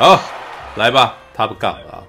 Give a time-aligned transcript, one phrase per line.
[0.00, 0.18] 好，
[0.76, 2.02] 来吧，Top Gun 啊！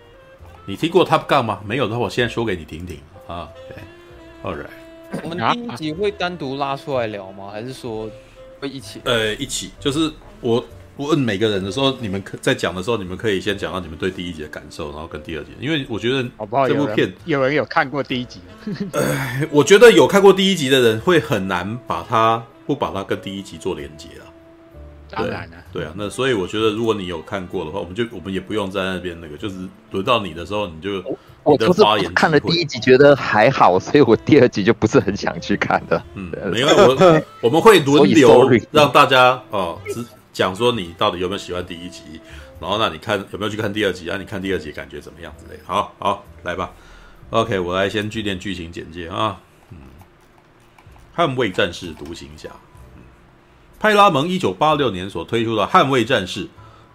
[0.65, 1.59] 你听过 Top Gun 吗？
[1.65, 3.49] 没有的话，我现在说给你听听啊。
[3.67, 5.19] 对，All right。
[5.21, 7.49] 我们第一集会单独拉出来聊吗？
[7.51, 8.09] 还是说
[8.61, 9.01] 会一起？
[9.03, 10.09] 呃，一起，就是
[10.39, 10.65] 我。
[10.97, 16.23] 问每个人的时候，你们可在讲的时候，你们可以先讲到你们对第一集的感受，然后跟第二集，因为我觉得
[16.67, 18.39] 这部片有人有看过第一集，
[18.93, 24.30] 呃，我觉得有看过第一集的人会很难把它不把它跟第一集做连接啊。
[25.11, 29.55] 当然了，对啊，那所以我觉得如果你有看过的话，我们就我们也不用在那边那个，就是
[29.91, 31.03] 轮到你的时候，你就
[31.43, 36.01] 我的发言看了第一集觉得还好，所以我第二集就不是很想去看的。
[36.13, 39.79] 嗯，因为我 我们会轮流让大家哦。
[39.89, 42.03] 只讲说你到底有没有喜欢第一集，
[42.59, 44.15] 然后那你看有没有去看第二集啊？
[44.17, 45.63] 你看第二集感觉怎么样之类的？
[45.65, 46.71] 好好来吧
[47.31, 49.37] ，OK，我来先剧练剧情简介啊。
[49.71, 49.77] 嗯，
[51.13, 52.70] 捍卫战士独行侠，嗯，
[53.81, 56.45] 派拉蒙一九八六年所推出的《捍卫战士》，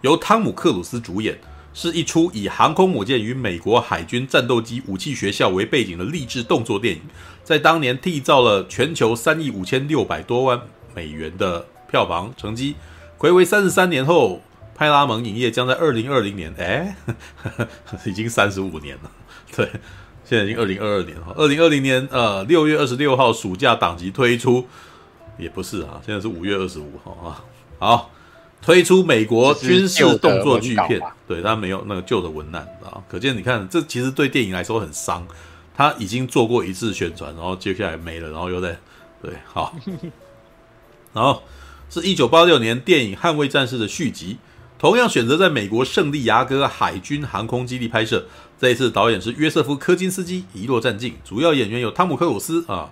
[0.02, 1.36] 由汤姆克鲁斯主演，
[1.74, 7.02] 是一出以航空母舰与美国海军战斗机武器学校为背景的励志动作电影，
[7.42, 10.60] 在当年缔造了全球三亿五千六百多万
[10.94, 12.76] 美元的票房成绩。
[13.18, 14.40] 暌违三十三年后，
[14.72, 16.94] 派拉蒙影业将在二零二零年，哎，
[18.06, 19.10] 已经三十五年了。
[19.56, 19.68] 对，
[20.24, 21.34] 现在已经二零二二年了。
[21.34, 24.68] 二零二零年，呃，六月二十六号暑假档期推出，
[25.38, 27.44] 也不是啊，现在是五月二十五号啊。
[27.78, 28.10] 好，
[28.62, 35.26] 推出美国军事动作巨片，对，他没有那个旧的文案啊，可见你看，这其实对电影来说很伤。
[35.76, 38.78] 他已经做过一次宣传，然后接下来没了，然后又在，
[39.22, 39.74] 对，好，
[41.12, 41.42] 然后。
[41.88, 44.38] 是一九八六年电影《捍卫战士》的续集，
[44.76, 48.26] 同样选择在美国圣地牙哥海军航空基地拍摄。
[48.58, 51.14] 这一次导演是约瑟夫·科金斯基，遗落战境。
[51.24, 52.90] 主要演员有汤姆·克鲁斯啊、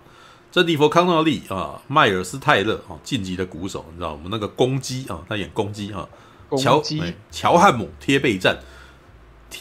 [0.55, 6.09] 珍妮佛·康纳利啊、迈尔斯·泰勒啊，晋级的鼓手，你知道我们那个公鸡啊，他演公鸡啊，
[6.57, 6.81] 乔
[7.29, 8.57] 乔汉姆贴背战。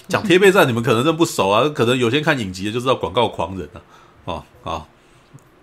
[0.08, 3.82] 讲贴背战，你们可能认不熟啊，可能有些看影集的就知道广告狂人啊
[4.32, 4.88] 啊啊！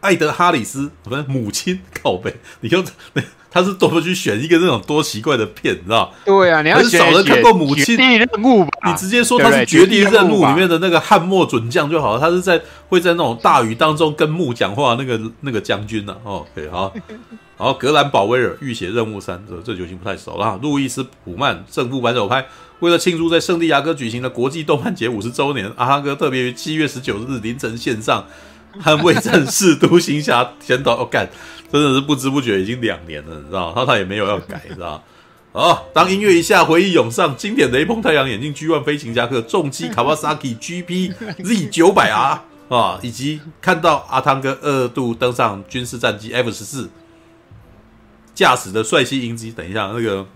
[0.00, 2.82] 艾德·哈里斯，不是母亲靠背，你就
[3.12, 3.22] 那。
[3.50, 6.14] 他是多么去选一个那种多奇怪的片，你知道？
[6.24, 7.96] 对啊，你要很少人看过母亲。
[7.96, 8.70] 任务吧？
[8.86, 12.20] 你直接说他是绝地任务里面的那个汉默准将就好了。
[12.20, 16.24] 他是在会在那种大雨当中跟木讲话那个那个将军呢、啊？
[16.24, 16.92] 哦，可以好。
[17.58, 20.58] 然后格兰保威尔浴血任务三，这这就已经不太熟了。
[20.62, 22.46] 路易斯普曼正副扳手拍，
[22.78, 28.24] 为了庆祝在圣地亚哥举行的国际动漫节五十周年，阿哈哥特别于七月十九日凌晨线上
[28.82, 31.28] 捍卫战士独行侠先导要干。
[31.72, 33.72] 真的是不知不觉已经两年了，你知道？
[33.74, 35.02] 他他也没有要改，你知道？
[35.52, 46.88] 哦，当音乐一下，回忆涌上，经典雷朋太阳眼镜 G1 飞行侠客重机 Kawasaki GP Z 九百 R 啊，以及看到阿汤哥二度登上军事战机 F 十四，
[48.32, 49.50] 驾驶的帅气英姿。
[49.50, 50.26] 等一下，那个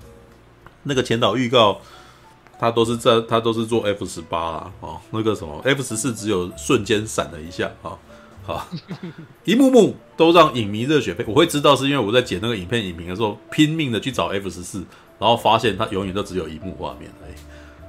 [0.82, 1.80] 那个前导预告，
[2.58, 7.96] 他都是在他都是做 F 十八啊，哦，那个什么 F 十四只有瞬间闪了一下啊。
[8.46, 8.66] 好，
[9.44, 11.24] 一幕幕都让影迷热血沸。
[11.26, 14.84] 我会知道是因为我在剪那个影片影评的时候，拼命的去找 F 十四，
[15.18, 17.34] 然后发现它永远都只有一幕画面而已。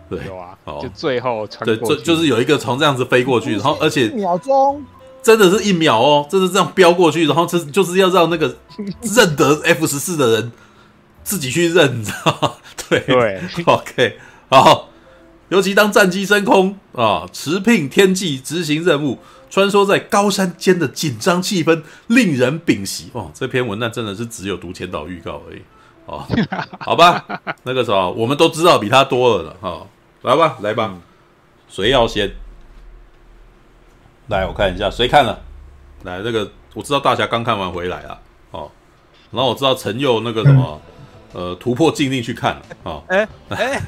[0.07, 4.81] 对，有啊，就最后对，就就是有一个从这样子飞过去，然后而且一秒钟，
[5.21, 8.55] 真的是一秒哦，真的这样飙过去，然后这就是要让那个
[9.01, 10.51] 认得 F 十四的人
[11.23, 12.51] 自己去认，你知道吗？
[12.87, 14.17] 对对，OK，
[14.49, 14.89] 好，
[15.49, 19.17] 尤其当战机升空啊，驰骋天际执行任务。
[19.49, 23.31] 穿梭在高山间的紧张气氛令人屏息哦！
[23.33, 25.61] 这篇文案真的是只有读前导预告而已
[26.05, 26.25] 哦，
[26.79, 27.25] 好吧，
[27.63, 29.87] 那个时候我们都知道比他多了了哈、哦，
[30.23, 30.95] 来吧，来吧，
[31.69, 32.31] 谁要先？
[34.27, 35.41] 来，我看一下谁看了。
[36.03, 38.19] 来，那个我知道大侠刚看完回来了
[38.51, 38.71] 哦，
[39.31, 40.81] 然后我知道陈佑那个什么。
[41.35, 43.01] 呃，突破禁令去看啊！
[43.07, 43.81] 哎 哎，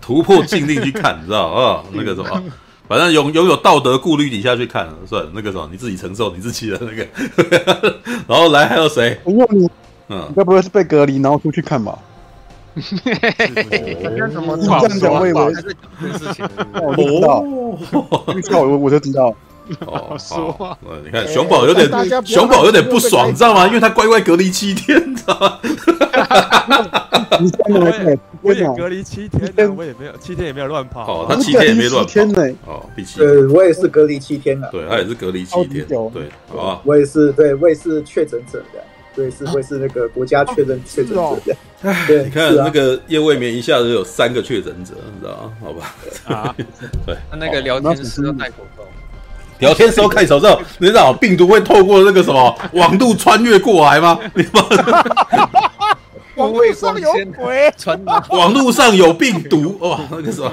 [0.00, 1.82] 突破禁令去看，你知道啊？
[1.92, 2.40] 那个什么，
[2.86, 7.04] 反正拥拥有道德顾虑底下去看，算了，那个什么，你自己承受你自己的那个。
[8.28, 9.18] 然后来还有谁？
[9.26, 9.68] 因为你，
[10.08, 11.98] 嗯，该不会是被隔离然后出去看吧？
[12.76, 12.84] 干
[14.30, 14.56] 什么？
[14.56, 15.62] 这样讲我以为是
[16.16, 19.34] 事情，我不知道，我我就知道。
[19.86, 21.88] 哦，说话，你看熊宝有点，
[22.24, 23.66] 熊宝有点不爽，你知道吗？
[23.68, 25.58] 因为他乖乖隔离七天，你知道吗？
[28.42, 31.22] 我也隔离七天，我也没有七天也没有乱跑。
[31.22, 32.72] 哦，他七天也没乱跑。
[32.72, 33.18] 哦，第七。
[33.18, 34.68] 对，我也是隔离七天了。
[34.72, 35.86] 对，他也是隔离七天。
[35.86, 36.80] 对，好吧。
[36.84, 38.82] 我也是，对，我也是确诊者的，
[39.14, 41.56] 对，是，我也是那个国家确认确诊者的。
[42.06, 45.52] 对，你看那个叶未眠一下子有三个确诊者，你知道吗？
[45.60, 45.94] 好吧。
[46.24, 46.54] 啊，
[47.06, 48.82] 对，他那个聊天室都戴口罩。
[49.60, 54.18] 聊天时候看手册，你知道病毒会透过那个什么网路穿越过来吗？
[54.34, 54.44] 你
[56.36, 57.70] 网络上有鬼，
[58.30, 60.50] 网络上有病毒哇，那个什么，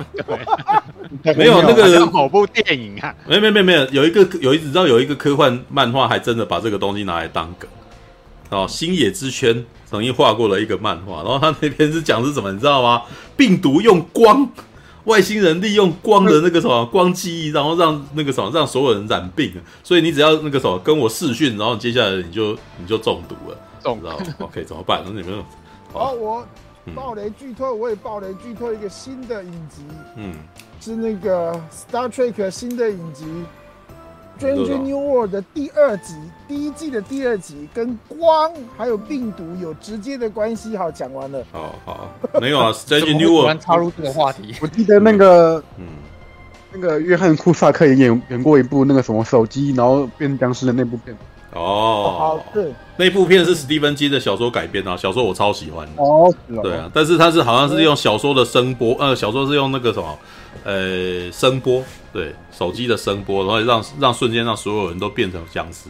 [1.38, 7.69] 没有那个某部电影啊，没没没没有，有一个有一你知道有一个科幻漫画还真的把这个东西拿来当梗
[8.50, 13.04] 哦，星野之圈曾经画过了一个漫画，然后他那边是讲是什么，你知道吗？
[13.38, 14.50] 病毒用光。
[15.07, 19.51] 外星人利用光的那个什么光记忆，然后让那个什么让所有人染病，
[19.83, 25.01] 所以你只要那个什么跟我视讯，然后接下来你就你就中毒了，中知道？OK，怎么办？
[25.06, 25.44] 那你们
[25.94, 26.45] 好，我
[26.94, 29.81] 暴雷剧透，我也暴雷剧透一个新的影集，
[30.15, 30.36] 嗯，
[30.80, 33.25] 是那个 Star Trek 新的影集。
[34.37, 36.13] 《Strange New World》的第二集，
[36.47, 40.77] 第一季的第二集跟光还有病毒有直接的关系。
[40.77, 41.43] 好，讲完了。
[41.51, 44.53] 好好，没有啊，《Strange New World》插入这个话题。
[44.61, 45.85] 我记得那个，嗯，
[46.71, 51.17] 那个约翰库萨克也演演过一部那个什么手机，然后变僵尸的那部片。
[51.53, 56.03] 哦，好，对，那部片是史蒂芬金的小说改编啊，小说我超喜欢的。
[56.03, 56.31] 哦，
[56.61, 60.15] 对啊，但是他是好像是用小说的声波，呃，小说是用那个什么。
[60.67, 61.81] 呃，声波
[62.11, 65.87] 对手机的声波，然后让让瞬间让所有人都变成僵尸，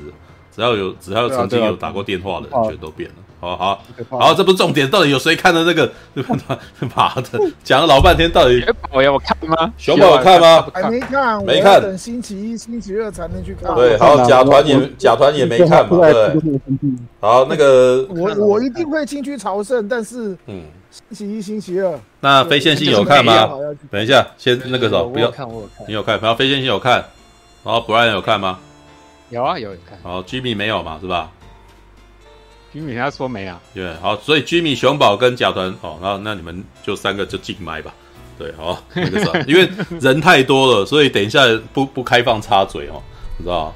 [0.56, 3.16] 只要有只要有曾经有打过电话的人，全都变了。
[3.40, 5.92] 好好好，这不是重点，到底有谁看的那个？
[6.96, 8.64] 妈的，讲了老半天，到底
[8.94, 9.74] 我要看吗？
[9.80, 10.68] 熊宝有看吗？
[10.72, 13.74] 还没看，没看，等星期一、星期二才能去看。
[13.74, 16.40] 对，好，甲团也甲团也没看嘛，对。
[17.20, 20.62] 好，那个我我一定会进去朝圣，但是嗯。
[20.92, 23.50] 星期一、星期二，那非线性有看吗？
[23.92, 26.20] 等一下，先那个什么，不要看，我有看，你有看？
[26.22, 27.04] 然后非线性有看，
[27.64, 28.60] 然后 Brian 有看吗？
[29.30, 30.00] 有啊，有看。
[30.02, 31.32] 好，Jimmy 没有嘛，是吧
[32.74, 33.62] ？Jimmy 他说没啊。
[33.74, 37.94] 对，好，所以 Jimmy 熊宝跟甲团，哦，那那你们就三个就进麦吧。
[38.38, 39.70] 对，好，那个啥，因为
[40.00, 41.42] 人太多了，所以等一下
[41.74, 43.02] 不不开放插嘴哦，
[43.38, 43.74] 你知道吗？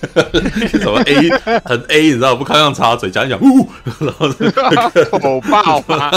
[0.80, 1.30] 什么 A
[1.64, 2.44] 很 A，你知道不？
[2.44, 3.68] 靠上插嘴讲一讲，呜，
[4.00, 4.28] 然后
[5.18, 6.10] 口爆嘛，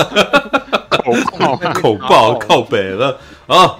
[0.89, 3.75] 口爆口爆靠北了啊！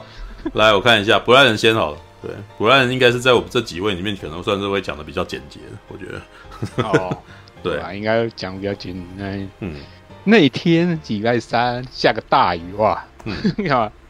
[0.54, 1.98] 来，我看一下，不让人先好了。
[2.22, 6.22] 对，不让人应该是在我们这几位里面，可能算是会讲的比较简洁的，我觉得。
[6.88, 7.18] 哦，
[7.64, 9.50] 对啊，应该讲比较简单。
[9.60, 9.76] 嗯，
[10.26, 13.36] 那天礼拜三下个大雨哇，嗯，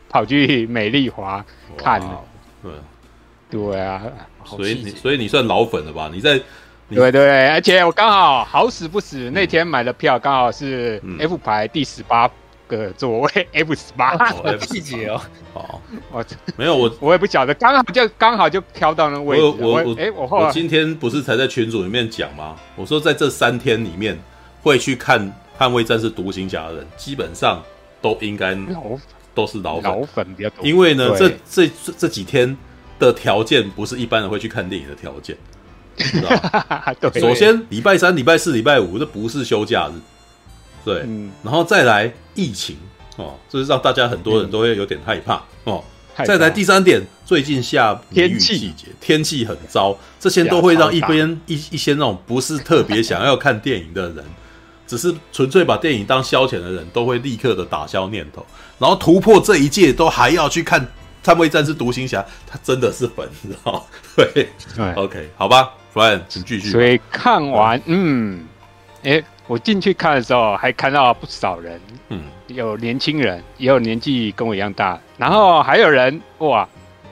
[0.09, 1.43] 跑去美丽华
[1.77, 2.21] 看了，
[2.61, 2.71] 对，
[3.49, 4.01] 对啊。
[4.45, 6.09] 所以你所以你算老粉了吧？
[6.13, 6.39] 你在
[6.89, 12.29] 你对对，而且我刚好好死不死那天买的票刚好是 F 排第十八
[12.67, 14.17] 个座位，F 十八
[14.61, 15.21] 细节哦。
[15.53, 15.81] 哦，
[16.11, 16.25] 我
[16.57, 19.43] 没有我我也不晓得，刚好就刚好就挑到那个位置。
[19.43, 22.55] 我我哎我我今天不是才在群组里面讲吗？
[22.75, 24.19] 我说在这三天里面
[24.61, 25.19] 会去看
[25.57, 27.63] 《捍卫战士独行侠》的人，基本上
[28.01, 28.55] 都应该
[29.33, 32.55] 都是老老粉比较多，因为呢这这这几天。
[33.05, 35.37] 的条件不是一般人会去看电影的条件，
[35.97, 36.93] 知道吗？
[36.99, 39.99] 对，首先礼拜三、礼拜四、礼拜五这不是休假日，
[40.85, 42.77] 对，嗯、然后再来疫情
[43.17, 45.35] 哦，这是让大家很多人都会有点害怕、
[45.65, 45.83] 嗯、哦。
[46.25, 54.23] 再来第三点，最近下雨季节，天气很糟，这些都会让一边一一些那种不是特别想要看电影的人，
[54.85, 58.45] 只是纯粹把电影当消遣的人，都会立刻的打消念头，
[58.77, 60.87] 然后突破这一届都还要去看。
[61.23, 63.85] 捍卫战士独行侠，他真的是粉，你知道？
[64.15, 66.69] 对对，OK，好吧，Brian，请继续。
[66.69, 68.45] 所以看完，嗯，
[69.03, 76.67] 哎、欸，我进去看的时候，还看到不少人，嗯，有年轻人，也有年纪跟我一样大，然后还有人哇，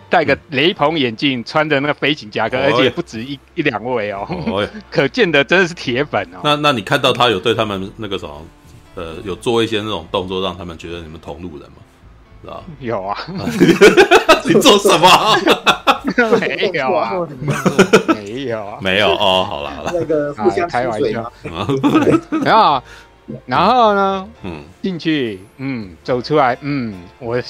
[0.10, 6.42] 戴个雷朋眼镜，穿着那个飞行夹克，嗯、而且不止一一两位哦，哦 可见的真的是铁粉哦。
[6.44, 8.46] 那那你看到他有对他们那个什么，
[8.96, 11.78] 呃，有做一些那种动作，让他们觉得你们同路人吗？
[12.80, 13.18] 有啊，
[14.46, 15.08] 你做什么？
[16.40, 17.12] 没有啊，
[18.10, 19.46] 没有啊，没有哦。
[19.48, 21.32] 好了好了，那个互相开玩笑，
[22.32, 22.84] 没有。
[23.46, 27.42] 然后呢，嗯，进去，嗯，走出来，嗯，我。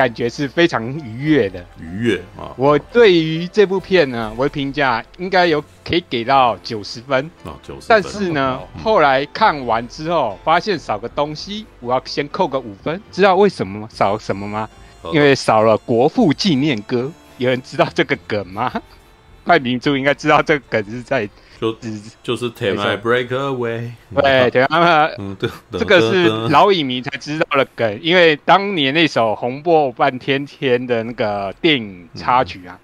[0.00, 2.48] 感觉是非常愉悦的，愉悦啊！
[2.56, 7.86] 我对于这部片呢，我的评价应该有可以给到九十分啊，九十分。
[7.86, 12.98] 但是呢，嗯、后来看完之后发现少个东西，我要先扣个五分。
[13.12, 13.88] 知道为什么吗？
[13.92, 14.66] 少什么吗？
[15.04, 17.12] 嗯、因为少了国父纪念歌。
[17.36, 18.72] 有人知道这个梗吗？
[19.44, 21.28] 快明珠应该知道这个梗是在。
[21.60, 21.76] 就
[22.22, 32.80] 就是 Take My Break Away，对，对啊，嗯，对，这个是老影迷才知道的梗，因为当年那首红播半天天的那个电影插曲啊，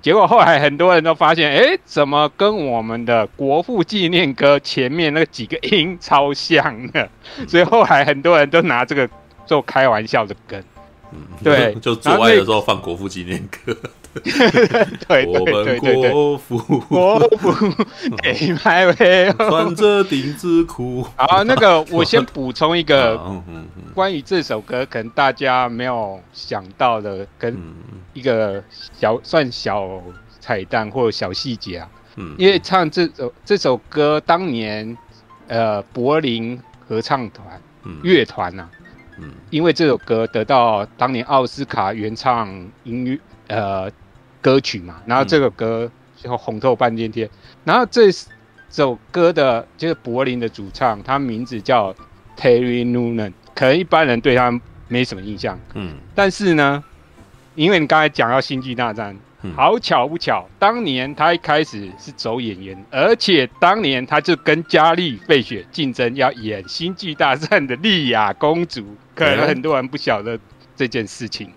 [0.00, 7.08] 结果后来很多人都发现，哎，怎么跟我们的国父纪念歌前面那几个音超像的？
[7.48, 9.10] 所以后来很多人都拿这个
[9.44, 10.62] 做开玩笑的梗，
[11.10, 13.76] 嗯，对，就做爱的时候放国父纪念歌。
[15.06, 17.52] 对我们国服，国服
[18.22, 21.06] 得 买位， 穿着丁字裤。
[21.16, 23.20] 好，那个我先补充一个，
[23.94, 27.56] 关于这首歌，可能大家没有想到的，跟
[28.12, 28.62] 一个
[28.98, 30.02] 小算小
[30.40, 31.88] 彩蛋或小细节啊。
[32.16, 34.96] 嗯，因为唱这首这首歌当年，
[35.46, 37.46] 呃，柏林合唱团
[38.02, 38.68] 乐团呐。
[39.18, 42.48] 嗯，因为这首歌得到当年奥斯卡原唱
[42.84, 43.18] 音乐
[43.50, 43.90] 呃
[44.40, 47.28] 歌曲嘛，然后这个歌就红透半边天。
[47.64, 48.10] 然后这
[48.70, 51.94] 首歌的就是柏林的主唱，他名字叫
[52.38, 55.58] Terry Noonan，可能一般人对他没什么印象。
[55.74, 56.82] 嗯，但是呢，
[57.54, 59.14] 因为你刚才讲到《星际大战》。
[59.56, 70.38] 好巧不巧，当年他一开始是走演员，而且当年他就跟嘉丽·费雪竞争要演《星际大战》的莉亚公主，可能很多人不晓得
[70.76, 71.50] 这件事情。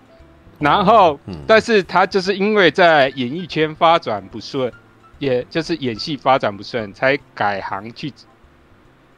[0.58, 4.72] 然后，但是他就是因为在演艺圈发展不顺，
[5.18, 8.12] 也就是演戏发展不顺，才改行去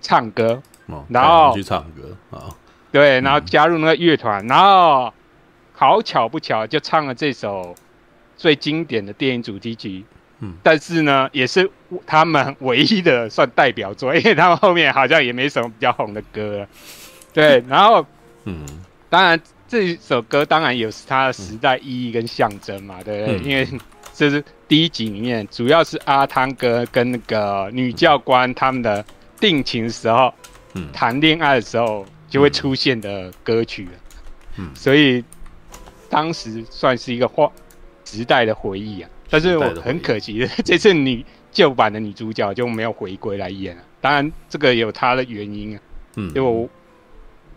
[0.01, 0.63] 唱歌。
[1.09, 2.55] 然后去唱歌啊，
[2.93, 5.13] 对，然后加入那个乐团，然后
[5.73, 7.75] 好巧不巧就唱了这首。
[8.39, 10.05] 最经典的电影主题曲，
[10.41, 11.71] 嗯，但是呢，也是
[12.07, 16.69] 他们唯一的算代表作，因为他们后面好像也没什么比较红的歌了，
[17.33, 17.65] 对。
[17.67, 18.05] 然后，
[18.45, 18.67] 嗯，
[19.09, 23.37] 当然这首歌当然有它的时代意义跟象征嘛，对不对？
[23.39, 23.69] 嗯、因为
[24.15, 29.05] 这是第一集里面主要是阿汤哥跟那个女教官他们的
[29.41, 30.33] 定情时候，
[30.75, 33.89] 嗯，谈恋爱的时候就会出现的歌曲，
[34.57, 35.23] 嗯，所以
[36.09, 37.51] 当时算是一个画。
[38.09, 43.83] 时代的回忆啊，但是我很可惜的， 这次女旧版的女主角就没有回归来演了。
[44.01, 45.83] 当然，这个有她的原因啊，
[46.15, 46.69] 嗯，因为我，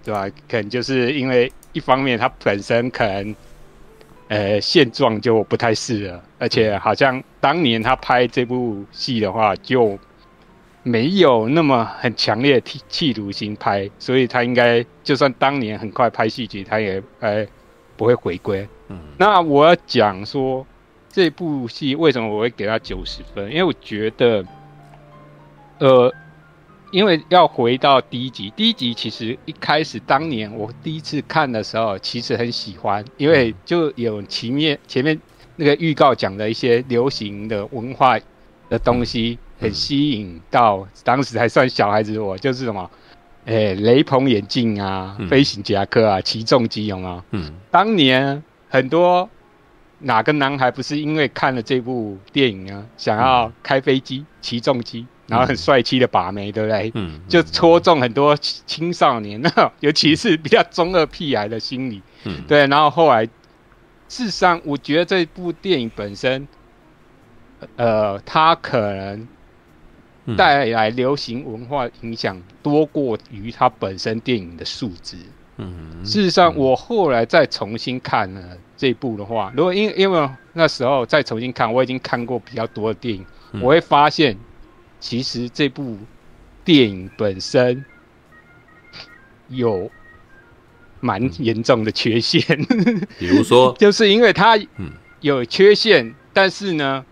[0.03, 0.27] 对吧？
[0.49, 3.35] 可能就是因为一方面他本身可能，
[4.27, 9.97] 呃，现状就不太适合，而且好像当年他拍这部戏的话，就
[10.83, 17.45] 没有那么很强烈的企企图心拍，所以他应该就算当年很快拍戏剧，他也呃
[17.97, 18.67] 不会回归。
[18.87, 20.65] 嗯，那我要讲说
[21.09, 23.49] 这部戏为什么我会给他九十分？
[23.49, 24.43] 因为我觉得，
[25.79, 26.13] 呃，
[26.91, 35.19] 因为要回到第一集，第一集其实一开始当年我第一次看的时候，其实很喜欢，因为就有前面前面
[35.55, 38.17] 那个预告讲的一些流行的文化
[38.69, 42.89] 的东西，很吸引到当时还算小孩子的我，就是什么，
[43.45, 47.23] 哎、欸，雷朋眼镜啊，飞行夹克啊，起重机有没有？
[47.31, 48.43] 嗯，当年。
[48.71, 49.27] 很多
[49.97, 56.91] 哪个男孩不是因为看了这部电影啊，想要开飞机、起重机，然后很帅气的把妹，对不对？
[56.95, 62.01] 嗯，就戳中很多青少年，那 尤其是比较中二屁孩的心理。
[62.25, 62.65] 嗯，对。
[62.67, 63.23] 然后后来，
[64.07, 66.47] 事实上，我觉得这部电影本身，
[67.75, 69.27] 呃，它可能
[70.35, 75.15] 带来流行文化影响多过于它本身电影的素质。
[75.57, 78.41] 嗯，事实上，我后来再重新看了
[78.77, 84.37] 这部的话，如果因因为那时候再重新看，我已经看过比较多的电影，嗯、我会发现，
[84.99, 85.97] 其实这部
[86.63, 87.83] 电影本身
[89.47, 89.89] 有
[90.99, 92.41] 蛮严重的缺陷。
[93.17, 94.59] 比如说， 就是因为它
[95.21, 97.05] 有缺陷，但是呢，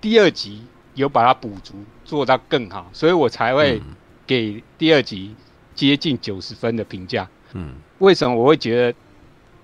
[0.00, 0.62] 第二集
[0.94, 3.80] 有把它补足，做到更好，所以我才会
[4.26, 5.34] 给第二集
[5.74, 7.28] 接近九十分的评价。
[7.52, 8.98] 嗯，为什么我会觉得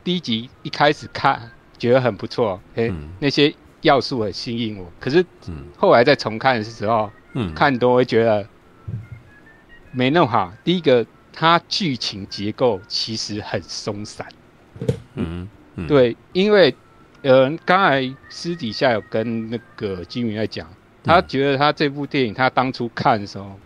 [0.04, 2.60] 第一集一开始看觉得很不错？
[2.74, 4.90] 哎、欸，嗯、那些要素很吸引我。
[4.98, 5.24] 可是，
[5.76, 8.46] 后来再重看的时候，嗯，看多会觉得
[9.92, 10.52] 没弄好。
[10.64, 14.26] 第一个，它剧情结构其实很松散。
[15.14, 16.74] 嗯，嗯对，因为
[17.22, 20.66] 呃，刚才私底下有跟那个金云在讲，
[21.04, 23.58] 他觉得他这部电影他当初看的时候。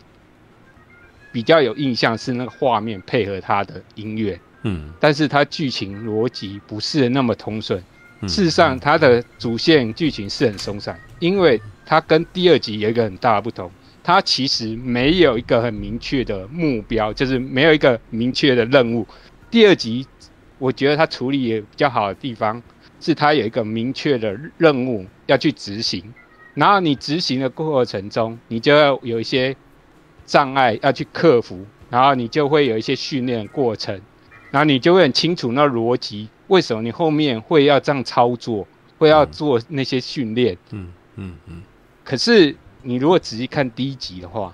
[1.33, 7.83] 比较有印象是那个画面配合他的音乐，嗯，但是他剧情逻辑不是那么通顺。
[8.21, 13.71] 嗯、事实上，它的主线剧情是很松散，因为它跟第二集有一个很大的不同，
[14.03, 19.07] 它其实没有一个很明确的目标，就是没有一个明确的任务。
[19.51, 20.07] 第二集，
[20.59, 22.63] 我觉得它处理也比较好的地方
[23.01, 26.15] 是它有一个明确的任务要去执行，
[26.55, 29.57] 然后你执行的过程中，你就要有一些。
[30.29, 33.95] 障碍要去克服，然后你就会有一些训练过程，
[34.51, 38.67] 然后你就会很清楚那逻辑，为什么你后面会要这样操作，
[38.99, 40.57] 会要做那些训练。
[40.71, 41.63] 嗯嗯嗯。
[42.05, 44.53] 可是你如果仔细看第一集的话，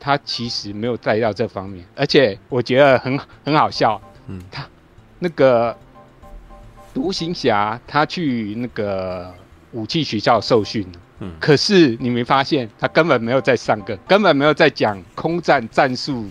[0.00, 4.00] 他其实没有带到这方面，而且我觉得很很好笑。
[4.26, 4.42] 嗯。
[4.50, 4.66] 他
[5.18, 5.76] 那个
[6.92, 9.32] 独行侠他去那个
[9.70, 10.86] 武器学校受训，
[11.20, 16.28] 嗯，可是你没发现他根本没有在上课，根本没有在讲空战战术。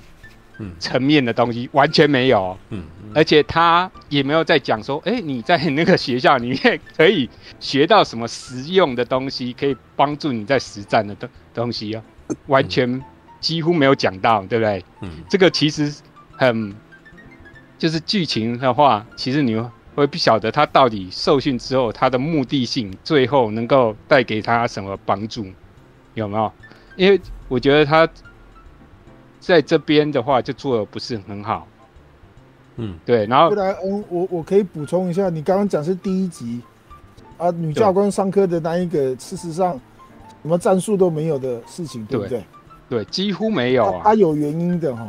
[0.80, 12.04] 层面的东西完全没有，嗯，而且他也没有在讲说，哎，你在那个学校里面可以学到什么实用的东西，可以帮助你在实战的东东西啊，
[12.48, 13.02] 完全
[13.40, 14.84] 几乎没有讲到，对不对？
[15.02, 15.94] 嗯，这个其实
[16.36, 16.76] 很，
[17.78, 19.56] 就是剧情的话，其实你
[19.96, 25.46] 会不晓得他到底受训之后他的目的性，最后能够带给他什么帮助，
[26.14, 26.52] 有没有？
[26.96, 28.08] 因为我觉得他。
[29.42, 31.68] 在这边的话，就做的不是很好。
[32.78, 33.26] 嗯，对。
[33.26, 36.62] 然后，后来，嗯，我我可以补充一下，你刚刚讲是第一集
[37.38, 39.74] 啊，女教官上课的那一个，事实上
[40.44, 42.44] 什么战术都没有的事情，对不对？
[42.88, 44.02] 对，几乎没有啊。
[44.04, 45.06] 它有原因的哈。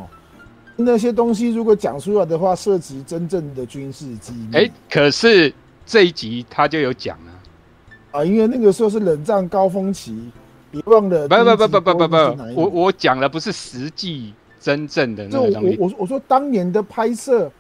[0.75, 4.57] 那些东西如果讲出来的话，涉及真正的军事机密。
[4.57, 5.53] 哎，可是
[5.85, 7.33] 这一集他就有讲了
[8.13, 10.33] 啊，因为那个时候是冷战高峰期。
[10.73, 15.77] 别忘了，不不不不不不不，我我讲的不是实际真正的那个东西。
[15.79, 17.53] 我我我说当年的拍摄，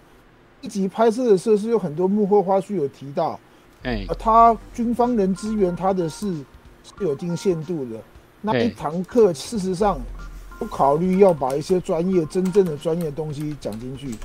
[0.62, 3.38] 一集拍摄的时候是有很多幕后花絮有提到，
[3.82, 6.34] 哎，他军方人支援他的事
[6.82, 8.00] 是有一定限度的。
[8.40, 10.00] 那一堂课事实上
[10.58, 14.16] 不考虑要把一些专业真正的专业东西讲进去，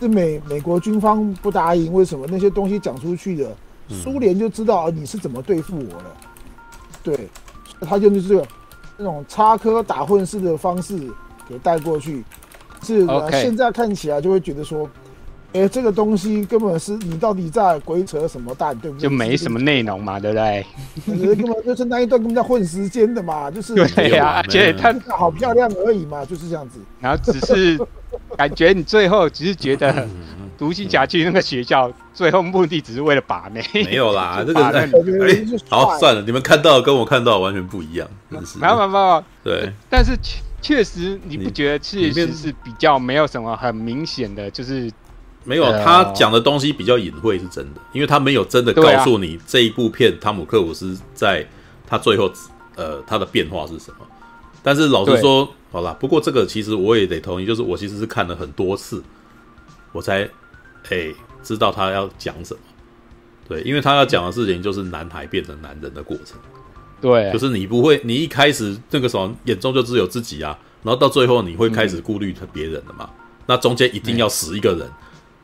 [0.00, 1.92] 是美美国军方不答应。
[1.92, 3.54] 为什么那些东西讲出去的，
[3.90, 6.16] 苏联就知道你是怎么对付我了？
[7.02, 7.28] 对。
[7.84, 8.46] 他就是这个
[8.96, 10.98] 那种插科打诨式的方式
[11.48, 12.24] 给带过去，
[12.82, 14.88] 是.现在看起来就会觉得说，
[15.52, 19.02] 哎、欸，这个东西根本是你到底在鬼扯什么蛋，对不对？
[19.02, 20.66] 就没什么内容嘛，对不对？
[21.36, 26.78] 根本就是那一段根本在混时间的嘛，就是对呀、啊，而且他好漂亮而已嘛，就是这样子。
[27.00, 27.78] 然后只是
[28.36, 30.08] 感觉你最后只是觉得。
[30.56, 33.60] 独行侠去那个学校，最后目的只是为了把妹。
[33.72, 34.90] 没有啦， 这个哎，哎，
[35.68, 38.58] 好算了，你们看到跟我看到完全不一样，真是。
[38.58, 39.72] 没有没有没有，对。
[39.90, 44.90] 但是确确实，你不觉得确实是比较没有什么很明显的，就是
[45.42, 51.46] 没有他讲的东西比较隐晦，是真的，因为他没有真的告诉你这一部片汤姆克鲁斯在
[51.86, 52.32] 他最后
[52.76, 54.06] 呃他的变化是什么。
[54.62, 59.02] 但是老实说，好啦，不过这个其实我也得同意，就是我其实是看了很多次，
[59.92, 60.28] 我才。
[60.84, 62.60] 哎、欸，知道他要讲什么？
[63.48, 66.38] 对，因为他要讲的事情就是男孩变成男人的过程。
[67.00, 73.08] 对，就是你不会，你一开始那个时候眼中就只有自己啊，然后到最后你会开始顾虑别人的嘛。
[73.10, 74.92] 嗯、那中间一定要死一个人、嗯，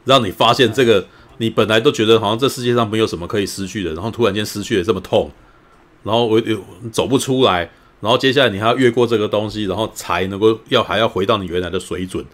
[0.05, 5.31] 让你发现这个你本来都觉得好像这世界上没有什么可以失去的，然后突然间失去了这么痛，
[6.03, 6.59] 然后我又
[6.91, 12.25] 走不出来，然后接下来你还要越过这个东西，然后才能够要还要回到你原来的水准。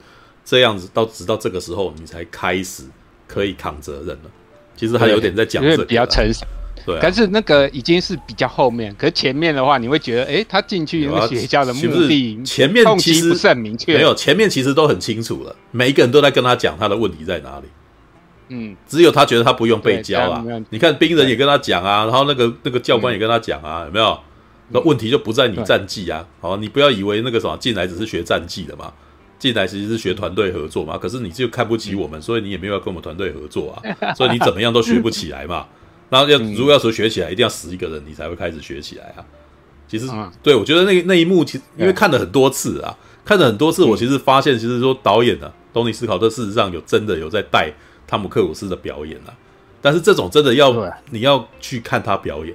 [0.47, 2.85] 这样子到直到这个时候，你才开始
[3.27, 4.31] 可以扛责任了。
[4.77, 6.47] 其实还有点在讲这个，比较成熟。
[6.85, 8.95] 对、啊，可是那个已经是比较后面。
[8.97, 13.97] 可是前面的话，你会觉得，哎，他进去那个学校的目的，前面其实不是很明确。
[13.97, 15.57] 没有，前面其实都很清楚了。
[15.73, 17.67] 每一个人都在跟他讲他的问题在哪里。
[18.51, 20.45] 嗯，只有他觉得他不用被教啊。
[20.71, 24.17] 你看兵人也跟他讲啊，然后那个那个教官也跟他讲啊，有没有？
[24.69, 26.25] 那问题就不在你战绩啊。
[26.41, 28.93] 好，你不要以为那个什么进来只是学战绩的嘛。
[29.39, 35.67] 进来其实是学团队合作嘛，可是你就看不起我们，所以你也没有要跟我们团队合作啊， 所以你怎么样都学不起来嘛。
[36.09, 39.25] 然后要如果要说学起来，一定要死一个人，你才会开始学起来啊。
[39.89, 40.07] 其实，
[40.43, 47.73] 对，我觉得那那一幕，其实因为看了很多次啊，看了很多次，我其实发现，其实说导演啊，东尼斯考特事实上有真的有在带
[48.07, 49.35] 汤姆克鲁斯的表演啊。
[49.83, 50.75] 但是这种真的要
[51.11, 52.55] 你要去看他表演，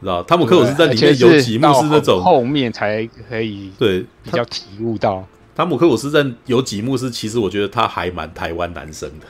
[0.00, 5.26] 知道汤姆克鲁斯在里面有几幕是那种后面才可以对比较体悟到。
[5.58, 9.26] 汤姆克鲁斯在有几幕是，其实我觉得他还蛮台湾男生的，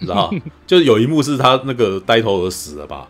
[0.00, 0.28] 你知道
[0.66, 3.06] 就有一幕是他那个呆头鹅死了吧，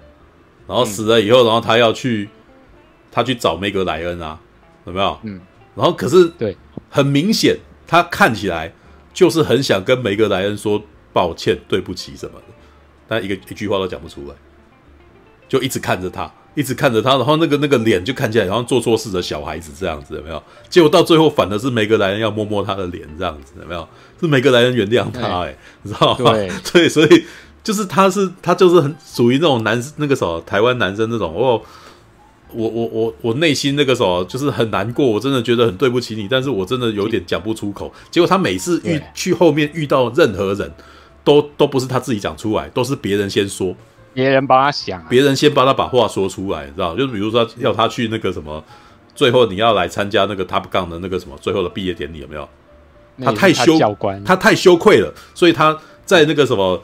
[0.69, 2.29] 然后死了以后，然后他要去，
[3.11, 4.39] 他去找梅格莱恩啊，
[4.85, 5.19] 有没有？
[5.23, 5.41] 嗯。
[5.75, 6.55] 然后可是对，
[6.91, 8.75] 很明显他看起来
[9.15, 10.83] 就是很想跟梅格莱恩说
[11.15, 12.45] 抱歉、对不起什么的，
[13.09, 14.35] 但一个一句话都讲不出来，
[15.49, 16.31] 就一直看着他。
[16.55, 20.43] 一直看着他，然后那个那个脸就看起来好像做错事的小孩子这样子，有没有？
[20.69, 23.87] 结果到最后反的是梅格莱恩要摸摸他的脸这样子，有没有？
[24.21, 26.33] 是梅格莱恩原谅他、欸，哎，你知道吗？
[26.33, 27.25] 对，对，所以
[27.63, 31.61] 就是他是他就是很属于那种男那个什么台湾男生那种哦，
[32.53, 37.93] 我我我我内心那个时候就是很难过，我真的觉得很对不起你，但是我真的有点讲不出口。
[38.11, 40.73] 结果他每次遇去后面遇到任何人
[41.25, 43.75] 都都不是他自己讲出来，都是别人先说。
[44.15, 46.97] 别人帮他想、啊，别人先帮他把话说出来，知道？
[46.97, 48.65] 就比如说要他去那个什么，
[49.15, 52.49] 最后你要来参加那个 Top Gun 的那个什么最后的毕业典礼，有没有？
[53.23, 53.79] 他太羞，
[54.25, 56.83] 他太羞愧了，所以他在那个什么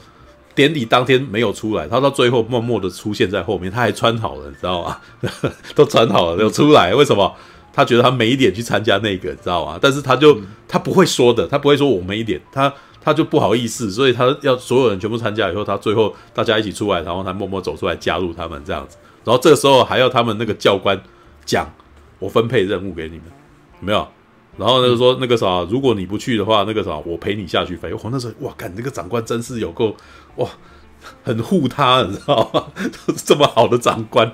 [0.54, 4.98] 典礼当天没有出来，他到最后默默的出现在后面，他还穿好了，你知道吗？
[5.74, 6.94] 都穿好了，有出来。
[6.94, 7.34] 为什么？
[7.72, 9.78] 他觉得他没脸去参加那个，你知道吗？
[9.80, 18.96] 但是他就他不会说的，他不会说我没脸，他他就不好意思，所以他要所有人全部参加以后，他最后大家一起出来，然后他默默走出来加入他们这样子。
[19.24, 21.00] 然后这时候还要他们那个教官
[21.44, 21.66] 讲，
[22.18, 23.24] 我分配任务给你们，
[23.80, 24.06] 没有？
[24.56, 27.94] 然后那个说那个啥，如果你不去的话，那个啥，我陪你下去飞。
[27.94, 29.96] 我那时候哇，干那个长官真是有够
[30.36, 30.48] 哇，
[31.22, 32.66] 很护他，你知道吗？
[33.24, 34.30] 这么好的长官，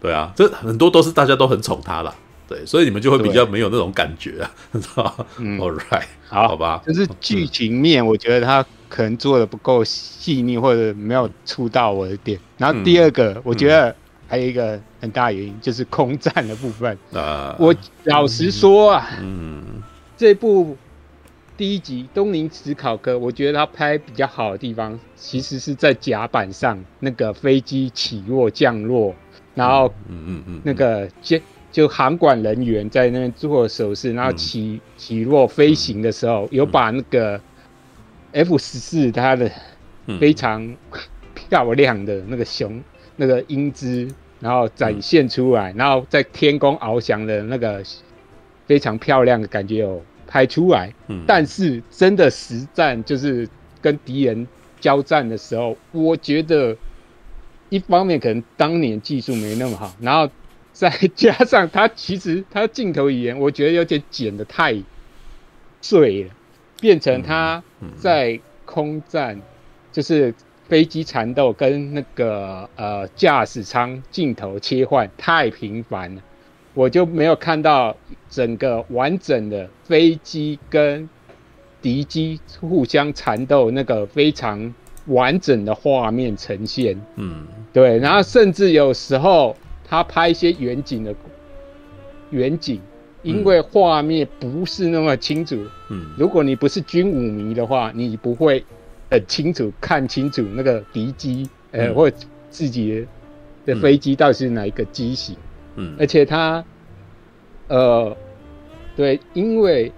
[0.00, 2.12] 对啊，这很多都是大家都很宠他啦。
[2.52, 4.50] 对，所以你们就会比较没有那种感觉啊？
[5.38, 6.82] 嗯，All right，好，好吧。
[6.86, 12.38] 就是剧情面，我觉得他可能做的不够细腻，或者没有触到我的点。
[12.58, 13.94] 然后第二个，我觉得
[14.28, 16.98] 还有一个很大原因，就是空战的部分。
[17.14, 19.82] 啊，我老实说啊，嗯，
[20.18, 20.76] 这部
[21.56, 29.14] 第一集《东宁史考科》，我觉得他拍比较好的地方，其实是在甲板上那个飞机起落、降落，
[29.54, 31.40] 然后，嗯嗯嗯，那个接。
[31.72, 37.40] 就航管人员在那边做手势，然后起起落飞行的时候，有把那个
[38.32, 39.50] F 十四它的
[40.20, 40.76] 非常
[41.34, 42.78] 漂亮的那个雄
[43.16, 44.06] 那个英姿，
[44.38, 47.82] 然后展现出来，然后在天空翱翔的那个
[48.66, 50.92] 非常漂亮的感觉有拍出来。
[51.26, 53.48] 但是真的实战就是
[53.80, 54.46] 跟敌人
[54.78, 56.76] 交战的时候，我觉得
[57.70, 60.30] 一方面可能当年技术没那么好，然后。
[60.72, 64.74] 再 加上他其实他镜头语言，我觉得有点剪的太
[65.80, 66.30] 碎了，
[66.80, 67.62] 变成他
[67.96, 69.40] 在空战，
[69.92, 70.34] 就是
[70.68, 76.22] 飞机缠斗跟那个呃驾驶舱镜头切换太频繁了，
[76.72, 77.94] 我就没有看到
[78.30, 81.08] 整个完整的飞机跟
[81.82, 84.74] 敌机互相缠斗那个非常
[85.06, 86.98] 完整的画面呈现。
[87.16, 89.54] 嗯，对，然后甚至有时候。
[89.92, 91.14] 他拍一些远景的
[92.30, 92.80] 远景，
[93.20, 95.62] 因为画面不是那么清楚。
[95.90, 98.64] 嗯，如果你不是军武迷的话，你不会
[99.10, 102.10] 很清楚看清楚那个敌机，呃，嗯、或
[102.48, 103.06] 自己
[103.66, 105.36] 的飞机到底是哪一个机型。
[105.76, 106.64] 嗯，而且他，
[107.68, 108.16] 呃，
[108.96, 109.92] 对，因为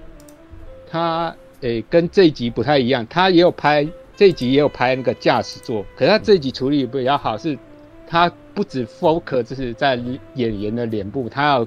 [0.90, 7.56] 他诶、欸、跟这一集不太一样，他也有拍这一集也有拍那个驾驶座，可是他这一集处理比较好，是
[8.06, 8.32] 他。
[8.54, 9.96] 不止 focus 就是在
[10.34, 11.66] 演员的脸部，他要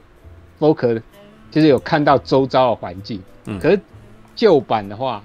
[0.57, 1.01] focus
[1.51, 3.21] 就是有看到周遭的环境。
[3.43, 3.77] 嗯，可是
[4.37, 5.21] 旧版的话，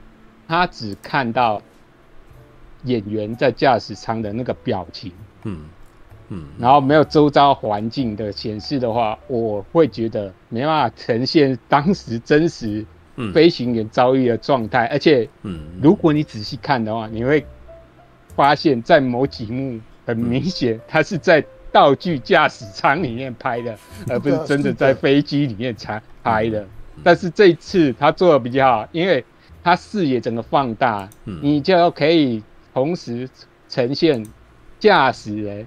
[0.49, 1.63] 他只看到
[2.83, 5.13] 演员在驾驶舱的那个表情。
[5.45, 5.69] 嗯
[6.31, 12.85] 嗯，然后没有周遭环境的显示的话，我会觉得没办法呈现当时真实
[13.33, 14.87] 飞行员遭遇的状态。
[14.87, 17.47] 而且，嗯，如果你仔细看的话，你会
[18.35, 19.79] 发现，在某几幕。
[20.05, 26.67] 很明显，他是在道具驾驶舱里面拍的， 而不是真的在飞机里面才拍的。
[27.03, 29.25] 但是这一次他做的比较好，因为
[29.65, 31.09] 他视野整个放大，
[31.41, 32.43] 你就可以
[32.75, 33.29] 同时
[33.69, 34.25] 呈现
[34.79, 35.67] 驾驶人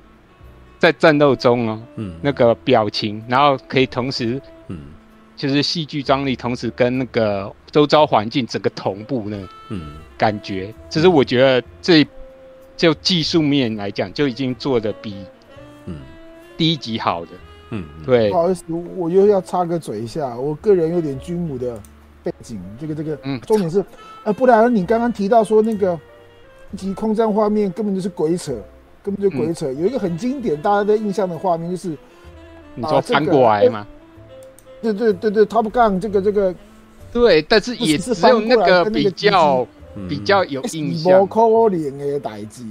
[0.78, 1.82] 在战斗中哦，
[2.22, 4.40] 那个表情，然后可以同时，
[5.36, 9.94] 就是戏剧张力，同时跟那个周遭环境整个同步呢，嗯。
[10.18, 12.08] 感觉，其实我觉得这。
[12.78, 15.16] 就技术面来讲，就已经做的比
[15.86, 15.96] 嗯
[16.58, 17.32] 第一集好的，
[17.70, 18.30] 嗯，对。
[18.30, 18.64] 不好意思，
[18.96, 21.80] 我又要插个嘴一下，我个人有点军武的
[22.24, 23.84] 背景，这个这个，嗯，重点是，
[24.24, 25.98] 呃，不然你刚刚提到说那个
[26.72, 28.54] 一级空战画面根本就是鬼扯，
[29.02, 29.68] 根本就鬼扯。
[29.68, 31.96] 嗯、有一个很经典大家的印象的画面就是，
[32.74, 33.88] 你说翻过来吗？
[34.82, 36.54] 对对对对，Top Gun 这个这个，
[37.12, 39.66] 对，但是也是只有那个比较。
[40.08, 41.28] 比较有印象。
[41.28, 42.64] 可怜的代志，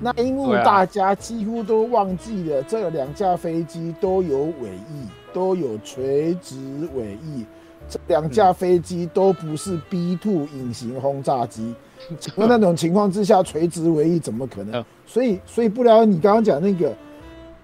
[0.00, 6.56] 那因为大家几乎都忘记了，这两架飞机都有尾翼，都有垂直
[6.94, 7.44] 尾翼。
[7.88, 11.74] 这两架飞机都不是 B two 隐形轰炸机，
[12.36, 14.84] 那那种情况之下，垂直尾翼怎么可能？
[15.04, 16.04] 所以，所以不了。
[16.04, 16.94] 你刚刚讲那个，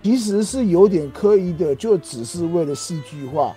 [0.03, 3.55] 其实是有点刻意的，就只是为了戏剧化。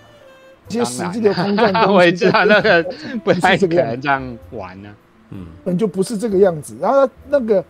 [0.68, 2.82] 一些实际的空战， 我也知道那个
[3.24, 4.88] 不太可能这样玩呢。
[5.32, 6.76] 嗯，本就不是这个样子。
[6.80, 7.64] 然后那个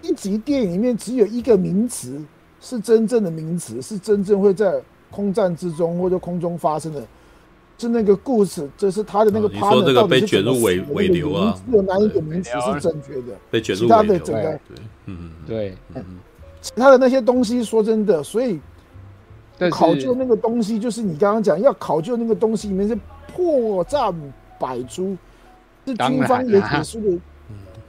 [0.00, 2.20] 一集电影里面只有一个名词
[2.60, 4.80] 是真正的名词，是真正会在
[5.10, 7.06] 空战之中或者空中发生的，
[7.76, 9.74] 是那个故事，就是他的那个 partner，哦。
[9.74, 11.54] 你说这个被卷入尾尾流啊？
[11.70, 13.36] 有哪一个名词是正确的？
[13.50, 13.96] 被卷入尾流。
[13.96, 14.60] 其他的整个，
[15.06, 16.04] 嗯对，嗯，
[16.60, 18.58] 其他的那些东西，说真的，所以
[19.70, 22.98] 考究那个东西，就是你刚刚讲要考究那个东西里面是
[23.32, 24.14] 破绽
[24.58, 25.16] 百出。
[25.86, 27.18] 是军方也给出的，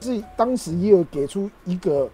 [0.00, 2.08] 是当时也有给出一个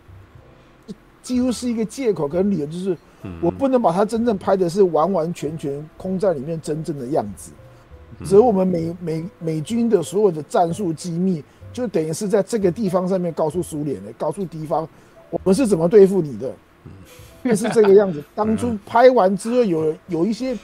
[1.23, 2.97] 几乎是一个借口跟理由，就是
[3.40, 7.53] 我不能把它真正拍的是完完全全空战里面真正的样子，
[8.25, 14.88] 只有我们美美美军的所有的战术机密，就等于是在这个地方上面告诉苏联的，告诉敌方
[15.31, 16.53] 我们是怎么对付你的，
[17.45, 18.23] 就是这个样子。
[18.35, 20.57] 当初拍完之后，有有一些。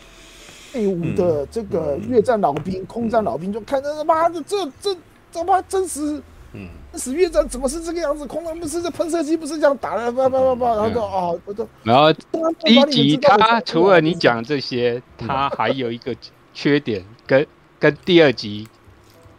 [0.76, 4.94] 退伍的这个越战老兵、嗯、空战老兵就看着他妈的，这这
[5.32, 8.26] 他妈真实，嗯，真实越战怎么是这个样子？
[8.26, 11.66] 空战不是这喷射机不是这样打的，叭叭叭叭，然后就哦，我就。
[11.82, 16.14] 然后第一集他除了你讲这些，他还有一个
[16.52, 17.46] 缺点，跟
[17.78, 18.68] 跟第二集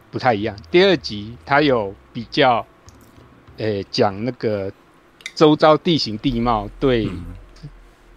[0.09, 0.57] 不太一样。
[0.71, 2.65] 第二集他有比较，
[3.57, 4.71] 诶，讲那个
[5.35, 7.07] 周遭地形地貌对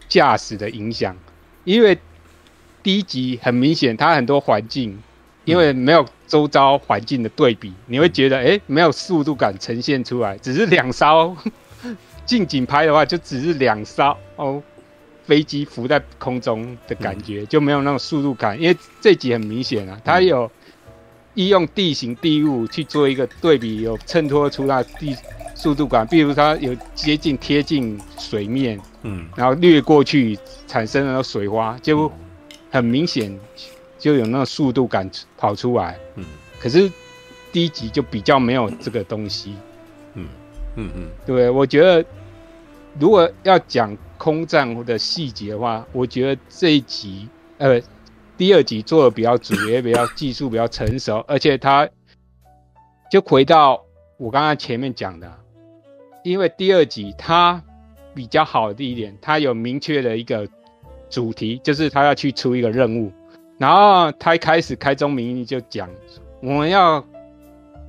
[0.09, 1.14] 驾驶的影响，
[1.64, 1.98] 因为。
[2.82, 4.98] 第一集很明显，它很多环境，
[5.44, 10.38] 因为没有周遭环境的对比，你会觉得哎、欸，没有速度感呈现出来。
[10.38, 11.36] 只是两艘
[12.24, 14.62] 近景拍的话，就只是两艘哦
[15.24, 18.58] 飞机浮在空中的感觉，就没有那种速度感。
[18.58, 20.50] 因为这集很明显啊，它有
[21.34, 25.14] 利用地形地物去做一个对比，有衬托出那地
[25.54, 26.06] 速度感。
[26.06, 32.10] 比如它有接近贴近水面，嗯，然后掠过去产生了水花，就。
[32.70, 33.37] 很明显，
[33.98, 35.98] 就有那个速度感跑出来。
[36.14, 36.24] 嗯，
[36.61, 36.90] 可是
[37.50, 39.54] 第一集就比较没有这个东西。
[40.14, 40.28] 嗯
[40.76, 42.04] 嗯嗯，对，我觉得
[42.98, 47.28] 如果要讲空战的细节的话，我觉得这一集
[47.59, 47.80] 呃
[48.38, 51.88] 第二集做的比较主，也比较技术比较成熟，而且它
[53.11, 53.85] 就回到
[54.16, 55.28] 我刚刚前面讲的，
[56.22, 57.61] 因为第二集它
[58.14, 60.48] 比较好的一点，它有明确的一个。
[61.11, 63.12] 主题就是他要去出一个任务，
[63.59, 65.90] 然后他一开始开宗明义就讲，
[66.40, 67.05] 我们要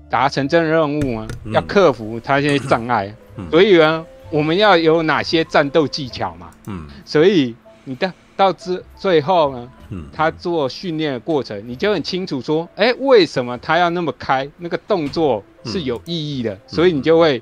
[0.09, 6.49] 达成这个任务啊，嗯、要克服他这些障碍，嗯、所以呢，我们要有哪些战斗技巧嘛？
[6.67, 14.49] 嗯，所以你到到之最后呢，嗯，他做训练的过程，你就很清楚说，哎、欸，为什么他要那么开？
[14.57, 17.41] 那个动作是有意义的，嗯、所以你就会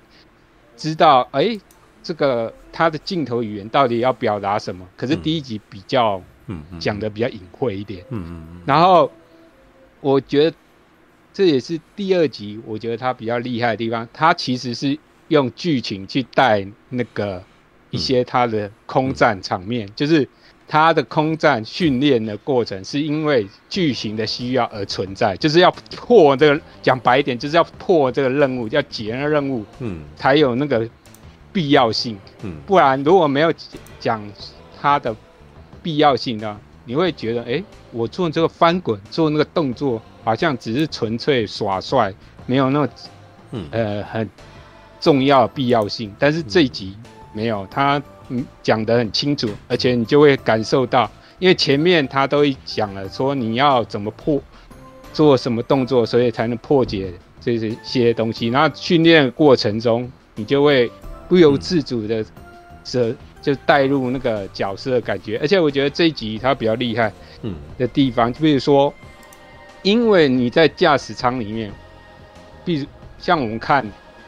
[0.76, 1.60] 知道，哎、欸。
[2.10, 4.84] 这个他的镜头语言到底要表达什么？
[4.98, 8.62] 可是第一集比较，嗯，讲的比较隐晦一点，嗯嗯嗯。
[8.66, 9.12] 然后
[10.02, 10.58] 我觉得
[11.32, 14.10] 这也是第二集，我觉得他比较厉害的地方。
[14.12, 17.44] 他其实是用剧情去带那个
[17.92, 20.28] 一些他的空战场面，就是
[20.68, 30.90] 他的空战训练的过程是因为剧情的需要而存在，就是要破这个，讲白一点，就是要破这个任务，要解那个任务，嗯，才有那个。
[31.60, 33.54] 必要性，嗯，不然如果没有
[34.00, 34.26] 讲
[34.80, 35.14] 它的
[35.84, 42.14] 必要性呢，你会觉得，哎、欸，我做这个翻滚，做那个动作，好像只是纯粹耍帅，
[42.46, 42.88] 没有那么，
[43.52, 44.30] 嗯，呃，很
[45.02, 46.16] 重要必要性。
[46.18, 46.96] 但是这一集
[47.34, 48.02] 没有，他
[48.64, 54.42] 讲得很清楚，而且你就会感受到，因为前面他都讲了，说你要怎么破，
[55.12, 58.48] 做什么动作，所以才能破解这些些东西。
[58.48, 60.90] 然后训练过程中，你就会。
[61.30, 62.26] 不由自主的，
[62.84, 67.14] 这就带入那个角色的感觉，而且我觉得这一集它比较厉害，
[67.44, 68.94] 嗯的地方，就比如说，
[69.84, 71.72] 因为你在驾驶舱里面，
[72.66, 72.88] 比如
[73.20, 73.86] 像我们看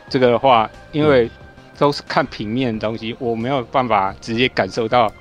[0.07, 1.29] 这个的话，因为
[1.77, 5.11] 都是看平面的东西，我没有办法直接感受到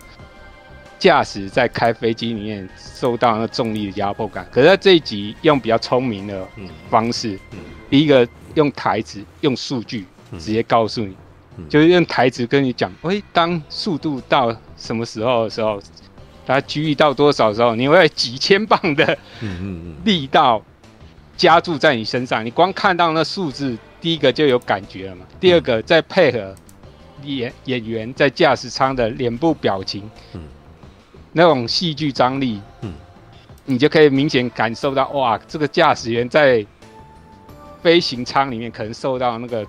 [0.99, 4.47] 驾驶在开飞机里面受到那重力的压迫感。
[4.53, 6.47] 可是在这一集用比较聪明的
[6.90, 7.38] 方式，
[7.88, 11.16] 第一个用台词、用数据直接告诉你。
[11.68, 15.78] 就是用台词跟你讲，哎，当速度到什么时候的时候，
[16.46, 19.18] 它距离到多少的时候，你会几千磅的
[20.04, 20.62] 力道
[21.36, 22.44] 加注在你身上。
[22.46, 25.26] 你光看到那数字，第一个就有感觉了嘛。
[25.38, 26.54] 第二个再配合
[27.24, 30.40] 演演员在驾驶舱的脸部表情，嗯
[31.32, 32.94] 那种戏剧张力，嗯
[33.66, 36.64] 你就可以明显感受到，哇，这个驾驶员在
[37.82, 39.66] 飞行舱里面可能受到那个。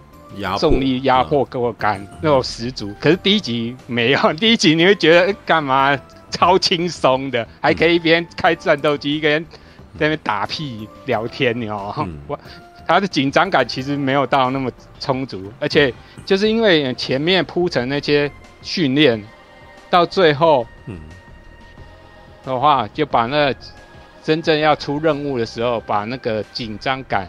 [0.57, 4.19] 重力压迫够感那种十足，可是第一集没有。
[4.39, 5.97] 第一集你会觉得干嘛
[6.31, 9.43] 超轻松的，还可以一边开战斗机一边
[9.97, 12.07] 在那边打屁聊天哦。
[12.27, 12.39] 我
[12.87, 15.93] 他的紧张感其实没有到那么充足，而且
[16.25, 19.21] 就是因为前面铺成那些训练，
[19.89, 20.99] 到最后嗯
[22.43, 23.53] 的话就把那
[24.23, 27.27] 真正要出任务的时候，把那个紧张感。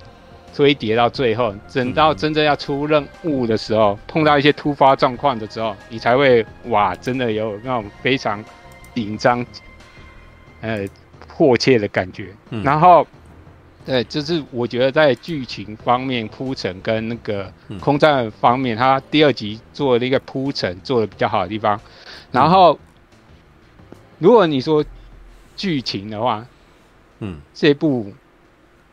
[0.55, 8.45] 堆叠到最后，等到真正要出任务的时候，碰到一些突发状况的时候，你才会哇，真的有那种非常
[8.95, 9.45] 紧张、
[10.61, 10.87] 呃
[11.35, 12.29] 迫切的感觉。
[12.63, 13.07] 然后
[13.87, 21.81] 对，就是我觉得在剧情方面铺陈跟那个空战方面，他第二集做了一个铺陈做的比较好的地方。
[22.31, 22.79] 然后，
[24.19, 24.85] 如果你说
[25.57, 26.47] 剧情的话，
[27.21, 28.13] 嗯，这部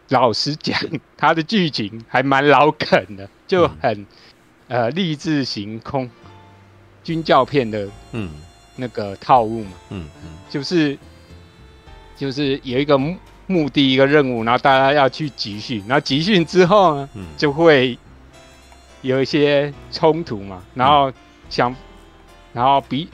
[0.10, 0.80] 老实讲，
[1.18, 4.06] 它的剧情还蛮老梗的，就很
[4.68, 6.10] 呃励志行空
[7.04, 8.32] 军教片的，嗯，
[8.76, 10.98] 那个套路嘛，嗯嗯，就是
[12.16, 13.00] 就是有一个。
[13.52, 17.98] 目的一个任务，然后大家要去集训，然后集训之后呢，嗯、就会
[19.02, 21.12] 有一些冲突嘛，然后
[21.50, 21.76] 想，
[22.54, 23.10] 然后比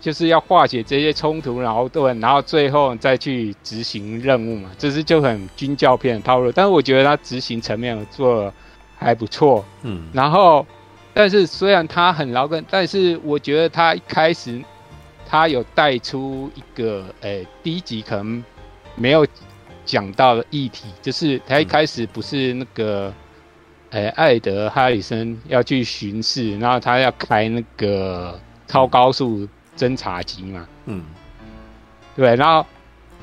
[0.00, 6.50] 就是要化解这些冲突，然后对，然后最后再去执行任务嘛，这是就很军教片的套路。
[6.50, 8.52] 但是我觉得他执行层面做
[8.96, 10.66] 还不错，嗯，然后
[11.12, 14.60] 但是虽然他很老梗，但是我觉得他一开始
[15.26, 18.42] 他有带出一个，诶，第一集可能
[18.96, 19.26] 没有。
[19.86, 23.12] 讲到的议题就是他一开始不是那个，
[23.90, 29.48] 诶、嗯，艾德哈里森要去巡视，然后他要开那个超高速
[29.80, 31.02] 侦察机嘛，嗯，
[32.14, 32.66] 对，然后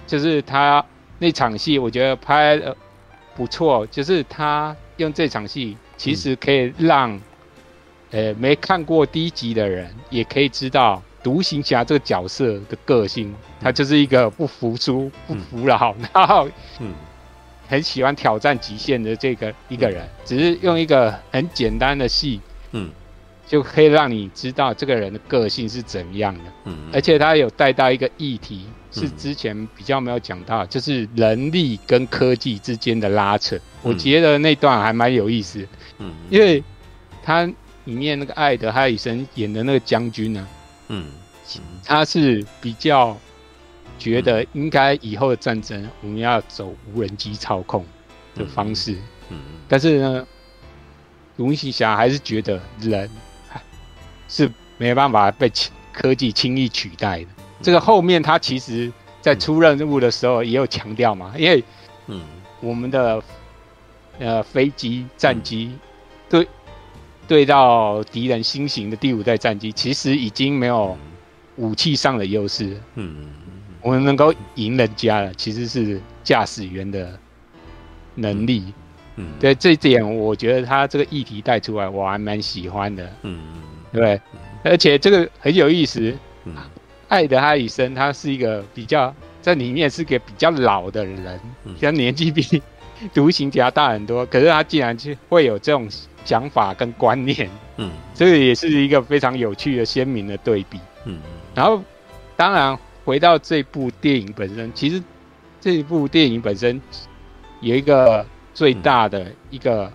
[0.08, 0.84] 就是他
[1.20, 2.76] 那场戏，我觉得拍的
[3.36, 7.12] 不错，就是他用这场戏其实可以让，
[8.10, 11.04] 呃、嗯，没看过第一集的人也可以知道。
[11.24, 16.48] 独行侠这个角色的个性，他就是一个不服输、不服老， 然后
[16.80, 16.93] 嗯，
[17.67, 20.08] 很喜欢挑战极限的这个一个人。
[20.24, 22.39] 只是用一个很简单的戏，
[22.72, 22.89] 嗯，
[23.48, 26.44] 就可以让你知道这个人的个性是怎样的。
[26.66, 33.58] 嗯，而且他有带到一个议题，是之前比较没有讲到，就是人力跟科技之间的拉扯。
[33.82, 35.66] 我觉得那段还蛮有意思。
[36.00, 36.62] 嗯，因为
[37.24, 37.44] 他
[37.86, 40.48] 里面那个艾德哈里森演的那个将军呢。
[40.90, 41.06] 嗯，
[41.86, 43.18] 他是比较
[43.98, 47.86] 觉得应该以后的战争我们要走无人机操控
[48.36, 48.96] 的方式，
[49.30, 50.28] 嗯，但是呢，
[51.36, 53.10] 独行侠还是觉得人
[54.28, 55.52] 是没办法被
[55.92, 57.28] 科技轻易取代的。
[57.62, 61.63] 这个后面他其实在出任务的时候也有强调嘛，因为
[62.08, 62.22] 嗯，
[62.62, 63.24] 我们的
[64.20, 65.72] 呃飞机战机
[66.30, 66.48] 对。
[67.30, 70.98] 对到敌人新型的第五代战机，其实已经没有
[71.58, 72.82] 武器上的优势。
[72.96, 73.28] 嗯，
[73.82, 77.20] 我们能够赢人家了，其实是驾驶员的
[78.16, 78.74] 能力。
[79.18, 83.12] 嗯，对这一点，我觉得他这个议题带出来，我还蛮喜欢的。
[83.24, 83.42] 嗯，
[83.98, 84.22] 对，
[84.64, 86.16] 而且这个很有意思。
[86.46, 86.54] 嗯，
[87.08, 91.40] 爱德哈里森他是一个比较在里面是个比较老的人，
[91.80, 92.62] 像年纪比
[93.14, 95.90] 独行侠大很多，可是他竟然去会有这种。
[96.28, 101.22] 想法跟观念，嗯，这个也是一个非常有趣的鲜明的对比，嗯，
[101.56, 101.82] 然后
[102.36, 105.02] 当然回到这部电影本身，其实
[105.62, 106.82] 这部电影本身
[107.62, 109.90] 有一个最大的一个、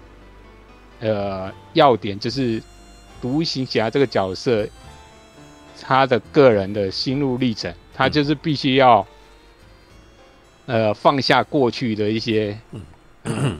[1.01, 2.63] 嗯、呃要点，就是
[3.23, 4.69] 独行侠这个角色
[5.81, 9.07] 他的个人的心路历程，他就是必须要
[10.67, 12.59] 呃放下过去的一些。
[12.73, 12.83] 嗯。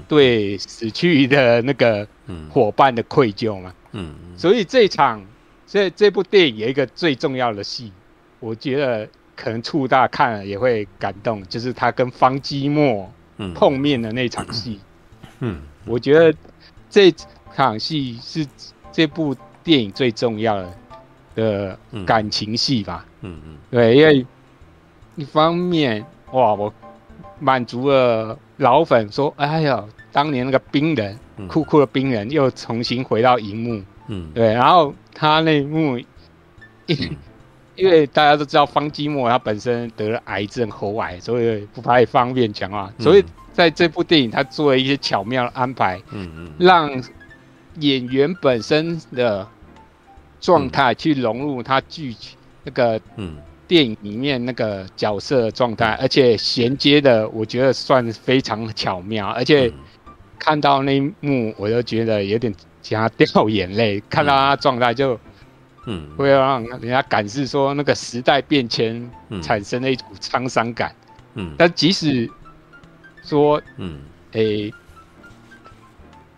[0.09, 2.05] 对死去的那个
[2.51, 5.25] 伙伴的愧疚嘛，嗯，所以这场
[5.69, 7.93] 这这部电影有一个最重要的戏，
[8.41, 13.09] 我觉得可能触大看了也会感动，就是他跟方基墨
[13.55, 14.81] 碰面的那场戏，
[15.39, 16.37] 嗯，我觉得
[16.91, 17.15] 这
[17.55, 18.45] 场戏是
[18.91, 19.33] 这部
[19.65, 20.75] 电影最重要的
[21.35, 24.27] 的感情戏吧，嗯嗯，对，因为
[25.17, 26.73] 一方面哇，我
[27.39, 28.39] 满足了。
[28.59, 33.83] 老粉说：“哎呀，当年那个冰人，嗯、酷酷的冰人又重新回到荧幕。
[34.07, 34.53] 嗯，对。
[34.55, 35.99] 然后他那一幕，
[36.87, 37.17] 因、嗯、
[37.75, 42.93] 因为大家都知道方基莫他本身得了癌症喉癌，所以不太方便讲话。
[42.99, 46.89] 嗯、所以在这部电影，他做了一些巧妙的安排，嗯嗯，让
[47.81, 49.47] 演员本身的
[50.41, 52.15] 状态去融入他剧
[52.65, 53.37] 那个，嗯。”
[53.69, 59.29] 电影里面那个角色的状态，而且衔接的，我觉得算非常巧妙。
[59.29, 59.73] 而且
[60.39, 63.99] 看到那一幕，我就觉得有点想要掉眼泪。
[64.11, 65.19] 看到他状态，就
[65.87, 70.95] 嗯，会让人家感受说那个时代变迁产生了一股沧桑感。
[71.35, 72.29] 嗯，但即使
[73.23, 74.71] 说嗯，诶，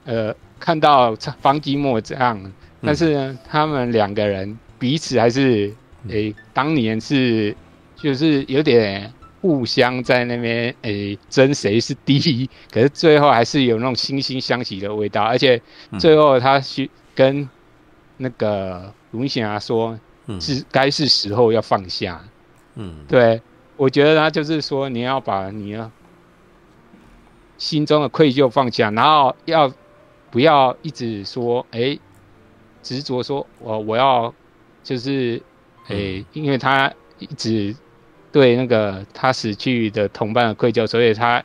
[0.05, 0.33] 呃，
[0.65, 5.71] 看到方吉莫这样，但是呢，他们两个人彼此还是。
[6.07, 7.57] 诶、欸，当年是
[7.97, 9.11] 就是有点
[9.41, 15.59] 互相在那边诶争谁是第一，可是最后还是有那种惺惺相惜的味道，而且
[15.99, 17.49] 最后他去跟
[18.19, 19.99] 那个独行侠说，
[20.39, 22.23] 是该是时候要放下。
[22.75, 23.41] 嗯，对，
[23.79, 25.91] 我觉得他就是说你要把你要
[27.57, 29.73] 心中的愧疚放下，然后要
[30.35, 31.97] 不要一直说，哎，
[32.83, 34.35] 执着说我我要
[34.83, 35.41] 就是，
[35.87, 37.73] 哎，因为他一直
[38.33, 41.41] 对那个他死去的同伴的愧疚，所以他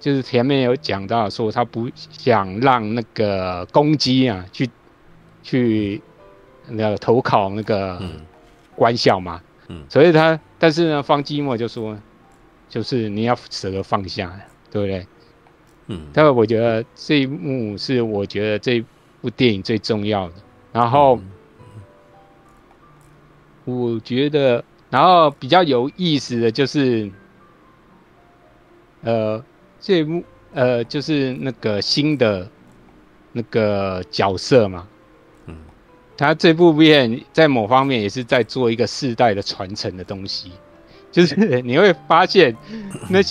[0.00, 4.70] 就是前面有讲到说他不想让那个公鸡啊去
[5.42, 6.00] 去
[6.68, 8.00] 那个投考那个
[8.74, 11.94] 官校嘛，嗯，所以他但是呢，方基墨就说，
[12.70, 14.34] 就是你要舍得放下。
[14.68, 15.06] 对不对？
[15.88, 18.84] 嗯，但我觉得这一幕是我觉得这
[19.20, 20.34] 部电影最重要的。
[20.72, 21.20] 然后，
[23.64, 27.10] 我觉得，然后比较有意思的就是，
[29.02, 29.42] 呃，
[29.80, 32.50] 这一幕呃，就是那个新的
[33.32, 34.86] 那个角色嘛。
[35.46, 35.56] 嗯，
[36.16, 40.50] 他这部片在某方面也是在做一个世代的传承的东西。
[41.12, 42.54] 就是你会发现
[43.08, 43.22] 那，那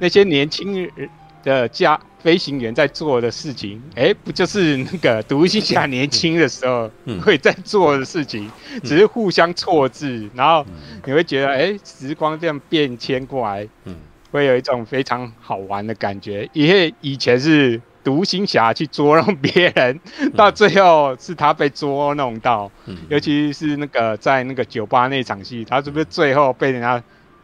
[0.00, 1.10] 那些年轻人
[1.44, 6.90] 的家飞行员在做的事情，哎、欸，不就是那个独行侠年轻的时候
[7.22, 8.50] 会在做的事情，
[8.82, 10.66] 只是互相错字，然后
[11.04, 13.94] 你会觉得，哎、欸，时光这样变迁过来，嗯。
[14.32, 16.50] 会有一种非常好玩的感觉。
[16.52, 20.00] 因为以前是独行侠去捉弄别人，
[20.34, 22.68] 到最后是他被捉弄到，
[23.08, 27.00] 尤其是那个在那个酒吧那场戏，他是不是最后被人家？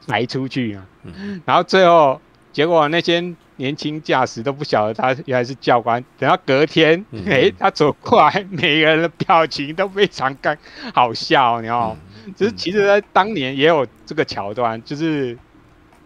[0.08, 0.84] 抬出去啊，
[1.44, 2.18] 然后最后
[2.52, 3.22] 结果那些
[3.60, 6.02] 年轻驾驶都不晓得他原来是教官。
[6.18, 10.56] 等到隔天， 哎，他走过来，每个人的表情都非常尴
[10.94, 11.98] 好笑，你知道吗？
[12.34, 15.36] 就是其实，在当年也有这个桥段，就是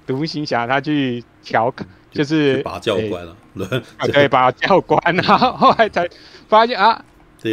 [0.04, 3.36] 独行侠他去调侃，就是把教官了，
[4.12, 6.08] 对，把教官，然 后后来才
[6.48, 7.04] 发现啊，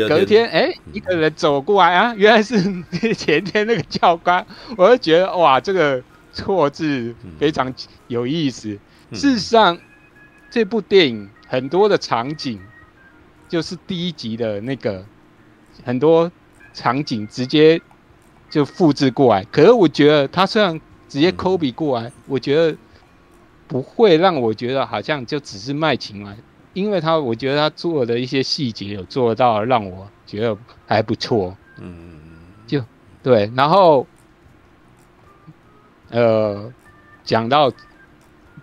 [0.09, 2.55] 隔天哎，一个人走过来啊，原来是
[3.13, 4.43] 前天那个教官，
[4.75, 6.01] 我就觉得哇，这个。
[6.33, 7.73] 错字非常
[8.07, 8.79] 有意思。
[9.09, 9.79] 嗯、事实上，嗯、
[10.51, 12.59] 这部电影很多的场景，
[13.49, 15.03] 就是第一集的那个
[15.83, 16.31] 很多
[16.73, 17.81] 场景直接
[18.49, 19.43] 就复制过来。
[19.45, 20.79] 可是我觉得他虽然
[21.09, 22.77] 直接 copy 过来，我觉得
[23.67, 26.37] 不会让我觉得好像就只是卖情怀，
[26.73, 31.57] 因为他我觉得他做的一些细节有做到让我觉得还不错。
[31.79, 32.19] 嗯，
[32.67, 32.83] 就
[33.23, 34.05] 对，然后。
[36.13, 36.69] 呃，
[37.23, 37.71] 讲到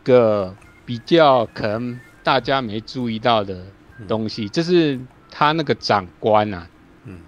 [0.05, 0.55] 个
[0.89, 3.63] 比较可能大家没注意到的
[4.09, 4.99] 东西，就是
[5.31, 6.67] 他那个长官啊，
[7.05, 7.21] 嗯，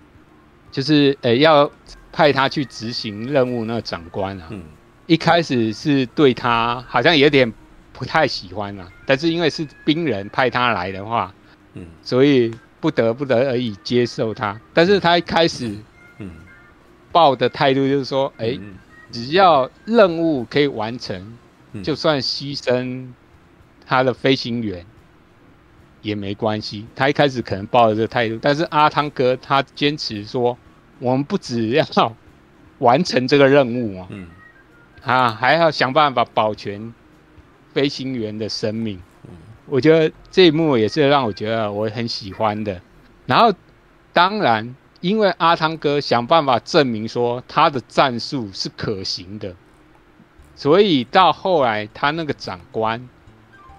[0.70, 1.70] 就是呃要
[2.10, 4.64] 派他去执行任务那个长官啊，嗯，
[5.04, 7.52] 一开始是对他好像有点
[7.92, 11.34] 不太喜欢啊，但是因为是兵人派他来的话，
[11.74, 12.50] 嗯，所以
[12.80, 15.76] 不得不得而已接受他，但是他一开始，
[16.16, 16.30] 嗯，
[17.12, 18.58] 抱的态度就是说，哎。
[19.12, 21.36] 只要任务可以完成，
[21.82, 23.08] 就算牺牲
[23.90, 24.86] 他的飞行员
[26.00, 26.86] 也没关系。
[26.94, 30.56] 他一开始可能抱着这个态度，但是阿汤哥他坚持说，
[31.00, 31.84] 我们不只要
[32.78, 34.28] 完成这个任务啊，嗯，
[35.02, 36.94] 啊还要想办法保全
[37.74, 39.02] 飞行员的生命。
[39.66, 42.80] 我觉得这一幕也是让我觉得我很喜欢的。
[43.26, 43.52] 然后
[44.12, 44.76] 当然。
[45.02, 49.56] 因为阿汤哥想办法证明说他的战术是可行的，
[50.54, 53.08] 所以到后来他那个长官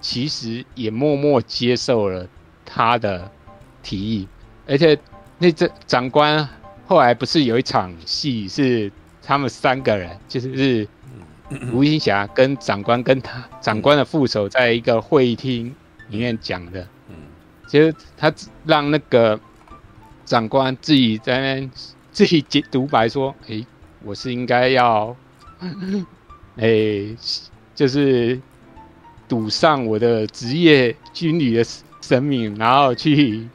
[0.01, 2.27] 其实也默默接受了
[2.65, 3.31] 他的
[3.81, 4.27] 提议，
[4.67, 4.97] 而且
[5.37, 6.47] 那这长官
[6.85, 8.91] 后来不是有一场戏是
[9.21, 10.87] 他们三个人，就是是
[11.71, 15.73] 独行侠跟长官跟他长官的副手在一个会议厅
[16.09, 16.85] 里面讲的，
[17.67, 18.33] 其实他
[18.65, 19.39] 让那个。
[20.23, 21.69] 长官自己在那
[22.13, 23.67] 自己解独白说：“诶、欸，
[24.01, 25.13] 我是应该要，
[26.55, 27.17] 诶、欸，
[27.75, 28.39] 就是
[29.31, 31.63] 赌上我的职业军旅的
[32.01, 33.47] 生命，然后去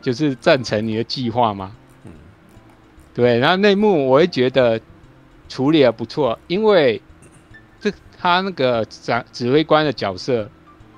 [0.00, 1.72] 就是赞成你的计划吗？”
[2.06, 2.12] 嗯，
[3.12, 3.40] 对。
[3.40, 4.80] 然后内幕我会觉得
[5.48, 7.02] 处理的不错，因为
[7.80, 10.48] 这他那个长指挥官的角色，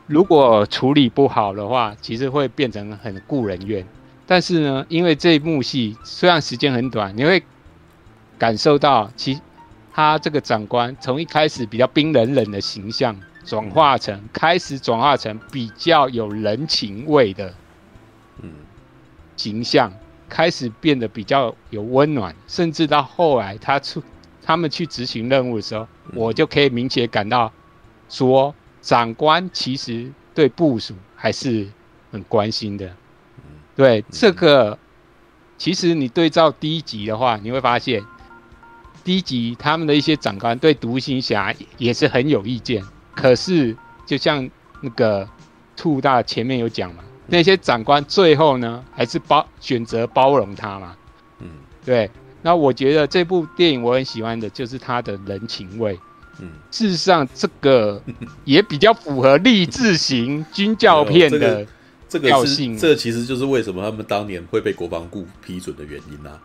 [0.07, 3.83] 如果处理不好的话，其实会变成很故人怨。
[4.27, 7.43] 但是呢，因为这一幕戏虽然时间很短，你会
[8.37, 9.41] 感受到其
[9.95, 13.19] 他这个长官从一开始比较冰冷冷的形象，
[13.49, 17.55] 转化成开始转化成比较有人情味的，
[18.43, 18.53] 嗯，
[19.39, 19.91] 形象
[20.29, 24.03] 开始变得比较有温暖，甚至到后来他出
[24.43, 27.51] 他们去执行任务的时候，我就可以明显感到
[28.11, 31.67] 说，长官其实对部署还是
[32.13, 32.95] 很关心的。
[33.75, 34.79] 对这个，
[35.57, 38.05] 其实你对照第一集的话，你会发现，
[39.03, 42.85] 第一集他们的一些长官对独行侠也是很有意见。
[43.21, 44.49] 可是，就像
[44.81, 45.29] 那个
[45.77, 50.97] 兔大前面有讲嘛，那些长官最后呢还是包选择包容他嘛。
[51.41, 51.49] 嗯，
[51.85, 52.11] 对。
[52.41, 55.99] 那我觉得这部电影我很喜欢的就是他的人情味。
[56.41, 58.01] 嗯，事实上这个
[58.45, 61.67] 也比较符合励志型军教片的
[62.09, 62.79] 这个调性。
[62.79, 66.39] 这个其实就是为什么他们当年会被国防部批准的原因啊。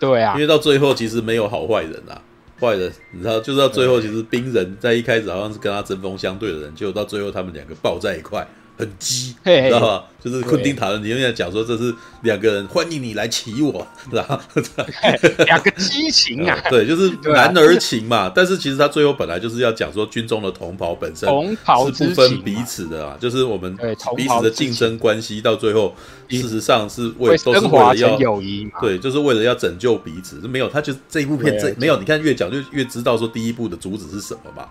[0.00, 2.20] 对啊，因为到最后其实没有好坏人啊，
[2.62, 8.46] 坏人你知道，就是到最后其实冰人在一开始好像是跟他针锋相对的人，结果到最后他们两个抱在一块。
[8.76, 10.04] 很鸡，知道吧？
[10.22, 11.92] 就是昆汀塔伦，你有没有讲说这是
[12.22, 14.40] 两个人欢迎你来骑我，是吧？
[15.46, 18.30] 两个激情啊，对，就是男儿情嘛。
[18.34, 23.76] 但是其实他最后本来就是要讲说军中的同袍本身是不分彼此的啊，就是我们
[24.16, 25.94] 彼此的竞争关系到最后，
[26.28, 30.36] 事实上是为都是为了要友谊，对，就是为了要拯救彼此。
[30.48, 34.68] 没有，他就这一部片这没有，你看越讲就越知道说第一部的主旨是什么嘛。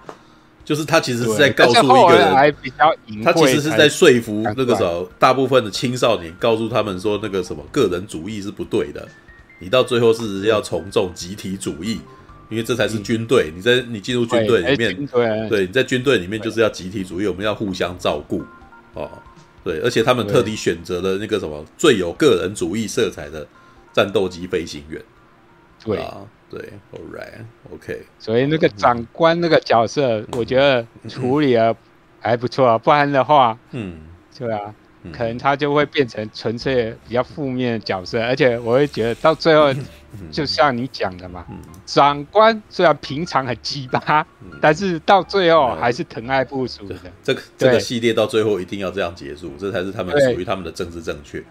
[0.72, 2.55] 就是他其实是在告诉一个人，
[3.22, 9.05] 他其实是在说服那个时候大部分的青少年，告诉他们说那个什么个人主义是不对的，
[9.59, 11.99] 你到最后是要从众集体主义，
[12.47, 13.51] 因为这才是军队。
[13.53, 14.95] 你在你进入军队里面，
[15.49, 18.41] 对，你在军队里面就是要集体主义，我们要互相照顾
[18.93, 19.11] 哦，
[19.65, 23.45] 对，而且他们特地选择了那个什么最有个人主义色彩的
[23.91, 25.01] 战斗机飞行员，
[25.84, 26.19] 对啊。
[26.51, 26.59] 对
[26.91, 28.01] ，All right，OK。
[28.19, 31.73] 所以那个长官那个角色，我觉得处理的
[32.19, 34.01] 还不错，啊不然的话，嗯，
[34.37, 34.75] 对啊，
[35.13, 39.73] 可能他就会变成纯粹比较负面的角色，而且我会觉得到最后，
[40.29, 41.45] 就像你讲的嘛，
[41.85, 44.27] 长官虽然平常很鸡巴，
[44.59, 46.97] 但是到最后还是疼爱部属的。
[47.23, 51.41] 这个这个系列到最后一定要这样结束，这才是他们属于他们的政治正确。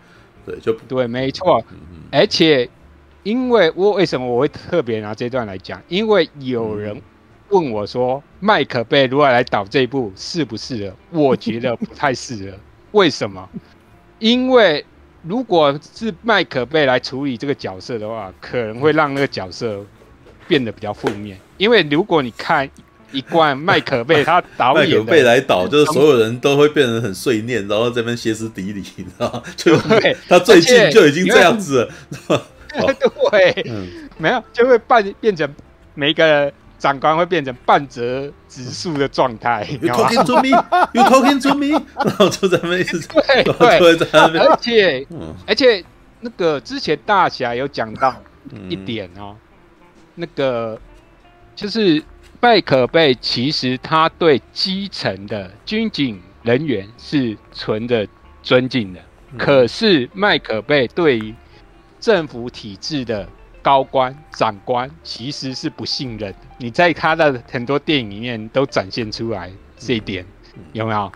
[0.45, 1.65] 对，就对，没错，
[2.13, 2.69] 而且。
[3.23, 5.81] 因为我为什么我会特别拿这段来讲？
[5.89, 7.01] 因为有人
[7.51, 10.97] 问我说，麦可贝如果来导这一部适不适合？
[11.11, 12.57] 我觉得不太适合。
[12.93, 13.49] 为什么？
[14.19, 14.85] 因为
[15.23, 19.85] 如果是麦可贝来处理这个角色的话，可能会让那个角色
[20.49, 21.39] 变得比较负面。
[21.59, 22.69] 因为如果你看
[23.13, 29.43] 一贯麦可贝他导演，麦克贝来导，就是所有人都会变得很碎念，然后这边歇斯底里，你知道吗？
[29.57, 29.77] 就
[30.29, 31.91] 他最近就已经这样子
[32.29, 32.43] 了。
[33.31, 35.49] 对，嗯、没有就会半变成
[35.95, 39.67] 每个长官会变成半折指数的状态。
[39.83, 40.49] You talking to me?
[40.95, 41.85] You talking to me?
[42.05, 42.85] 然后就在那边，
[43.79, 44.09] 对对。
[44.41, 45.85] 而且、嗯、而且
[46.21, 48.15] 那个之前大侠有讲到
[48.69, 49.37] 一点哦，嗯、
[50.15, 50.81] 那个
[51.55, 52.03] 就是
[52.41, 58.07] 麦可贝其实他对基层的军警人员是存着
[58.43, 59.01] 尊敬的，
[59.33, 61.35] 嗯、可是麦可贝对于
[62.01, 63.29] 政府体制的
[63.63, 70.25] 高官长官其实是不信任，你在他的很多电影里面都展现出来这一点，
[70.73, 71.13] 有没有？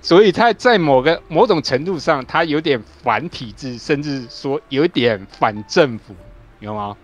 [0.00, 6.14] 所以他在某个某种程度上，他有点反体制，甚至说有点反政府，
[6.60, 6.96] 有吗？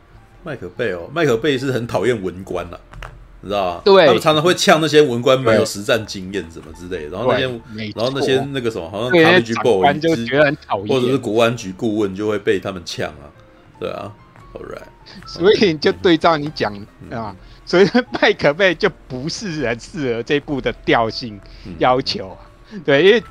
[0.45, 2.81] 麦可贝哦，麦可贝是很讨厌文官的，
[3.47, 3.83] 你知道吗？
[3.85, 13.31] 对，他们常常会呛那些文官没有实战经验什么之类的，然后那些，然后那些那个什么，好像他们局部就觉得很讨厌，或者是国安局顾问就会被他们呛啊。
[13.79, 14.13] 对啊
[14.53, 14.83] ，All right，
[15.27, 16.75] 所以就对照你讲
[17.11, 17.89] 啊，所以
[18.21, 21.41] 麦可贝就不是很适合这部的调性
[21.79, 22.39] 要求啊。
[22.85, 23.23] 对，因为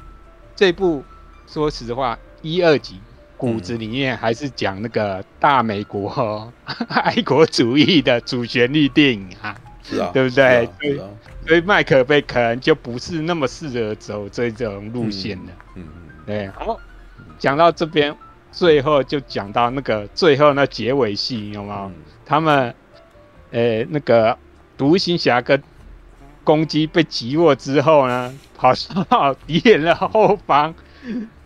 [0.56, 1.04] 这部
[1.48, 3.00] 说实话，一二集
[3.38, 6.54] 骨子里面还是讲那个大美国
[6.88, 9.54] 爱国主义的主旋律电影啊，
[9.90, 10.70] 是啊， 对不对？
[10.80, 11.02] 所以
[11.48, 15.52] 所以麦克贝可能就不是那么适合走这种路线的。
[15.76, 16.48] 嗯嗯，对。
[16.50, 16.80] 好，
[17.38, 18.16] 讲到这边。
[18.52, 21.76] 最后就讲到那个最后那结尾戏，有没有？
[21.88, 21.94] 嗯、
[22.26, 22.74] 他们，
[23.52, 24.38] 呃、欸，那个
[24.78, 25.62] 独行侠跟
[26.42, 28.72] 公鸡被击落之后呢，跑
[29.10, 30.74] 到敌人的后方，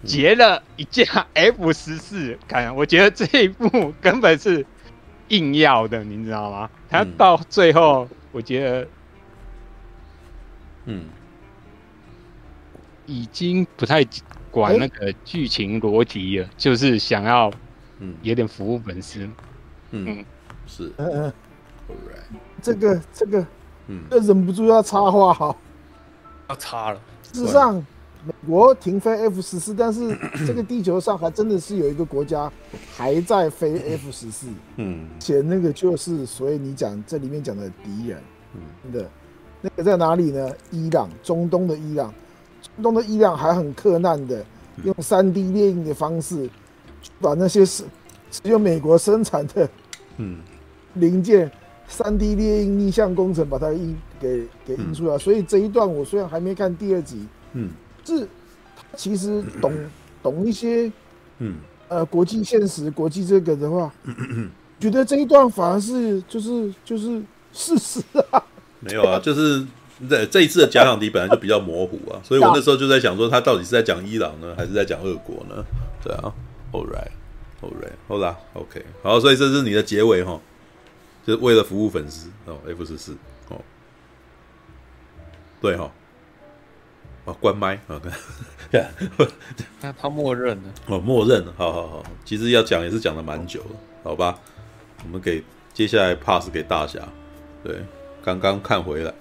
[0.04, 2.38] 劫了一架 F 十四。
[2.48, 4.64] 看，我觉得这一部根本是
[5.30, 6.70] 硬要的，你知道吗？
[6.92, 8.88] 他到最后，我觉得，
[10.86, 11.06] 嗯，
[13.06, 14.04] 已经不太。
[14.52, 17.52] 管那个剧情逻辑了，欸、就是想要，
[18.00, 19.30] 嗯，有点服务粉丝，
[19.92, 20.26] 嗯，嗯。
[20.66, 21.34] 是，嗯嗯，
[22.60, 23.46] 这个这个，
[23.86, 25.56] 嗯，就忍不住要插话哈，
[26.50, 27.00] 要插了。
[27.22, 27.86] 事实上，
[28.26, 32.52] 美国停飞 F 十四，但是 这个地球上还真的是有一个国家
[32.96, 34.48] 还在飞 F 十四，
[34.78, 38.22] 嗯，且那个就是，所以你讲这里面讲的敌人，
[38.56, 39.10] 嗯，的，
[39.62, 40.52] 那个在哪里呢？
[40.72, 42.14] 伊朗，中东的伊朗。
[42.76, 44.46] 中东的伊朗还很克难的，
[44.84, 46.50] 用三 D 列印的方式，
[47.22, 47.86] 把那些是
[48.30, 49.70] 只有美国生产的
[50.18, 50.40] 嗯。
[50.96, 51.50] 零件，
[51.88, 55.18] 三 D 列印逆向工程把它印给给印出来。
[55.18, 57.70] 所以这一段我虽然还没看第二集，嗯，
[58.18, 58.28] 是
[58.96, 59.72] 其实懂
[60.24, 60.92] 懂一些，
[61.38, 61.56] 嗯，
[61.88, 63.94] 呃，国际现实、国际这个的话，
[64.80, 67.22] 觉得这一段反而是就是就是
[67.54, 68.02] 事实
[68.32, 68.44] 啊。
[68.80, 69.66] 没有啊，就是
[70.10, 75.64] 这这一次的假想敌本来就比较模糊啊，所以我那时候就在想说，他到底是在讲伊朗呢，还是在讲俄国呢？
[76.04, 76.34] 对啊
[76.72, 80.40] ，All right，All right，好啦，OK，好，所以这是你的结尾哈，
[81.26, 83.18] 就是为了服务粉丝哦，F 十四
[83.50, 83.62] 哦，
[85.62, 85.92] 对哈。
[87.40, 88.02] 关麦啊，
[89.80, 94.38] 他他默认了哦，默认了，好好好，其实要讲也是讲了蛮久了，好吧？
[95.04, 95.44] 我们给
[95.74, 97.00] 接下来 pass 给大侠，
[97.64, 97.82] 对，
[98.24, 99.14] 刚刚看回来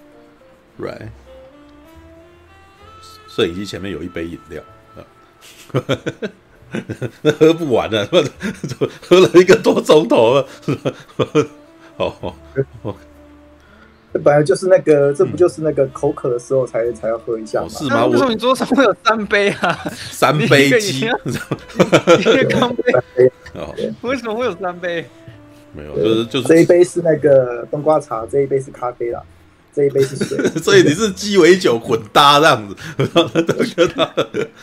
[0.80, 1.08] ，right，
[3.28, 4.62] 摄影机前面有一杯饮料
[4.96, 5.04] 啊，
[7.38, 8.06] 喝不完了，
[9.08, 10.48] 喝了一个多钟头了，
[11.96, 12.36] 好好。
[14.18, 17.68] 这本来就是那个，这不就是那个口渴的时候才才要喝一下吗？
[17.68, 18.06] 是吗？
[18.06, 19.78] 为什么你桌上会有三杯啊？
[20.10, 22.92] 三杯鸡，一个钢 杯。
[23.54, 25.04] 哦，为什么会有三杯？
[25.72, 29.22] 没有，就是就是这一杯是那个冬瓜茶，这一杯是咖啡啦，
[29.72, 30.38] 这一杯是水。
[30.60, 32.76] 所以你是鸡尾酒混搭这样子。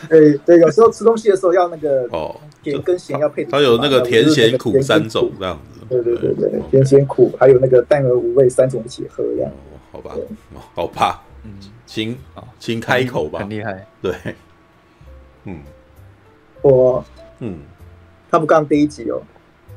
[0.08, 3.44] 对 对，有时候吃东西的时候要那个哦，甜跟咸要配。
[3.44, 5.80] 它有那个甜咸苦三种这样子。
[5.88, 9.52] 对对对对，甜咸苦，还有那个淡而无味三种一起喝这样。
[9.92, 10.16] 好吧，
[10.74, 11.52] 好怕，嗯，
[11.86, 12.18] 请
[12.58, 13.86] 请开口吧，很厉害。
[14.02, 14.12] 对，
[15.44, 15.60] 嗯，
[16.60, 17.04] 我
[17.38, 17.60] 嗯，
[18.30, 19.22] 他不刚第一集哦，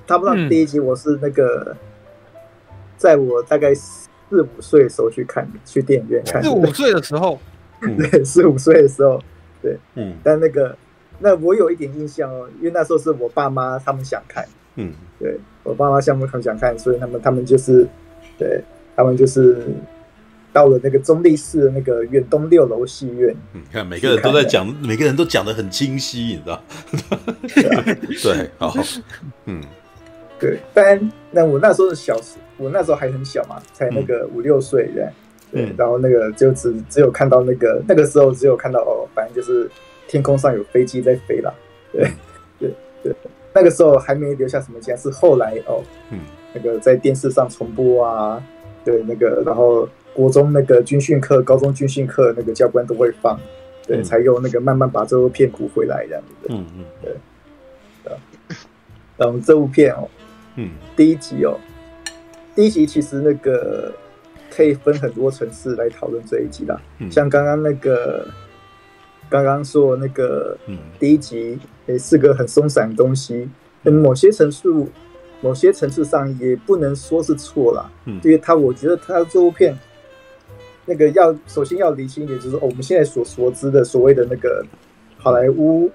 [0.08, 1.78] 他不刚第一集，我是那个，
[2.98, 3.72] 在我大概
[4.30, 6.42] 四五岁的时候去看，去电影院看。
[6.44, 7.40] 四五岁的时候，
[7.82, 9.22] 对，四五岁的时候，
[9.62, 10.78] 对，嗯，但那个，
[11.20, 14.46] 那我有一点印象哦，因为那时候是我爸妈他们想看。
[14.76, 17.88] 嗯，对我爸妈项目很想看，所以他们他们就是，
[18.38, 18.62] 对
[18.96, 19.58] 他们就是
[20.54, 23.36] 到了那个中立市的那个远东六楼戏院。
[23.54, 26.64] 嗯，看每个人都在讲，每个人都讲得很清晰，你知道？
[28.24, 28.74] 对，好，
[29.46, 29.62] 嗯，
[30.40, 30.60] 对。
[30.74, 35.08] 但那我那时候是小时，我那时候还很小嘛，才那个五六岁，对，
[35.52, 35.66] 对。
[35.66, 39.70] 嗯、然后那个就只只有看到那个那个时候只有看到哦，反正就是
[40.08, 41.54] 天空上有飞机在飞啦，
[41.92, 42.10] 对，
[42.60, 42.72] 对，
[43.04, 43.14] 对。
[43.52, 46.20] 那个时候还没留下什么印，是后来哦，嗯，
[46.54, 48.42] 那个在电视上重播啊，
[48.86, 53.40] 对，那个然后国中那个军训课、高中军训课那个教官都会放，
[53.88, 58.14] 对，嗯、才有那个慢慢把这部片补回来这样子的，嗯嗯，对，
[59.18, 60.08] 然后这部片哦，
[60.60, 61.58] 嗯，第一集哦，
[62.56, 63.92] 第一集其实那个
[64.50, 68.28] 可以分很多层次来讨论这一集啦，嗯、像刚刚那个。
[69.32, 70.58] 刚刚说那个
[70.98, 73.48] 第一集，也是个很松散的东西，
[73.84, 74.90] 嗯，某些层数，
[75.40, 77.92] 某些层次上也不能说是错啦。
[78.06, 79.78] 嗯，因为他我觉得他这部片，
[80.84, 84.66] 那个要首先要理清一点，就是我们现在所熟知的所谓的那个
[85.20, 85.92] 好莱坞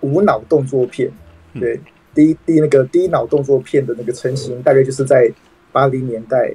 [0.00, 1.08] 无脑动作片，
[1.54, 1.78] 对，
[2.14, 5.30] 第一第那个第一脑动作片的那个成型，大概就是在
[5.72, 6.52] 八零年代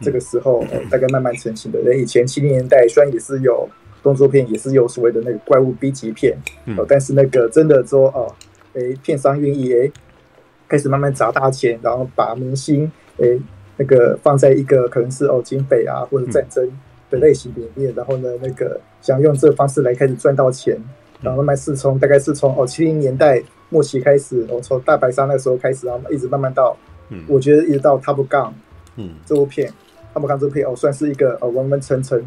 [0.00, 1.80] 这个时候，大概慢慢成型的。
[1.84, 3.68] 那以前七零年代虽然也是有。
[4.02, 6.34] 动作片也是有所谓的那个怪物 B 级片，
[6.88, 8.34] 但是那个真的说哦，
[8.72, 9.92] 诶，片商愿意诶，
[10.66, 13.38] 开始慢慢砸大钱，然后把明星诶
[13.76, 16.66] 那个放在一个可能是哦警匪啊或者战争
[17.10, 20.74] 的类型里面，嗯、然后呢那个想用这个方式来开始赚到钱，
[21.20, 26.76] 然后慢慢是从大概是从哦七零年代末期开始，哦从大白鲨那个时候开始，然后一直慢慢到，
[27.08, 28.52] 嗯，我觉得一直到 Top Gun，
[28.96, 29.72] 嗯，这部片
[30.12, 32.22] Top Gun 这部片哦算是一个哦完完成成。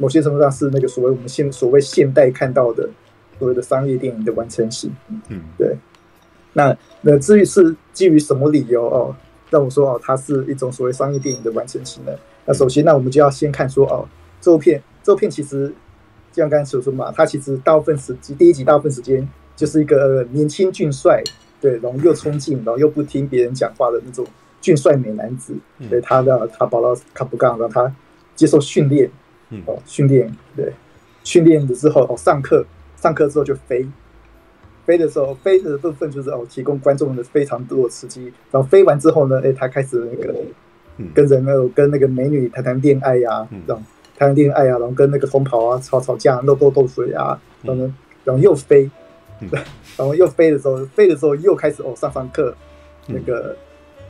[0.00, 2.88] 某些程度上是那个所谓我们现所谓现代看到的
[3.36, 4.94] 所谓的商业电影的完成型，
[5.28, 5.76] 嗯，对。
[6.52, 9.14] 那那至于是基于什么理由哦，
[9.50, 12.12] 让我说哦，它是一种所谓商业电影的完成型呢？
[12.46, 14.06] 那首先，那我们就要先看说哦，
[14.40, 15.68] 这部片，这部片其实
[16.32, 19.28] 就像刚才所说嘛，它其实大部分时第一集大部分时间
[19.58, 21.20] 就是一个年轻俊帅，
[21.60, 24.24] 对，然后又冲劲，然后又不听别人讲话的那种
[24.60, 25.52] 俊帅美男子，
[25.90, 27.92] 对，他的他跑到卡布杠，让他
[28.36, 29.10] 接受训练。
[29.64, 30.70] 哦，训练对，
[31.24, 32.62] 训练了之后哦，上课
[32.96, 33.88] 上课之后就飞，
[34.84, 38.24] 飞的时候飞的部分就是哦，提供观众的非常多的刺激。
[38.50, 40.34] 然后飞完之后呢，哎，他开始那个
[41.14, 43.82] 跟人那种跟那个美女谈谈恋爱呀，这样
[44.18, 47.94] 谈谈恋爱啊，然后跟那个同袍啊吵吵架、斗斗斗嘴啊，然后呢，
[48.24, 48.90] 然后又飞，
[49.96, 52.54] 然后又飞的时候，飞的时候又开始哦，上上课
[53.06, 53.54] 那个。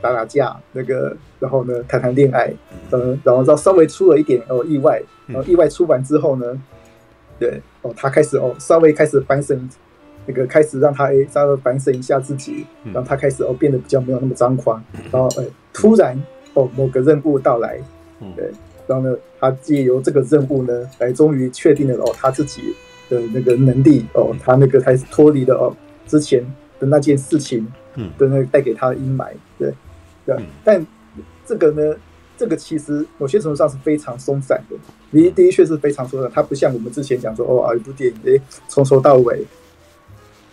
[0.01, 2.49] 打打架，那个，然后呢，谈谈恋爱，
[2.89, 6.57] 嗯，然后到稍微出了一点哦意外，然后意外出完之后呢，
[7.37, 9.69] 对，哦，他开始哦稍微开始反省，
[10.25, 16.17] 那个开始让他哎稍微反省一下自己，然后他开始哦变得比较没有那么张狂，然后哎突然
[16.53, 17.77] 哦某个任务到来，
[18.37, 18.49] 对，
[18.87, 22.73] 然后呢他借由这个任务呢来终于确定了哦他自己
[23.09, 25.75] 的那个能力哦，他那个开始脱离了哦
[26.07, 26.41] 之前
[26.79, 29.73] 的那件事情，嗯，的那个带给他的阴霾，对，
[30.25, 30.85] 对，但
[31.45, 31.95] 这个呢，
[32.37, 34.77] 这个其实某些程度上是非常松散的，
[35.11, 39.43] 的的确是非常松散，它不像我们之前讲说哦啊一部电影诶从头到尾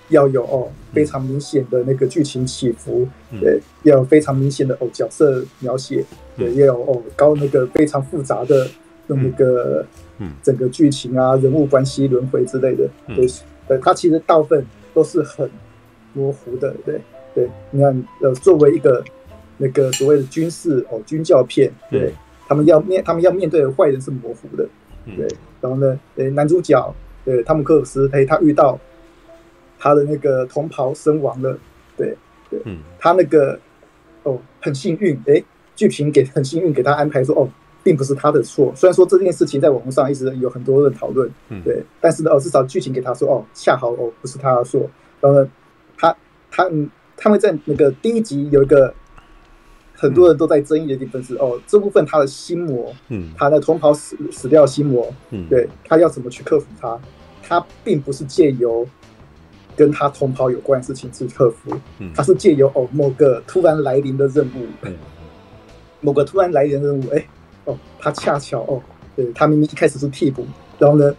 [0.08, 3.06] 要有哦非常明显的那个剧情起伏，
[3.40, 6.04] 对，要有非常明显的哦角色描写，
[6.36, 8.68] 对，要有哦高那个非常复杂的。
[9.08, 9.86] 用那个，
[10.18, 13.26] 嗯，整个剧情啊，人物关系轮回之类的，对，
[13.68, 14.64] 呃，它其实大部分
[14.94, 15.50] 都是很
[16.14, 17.00] 模糊的，对，
[17.34, 17.50] 对。
[17.70, 19.04] 你看，呃，作为一个
[19.58, 22.14] 那个所谓的军事哦军教片，对，
[22.48, 24.66] 他们要面他们要面对的坏人是模糊的，
[25.16, 25.28] 对。
[25.60, 26.94] 然后呢，呃，男主角，
[27.24, 28.78] 对，汤姆克鲁斯，哎，他遇到
[29.78, 31.58] 他的那个同袍身亡了，
[31.96, 32.16] 对，
[32.48, 32.60] 对，
[32.98, 33.58] 他那个
[34.22, 35.42] 哦很幸运，哎，
[35.74, 37.48] 剧情给很幸运给他安排说哦。
[37.86, 44.80] 并不是他的错，虽然说这件事情在网络上一直有很多人讨论，嗯，对，但是呢，哦，至少剧情给他说，哦，恰好哦，不是他的错。
[45.20, 45.48] 然后呢，
[45.96, 46.16] 他
[46.50, 48.92] 他嗯，他们在那个第一集有一个
[49.94, 56.98] 很多人都在争议的地方是，哦，这部分他的心魔，嗯，他的同袍死死掉心魔，嗯，对，他要怎么去克服他？
[57.44, 58.84] 他并不是借由
[59.76, 61.70] 跟他同袍有关的事情去克服，
[62.00, 64.92] 嗯，他是借由哦某个突然来临的任务，嗯，
[66.00, 67.18] 某个突然来临的任务，哎。
[67.18, 67.35] 哦，
[68.06, 68.80] 他恰巧哦，
[69.16, 70.46] 对，他明明一开始是替补，
[70.78, 71.12] 然后呢，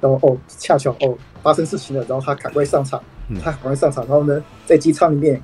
[0.00, 5.38] 然后哦，恰巧哦发生事情了，然后他赶快上场，嗯、他赶快上场，然后呢，在机舱里面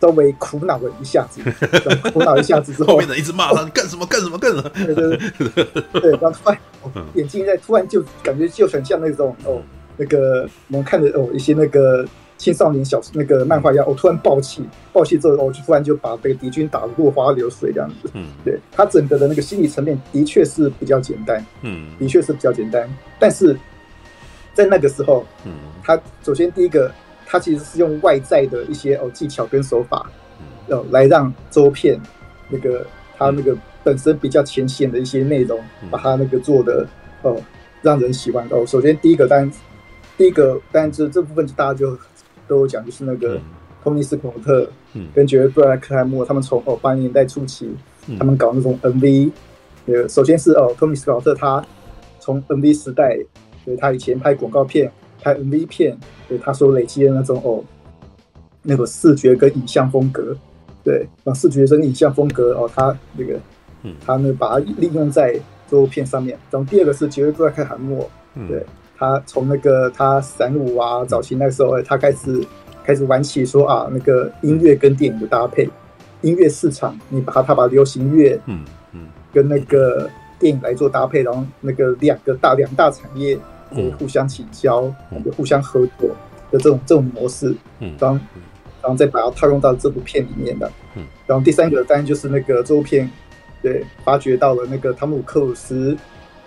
[0.00, 1.40] 稍微苦恼了一下子，
[2.14, 4.70] 苦恼一下子之后，后面人一直骂他，你干什么干什么干什么？
[4.70, 5.16] 对对
[5.48, 9.60] 对，对， 然后突然、哦、眼睛在突然就感觉就很像那种哦，
[9.96, 12.06] 那个我们看的哦一些那个。
[12.38, 14.62] 青少年小那个漫画一样，我、哦、突然爆气，
[14.92, 18.10] 爆气之后，我、哦、就突然就把这个敌军打得落花流水这样子。
[18.12, 22.86] 嗯，对他整个的那个心理层面的确是比较简单，嗯，的确是比较简单。
[23.18, 23.56] 但是
[24.52, 26.92] 在那个时候，嗯，他首先第一个，
[27.24, 30.06] 他其实是用外在的一些哦技巧跟手法，
[30.68, 31.98] 哦来让周片
[32.50, 35.58] 那个他那个本身比较浅显的一些内容，
[35.90, 36.86] 把他那个做的
[37.22, 37.40] 哦
[37.80, 38.62] 让人喜欢哦。
[38.66, 39.50] 首先第一个，当然
[40.18, 41.96] 第一个，当然这这部分大家就。
[42.46, 43.40] 都有讲，就是那个
[43.82, 44.68] 托尼斯考特
[45.14, 47.70] 跟杰瑞布莱克海默，他们从哦八零年代初期，
[48.18, 49.30] 他们搞那种 MV。
[49.86, 51.64] 呃，首先是哦托尼斯考特他
[52.18, 53.16] 从 MV 时代，
[53.64, 54.90] 对他以前拍广告片、
[55.22, 55.96] 拍 MV 片，
[56.28, 57.62] 对他所累积的那种哦
[58.62, 60.36] 那个视觉跟影像风格，
[60.82, 63.38] 对，然后视觉跟影像风格哦，他那个，
[63.84, 65.38] 嗯他呢把它利用在
[65.70, 66.36] 这部片上面。
[66.50, 68.10] 然后第二个是杰瑞布莱克海默，
[68.48, 68.64] 对。
[68.98, 72.42] 他从那个他散舞啊，早期那时候，他开始
[72.82, 75.68] 开始玩起说啊，那个音乐跟电影的搭配，
[76.22, 83.38] 音乐市场，你把它他把流行乐，嗯嗯，跟那个电影来做搭配，然后那个两个大两大产业
[83.98, 84.82] 互相倾销，
[85.36, 86.08] 互相合作
[86.50, 88.18] 的这种这种模式，嗯，然后
[88.82, 93.10] 然后再把它套用到这部片里面的，嗯，然后第三个当然就是那个这部片，
[93.60, 95.94] 对，发掘到了那个汤姆克鲁斯，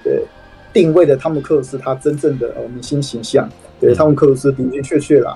[0.04, 0.24] 对。
[0.72, 3.50] 定位的汤姆克鲁斯，他真正的呃明星形象，
[3.80, 5.36] 对汤姆克鲁斯的的确确啦，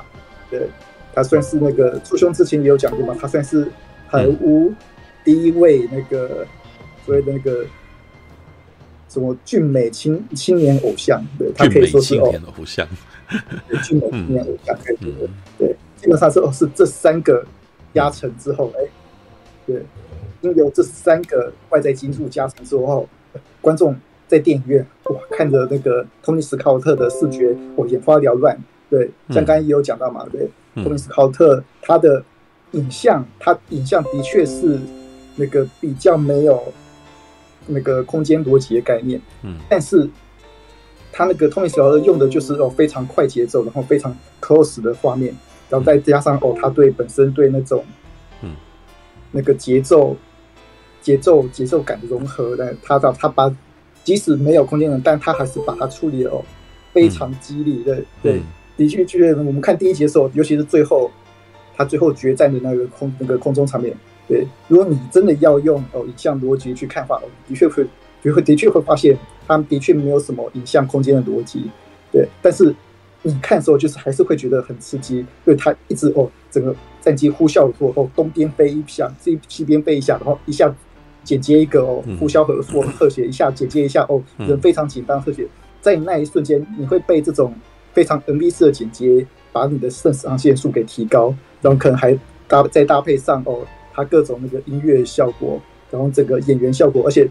[0.49, 0.67] 对
[1.13, 3.67] 他算是那个出兄之前也有讲过嘛，他算是
[4.07, 4.71] 好莱坞
[5.23, 6.45] 第一位那个
[7.03, 7.65] 所谓的那个
[9.09, 12.87] 什么俊美青青年偶像，对他可以说是哦，偶像，
[13.83, 14.77] 俊美青年偶像，
[15.57, 17.43] 对，基本上是哦是这三个
[17.91, 18.85] 加成之后，哎，
[19.65, 19.83] 对，
[20.41, 23.09] 因为有这三个外在因素加成之后，
[23.59, 23.95] 观众。
[24.33, 28.57] 在电影院哇，看着那个托尼·斯考特的视觉，我眼花缭乱。
[28.89, 32.23] 对，像刚刚也有讲到嘛，对，托尼·斯考特他的
[32.71, 34.79] 影像，他影像的确是
[35.35, 36.63] 那个比较没有
[37.67, 39.21] 那个空间逻辑的概念。
[39.43, 40.09] 嗯，但是
[41.11, 45.31] 他那个托尼·斯考特用的就是哦非常快节奏，然后非常 close 的画面，
[45.69, 47.85] 然后再加上哦他对本身对那种
[48.41, 48.55] 嗯
[49.31, 50.17] 那个节奏
[51.03, 53.55] 节奏节奏感的融合的，他到他把。
[54.03, 56.43] 即使没有空间的，但他还是把它处理了哦，
[56.91, 57.97] 非常激励的。
[58.21, 58.41] 对，
[58.75, 61.09] 的确，确，我们看第一集的时候，尤其是最后，
[61.75, 63.95] 他最后决战的那个空那个空中场面，
[64.27, 67.85] 对，如果你真的要用哦影像逻辑去看的话，的确会，
[68.31, 71.69] 会的确会发现，他们的确没有什么影像空间的逻辑，
[72.11, 72.27] 对。
[72.41, 72.75] 但是
[73.21, 80.73] 你看的时候，就是还是会觉得很刺激，因为他一直哦，整个战机呼啸而过，后，东边飞一下，西西边飞一下，然后一下。
[81.23, 85.47] 剪接一个哦，呼啸合作特写一下，剪接一下哦，人非常紧张特写，
[85.81, 87.53] 在那一瞬间，你会被这种
[87.93, 92.17] 非常 MV 式的剪接，把你的肾上腺素给提高，然后可能还
[92.47, 93.59] 搭再搭配上哦，
[93.93, 95.61] 它各种那个音乐效果，
[95.91, 97.27] 然后整个演员效果，而且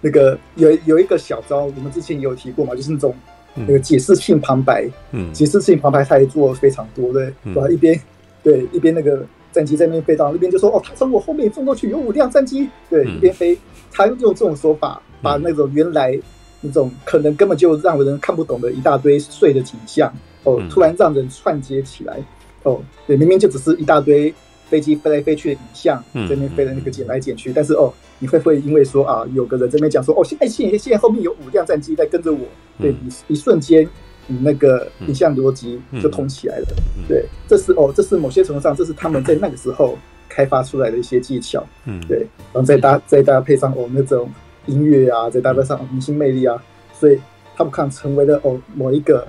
[0.00, 3.14] 那个有有一个小招，我们之前也有提过嘛，就是那种
[3.54, 7.68] 那个解释性旁白，嗯，解释性旁白他也做了非常多，对，对吧？
[7.68, 8.00] 一边
[8.42, 13.56] 对一边那个战机在那边飞到那边就说哦，他从我后面冲过去有五辆战机，对，一边飞，
[13.92, 16.18] 他用这种说法把那种原来
[16.60, 20.12] 那种可能根本就让人看不懂的一大堆碎的景象
[20.44, 22.18] 哦，突然让人串接起来
[22.62, 24.34] 哦，对，明明就只是一大堆。
[24.68, 32.38] 飞机飞来飞去的影像，在那边飞的那个捡来捡去，但是哦，你会不会因为说啊，有个人这边讲说哦，现在现现在后面有五辆战机在跟着我，
[32.80, 33.86] 对，一一瞬间，
[34.26, 36.66] 你那个影像逻辑就通起来了，
[37.08, 39.98] 对，这是哦，这是某些程度上，这是他们在那个时候
[40.28, 42.18] 开发出来的一些技巧，嗯，对，
[42.52, 44.30] 然后再搭再搭配上哦那种
[44.66, 46.62] 音乐啊，再搭配上明星魅力啊，
[46.92, 47.18] 所以
[47.54, 49.26] 他们看成为了哦某一个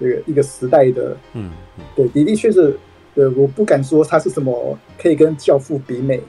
[0.00, 1.50] 这个一个时代的，嗯，
[1.94, 2.78] 对，的的确是。
[3.16, 6.20] 对，我不敢说它是什么可以跟《教父》比美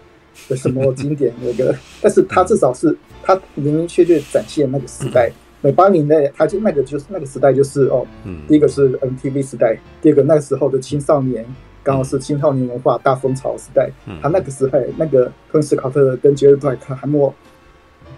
[0.47, 5.31] 的什么经典那个， 但是它至少是它明明确确展现那个时代。
[5.65, 8.05] 那八零年代，它就那个就是那个时代，就是哦，
[8.47, 11.43] 第一个是 MTV 时代，第二个那个时候的青少年
[11.81, 13.89] 刚好是青少年文化大风潮时代。
[14.21, 17.33] 他那个时候，那个托尼·斯考特跟杰瑞·布莱克汉默，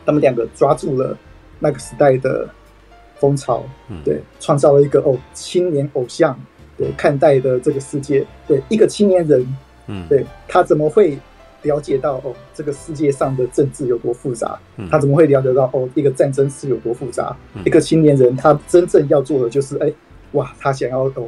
[0.06, 1.18] 他们两个抓住了
[1.60, 2.50] 那个时代的
[3.16, 3.64] 风潮，
[4.04, 6.38] 对，创造了一个哦青年偶像。
[6.78, 11.18] 对，看待的这个世界，对一个青年人，嗯，对他怎么会
[11.68, 14.58] 了解到哦，这个世界上的政治有多复杂？
[14.78, 17.36] 嗯，他怎么会了解到哦，一个战争是有多复杂？
[17.54, 19.92] 嗯，一个青年人，他真正要做的就是，哎，
[20.32, 21.28] 哇，他想要哦，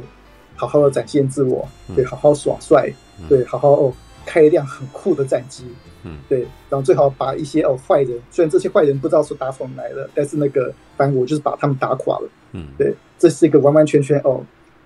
[0.56, 2.90] 好好的展现自我，对，好好耍帅，
[3.28, 3.92] 对，好好哦，
[4.26, 5.64] 开一辆很酷的战机，
[6.04, 14.42] 嗯，对，然后最好把一些哦坏人，虽然这些坏人不知道是打从哪来的，但是那个反正我就是把他们打垮了，嗯，对，这是一个完完全全哦。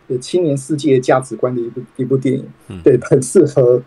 [0.07, 3.83] 对青年世界价值观的一部一部电影，嗯、对，很适合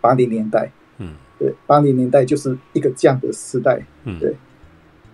[0.00, 4.34] 八零年代，嗯，对，八零年代就是一个这样的时代，嗯，对，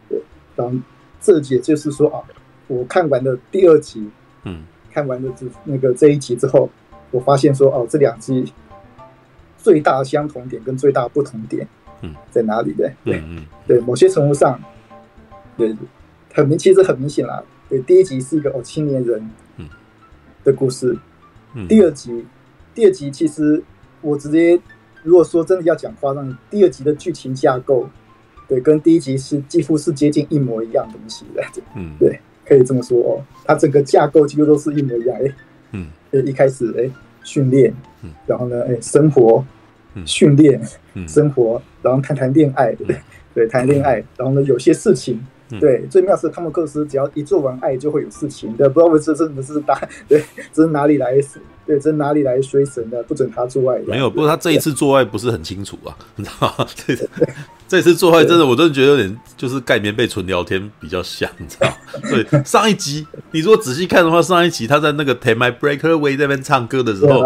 [0.08, 0.22] 对，
[0.56, 0.74] 然后
[1.20, 2.22] 这也就是说啊，
[2.66, 4.08] 我看完了第二集，
[4.44, 4.62] 嗯，
[4.92, 6.68] 看完了这那个这一集之后，
[7.10, 8.52] 我发现说哦，这两集
[9.58, 11.66] 最大相同点跟最大不同点，
[12.02, 12.92] 嗯，在哪里的？
[13.04, 14.60] 对，嗯，对，某些程度上，
[15.56, 15.76] 对，
[16.32, 19.30] 很明，其实很明显啦，对，第一集是一个哦青年人。
[20.44, 20.94] 的故事，
[21.70, 22.22] 第二集，
[22.74, 23.64] 第二集其实
[24.02, 24.60] 我直接
[25.04, 27.88] 如果说真的要讲夸张，第二集的剧情架构，
[28.48, 31.42] 对，跟第一集是几乎是接近一模一样东西的，
[31.76, 35.32] 嗯，对，可以这么说哦，它整个架构几乎都是一模一样，哎，
[35.72, 35.86] 嗯，
[36.26, 36.90] 一开始哎
[37.22, 37.72] 训练，
[38.26, 39.44] 然后呢哎生活，
[40.04, 40.60] 训练，
[41.06, 42.96] 生活，然后谈谈恋爱，对
[43.34, 45.24] 对，谈恋爱，然后呢有些事情。
[45.60, 51.14] 对，最妙是汤姆克鲁斯，只要一做完爱就会有事情的，不知道为这真的是哪 对，这是哪里来？
[51.66, 53.02] 对，这是哪里来衰神的？
[53.04, 53.78] 不准他做爱。
[53.86, 56.66] 没有，不过他这一次做爱不是很清楚啊， 你知道吗？
[56.86, 56.94] 这
[57.66, 61.74] 这次做爱真的，我真的觉得有点就是盖棉被纯聊天比较像，你知道吗？
[62.10, 67.22] 对，上一集你如果仔细看的话，上一集他在那个《Take My Breath Away》那边唱歌的时候，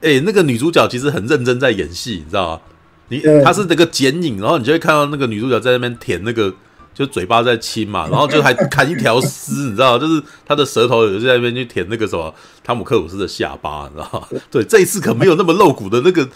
[0.00, 2.60] 哎，那个女主角其实很认真在演戏，你知道吗？
[3.08, 6.52] 你她是那个剪影，然后你就会看到那个女主角在那边舔那个。
[6.94, 12.32] 就嘴巴在亲嘛，然后就还砍一条丝，你知道，就是他的舌头有在那边去舔那个什么
[12.62, 14.28] 汤姆克鲁斯的下巴，你知道吗？
[14.50, 16.28] 对，这一次可没有那么露骨的那个，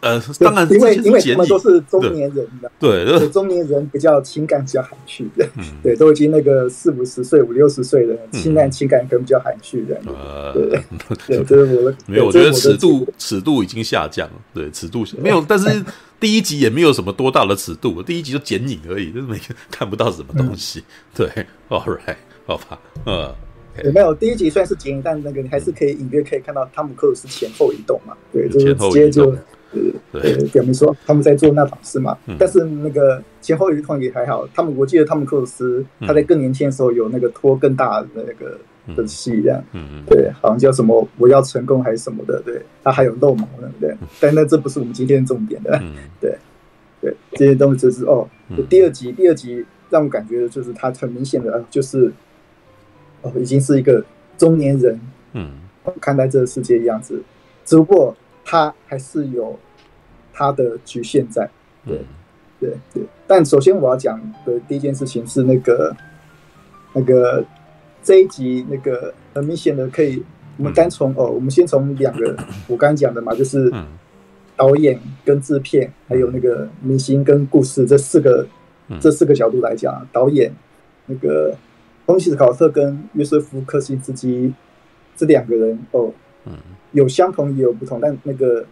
[0.00, 5.48] 呃，当然因为因为他们都是中年人的，对，对，中年人比较情感比较含蓄的，
[5.82, 10.52] 对，都已经那个四五十岁、五六十岁的，情感情感可能比较含蓄的，呃，
[11.26, 15.82] 对，这是我的，没有，我觉得尺度尺度已经下降了，对，尺度 没有，但是。
[16.24, 20.80] 第一集也没有什么多大的尺度，第一集就剪影而已，就是每个看不到什么东西。
[20.80, 22.16] 嗯、对，All right，
[22.46, 23.30] 好吧，嗯，
[23.84, 28.16] 有没有第一集虽然是剪影，但那个你还是可以隐约可以看到汤姆克鲁斯前后移动嘛？
[28.32, 29.36] 对，就是直接就
[30.10, 32.16] 对表明说他们在做那档事嘛。
[32.24, 38.58] 嗯、但是那个前后移动也还好，他们我记得汤姆克鲁斯他在更年轻的时候有那个拖更大的那个。
[38.94, 45.80] 的戏这样，嗯嗯，对，好像叫什么我要成功还是什么的，对，他还有露毛呢，对， 但那这不是我们今天的重点的，
[46.20, 46.36] 对，
[47.00, 48.28] 对，这些东西就是哦，
[48.68, 52.12] 第二集，第二集让我感觉就是他很明显的，就是
[53.22, 54.04] 哦，已经是一个
[54.36, 55.00] 中年人，
[55.32, 55.52] 嗯，
[56.00, 57.22] 看待这个世界的样子，
[57.64, 58.14] 只不过
[58.44, 59.58] 他还是有
[60.32, 61.48] 他的局限在，
[61.86, 62.00] 对，
[62.60, 65.96] 对，对，但首先我要讲的第一件事情是那个，
[66.92, 67.42] 那个。
[68.04, 70.22] 这一集那个很明显的可以，
[70.58, 72.36] 我们单从哦，我们先从两个
[72.68, 73.72] 我刚刚讲的嘛，就是
[74.54, 78.46] 导演跟制片，还有那个明星跟故事这四个
[79.00, 80.52] 这四个角度来讲，导演
[81.06, 81.56] 那个
[82.06, 84.52] 东西斯考特跟约瑟夫柯辛斯基
[85.16, 86.12] 这两个人哦，
[86.92, 88.66] 有相同也有不同，但那个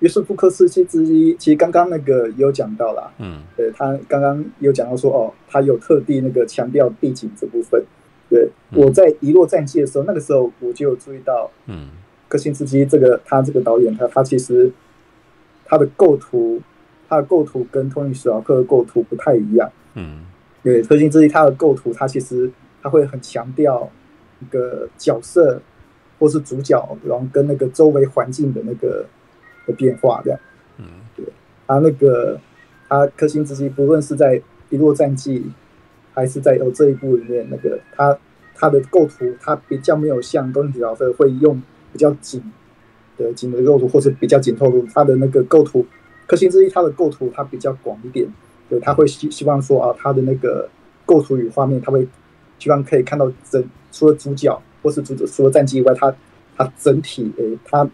[0.00, 7.82] 约瑟夫柯辛斯基其实刚刚那个也有讲到啦，嗯，对他刚刚有讲到说哦，他有特地那个强调地景这部分。
[8.30, 11.88] 对，我在遗落战记的时候，那个时候我就有注意到，嗯，
[12.28, 14.70] 克辛斯基这个他这个导演，他他其实
[15.64, 16.60] 他的构图，
[17.08, 20.26] 他的构图跟托尼史考克的构图不太一样，嗯，
[20.62, 22.50] 对，克辛斯基他的构图，他其实
[22.82, 23.90] 他会很强调
[24.40, 25.62] 一个角色
[26.18, 29.06] 或是主角，然后跟那个周围环境的那个
[29.66, 30.38] 的变化这样，
[30.76, 30.84] 嗯，
[31.16, 31.24] 对，
[31.66, 32.38] 他那个
[32.90, 35.50] 他克辛斯基不论是在遗落战记。
[36.18, 38.18] 还是在有这一部里面，那个他
[38.52, 41.62] 他的构图，他比较没有像东尼史考特会用
[41.92, 42.42] 比较紧
[43.16, 45.86] 的紧的构图，或是比较紧透露他的那个构图。
[46.26, 48.26] 柯辛斯基他的构图他比较广一点，
[48.68, 50.68] 对，他会希希望说啊，他的那个
[51.06, 52.08] 构图与画面，他会
[52.58, 56.12] 希望可以看到整除了主角或是主角除了战机以外，他
[56.56, 57.88] 他整体诶，他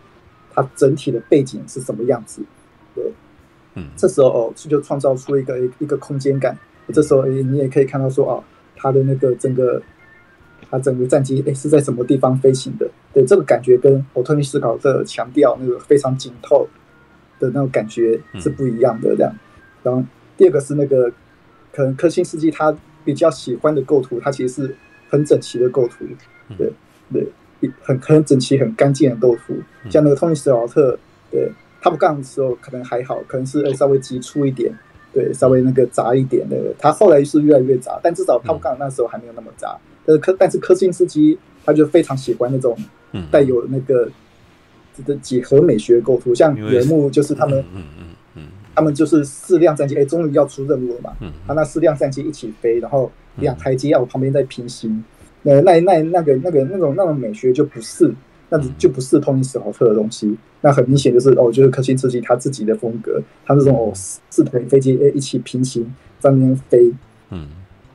[0.55, 2.41] 他整体的背景是什么样子？
[2.95, 3.12] 对，
[3.75, 6.59] 嗯，这时候哦，就创造出一个一个空间感。
[6.93, 8.45] 这时候，哎，你也可以看到说，哦，
[8.76, 9.80] 他的那个整个，
[10.70, 12.89] 他整个战机，哎，是在什么地方飞行的？
[13.12, 16.68] 对，这个感觉跟奥托尼斯考特强调那个非常紧凑
[17.39, 19.14] 的那种感觉是不一样的。
[19.16, 19.32] 这样，
[19.82, 20.03] 然后
[20.37, 21.11] 第二个是那个，
[21.72, 24.76] 可能科辛斯基他比较喜欢的构图，他其实是
[25.09, 26.05] 很整齐的构图，
[26.59, 26.72] 对
[27.12, 29.55] 对，很很整齐、很干净的构图。
[29.89, 30.99] 像那个托尼斯考特，
[31.30, 34.72] 对他不干的时候可能还好，可能是稍微急促一点。
[35.15, 39.79] 对，稍微那个杂一点的，他后来是越来越杂，但至少他们刚那时候还没有那么杂。
[40.05, 42.77] 但是科，但是科辛斯基他就非常喜欢那种
[43.31, 44.11] 带有那个
[44.95, 48.05] 这个几何美学构图，像有一幕就是他们，嗯嗯
[48.35, 48.43] 嗯，
[48.75, 51.12] 他们就是四辆战机，哎，终于要出任务了嘛，
[51.47, 55.03] 他那四辆战机一起飞，然后两台机要我旁边在平行，
[55.43, 58.12] 那那那那个那个那种那种美学就不是。
[58.51, 65.85] 那就不是托尼史考特的东西，那很明显就是哦，就是科辛斯基他自己的风格，他这种哦四台飞机诶一起平行
[66.21, 66.93] 在那边飞，
[67.31, 67.49] 嗯，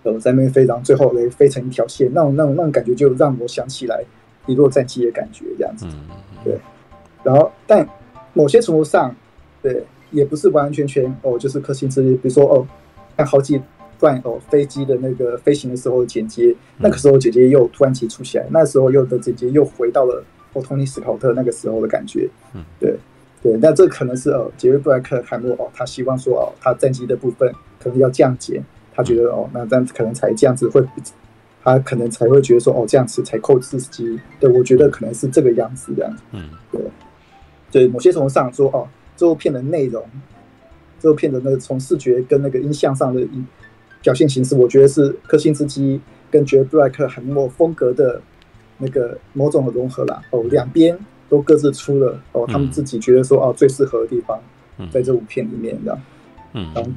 [0.03, 4.03] 呃在那边飞，然后最后诶飞成一条线，那种那种那种感觉就让我想起来
[4.47, 5.85] 一落战机的感觉这样子，
[6.43, 6.57] 对，
[7.23, 7.87] 然后但
[8.33, 9.15] 某些程度上，
[9.61, 12.67] 对，也不是完完全全哦，就是科辛斯基，比如说哦，
[13.15, 13.61] 看好几
[13.99, 20.23] 段哦飞机的那个飞行的时候的剪接，那个时候姐姐又突然急促起来，那时候又的姐姐又回到了。
[20.53, 22.97] 哦，托尼斯考特那个时候的感觉，嗯，对，
[23.43, 28.63] 对，那这可能是哦，杰瑞布莱克海默哦，他希望说哦，他战机的部分可能要降减，
[28.95, 30.83] 他觉得哦，那这样子可能才这样子会，
[31.63, 36.81] 他可能才会觉得说哦，这样子才扣刺激，对，我觉得可能是这个样子这样，嗯，对，
[37.71, 40.03] 对，某些程度上说哦，这部片的内容，
[40.99, 43.21] 这部片的那个从视觉跟那个音像上的
[44.01, 48.19] 表现形式，我觉得是柯辛斯基跟杰瑞布莱克海默风格的。
[48.79, 50.97] 那个某种的融合啦，哦，两边
[51.29, 54.39] 都各自出了哦，他们自己觉得说哦最适合的地方，
[54.89, 56.01] 在这五片里面这样，
[56.53, 56.91] 嗯，然后，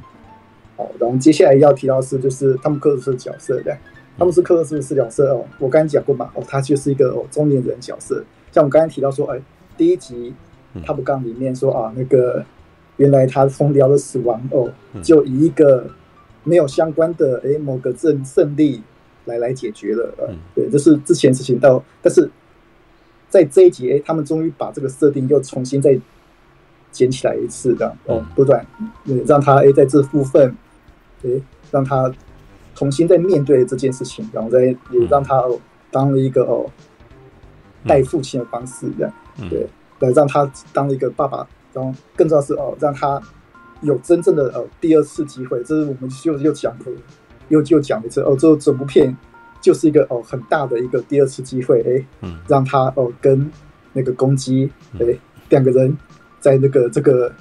[0.77, 3.75] 哦，然后接下来要提到的是就是汤姆克鲁斯的角色对，
[4.17, 9.39] 他们是克鲁斯的角色哦，我刚才讲过嘛，哦，他就是一个哦中年人角色，像我刚才提到说，哎，
[9.77, 10.33] 第一集
[10.85, 12.43] 他不刚里面说啊，那个
[12.97, 14.71] 原来他疯掉的死亡哦，
[15.03, 15.85] 就以一个
[16.43, 18.81] 没有相关的哎某个胜胜利。
[19.25, 22.29] 来来解决了，呃，对，这是之前事情到，但是
[23.29, 25.97] 在这一集，哎，他们终于把这个设定又重新再
[26.91, 28.65] 捡起来一次，这样哦，不断，
[29.25, 30.55] 让他哎在这部分，
[31.23, 31.29] 哎，
[31.71, 32.13] 让他
[32.75, 34.77] 重新再面对这件事情，然后再也
[35.09, 35.59] 让他哦
[35.89, 36.69] 当了一个哦
[37.87, 39.13] 带父亲的方式，这样，
[39.49, 39.67] 对，
[39.99, 43.21] 来让他当了一个爸爸，然后更重要是哦让他
[43.81, 46.93] 有真正的呃第二次机会，这是我们又又讲过。
[47.53, 49.15] 又又讲一次哦，这整部片
[49.61, 53.49] 就是一个哦很大的一个第二次机会，哎，嗯，让他哦跟
[53.93, 55.05] 那个公鸡，哎，
[55.49, 55.95] 两个人
[56.39, 57.31] 在那个这个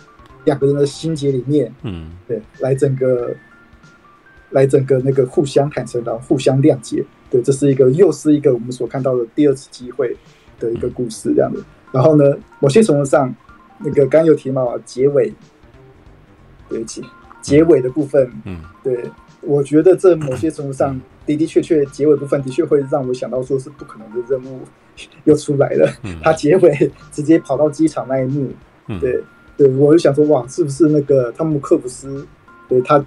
[0.44, 3.34] 两个人的心结里面，嗯，对，来整个
[4.50, 10.14] 来整个那个互相坦诚，然后互相谅解，对，这是一个又是一个我们所看到的第二次机会
[10.60, 11.58] 的一个故事这样的。
[11.90, 13.34] 然后呢，某些程度上，
[13.78, 15.32] 那个刚有提到啊，结尾，
[16.68, 17.02] 对不起，
[17.40, 19.10] 结尾的部分，嗯，对。
[19.42, 24.60] 我觉得这某些程度上的的确确结尾部分的确会让我想到说是不可能的任务
[25.24, 25.92] 又出来了。
[26.22, 28.50] 他结尾直接跑到机场那一幕，
[29.00, 29.22] 对
[29.56, 32.26] 对，我就想说哇，是不是那个汤姆克鲁斯？
[32.68, 33.04] 对他。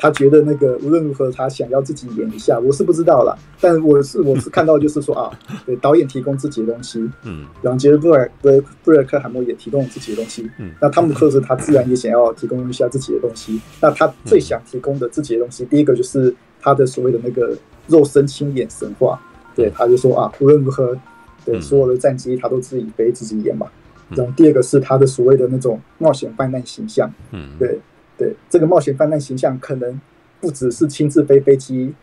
[0.00, 3.36] 他觉得那个无论如何，他想要自己演一下，我是不知道啦。
[3.60, 5.28] 但我是我是看到就是说啊，
[5.66, 8.48] 对导演提供自己的东西，嗯，然后杰瑞布莱布
[8.84, 13.60] 布莱克海默也提供自己的东西，嗯，那汤姆克鲁斯他自然也想要提供一下自己的东西。
[13.82, 19.20] 那他最想提供的自己的东西，第一个就是他的所谓的那个肉身亲眼神话，
[19.56, 20.96] 对，他就说啊，无论如何，
[21.44, 23.66] 对所有的战机他都自己飞自己演嘛。
[24.10, 27.80] 然后第二个是他的所谓的那种冒险犯难形象，嗯，对。
[28.18, 29.98] 对这个冒险犯难形象，可能
[30.40, 31.94] 不只是亲自飞飞机，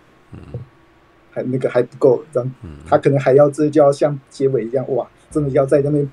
[1.30, 2.50] 还那个还不够，然后
[2.88, 6.10] 他可能还要这就要像结尾一样，哇，真的要在那边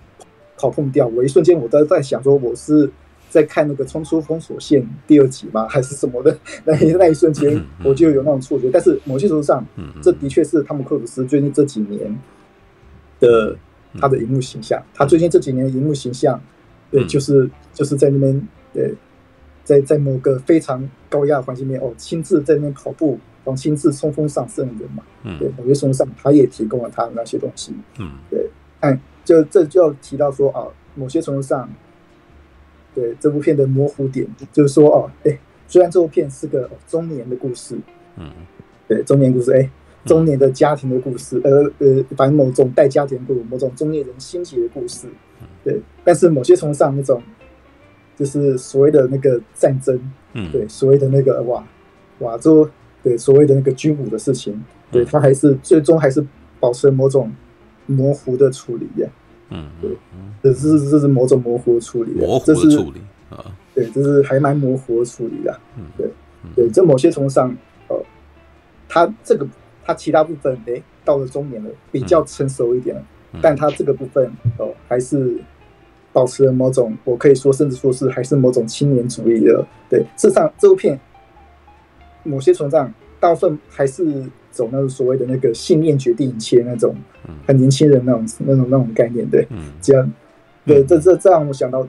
[0.58, 1.06] 跑碰掉。
[1.06, 2.90] 我一瞬间我都在想说，我是
[3.30, 5.66] 在看那个《冲出封锁线》第二集吗？
[5.68, 6.36] 还是什么的？
[6.64, 8.68] 那那一瞬间我就有那种错觉。
[8.70, 9.64] 但是某些程度上，
[10.02, 12.18] 这的确是汤姆克鲁斯最近这几年
[13.20, 13.56] 的
[13.98, 14.82] 他的荧幕形象。
[14.92, 16.38] 他最近这几年的荧幕形象，
[16.90, 18.94] 对，就是就是在那边，对，
[19.64, 23.18] 在在某个非常高压的环境里面，哦，亲自在那边跑步。
[23.44, 28.48] 然后亲自冲锋上阵的人嘛，嗯，对，某些程度上，他也提供了他的那些东西，嗯，对，
[28.78, 31.68] 哎，就这就要提到说啊，某些程度上，
[32.94, 35.36] 对这部片的模糊点，就是说哦，哎，
[35.66, 37.76] 虽然这部片是个中年的故事，
[38.16, 38.30] 嗯，
[38.86, 39.68] 对，中年故事，哎，
[40.04, 45.08] 中年的家庭的故事，呃呃，反正某种带家庭的故事，某种中年人心结的故事，
[45.64, 47.20] 对，但是某些程度上那种，
[48.16, 49.98] 就是所谓的那个战争，
[50.34, 51.64] 嗯，对，所谓的那个瓦
[52.18, 52.68] 瓦州。
[53.04, 56.24] 对所谓的那个军武的事情，对他还是最终还是
[56.60, 57.32] 保持了某种
[57.86, 59.08] 模糊的处理呀。
[59.50, 59.90] 嗯，对，
[60.40, 63.44] 这是这是某种模糊的处理，模糊的处理啊。
[63.74, 65.58] 对，这是还蛮模糊的处理的。
[65.76, 66.08] 嗯，对，
[66.54, 67.52] 对，这某些程度上，
[67.88, 68.00] 呃，
[68.88, 69.44] 他这个
[69.84, 73.02] 他其他部分，哎，到了中年了，比较成熟一点了，
[73.42, 75.36] 但他这个部分哦，还是
[76.12, 79.64] 保持了某种，我可以说，甚至说是还是某种青年主义的。
[79.88, 80.98] 对，事实上这部片。
[82.24, 84.04] 某些成长，大部分还是
[84.52, 86.94] 走那种所谓的那个信念决定一切那种，
[87.44, 89.44] 很年轻人那种那种那种概念，对，
[89.80, 90.08] 这样，
[90.64, 91.84] 对，这这这让我想到，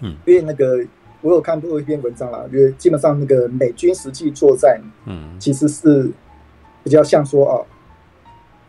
[0.00, 0.84] 嗯，因为那个
[1.20, 6.10] 我有看过一篇文章啦，因为基本上那个美军实际作战，嗯，其实是
[6.82, 7.62] 比较像说啊，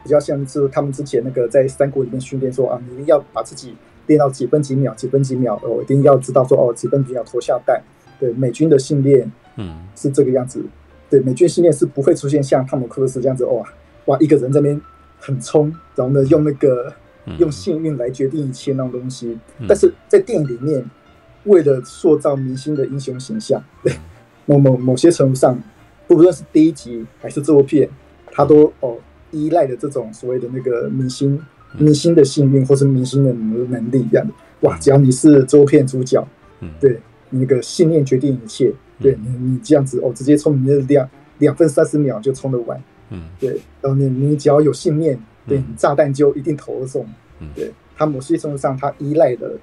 [0.03, 3.75] 比较像是他们之前那个在三国里面训练说啊，你一定要把自己
[4.11, 7.81] 练到几分几秒，几分几秒我，一定要知道说哦，几分几秒投下弹，
[8.19, 10.63] 对，美军的训练，嗯，是这个样子。
[11.09, 13.63] 对，美军训练是不会出现像汤姆克鲁斯这样子，哇
[14.05, 14.81] 哇，一个人在那边
[15.19, 16.93] 很冲，然后呢用那个
[17.37, 19.37] 用幸运来决定一切那种东西。
[19.67, 20.83] 但是在电影里面，
[21.45, 23.93] 为了塑造明星的英雄形象，对
[24.45, 25.61] 某某某些程度上，
[26.07, 27.89] 不论是第一集还是这部片，
[28.31, 28.97] 他都哦
[29.31, 31.41] 依赖的这种所谓的那个明星
[31.77, 34.33] 明星的幸运或是明星的能力一样的。
[34.61, 36.27] 哇，只要你是周片主角，
[36.59, 36.69] 嗯。
[36.79, 36.99] 对，
[37.29, 38.73] 那个信念决定一切。
[38.99, 41.09] 对你，你这样子哦，直接冲你的两
[41.39, 47.03] 两分三十秒就冲得完，嗯，对，然后你你只要有信念，对你炸弹就一定投得中，
[47.39, 49.53] 嗯，对，他某些程度上他依赖的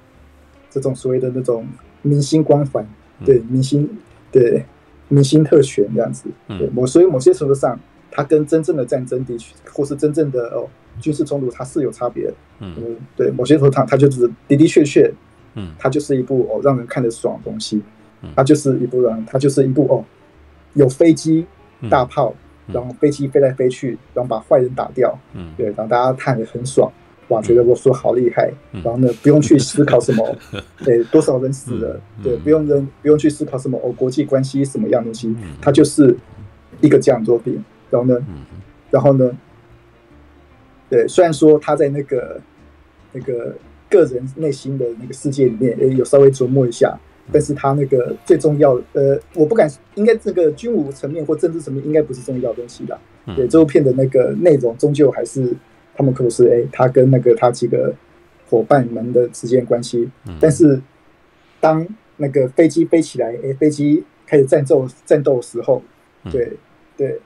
[0.69, 1.65] 这种所谓的那种
[2.01, 2.85] 明星光环，
[3.23, 3.89] 对明星，
[4.29, 4.65] 对
[5.07, 7.79] 明星特权这样子，对，某所以某些程度上，
[8.11, 10.67] 他跟真正的战争的确或是真正的哦
[10.99, 12.75] 军事冲突，它是有差别的，嗯，
[13.15, 15.11] 对，某些时候它它就是的的确确，
[15.55, 17.81] 嗯，它就是一部哦让人看得爽的东西。
[18.35, 20.03] 它就是一部人，它就是一部哦，
[20.73, 21.45] 有飞机、
[21.89, 22.35] 大炮，
[22.67, 26.91] 然后飞机飞来飞去，然后把坏人打掉，嗯，对，然后大家看得很爽，
[27.29, 30.35] 哇，觉得我说好厉害，然后呢，不用去思考什么，
[30.83, 36.13] 对，多少人死了，对，不用人不用去思考什么哦，国际关系什么样东西，它就是
[36.81, 38.19] 一个这样作品，然后呢，
[38.91, 39.31] 然后呢，
[40.89, 42.41] 对，虽然说他在那个
[43.13, 43.55] 那个
[43.89, 46.97] 个人内心的那个世界里面，也有稍微琢磨一下。
[47.31, 52.99] 但是他那个最重要的，呃，我不敢，应该这个军武层面或政治层面应该不是重要的东西啦。
[53.35, 55.55] 对，这部片的那个内容终究还是
[55.95, 57.93] 他们克鲁斯，哎，他跟那个他几个
[58.49, 60.09] 伙伴们的之间关系。
[60.39, 60.81] 但是
[61.59, 61.87] 当
[62.17, 65.83] 那个飞机飞起来，哎，飞机开始战斗战斗时候，
[66.31, 66.53] 对
[66.97, 67.19] 对，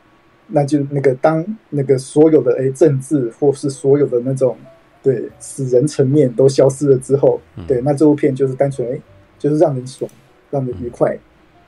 [0.48, 4.56] 那就那个当那个所有的诶政治或是所有的那种
[5.02, 9.00] 对死人层面都消失了之后，对，那这部片就是单纯哎。
[9.40, 10.10] 就是让人爽，
[10.52, 11.20] 让人愉快，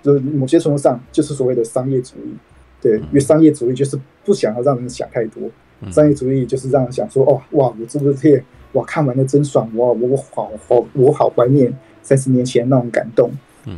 [0.02, 2.34] 就是某些程度上就是所谓的商业主义，
[2.81, 5.52] 对，因为商业主义就是不想要让人想太多，
[5.91, 8.41] 商业主义就是让人想说，哦，哇，我这部片
[8.72, 13.30] 哇看完了真爽，哇，我好好我好怀念三十年前那种感动，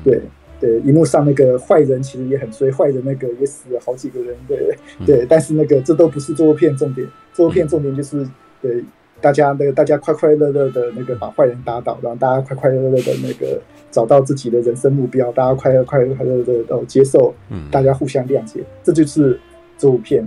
[0.04, 0.22] 对
[0.60, 4.76] 对，荧幕上那个坏人其实也很衰，坏人那个也死了好几个人，对
[5.06, 8.28] 对，但是那个这都不是这部片重点，这部片重点就是
[8.62, 8.84] 对。
[9.20, 13.60] 大家那个，大家快快乐乐的那个把坏人打倒，然后大家快快乐乐的那个
[13.90, 17.34] 找到自己的人生目标，大家快乐快乐快乐的哦接受，
[17.72, 19.40] 大家互相谅解，这就是
[19.76, 20.24] 这部片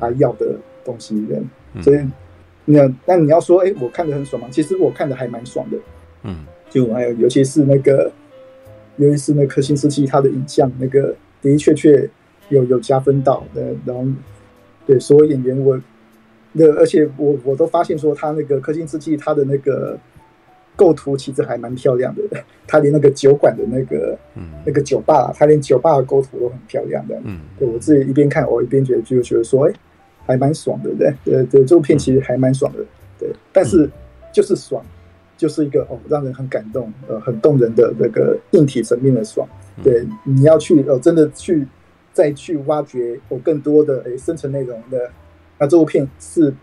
[0.00, 1.24] 他要的东西。
[1.80, 2.00] 所以
[2.64, 4.48] 那那你要说，哎，我看的很爽吗？
[4.50, 5.76] 其实我看着还蛮爽的。
[6.24, 8.10] 嗯，就还有尤其是那个，
[8.96, 12.08] 尤其是那个《科辛斯基》他的影像，那个的的确确
[12.48, 13.74] 有有加分到的。
[13.84, 14.04] 然后
[14.86, 15.80] 对所有演员我。
[16.56, 19.98] 那而且我我都发现说他那个科辛斯基他的那个
[20.76, 22.22] 构图其实还蛮漂亮的，
[22.64, 24.16] 他连那个酒馆的那个
[24.64, 27.20] 那个酒吧，他连酒吧的构图都很漂亮的。
[27.24, 29.72] 嗯，对我自己一边看我一边觉得就觉得说，哎，
[30.26, 32.78] 还蛮爽的，对对对，这部片其实还蛮爽的，
[33.18, 33.90] 对，但是
[34.32, 34.80] 就是爽，
[35.44, 39.46] 就是一个哦，让人很感动，呃，很动人的那个硬体层面的爽，
[39.82, 41.66] 对，你要去哦，真的去
[42.14, 45.10] 再去挖掘哦更多的诶深层内容的，
[45.58, 46.54] 那这部片是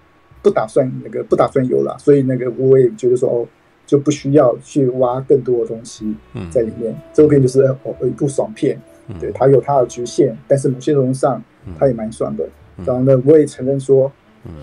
[0.41, 3.47] 不打算那个不打算有了，所以那个我也觉得说哦。
[3.83, 6.15] 就不需要去挖更多的东西
[6.49, 6.93] 在里面。
[6.93, 8.79] 嗯、这部片就是哦一部爽片，
[9.09, 11.43] 嗯、对，它有它的局限，但是某些东西上
[11.77, 12.47] 它也蛮爽的。
[12.77, 14.09] 嗯、然后呢，我也承认说，
[14.45, 14.53] 嗯，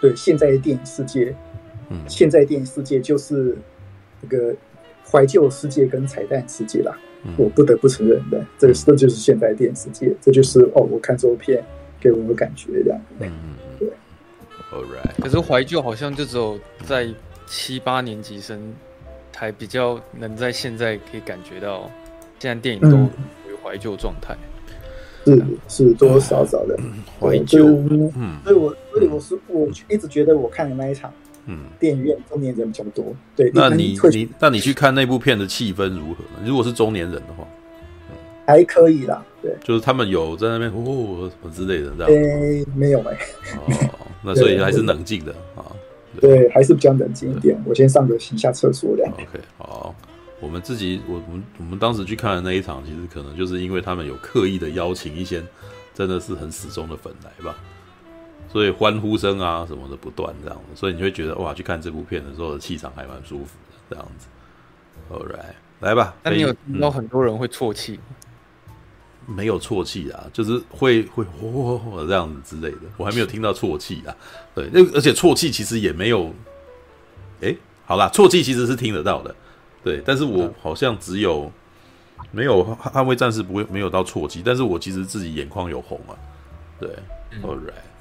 [0.00, 1.34] 对，现在的电影世界，
[1.88, 3.56] 嗯，现在电影世界就是
[4.20, 4.54] 那个
[5.10, 6.96] 怀旧世界跟彩蛋世界啦。
[7.24, 11.62] 嗯、我不得不承认的，这个这就是现代电影世界，这就是哦，我看这部片
[12.00, 13.00] 给我的感觉这样。
[13.20, 13.30] 嗯，
[13.78, 13.88] 对。
[14.72, 17.08] All right，可是怀旧好像就只有在。
[17.48, 18.74] 七八年级生
[19.32, 21.88] 才比较能在现在可以感觉到，
[22.40, 22.90] 现在电影都
[23.48, 24.36] 有怀旧状态，
[25.24, 26.76] 是是多多少少的
[27.20, 27.64] 怀旧。
[28.16, 31.14] 嗯，所以我所以我是我一直觉得我看的那一场，
[31.46, 33.14] 嗯，电影院中年人比较多。
[33.34, 36.44] 对，那你你那你去看那部片的气氛如何呢？
[36.44, 37.46] 如果是中年人的话，
[38.46, 39.24] 还可以啦。
[39.40, 42.12] 对，就是他们有在那边哦什么之类的这样。
[42.12, 43.16] 诶，没有哎。
[43.56, 45.64] 哦，那所以还是冷静的啊。
[46.20, 47.56] 对，还是比较冷静一点。
[47.64, 49.12] 我先上个一下厕所，这样。
[49.12, 49.94] OK，好。
[50.38, 55.42] 我们自己，我我们我们当时去看的那一场，其实可能就是因为他们有刻意的邀请一些
[55.94, 57.58] 真的是很死忠的粉来吧，
[58.56, 64.28] 所以欢呼声啊什么的不断这样子，所以你会觉得哇，去看这部片的时候的气场还蛮舒服的这样子。
[65.10, 66.16] All right，来吧。
[66.22, 68.00] 那你有听到很多人会啜泣？
[69.26, 74.16] 没有啜泣啊，就是会会嚯嚯嚯这样子之类的，我还没有听到啜泣啊。
[74.54, 76.32] 对，那而且啜泣其实也没有，
[77.42, 77.54] 哎，
[77.84, 79.36] 好啦，啜泣其实是听得到的，
[79.84, 81.52] 对，但是我好像只有
[82.30, 86.16] 没有捍卫战士不会没有到啜泣，但是我其实自己眼眶有红啊。
[86.80, 86.88] 对
[87.42, 87.58] ，All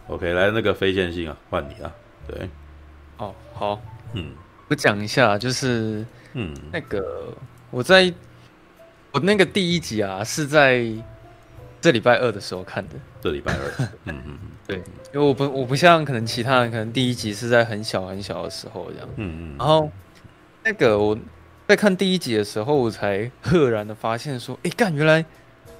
[0.07, 1.91] right，OK，来那个非线性啊，换你啊，
[2.27, 2.49] 对，
[3.17, 3.81] 哦，好，
[4.13, 4.31] 嗯，
[4.67, 7.33] 我讲一下，就是嗯，那个
[7.71, 8.13] 我在
[9.11, 10.85] 我那个第一集啊是在。
[11.81, 12.95] 这礼拜二的时候看的。
[13.21, 14.77] 这礼拜二， 嗯嗯对，
[15.13, 19.91] 因为我不我不像可能其他人，可能第一集是在很小很小的时候这样，嗯嗯，然后
[20.63, 21.15] 那个我
[21.67, 25.23] 在看第一集的时候，我才赫然的发现说，哎干，原来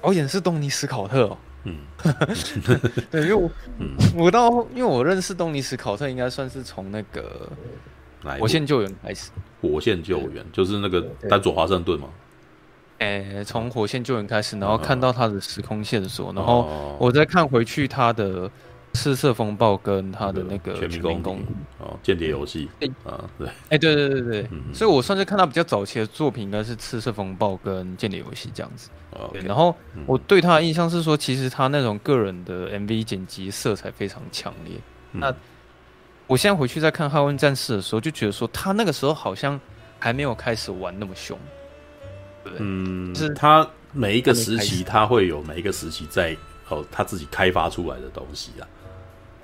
[0.00, 1.36] 导演是东尼史考特哦，
[1.66, 1.78] 嗯，
[3.10, 7.50] 对，因为我、嗯、我到因为我认识东尼史考特，应该算是从那个
[8.38, 9.30] 火线救援开始，
[9.60, 12.08] 火线救援就是那个丹佐华盛顿嘛。
[12.98, 18.50] 诶，从火线救援开始，然后看到他的时空线索，然后我再看回去他的
[18.94, 21.44] 赤色风暴跟他的那个全民公敌
[21.78, 28.88] 哦，间谍游戏，哎啊对，哎对对对对，所以我算是看到比较早期的作品，应该是赤色风暴跟间谍游戏这样子。
[29.32, 29.74] 对，然后
[30.06, 34.76] 我对他的印象是说，其实他那种个人的 MV 剪辑色彩非常强烈。
[35.12, 35.34] 那
[36.26, 39.58] 我现在回去再看《捍卫战士》的时候，就觉得说他那个时候好像
[39.98, 41.38] 还没有开始玩那么凶。
[42.58, 46.36] 嗯，是他每一个时期，他会有每一个时期在
[46.68, 48.66] 哦，他自己开发出来的东西啊，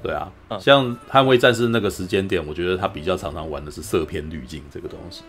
[0.03, 5.23] 对啊，嗯、像捍卫战士那个时间点，我觉得他比较常常玩的是色片滤镜这个东西，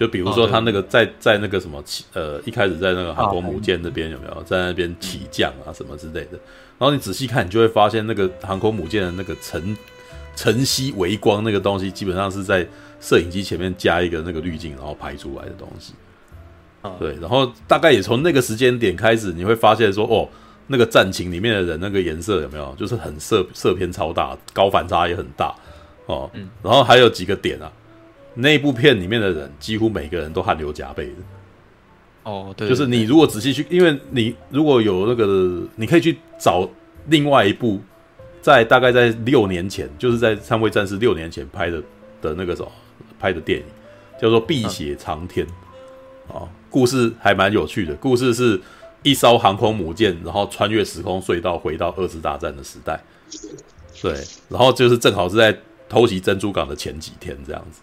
[0.00, 4.42] 就比如说他那个在在那个什么起呃一开始在那个航空母舰那边有没有？
[4.44, 6.38] 在那边起降啊什么之类的，
[6.78, 9.76] 然后你仔细看，你就会发现那个航空母舰的那个晨
[10.34, 12.66] 晨曦微光那个东西，基本上是在
[12.98, 15.92] 摄影机前面加一个那个滤镜，然后拍出来的东西。
[16.98, 20.26] 对，然后大概也从那个时间点开始，你会发现说，哦，
[20.68, 25.54] 那个战情里面的人那个颜色有没有，就是很色色偏超大，高反差也很大，
[26.06, 27.70] 哦，嗯，然后还有几个点啊，
[28.34, 31.14] 那部片里面的人几乎每个人都汗流浃背的，
[32.24, 36.68] 哦，对，就是你如果仔细去，因为你如果有那个，你可以去找
[37.06, 37.80] 另外一部，
[38.40, 41.82] 在大概在六年前，就是在《捍卫战士》六年前拍的
[42.22, 42.70] 的那个什么
[43.18, 43.64] 拍的电影，
[44.20, 45.46] 叫做《碧血长天》
[46.34, 46.48] 啊。
[46.70, 48.60] 故事还蛮有趣的，故事是
[49.02, 53.02] 一艘航空母舰，然后穿越时空隧道回到二次大战的时代，
[54.00, 54.14] 对，
[54.48, 55.58] 然后就是正好是在
[55.88, 57.80] 偷袭珍珠港的前几天这样子，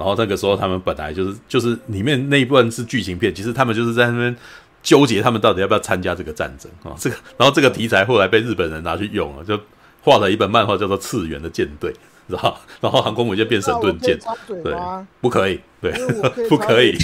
[0.00, 4.34] 然后那个时候他们本来就是就是里面那一部分是剧情片，其实他们就是在那边
[4.82, 9.60] 纠结他们到底要不要参加这个战争啊，这个，然后这个题材后来被日本人拿去用了，就
[10.00, 11.92] 画了一本漫画叫做《次元的舰队》。
[12.26, 14.16] 然后，然后航空母舰变神盾舰，
[14.62, 14.72] 对，
[15.20, 15.90] 不可以，对，
[16.48, 16.96] 不可以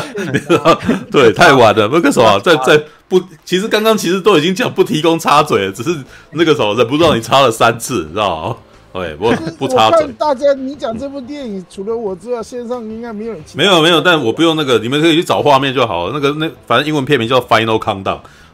[1.12, 1.86] 对，太晚了。
[1.92, 5.94] 那个时候在在不，其实刚刚其实都已经讲不提供插嘴了，只是
[6.30, 8.56] 那个时候忍不住你插了三次，你知道吗？
[8.94, 10.06] 对，不不插嘴。
[10.16, 16.12] 大家，你讲这部电影，除了我之外，线上应该没有没有没有，但我不用那个，你们可以去找画面就好了。
[16.14, 18.04] 那个那反正英文片名叫《Final Countdown》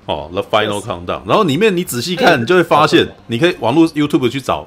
[0.07, 1.21] 哦，The Final Countdown。
[1.27, 4.67] 然后里面你仔细看，你就会发现，你可以网络 YouTube 去找，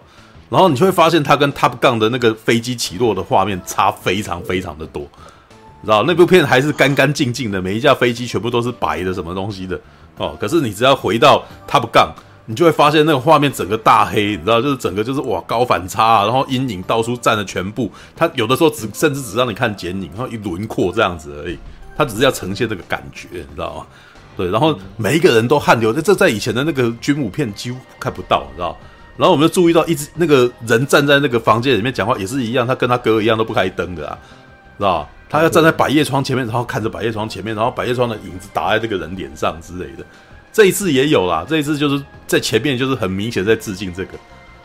[0.49, 5.01] 然后你就会发现它跟 Top Gun 的那个飞机起落的画面差非常非常的多，
[5.83, 9.79] 知道那部片还是干干净净的，每一架飞机全部都是白的，什么东西的
[10.17, 10.37] 哦。
[10.39, 12.09] 可是你只要回到 Top Gun，
[12.45, 17.89] 你就会发现那个画面整个大黑，你知道，就是整个就是哇高反差啊，然后阴影到处占了全部。
[18.15, 21.57] 它有的时候只甚至只让你看剪影，然后一轮廓这样子而已。
[21.95, 23.85] 它只是要呈现这个感觉，你知道吗？
[24.35, 28.75] 对，然后每一个人都汗流，这在以前的那个军武片几乎看不到，你知道？
[29.15, 34.17] 然后我们就注意到，一直那个人站在那个房间里面讲话也是一样，他跟他哥一样都不开灯的啊，
[34.77, 35.07] 知道？
[35.29, 40.03] 他要站在百叶窗前面，然后看着百叶窗前面，然后百叶窗的影子打在这个人脸上之类的。
[40.53, 44.11] 这一次也有啦，这一次就是在前面，就是很明显在致敬这个。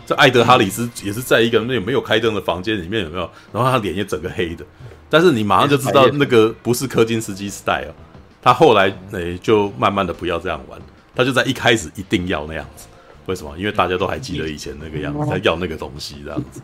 [0.06, 3.30] 这艾德哈里斯也是在一个那有没有开灯的房间里面，有没有？
[3.52, 4.64] 然后他脸也整个黑的。
[5.10, 7.92] 但是你马上就知道那个不是柯金斯基 style，
[8.40, 10.78] 他后来诶就慢慢的不要这样玩，
[11.14, 12.86] 他就在一开始一定要那样子，
[13.26, 13.56] 为什么？
[13.58, 16.60] 因为大家都还记得以前那个样子，他要那个东西这样子。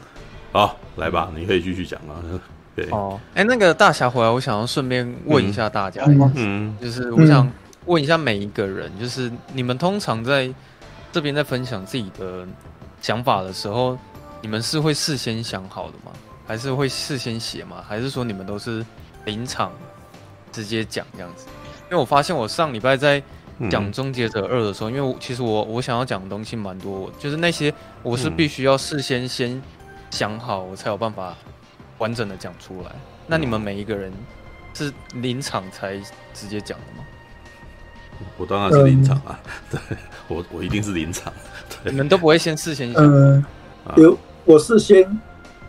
[0.53, 2.41] 好，来吧，你可以继续讲了。
[2.77, 6.03] 对哦，哎，那个大侠回来，我想要顺便问一下大家，
[6.35, 7.51] 嗯，就是我想
[7.87, 10.53] 问一下每一个人，就是你们通常在
[11.13, 12.47] 这边在分享自己的
[13.01, 13.99] 想法的时候，
[14.41, 16.13] 你们是会事先想好的吗？
[16.47, 17.85] 还是会事先写吗？
[17.89, 18.85] 还是说你们都是
[19.25, 19.73] 临场
[20.53, 21.47] 直接讲这样子？
[21.85, 23.23] 因为我发现我上礼拜在
[23.71, 29.63] 讲《终结者二》的时候，嗯、因为其实我我想要讲的东西蛮多，就是那些我是必须要事先先
[30.11, 31.37] 想好，我才有办法
[31.99, 32.91] 完整的讲出来。
[33.27, 34.13] 那你们每一个人
[34.75, 35.97] 是临场才
[36.35, 37.05] 直接讲的吗？
[38.37, 39.39] 我当然是临场啊，
[39.73, 39.99] 嗯、 对
[40.29, 41.33] 我我一定是临场。
[41.85, 43.03] 你们都不会先事先想？
[43.03, 43.45] 嗯，
[43.97, 45.21] 有我事先。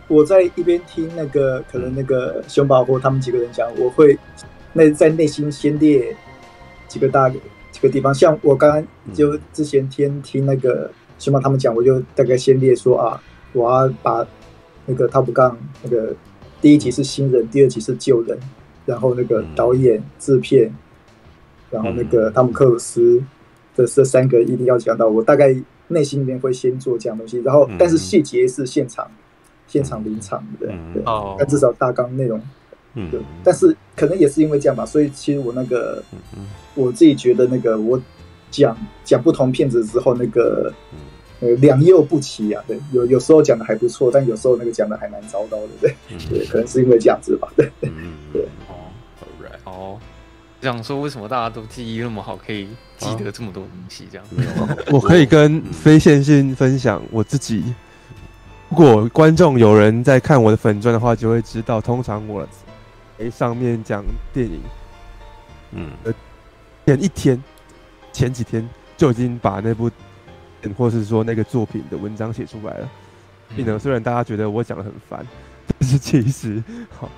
[0.08, 4.16] 我在一边听那个，可能那个熊宝或他们几个人讲，我会
[4.72, 6.16] 那在内心先列
[6.86, 8.14] 几个大几个地方。
[8.14, 10.88] 像我刚刚就之前听听那个
[11.18, 13.20] 熊宝他们讲，我就大概先列说啊，
[13.52, 14.24] 我要把
[14.84, 16.14] 那个 Top Gun 那个
[16.60, 18.38] 第一集是新人，第二集是旧人，
[18.84, 20.72] 然后那个导演、制片，
[21.70, 23.22] 然后那个汤姆克鲁斯
[23.74, 25.08] 的这三个一定要讲到。
[25.08, 25.54] 我大概
[25.88, 29.06] 内心里面会先做这样东西，然后但是细节是现场。
[29.68, 31.02] 现场临场的，对，
[31.36, 32.40] 但至少大纲内容，
[32.94, 36.00] 嗯，对，但是可能也是因为这样吧，所以其实我那个，
[36.76, 38.00] 我自己觉得那个我
[38.48, 40.72] 讲讲不同片子之后，那个
[41.40, 45.96] 呃良莠不齐啊，对，有有时候讲的还不错，但有时候那个讲的还蛮糟糕的，对，
[46.30, 47.68] 对，可能是因为这样子吧，对，
[48.32, 48.86] 对，哦
[49.20, 49.98] ，Alright，哦，
[50.66, 52.68] 想说为什么大家都记忆那么好，可以
[52.98, 54.26] 记得这么多东西，这样，
[54.90, 57.74] 我可以跟非线性分享我自己。
[58.68, 62.44] 如果观众有人在看我的粉钻的话，就会知道，通常我
[63.18, 64.60] 诶上面讲电影，
[65.70, 66.12] 嗯，呃，
[66.84, 67.44] 前一天、
[68.12, 69.88] 前几天就已经把那部，
[70.76, 72.88] 或是说那个作品的文章写出来了。
[73.54, 75.24] 并且虽然大家觉得我讲的很烦，
[75.78, 76.60] 但是其实，
[76.90, 77.08] 好，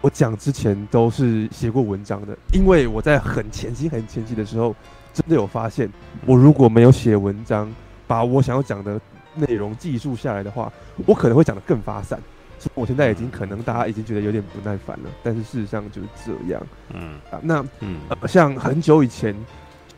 [0.00, 4.74] 我讲之前都是写过文章的，因为我在很前期、很前期的时候，
[5.12, 5.90] 真的有发现，
[6.26, 7.72] 我如果没有写文章，
[8.06, 9.00] 把我想要讲的。
[9.36, 10.72] 内容记述下来的话，
[11.06, 12.18] 我可能会讲得更发散。
[12.58, 16.60] 所以我现在已经可能大家已经觉得有点不耐烦了，但是事实上就是这样。
[16.92, 19.32] 嗯啊，那嗯、呃，像很久以前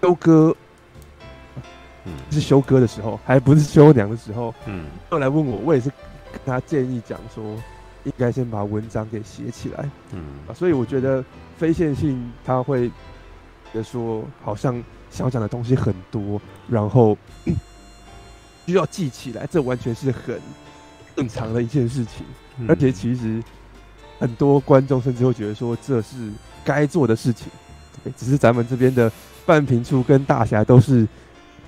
[0.03, 0.55] 修哥，
[2.05, 5.91] 嗯，是修哥的时候，还不是修娘的时候，嗯，后来问我，我也是
[6.31, 7.43] 跟他建议讲说，
[8.05, 9.89] 应该先把文章给写起来。
[10.13, 11.25] 嗯啊，所以我觉得
[11.57, 12.91] 非线性他会
[13.85, 17.17] 说，好像想讲的东西很多，然后。
[18.65, 20.41] 需要记起来，这完全是很
[21.17, 22.25] 正常的一件事情。
[22.59, 23.43] 嗯、而且其实
[24.21, 26.31] 很多观众甚至会觉得说，这是
[26.65, 27.49] 该做的事情。
[28.17, 29.11] 只是咱们这边的
[29.45, 31.05] 半瓶醋跟大侠都是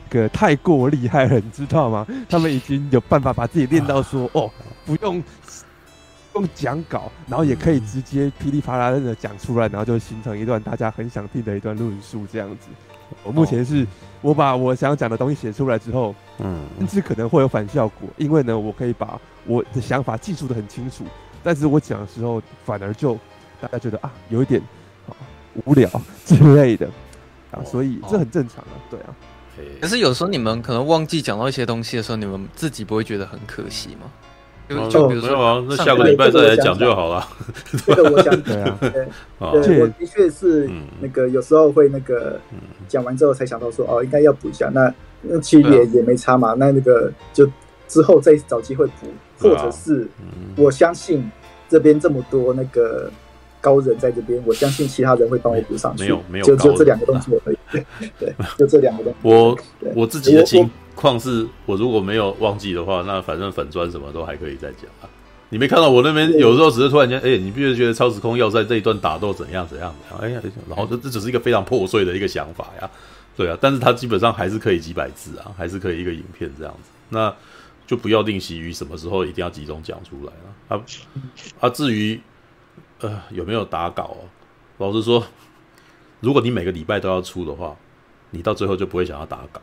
[0.09, 2.07] 个太过厉害了，你知道吗？
[2.29, 4.49] 他们已经有办法把自己练到说，哦，
[4.87, 5.44] 不用不
[6.35, 12.69] 用讲稿，然后也可以直接噼里啪啦的讲出来，然后就形成一段大家很想听的一段论述这样子。
[13.23, 13.87] 我目前是。
[14.25, 21.05] 我把我想讲的东西写出来之后，嗯，甚至可能会有反效果，因为呢，我可以把我的想法记述的很清楚，
[21.43, 23.19] 但是我讲的时候反而就
[23.61, 24.59] 大家觉得啊，有一点
[25.07, 25.13] 啊
[25.67, 25.91] 无聊
[26.25, 26.89] 之类的
[27.51, 29.15] 啊，所以这很正常啊，对啊。
[29.79, 34.11] 可是有时候你们可能忘记讲到一些东西的时候，你们自己不会觉得很可惜吗？
[34.69, 37.27] 就就比如说，啊、那下个礼拜再来讲就好了。
[37.87, 40.69] 这个我想对啊， 对，对我的确是
[41.01, 42.41] 那个有时候会那个
[42.89, 44.71] 讲完之后才想到说哦，应该要补一下。
[44.73, 46.55] 那那其实也也没差嘛。
[46.55, 47.47] 那那个就
[47.87, 49.07] 之后再找机会补，
[49.39, 50.09] 或者是
[50.57, 51.31] 我相信
[51.69, 53.11] 这边这么多那个
[53.61, 56.05] 高人在这边，我相信其他人会帮我补上去。
[56.05, 57.57] 没有没有，就就这两个动作而已。
[58.19, 59.19] 对，就这两个东西。
[59.23, 59.59] 我
[59.95, 60.71] 我自己的情
[61.05, 65.09] 况是，我如果没有忘记的话，那反正粉砖什么都还可以再讲啊。
[65.51, 72.91] 你没看到我那边有时候只是突然间，哎、欸，你必须觉得超时空要在这一段打斗怎样怎样怎样，哎呀，然后这这只是一个非常破碎的一个想法呀，
[73.37, 77.33] 对啊，但是它基本上还是可以几百字啊，还是可以一个影片这样子，那
[77.87, 80.83] 就不要定习于什么时候一定要集中讲出来了啊
[81.61, 82.19] 啊，至于
[83.01, 84.25] 呃有没有打稿哦，
[84.79, 85.25] 老实说，
[86.21, 87.77] 如果你每个礼拜都要出的话，
[88.31, 89.61] 你到最后就不会想要打稿，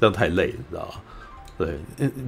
[0.00, 1.02] 这样太累了，你知道吧？
[1.58, 1.76] 对，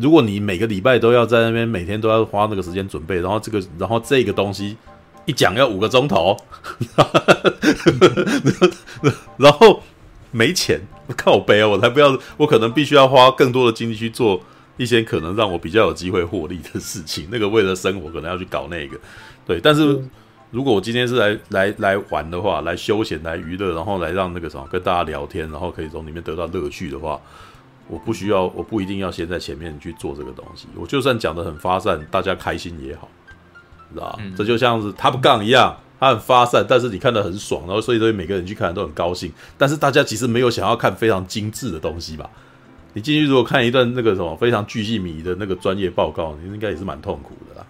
[0.01, 4.77] 如果你每个礼拜都要在那边，每天都要花那个时间准备，然后这个，然后这个东西
[5.25, 6.37] 一讲要五个钟头，
[9.39, 9.81] 然后
[10.33, 10.81] 没钱，
[11.17, 11.69] 靠北啊！
[11.69, 14.41] 我才不要，我可能必须要花更多的精力去做
[14.77, 17.29] 一些可能让我比较有机会获利的事情。
[17.31, 18.99] 那个为了生活，可能要去搞那个。
[19.47, 20.03] 对，但是
[20.51, 27.21] 如果我今天是来来来玩的话，来休闲、来娱乐，然后来让那个什么跟大家聊天，然后可以从里面得到乐趣的话。
[27.91, 30.69] 我不需要，我不一定要先在前面去做这个东西。
[30.77, 33.09] 我就算讲的很发散，大家开心也好，
[33.93, 34.19] 知道吧？
[34.21, 39.33] 嗯、这就像是 Top Gun 一样，它很发散，但是你看得很爽，然后所以对每个人去看都很高兴。
[39.59, 42.31] 但是大家其实没有想要看非常精致的东西吧？
[42.93, 47.67] 你进去如果看一段那个什么非常巨细靡遗的那个专业报告，你应该也是蛮痛苦的啦。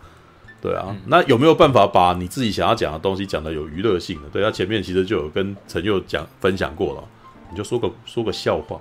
[0.63, 4.29] 对啊，嗯、那有没有办法把你自己想要讲的东西讲的有娱乐性的？
[4.31, 7.05] 对，他前面其实就有跟陈佑讲分享过了。
[7.51, 8.81] 你就说个说个笑话，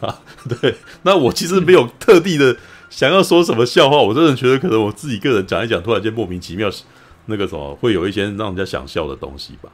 [0.60, 2.56] 对，那我其实没有特地的
[2.88, 6.68] 想要说什么笑话，我真的觉得可能我自己个人讲一讲，突然间莫名其妙，
[7.26, 9.70] 那个什么会有一些让人家想笑的东西吧，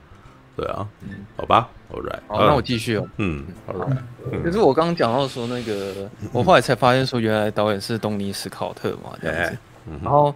[0.57, 9.59] 对啊，嗯，好吧，All right，好，那我继续哦，嗯，All right，可是我刚刚讲到说那个， 我后来才发现说原来导演是东尼史考特嘛，这样子，
[10.03, 10.35] 然后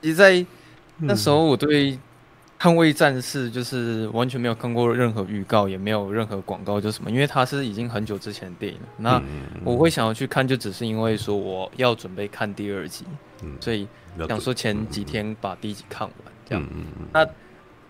[0.00, 0.44] 其实在
[0.98, 1.98] 那时候我对。
[2.64, 8.88] 捍卫战士就是完全没有看过任何预告，也没有任何广告，就什么，因为它是已经很久之前的电影了。
[8.96, 9.22] 那
[9.62, 13.04] 我会想要去看，就只是因为说我要准备看第二集，
[13.60, 13.86] 所以
[14.26, 16.66] 想说前几天把第一集看完，这样。
[17.12, 17.26] 那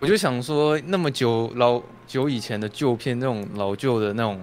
[0.00, 4.40] 我就想说，那么久老久以前的旧片，那种老旧的那种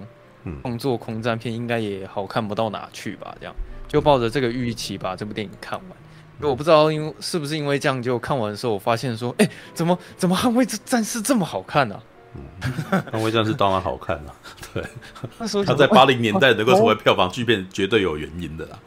[0.62, 3.36] 创作空战片，应该也好看不到哪去吧？
[3.38, 3.54] 这样
[3.86, 5.88] 就抱着这个预期把这部电影看完。
[6.48, 12.02] 我不知道，因为是不是因为这样，就看完的时候，我发现说，哎、欸，怎么怎么捍卫战士这么好看呢、啊？
[12.34, 14.34] 嗯，捍卫战士当然好看了，
[14.72, 14.82] 对。
[15.38, 18.78] 那时候他在八零年代能够成为票房巨片，绝对有原因的啦。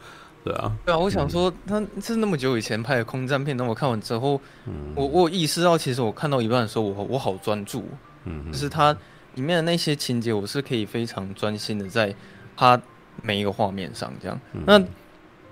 [0.42, 7.84] 对啊，对啊，我想说，他是那么久以前拍的空战片，等我看完之后，嗯、我我有意识到，其实我看到一半的时候，我我好专注，
[8.24, 8.92] 嗯，就是它
[9.34, 12.14] 里面的那些情节，我是可以非常专心的在
[12.56, 12.80] 它
[13.22, 14.40] 每一个画面上这样。
[14.52, 14.80] 嗯、那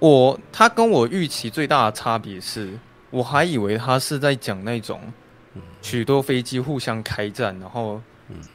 [0.05, 2.79] 我他跟我预期最大的差别是，
[3.09, 5.01] 我还以为他是在讲那种
[5.81, 7.99] 许多飞机互相开战，然后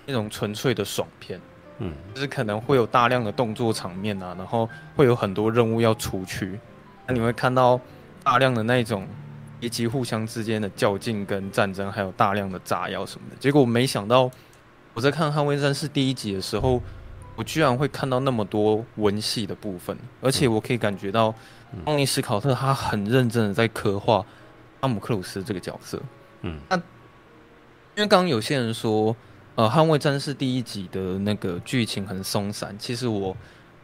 [0.06, 1.42] 那种纯粹的爽片，
[1.80, 6.60] 嗯，就是可能会有大量的动作场面啊，然后会有很多任务要出去，
[7.08, 7.82] 那你会看到
[8.24, 9.08] 大量的那种
[9.60, 13.36] 飞机互相之间的较劲跟战争，还有大量的炸药什么的。
[13.40, 14.30] 结果我没想到，
[14.94, 16.80] 我在看《捍卫战士》第一集的时候。
[17.40, 21.34] 我居然会看到那么多文戏的部分，而且我可以感觉到，
[21.86, 24.26] 奥尼斯考特他很认真的在刻画
[24.82, 26.02] 阿姆克鲁斯这个角色。
[26.42, 29.16] 嗯，那因为刚刚有些人说，
[29.56, 33.34] 呃，捍卫战士第一集的那个剧情很松散，其实我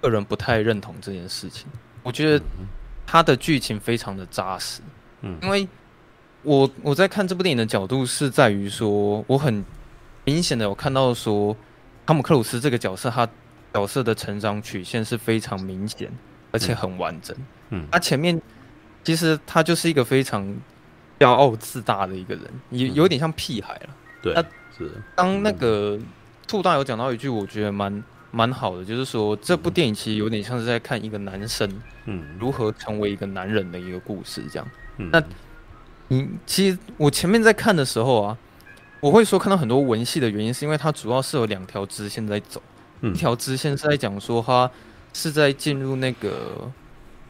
[0.02, 1.66] 个人不太认同这件事情。
[2.04, 2.44] 我觉得
[3.08, 4.82] 他的剧情非常的扎实。
[5.22, 5.66] 嗯，因为
[6.44, 9.64] 我我在看这部电影的角度是在于说，我很
[10.26, 11.56] 明显的有看到说，
[12.06, 13.26] 汤姆克鲁斯这个角色他。
[13.76, 16.10] 角色的成长曲线是非常明显，
[16.50, 17.36] 而且很完整。
[17.72, 18.42] 嗯，他前面
[19.04, 20.48] 其实他就是一个非常
[21.20, 23.90] 骄傲自大的一个人，有有点像屁孩了。
[24.22, 24.42] 对，他
[24.78, 26.00] 是当那个
[26.48, 31.70] 兔大有讲到一句，我觉得蛮蛮好的，就是说这部电影其实有点像是在看一个男生，
[32.06, 34.66] 嗯，如何成为一个男人的一个故事这样。
[35.00, 35.22] 嗯，那
[36.08, 38.38] 你其实我前面在看的时候啊，
[39.02, 42.62] 我会说看到很多文戏的原因，是因为它主要是有两条支线在走。
[43.12, 44.70] 一条支线是在讲说他
[45.14, 46.72] 是在进入那个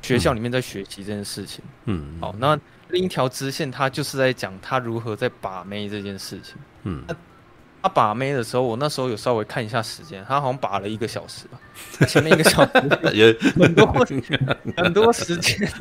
[0.02, 1.64] 学校里面在学习这件事情。
[1.85, 2.57] 嗯，好，那
[2.89, 6.56] 另一条支线他就是在讲他如何在把妹这件事情。
[6.84, 7.15] 嗯，他
[7.81, 11.60] 他把妹的时候，我那时候有稍微看一下时间，他好像把了一个小时吧，
[12.07, 12.72] 前面一个小时
[13.14, 13.85] 也很多
[14.77, 15.72] 很多时间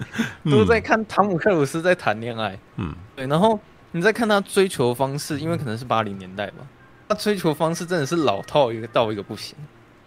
[0.44, 2.58] 都在看汤姆克鲁斯在谈恋爱。
[2.76, 3.58] 嗯，对，然后
[3.92, 6.66] 你再看他追求方式，因为可能是八零年代吧，
[7.08, 9.56] 他追求方式真的是老套一个到一个不行。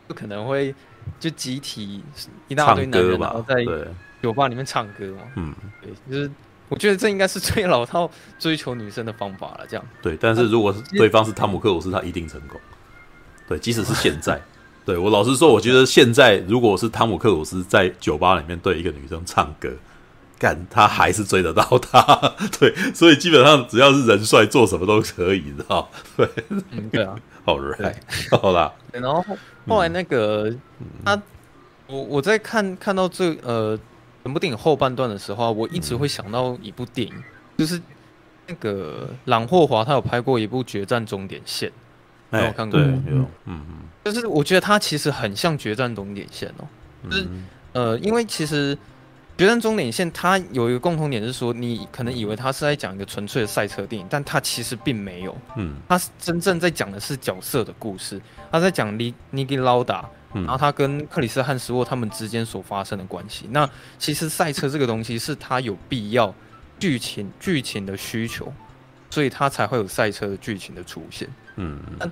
[0.07, 0.73] 不可能会
[1.19, 2.03] 就集体
[2.47, 3.55] 一大堆男人然后在
[4.21, 5.21] 酒吧里面唱歌嘛？
[5.35, 6.31] 嗯，对，就是
[6.69, 8.09] 我觉得这应该是最老套
[8.39, 9.65] 追求女生的方法了。
[9.69, 12.59] 这样对，但是如果是对方是汤姆克鲁斯，他一定成功。
[13.47, 14.41] 对，即使是现在，
[14.85, 19.71] 对我老实说，我觉得现在如果是汤姆克鲁斯在酒吧里面对一个女生唱歌，
[20.39, 22.01] 干他还是追得到他。
[22.59, 25.89] 对，所以基本上只要是人帅，做什么都可以，知道？
[26.15, 27.15] 对，嗯，对啊，
[27.45, 27.95] 好帅，
[28.31, 28.71] 好啦。
[28.91, 29.23] 然后
[29.67, 30.49] 后来那个、
[30.79, 31.21] 嗯、他，
[31.87, 33.77] 我我在看看到最呃
[34.23, 37.23] 整部电影后半段的时候，我一直会想到一部电影，嗯、
[37.57, 37.81] 就是
[38.47, 41.69] 那个朗霍华他有拍过一部《决战终点线》。
[42.29, 46.67] 没有看过，对，有，嗯嗯，就是我觉得他其实很像《决战终点线》哦，
[47.09, 47.25] 就是
[47.71, 48.75] 呃，因为其实
[49.37, 58.19] 《决战终点线》它有一个共同点是说，你可能以为它是在讲一个纯粹的赛车电影，但它其实并没有，嗯，它真正在讲的是角色的故事，
[58.51, 63.47] 它在讲尼尼基劳达，然后他跟克里斯汉斯沃他们之间所发生的关系。
[63.51, 63.69] 那
[63.99, 66.33] 其实赛车这个东西是它有必要
[66.79, 68.51] 剧情剧情的需求，
[69.11, 71.27] 所以它才会有赛车的剧情的出现。
[71.57, 72.09] 嗯，那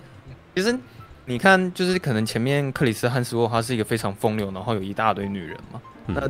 [0.56, 0.78] 其实
[1.26, 5.82] 你看，就是可能前面克里斯汉斯沃他是一个非常风流，然后有一大堆女人嘛。
[6.08, 6.30] 嗯、那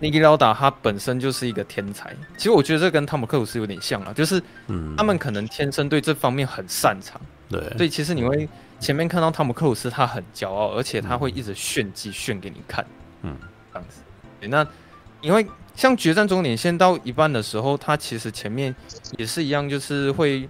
[0.00, 2.14] 尼基劳达他本身就是一个天才。
[2.36, 4.42] 其实我觉得这跟汤姆克鲁斯有点像啊，就是
[4.96, 7.20] 他们可能天生对这方面很擅长。
[7.48, 8.48] 对，所以其实你会
[8.80, 12.84] 前面看到汤姆克鲁斯他很骄傲，而且他会一直炫技炫给你看。
[13.22, 13.36] 嗯，
[13.72, 14.00] 这样子。
[14.40, 14.66] 对，那
[15.20, 15.46] 因为
[15.76, 18.74] 像决战终点线到一半的时候，他其实前面
[19.18, 20.48] 也是一样，就是会。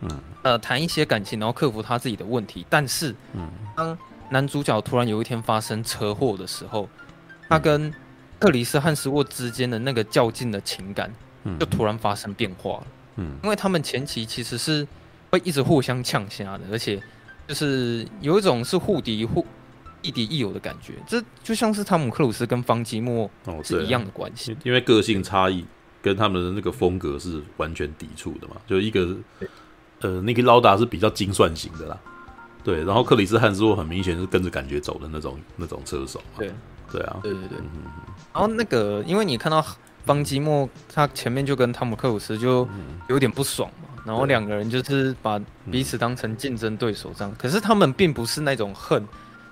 [0.00, 2.66] 嗯，呃，谈一些感情，然后克服他自己的问题。
[2.68, 3.96] 但是，嗯，当
[4.28, 6.86] 男主角突然有一天发生车祸的时候，
[7.48, 7.90] 他跟
[8.44, 11.10] 克里斯和斯沃之间的那个较劲的情感，
[11.58, 12.86] 就突然发生变化了。
[13.16, 14.86] 嗯，因为他们前期其实是
[15.30, 17.02] 会一直互相呛虾的，而且
[17.48, 19.46] 就是有一种是互敌互
[20.02, 20.92] 亦敌亦友的感觉。
[21.06, 23.30] 这就像是汤姆克鲁斯跟方基莫
[23.62, 25.64] 是一样的关系，哦，因为个性差异
[26.02, 29.16] 跟他们的那个风格是完全抵触的嘛，就一个。
[30.00, 31.98] 呃，那个劳达是比较精算型的啦，
[32.62, 36.52] 对，然后克里斯汉斯沃很明显是跟着感觉走的那种那种车手，对，
[36.92, 37.90] 对啊，对对对，嗯、
[38.34, 39.64] 然后那个，因为你看到
[40.04, 42.68] 邦基莫他前面就跟汤姆克鲁斯就
[43.08, 45.40] 有点不爽嘛，嗯、然后两个人就是把
[45.70, 49.02] 彼此当成竞争对手这样，嗯、可是他们并不是那种恨，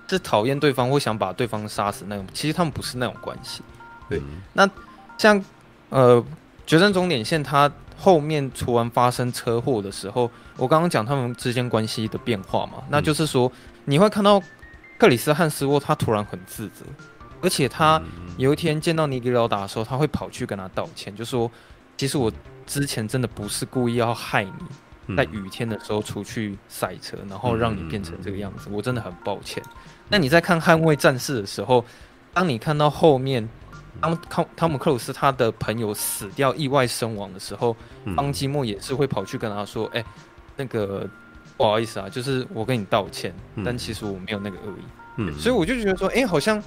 [0.07, 3.63] 是讨厌对方或想把对方杀死那种，其实他们不是那种关系，
[4.07, 4.69] 对，嗯、那
[5.17, 5.43] 像
[5.89, 6.23] 呃，
[6.67, 7.71] 决战终点线他。
[7.95, 13.49] 后面突然发生车祸的时候，我刚刚讲他们之间关系的变化嘛，那就是说
[13.85, 14.41] 你会看到
[14.97, 16.83] 克里斯汉斯沃他突然很自责，
[17.43, 18.01] 而且他
[18.37, 21.51] 有一天见到尼基劳达的时候，他会跑去跟他道歉，就说
[21.95, 22.31] 其实我
[22.65, 24.43] 之前真的不是故意要害
[25.07, 29.61] 你，在雨天的时候出去赛车，然后让你变成这个样子，我真的很抱歉。
[30.09, 31.85] 那你在看捍卫战士的时候，
[32.33, 33.47] 当你看到后面。
[34.01, 37.77] 当汤汤姆克鲁斯他的朋友死掉意外身亡的时候，
[38.15, 40.05] 邦基莫也是会跑去跟他说：“哎、欸，
[40.55, 41.07] 那个
[41.55, 43.31] 不好意思啊，就是我跟你道歉，
[43.63, 44.83] 但其实我没有那个恶意。”
[45.17, 46.61] 嗯，所以我就觉得说，哎、欸，好像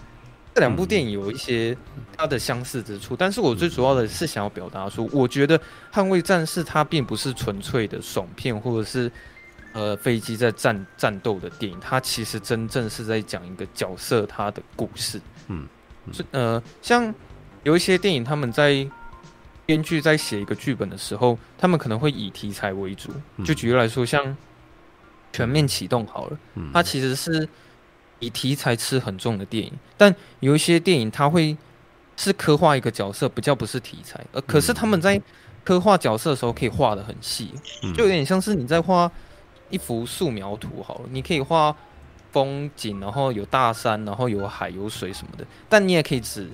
[0.57, 1.77] 这两部电影有一些
[2.17, 5.59] 它的相似之处，但是我最主要的是想要表达说，我觉得
[5.93, 9.13] 《捍卫战士》它并不是纯粹的爽片，或者是
[9.75, 15.21] 呃飞机在战战斗的电影，它其实真正是在讲一个角色他的故事。
[15.49, 15.69] 嗯。
[16.11, 17.15] 是呃，像
[17.63, 18.89] 有一些电影，他们在
[19.67, 23.11] 编剧在写一个剧本的时候，他们可能会以题材为主。
[23.45, 24.25] 就举例来说，像
[25.35, 26.39] 《全面启动》好了，
[26.73, 27.47] 它其实是
[28.19, 29.73] 以题材吃很重的电影。
[29.97, 31.57] 但有一些电影，它会
[32.17, 34.25] 是刻画一个角色，比较不是题材。
[34.33, 35.21] 呃，可是他们在
[35.65, 37.51] 刻画角色的时候，可以画的很细，
[37.95, 39.11] 就有点像是你在画
[39.71, 41.77] 一幅素描图好了，你可以画。
[42.33, 45.47] 风景，然后有大山，然后有海，有水什么的。
[45.71, 46.47] 但你也可以只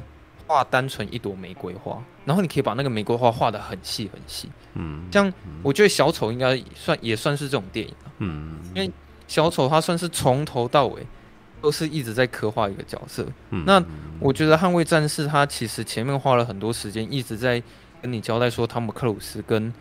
[0.46, 4.48] 画单纯一朵玫瑰花，然后你可以把那个玫瑰花画的很细很细。
[4.74, 7.92] 嗯，像我觉得小丑应该算也算是这种电影。
[8.18, 8.88] 嗯，因为
[9.26, 11.04] 小丑他算是从头到尾
[11.62, 13.26] 都是一直在刻画一个角色。
[13.50, 13.82] 嗯，那
[14.20, 17.62] 我觉得捍卫战士他其实前面花了很多时间一直在
[18.02, 19.72] 跟你交代说汤姆克鲁斯跟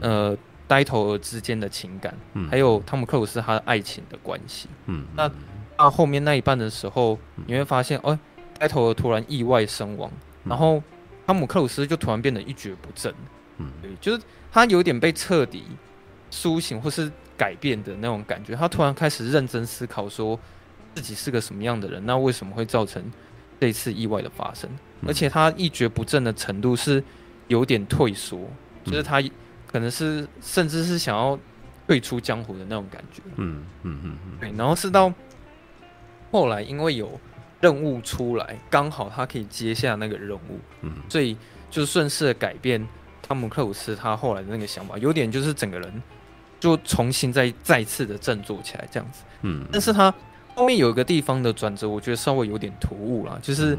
[0.00, 0.36] 呃。
[0.68, 4.68] 呆头鹅之间的情感，嗯、还有汤姆克鲁斯他的爱情的关系。
[4.86, 5.30] 嗯，那
[5.76, 8.18] 到后面那一半的时候，嗯、你会发现，哦，
[8.58, 10.10] 呆头鹅突然意外身亡，
[10.42, 10.82] 嗯、然后
[11.24, 13.14] 汤姆克鲁斯就突然变得一蹶不振。
[13.58, 15.62] 嗯，对，就是他有点被彻底
[16.32, 18.56] 苏醒或是改变的那种感觉。
[18.56, 20.36] 他突然开始认真思考，说
[20.96, 23.00] 自己是个什么样的人，那为什么会造成
[23.60, 24.68] 这次意外的发生？
[25.02, 27.00] 嗯、而且他一蹶不振的程度是
[27.46, 28.38] 有点退缩，
[28.84, 29.22] 嗯、就是他。
[29.68, 31.38] 可能是甚至是想要
[31.86, 35.12] 退出江湖的那种感觉，嗯嗯嗯嗯，对，然后是到
[36.30, 37.20] 后来，因为有
[37.60, 41.36] 任务出来，刚好他可以接下那个任务，嗯，所以
[41.68, 42.86] 就顺势的改变
[43.20, 46.02] 汤姆克鲁斯他后来的那个想法，有点就是整个人
[46.58, 50.14] 就重新再再次的振作起来这样子，嗯，但是他
[50.56, 53.78] 后面有一个地方的转折，我觉得稍微有点突兀啦，就是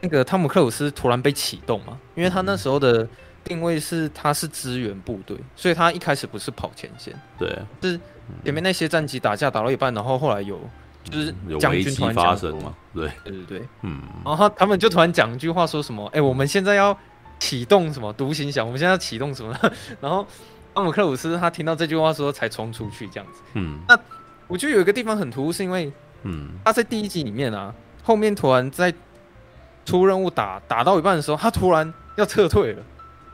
[0.00, 3.08] 那个汤姆克鲁斯突然被启动嘛，因为他那时候的
[3.44, 7.48] 定位是他是支援部队，所以他一开始不是跑前线，对，
[7.80, 7.98] 是
[8.44, 10.58] 前面那些战机打架打到一半，然后后来有
[11.04, 13.08] 就是将军突然发生嘛，对。
[13.24, 16.96] 对对对，嗯，然后他他们就突然讲一句话，说什么，哎、欸，我们现在要
[17.38, 19.56] 启动什么独行侠，我们现在要启动什么，
[20.00, 20.26] 然后
[20.74, 23.98] 汤姆克鲁斯他听到这句话说才冲出去这样子，嗯，那。
[24.50, 25.90] 我觉得有一个地方很突兀，是因为，
[26.24, 27.72] 嗯，他在第一集里面啊，
[28.02, 28.92] 后面突然在
[29.84, 32.82] 出任务打打到一半的时候，他突然要撤退了，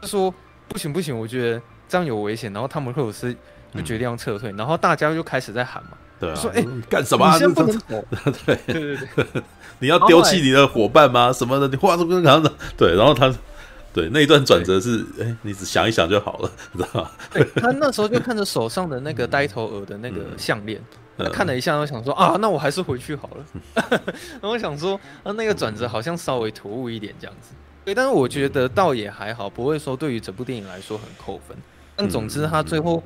[0.00, 0.32] 他说
[0.68, 2.52] 不行不行，我觉得这样有危险。
[2.52, 3.34] 然后汤姆克鲁斯
[3.74, 5.90] 就决定要撤退，然后大家就开始在喊嘛，
[6.20, 7.32] 对，说哎干什么？
[7.32, 8.04] 你先不能走，
[8.44, 9.42] 对对对对，
[9.80, 11.32] 你要丢弃你的伙伴吗？
[11.32, 11.66] 什么的？
[11.68, 13.34] 你话都跟然后对，然后他。
[13.92, 17.10] 对，那一段转折是，哎，你只想一想就好了，你知道吗？
[17.32, 23.46] 对，他那时候就看着手上的那个呆头鹅的那个项链，嗯、他看了一下，然后想说啊，那我还是回去好了。
[24.40, 27.54] 然后我想说，啊，那个转折好像稍微突兀一点这样子。
[27.84, 31.56] 对，但是我觉得倒也还好，不会说对于整部电影来说很扣分。
[31.94, 33.02] 但总之，他最后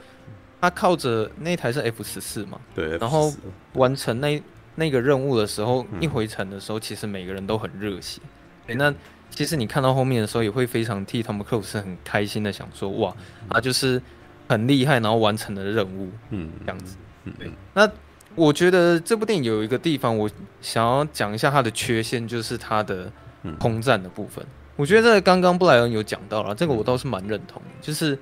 [0.60, 3.32] 他靠着那台是 F 十四嘛，对，然后
[3.74, 4.42] 完成那
[4.74, 8.20] 那个任务的时候，一回程的时候，其实每个人都很热血。
[8.66, 8.94] 对，那。
[9.32, 13.14] 其实你看到后面的时候，也会非常替汤姆克鲁斯很开心的想说，哇，
[13.48, 14.02] 他就是
[14.48, 17.04] 很厉害，然后完成了任务，嗯，这样子，嗯，
[17.38, 17.50] 对。
[17.74, 17.90] 那
[18.34, 20.30] 我觉得这部电影有一个地方，我
[20.60, 23.10] 想要讲一下它的缺陷，就是它的
[23.58, 24.44] 空战的部分。
[24.76, 28.18] 我觉得这个刚刚布莱恩有讲到了，这个我倒是蛮认同的，就是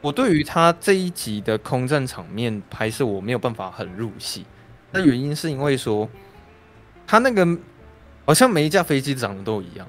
[0.00, 4.46] 我对于他这一集的空战场面拍摄，我没有办法很入戏。
[4.90, 6.08] 那原因是因为说，
[7.06, 7.46] 他那个
[8.24, 9.86] 好像每一架飞机长得都一样。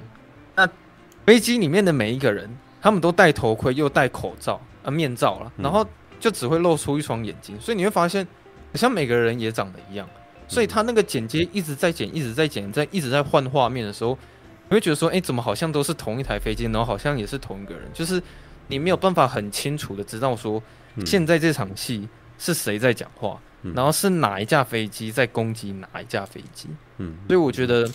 [0.55, 0.67] 那
[1.25, 2.49] 飞机里面的每一个人，
[2.81, 5.85] 他们都戴头盔又戴口罩啊面罩了，然后
[6.23, 8.25] 就只会露出一双眼睛，所以你会发现，
[8.71, 10.07] 好像每个人也长得一样。
[10.47, 14.17] 所以他那个剪接一直在剪，一直在剪，在一直在换画面的时候，
[14.69, 18.23] 你会觉得说，哎，怎么好像都是同一台飞机，然后好像也是同一个人，就是
[18.67, 20.63] 你没有办法很清楚的知道说，
[21.05, 22.07] 现在这场戏
[22.39, 23.37] 是谁在讲话，
[23.75, 26.69] 然后是哪一架飞机在攻击哪一架飞机。
[26.99, 27.85] 嗯，所以我觉得。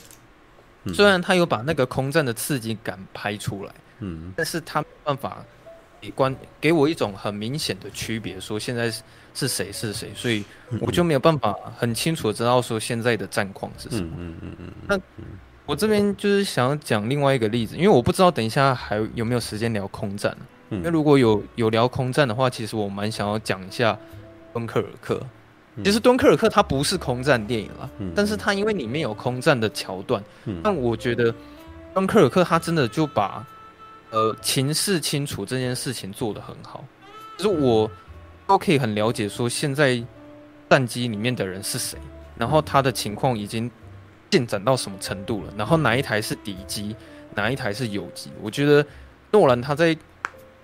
[0.95, 5.58] 虽然他有把那个空战的刺激感拍出来，嗯，但是他没办法给
[6.15, 9.03] 观给我一种很明显的区别，说现在是
[9.35, 10.45] 是谁是谁，所以
[10.81, 14.11] 我就没有办法很清楚的知道说现在的战况是什么。
[14.19, 14.99] 嗯嗯嗯，那
[15.67, 20.37] 我这边就是想要讲另外一个例子，因为我不知道等一下还有没有时间聊空战，
[20.71, 23.99] 因为如果有有聊空战的话，其实我蛮想要讲一下
[24.53, 25.21] 敦刻尔克。
[25.85, 31.33] 其实敦刻尔克它不是空战电影了，嗯、但是它因为里面有空战的桥段，嗯、但我觉得
[31.95, 33.47] 敦刻尔克它真的就把
[34.11, 36.85] 呃情势清楚这件事情做得很好，
[37.37, 37.91] 就是我
[38.47, 40.03] 都可以很了解说现在
[40.71, 41.99] 战机里面的人是谁，
[42.37, 43.71] 然后他的情况已经
[44.31, 46.95] 进展到什么程度了，然后哪一台是敌机，
[47.35, 48.85] 哪一台是友机，我觉得
[49.31, 49.97] 诺兰他在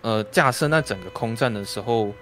[0.03, 2.13] 呃架设那整个空战的时候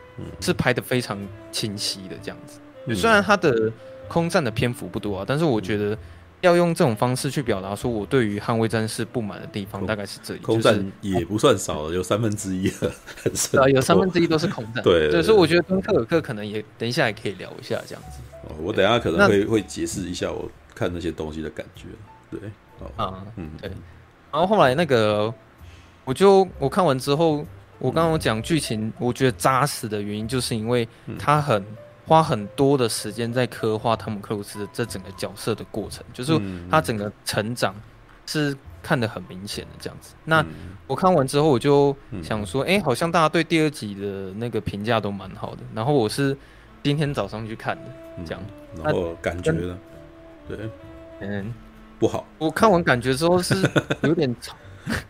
[0.40, 1.18] 是拍得非常
[1.50, 2.60] 清晰的这样子。
[2.94, 3.72] 虽然他的
[4.08, 5.96] 空战的篇幅不多啊，但是我觉得
[6.42, 10.40] 要用这种方式去表达说我对于捍卫战士不满的地方，大概是这里。
[10.40, 12.92] 空战也不算少了，有三分之一了，
[13.22, 13.60] 很深。
[13.60, 14.82] 啊，有三分之一都是空战。
[14.82, 18.20] 对，所以我觉得敦刻尔克可能也等一下也可以聊一下这样子。
[18.48, 21.86] 哦，我等下可能会会解释一下我看那些东西的感觉。
[22.30, 22.40] 对，
[22.96, 23.70] 啊，嗯，对。
[24.32, 25.32] 然后后来那个，
[26.04, 27.46] 我就我看完之后，
[27.78, 30.88] 我刚刚讲剧情，我觉得扎实的原因，就是因为
[31.18, 31.64] 他很。
[32.06, 37.74] 花很多的时间在刻画汤姆克鲁斯的这整个角色的过程，就是他整个成长
[38.26, 40.14] 是看得很明显的这样子。
[40.24, 40.44] 那
[40.86, 45.62] 我看完之后，我就想说，哎、欸，好像大家对第二集的那个评价都蛮好的。
[45.74, 46.36] 然后我是
[46.82, 47.82] 今天早上去看的，
[48.26, 48.42] 这样。
[48.82, 49.78] 然后感觉呢？
[50.48, 50.58] 对，
[51.20, 51.54] 嗯，
[51.98, 52.26] 不好。
[52.38, 53.54] 我看完感觉之后是
[54.02, 54.56] 有点超，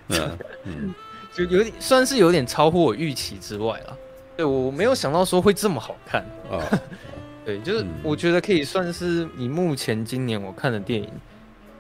[0.65, 0.95] 嗯，
[1.33, 3.97] 就有点算是有点超乎我预期之外了。
[4.37, 6.61] 对，我没有想到说会这么好看啊！
[7.45, 11.11] 对，就是我觉得可以算是你目前今年我看的电影，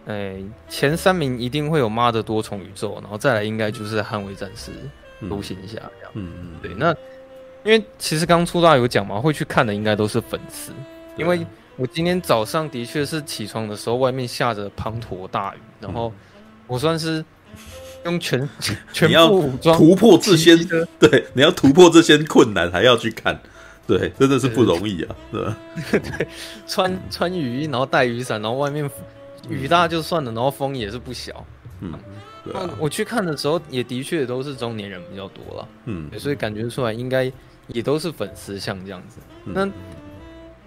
[0.06, 0.36] 哎，
[0.68, 4.70] 前三名一定会有《妈的多重宇宙》，然后再来应该就是《捍卫战士》
[5.28, 6.10] 《独行侠》这样。
[6.14, 6.74] 嗯嗯，对。
[6.74, 6.94] 那
[7.64, 10.72] 因为其实刚出道有讲嘛，会去看的应该都是粉丝，
[11.16, 11.46] 因为
[11.76, 16.12] 我今天早上的确是起床的时候，外面下着滂沱大雨，然后
[16.66, 17.24] 我算是。
[18.04, 18.48] 用全
[18.92, 20.56] 全部武装突破这些，
[20.98, 23.40] 对，你要突破这些困难，还要去看，
[23.86, 25.56] 对，真的是不容易啊，对吧？
[25.90, 26.26] 对，
[26.66, 28.88] 穿穿雨衣，然后带雨伞，然后外面
[29.48, 31.44] 雨大就算了，然后风也是不小，
[31.80, 31.92] 嗯，
[32.44, 37.30] 对啊，我去看的时候，也的确都是中年人比较多了，嗯，所以感觉出来应该
[37.68, 39.18] 也都是粉丝像这样子。
[39.44, 39.68] 那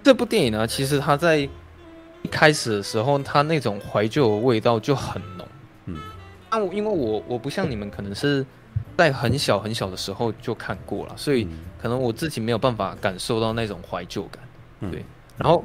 [0.03, 5.47] 这部电影呢，其实它在一开始的时候，它那种怀旧的味道就很浓。
[6.55, 8.45] 嗯，那我因为我我不像你们，可能是
[8.97, 11.47] 在很小很小的时候就看过了，所以
[11.81, 14.41] 可能我自己没有办法感受到那种怀旧感。
[14.79, 15.05] 嗯、对，
[15.37, 15.63] 然后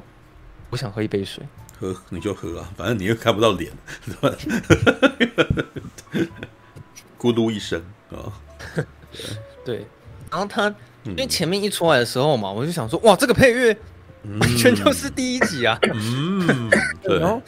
[0.71, 1.45] 我想喝一杯水，
[1.79, 3.73] 喝你就喝啊，反正你又看不到脸，
[7.19, 7.81] 咕噜一声
[8.11, 8.33] 啊，
[9.65, 9.87] 对，
[10.31, 13.77] 然后他因为前面一出来的时候嘛，我就想说，哇，这个配乐。
[14.39, 15.79] 完全就是第一集啊！
[15.95, 16.71] 嗯，
[17.03, 17.19] 对。
[17.19, 17.41] 然后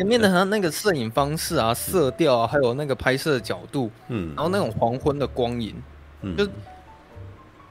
[0.00, 5.74] 前面的他那个摄影方式啊、色调啊，还有那个拍摄的角度，嗯，然后那种黄昏的光影，
[6.22, 6.48] 嗯，就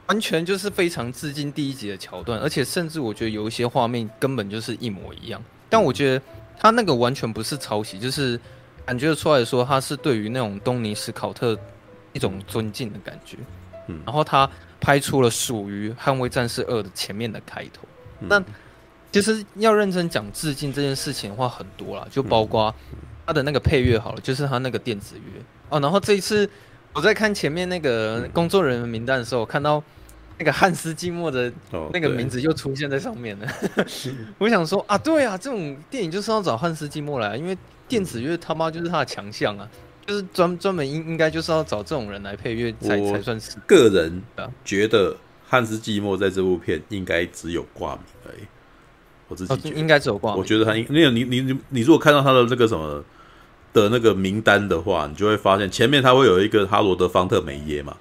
[0.06, 5.44] 完全就是非常致敬第一集的桥段，而且甚至我觉得有一些画面根本就是一模一样。
[5.72, 6.22] 但我觉得
[6.56, 8.40] 他那个完全不是抄袭，就是
[8.86, 11.58] 感觉出来说他是对于那种东尼史考特
[12.14, 13.38] 一种尊敬的感觉。
[13.88, 14.48] 嗯，然后他
[14.80, 17.88] 拍出了属于《捍卫战士二》的前面的开头。
[18.20, 18.40] 那
[19.12, 22.74] 其实要认真讲致敬这件事情的话，很多啦，就包括
[23.26, 25.80] 他的那个配乐好了，就是他那个电子乐哦。
[25.80, 26.50] 然后这一次
[26.94, 29.84] 我在看前面那个工作人员名单的时候，我看到
[30.38, 31.52] 那个汉斯季默的
[31.92, 33.48] 那个名字又出现在上面了。
[34.38, 37.58] 我想说啊，对啊，这种电影就是要找汉斯季默来，因为
[37.88, 39.68] 电子乐他妈就是他的强项啊，
[40.06, 43.58] 就是专专门应应该就是要找这种人来配乐才才算是。
[43.66, 44.22] 个人
[44.64, 45.18] 觉得。
[45.52, 48.46] 汉斯季默在这部片应该只有挂名而已，
[49.30, 50.42] 我自己应该只有挂名。
[50.42, 53.02] 我觉得他应，因为你你你你如果看到他的那个什么
[53.72, 57.96] 的那个名单的话，你就会发现前面他会有一个哈罗德·方特梅耶嘛，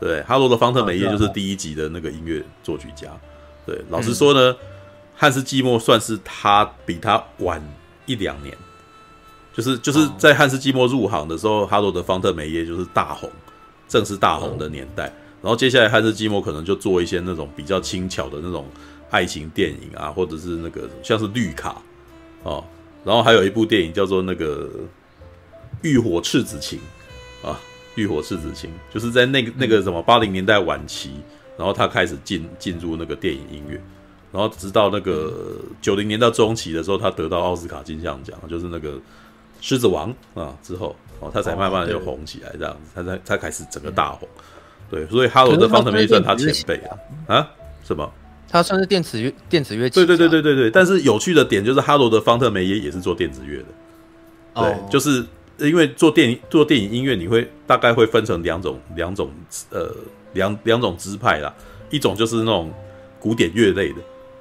[0.00, 3.08] 对，哈罗德·方特梅耶就是第一集的那个音乐作曲家。
[3.66, 4.56] 对，老实说呢，
[5.14, 7.62] 汉斯季默算是他比他晚
[8.06, 8.56] 一两年，
[9.52, 13.28] 就是就是在汉斯季默入行的时候，哈罗德·方特梅耶就是大红，
[13.88, 15.12] 正是大红的年代。
[15.42, 18.66] 然后接下来汉斯季默可能就做一些那种比较轻巧的那种
[19.10, 21.80] 爱情电影啊，或者是那个像是绿卡
[22.42, 22.64] 哦，
[23.04, 24.68] 然后还有一部电影叫做那个
[25.82, 26.78] 浴火赤子情
[27.42, 27.58] 啊，
[27.94, 31.12] 浴火赤子情就是在那个那个什么八零年代晚期，
[31.56, 33.80] 然后他开始进进入那个电影音乐，
[34.30, 39.00] 然后直到那个九零年代中期的时候，他得到奥斯卡金像奖，就是那个
[39.60, 44.28] 狮子王啊之后哦，他才慢慢的就红起来这样子，他才他开始整个大红。
[44.90, 47.50] 对，所以哈罗德·方特梅算他前辈啊啊？
[47.84, 48.10] 什么？
[48.48, 49.94] 他算是电子乐电子乐器。
[49.94, 50.70] 对对对对对对。
[50.70, 53.64] 但是有趣的点就是，哈罗德·方特梅耶也是做电子乐的。
[54.54, 55.24] 对，哦、就是
[55.58, 59.30] 因为做电影做电影音乐，你会大概会分成两种两种
[59.70, 59.94] 呃
[60.32, 61.54] 两两种支派啦。
[61.90, 62.72] 一种就是那种
[63.20, 63.96] 古典乐类的，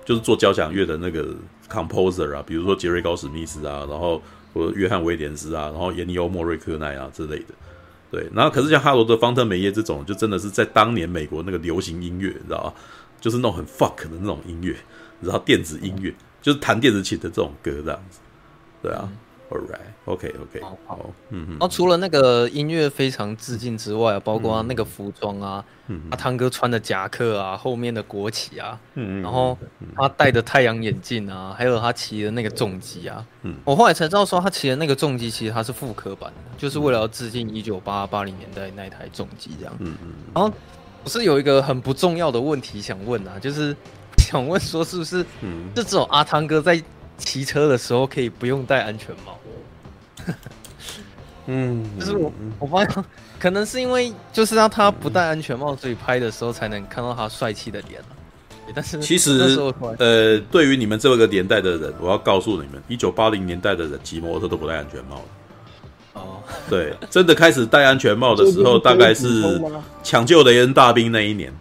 [0.06, 1.28] 就是做交响乐的那个
[1.70, 4.22] composer 啊，比如说杰瑞·高史密斯啊，然后
[4.54, 7.54] 或者约翰·威廉斯啊，然后严尼欧·莫瑞克奈啊之类的。
[8.10, 12.74] 对，然后可是像哈罗德·方特梅耶这种，就真的是在当年美国那个流行音乐，你知道吧？
[13.20, 14.76] 就是那种很 fuck 的那种音乐，
[15.22, 18.20] 然后电子音乐，就是弹电子琴的这种歌这样子。
[18.82, 19.02] 对啊。
[19.04, 19.18] 嗯
[19.50, 21.00] All right, OK, OK，好，
[21.30, 21.50] 嗯嗯。
[21.52, 29.58] 然后除了那个音乐非常致敬之外，包括那个服装啊，嗯，阿汤哥穿的夹克啊，后面的国旗啊，嗯，然后
[29.96, 40.12] 他戴的太阳眼镜啊，还有他骑的那个重机啊，嗯，我后来才知道说他骑的那个重机其实他是复刻版的，就是为了要致敬一九八八零年代那台重机这样，嗯嗯。
[40.36, 40.54] 然后
[41.04, 43.76] 我是有一个很不重要的问题想问啊，就是
[44.18, 46.82] 想问说是不是，嗯，就只有阿汤哥在
[47.18, 49.38] 骑车的时候可以不用戴安全帽？
[51.48, 53.06] 嗯，就是我，我发现
[53.40, 58.02] 可能是因为就是让他不戴安全帽，所以拍的时候才能看到他帅气的脸。
[58.76, 59.58] 但是其实，
[59.98, 65.24] 呃，对于你们这个年代的人，我要告诉你们，一九八零年代的人骑摩托车都不戴安全帽。
[66.18, 69.62] 哦，对，真的开始戴安全帽的时候，大概是
[70.04, 71.54] 抢救雷恩大兵那一年。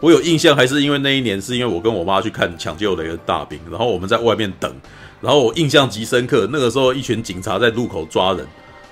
[0.00, 4.70] 我有印象，还是因为那一年是因为我跟我妈去看抢救雷恩大兵，然后我们在外面等。
[5.22, 8.46] 然后我印象极深刻，那个时候一群警察在路口抓人，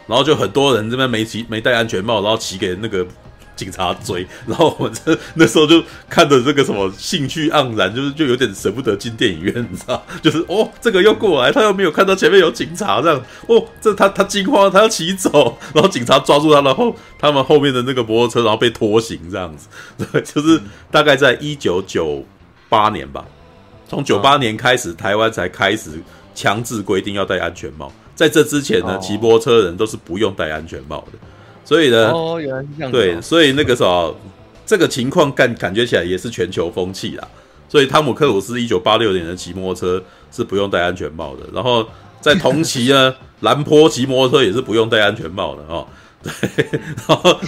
[0.06, 3.06] 然后就很多人这边没骑没戴安全帽，然后骑给那个
[3.56, 10.04] 警察追，然后我这那时候就看着这个什么兴趣盎然，就是就有点舍不得进电影院，你知道？
[10.22, 19.68] 就是哦，这个又过来，他又没有看到前面有警察这样，哦，这他他惊慌，他要骑走，然后警察抓住他，然后他们后面的那个摩托车，然后被拖行这样子，
[20.12, 20.60] 对， 就是
[20.90, 22.24] 大概在一九九
[22.68, 23.24] 八年吧。
[23.86, 25.90] 从九八年开始，台湾才开始
[26.34, 27.92] 强制规定要戴安全帽。
[28.14, 31.18] 在这之前呢，骑摩托车的人都是不用戴安全帽的。
[31.64, 32.92] 所以呢，哦，原来是这样。
[32.92, 34.14] 对，所以那个时候，
[34.66, 37.26] 这个情况感感觉起来也是全球风气啦。
[37.68, 41.42] 所以汤姆克鲁斯一九八六年的骑摩托车是不用戴安全帽的。
[41.52, 41.84] 然后
[42.20, 45.86] 在同期呢， 兰坡骑摩托车也是不用戴安全帽的哦。
[46.22, 46.32] 对，
[47.06, 47.38] 然后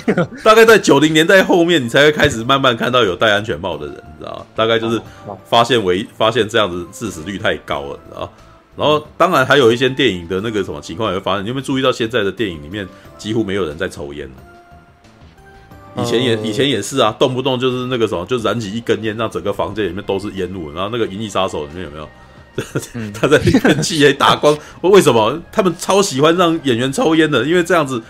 [0.44, 4.46] 大概在九零年代后面，你才会开始慢慢看到有戴安全帽的人，你知道吗？
[4.54, 5.00] 大概就是
[5.48, 8.30] 发现为发现这样子致死率太高了，你知道吗？
[8.76, 11.44] 然后当然还有一些电影的那个什么情况也会发生。
[11.44, 12.86] 你有没有注意到现在的电影里面
[13.16, 14.28] 几乎没有人在抽烟？
[15.98, 20.70] 以前也以前也是啊，动不动就是那个什么，就燃起一根烟，让整个房间里面都是烟雾。
[20.72, 22.08] 然后那个《银翼杀手》里面有没有？
[23.12, 24.56] 他在喷气也打光。
[24.82, 27.44] 为什么他们超喜欢让演员抽烟的？
[27.44, 28.02] 因为这样子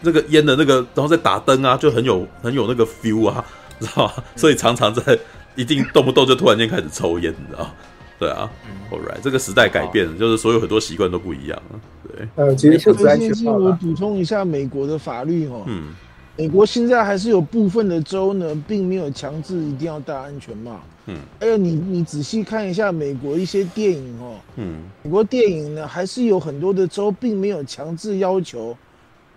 [0.00, 3.44] 那个烟的那个，然后再打灯啊，就很有很有那个 feel 啊，
[3.78, 4.24] 知道吧？
[4.36, 5.18] 所以常常在
[5.54, 7.74] 一定动不动就突然间开始抽烟，你知道？
[8.18, 8.50] 对啊
[8.90, 11.80] ，Alright，这个时代改变了，就是所有很多习惯都不一样了。
[12.08, 15.64] 对，呃，其实这件事我补充一下美国的法律哦。
[15.66, 15.94] 嗯。
[16.36, 20.80] 美国现在还是有部分的州呢，并没有强制一定要戴安全帽。
[21.06, 28.76] 嗯，还有你你仔细看一下美国一些电影哦，嗯，美国电影呢还是有很多的州并没有强制要求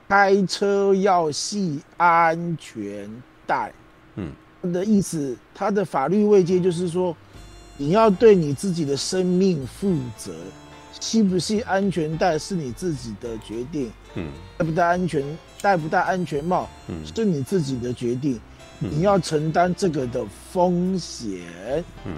[0.07, 3.07] 开车要系安全
[3.45, 3.71] 带。
[4.15, 4.31] 嗯，
[4.63, 7.15] 他的意思，它的法律位阶就是说，
[7.77, 10.31] 你要对你自己的生命负责，
[10.99, 13.91] 系不系安全带是你自己的决定。
[14.15, 15.23] 嗯，戴不戴安全？
[15.61, 16.69] 戴不戴安全帽，
[17.15, 18.39] 是你自己的决定，
[18.81, 21.83] 嗯、你要承担这个的风险。
[22.05, 22.13] 嗯，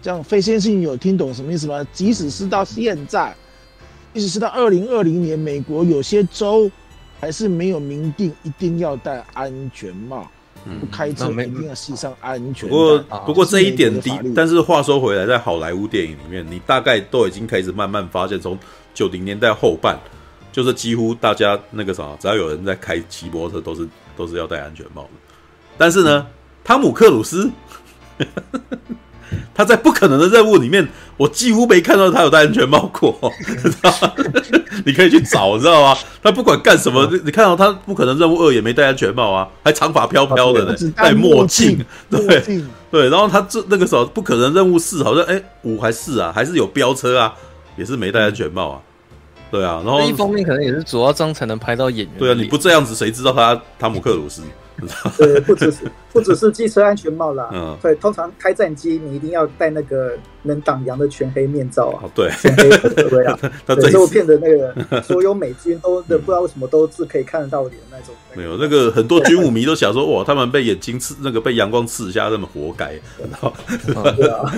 [0.00, 1.84] 这样，飞先生有听懂什么意思吗？
[1.92, 3.34] 即使是到现在，
[4.14, 6.70] 即使是到二零二零年，美国有些州
[7.20, 10.28] 还是没有明定一定要戴安全帽，嗯、
[10.80, 12.74] 不开车一定要系上安全带。
[12.74, 18.58] 不过，不过这一点的，但是话说回来，在好莱坞电影里面，你大概都已经开始慢慢发现，从
[18.94, 19.98] 九零年代后半。
[20.52, 25.08] 就是几乎大家那个啥，只要有人在开骑摩托车，都是都是要戴安全帽的。
[25.78, 26.26] 但是呢，
[26.62, 27.50] 汤姆克鲁斯
[29.54, 30.86] 他在不可能的任务里面，
[31.16, 33.18] 我几乎没看到他有戴安全帽过。
[34.84, 35.96] 你可以去找，你知道吗？
[36.22, 42.60] 他不管干什么，你看到他不可能任务二也没戴安全帽啊，还长发飘飘的呢，戴墨镜，对
[42.90, 43.08] 对。
[43.10, 47.34] 然后他这那个时候不可能任务四好像哎五还是啊，还是有飙车啊，
[47.76, 48.80] 也是没戴安全帽啊。
[49.50, 52.18] 对啊，然后一方面可能也是主要这样才能拍到演员。
[52.18, 54.42] 对啊，你不这样子，谁知道他汤姆克鲁斯？
[55.18, 55.78] 对，不只是
[56.12, 57.48] 不只是机车安全帽啦。
[57.52, 60.12] 嗯，对，通常开战机你一定要戴那个
[60.42, 62.08] 能挡阳的全黑面罩啊。
[62.14, 63.38] 对，全黑的对啊。
[63.66, 68.14] 他这部片的那个 所有美军都不知道为什么都是可以看得到脸那种。
[68.34, 72.98] 没有那个很多军武迷都想说哇，他们被眼睛刺那个被阳光刺瞎，那么活该。
[74.16, 74.54] 对啊，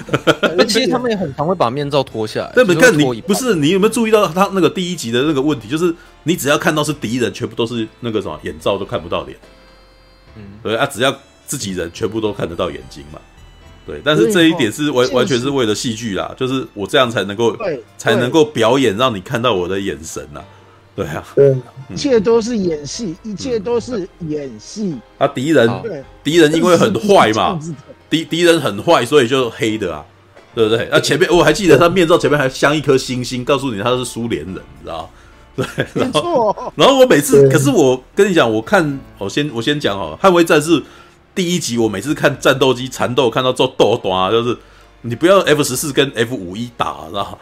[0.56, 2.52] 那其实他们也很常会把面罩脱下来。
[2.54, 5.68] 但你看你不是你有没有注意到他那个第一集的那个问题？
[5.68, 9.36] 就是你只要看到是敌人，全部都是那个什么眼罩都看不到脸。
[10.36, 11.16] 嗯，对啊，只要
[11.46, 13.18] 自己人全部都看得到眼睛嘛，
[13.86, 14.00] 对。
[14.04, 17.56] 但是这一点是完完全是为了戏剧啦，就是我这样才能够
[17.96, 20.42] 才能够表演，让你看到我的眼神呐。
[20.96, 21.56] 对啊，对，
[21.90, 24.96] 一切都是演戏，一切都是演戏。
[25.18, 25.68] 啊，敌人，
[26.22, 27.58] 敌人因为很坏嘛，
[28.08, 30.04] 敌敌人很坏，所以就黑的啊，
[30.54, 30.86] 对不对？
[30.90, 35.10] 啊，前面我还记得他面罩前面还镶一颗星星，告诉你他是苏联人，你知道。
[35.56, 35.64] 对，
[35.94, 40.80] 然后，然后我每次，可是我跟你讲，我看，我先我先讲哦，《捍卫战士》
[41.34, 44.56] 第一集，我每次看战斗机缠斗，看到做斗短，就是
[45.02, 47.38] 你不要 F 十四跟 F 五一打，知道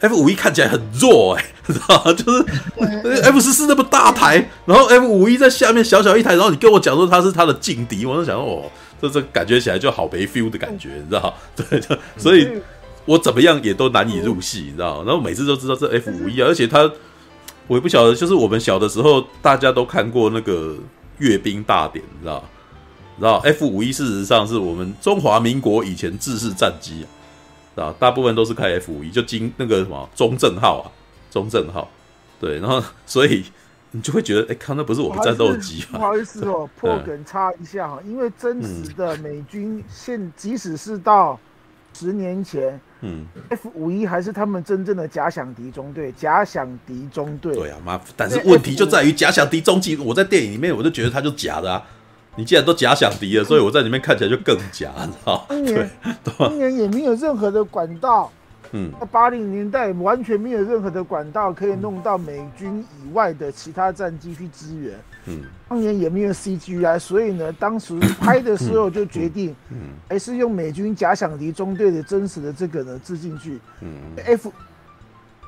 [0.00, 2.44] F 五一看起来很弱，哎， 知道就是
[3.24, 8.70] F 十四那么大台，然后 F 五一在下面小小一台，然后你跟我讲说他是他的劲敌，我就想说哦，
[9.00, 11.80] 这这感觉起来就好没 feel 的感觉，你知道对，
[12.18, 12.46] 所以
[13.06, 16.90] 我怎么样也都难以入戏，你知道然后每次都知道这 F 五一，而且他。
[17.68, 20.76] 我也不晓得，就是我们小的时候，大家都看过那个
[21.18, 22.42] 阅兵大典，你知道？
[23.18, 27.04] 知道 F 五一事实上是我们中华民国以前制式战机
[27.74, 30.86] 啊，大部分都是开 F 五一，就经那个什么中正号啊，
[31.30, 31.88] 中正号，
[32.40, 33.44] 对，然后 所以
[33.90, 35.98] 你就会觉得，哎，看那不是我们战斗机吗？
[35.98, 41.38] 不好意思哦， 破梗插一下哈，因为真实的美军现即使是到
[41.92, 42.80] 十年前。
[43.00, 47.54] 嗯，F 五一还是他们真正的假想敌中队，假想敌中队。
[47.54, 48.00] 对啊，妈！
[48.16, 51.82] 但是问题就在于假想敌中队，我在电影里面我就觉得他就假的啊。
[52.36, 55.46] 你既然都假想敌了，所以我在里面看起来就更假，你知道？
[55.48, 55.90] 当年，
[56.38, 58.30] 当年也没有任何的管道。
[58.72, 64.94] 嗯，在八零年代完全没有任何的管道可以弄到美军以外的其他战机去支援。
[65.28, 73.58] 嗯，当年也没有 CGI，所以呢，当时拍的时候就决定，嗯，还是用美军假想敌中队的真实的这个呢置进去。
[73.82, 73.90] 嗯
[74.24, 74.52] ，F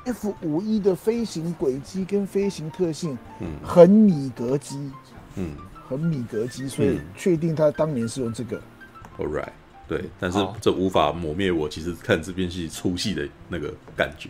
[0.05, 4.91] F 五一的飞行轨迹跟飞行特性，嗯，很米格机，
[5.35, 5.55] 嗯，
[5.87, 8.61] 很米格机，所以确定他当年是用这个。
[9.17, 9.49] All right，
[9.87, 14.29] 对，但是这无法磨灭我其实看这边戏出戏的那个感觉。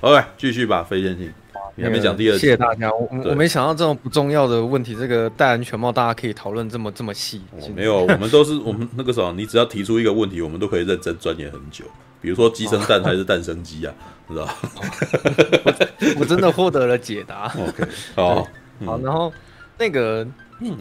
[0.00, 1.32] All right，继续吧，飞先生。
[1.74, 2.40] 你还没讲第二集。
[2.40, 7.40] 谢谢大家，我我没想到这种不重要的问题，这个戴安全帽大家可以讨论这么这么细。
[7.74, 11.84] 没有，我们都是我们 那个时候，你只要提出一个问题，我们都可以认真钻研很久。
[12.20, 13.94] 比如说鸡生蛋还是蛋生鸡啊，
[14.28, 14.48] 知道？
[16.18, 17.52] 我真的获得了解答。
[17.58, 17.84] OK，
[18.14, 18.46] 好，
[18.84, 19.32] 好，然后
[19.78, 20.26] 那个，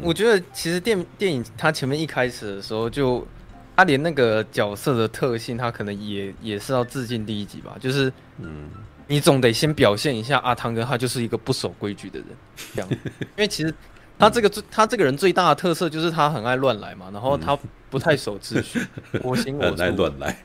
[0.01, 3.26] 我觉得其实电电影它前面一开始的时候就。
[3.73, 7.76] 他连那个角色的特性，他可能也也是要致敬第一集吧。
[7.80, 8.69] 就是，嗯，
[9.11, 12.27] 你总得先表现一下阿汤哥，他就是一个不守规矩的人，
[12.73, 12.89] 这样。
[13.35, 13.73] 因为其实
[14.17, 17.57] 他这个最他这个人最大的特色就是他很爱乱来嘛，然后他
[17.89, 18.79] 不太守秩序，
[19.21, 20.38] 我行我素，爱乱来。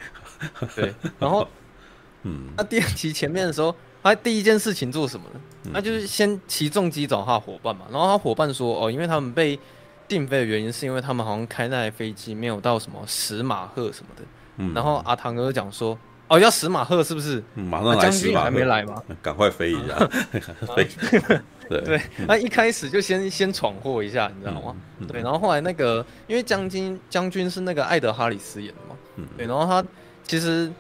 [0.74, 1.46] 对，然后，
[2.24, 5.40] 嗯，那第二集前面的时候，他第一件事情做什么呢？
[5.72, 9.58] 那就是先骑重机找他伙伴嘛，然后他伙伴说，哦，因为他们被。
[10.08, 14.22] 定飞的原因是因为他们好像开那台飞机没有到什么十马赫什么的，
[14.58, 15.98] 嗯、然后阿汤哥讲说，
[16.28, 17.42] 哦，要史马赫是不是？
[17.54, 19.02] 嗯、马上来死马还没来吗？
[19.22, 19.96] 赶快飞一下，
[20.74, 20.88] 飞。
[21.68, 24.76] 对对，那一开始就先先闯祸一下，你知道吗？
[24.98, 29.86] 嗯、对，然后后来那个因为将军将军是那个艾德哈里斯演的嘛，嗯、对，然后他
[30.22, 30.70] 其实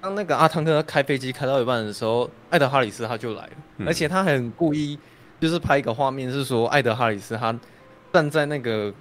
[0.00, 4.98] 当那个阿汤哥开飞机开到一半的时候，艾德哈里斯他就来了，嗯、而且他很故意
[5.40, 7.54] 就是拍一个画面是说艾德哈里斯他。
[8.10, 8.92] 站在那个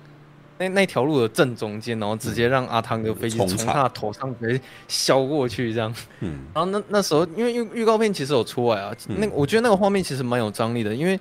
[0.57, 5.93] 那那条路的正中间，然后直接让阿汤哥飞机从他的头上直接削过去，这样。
[6.21, 6.39] 嗯。
[6.53, 11.19] 然后那那时候，因为预预告片其实有出来啊，嗯、那我觉得那个画面其实蛮有张力的，因为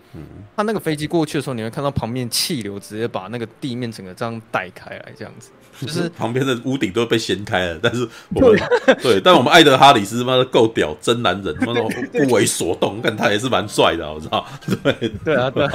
[0.56, 5.50] 他那个飞机过去的时候，你会看到旁边气流直接把那个地面整个这样带开来，这样子，
[5.80, 7.78] 就是 旁边的屋顶都被掀开了。
[7.82, 8.60] 但是我们
[9.02, 11.82] 对， 但我们艾德哈里斯妈的够屌，真男人，妈的
[12.12, 14.46] 不为所动，但他也是蛮帅的，我知道。
[14.82, 15.66] 对对啊，对。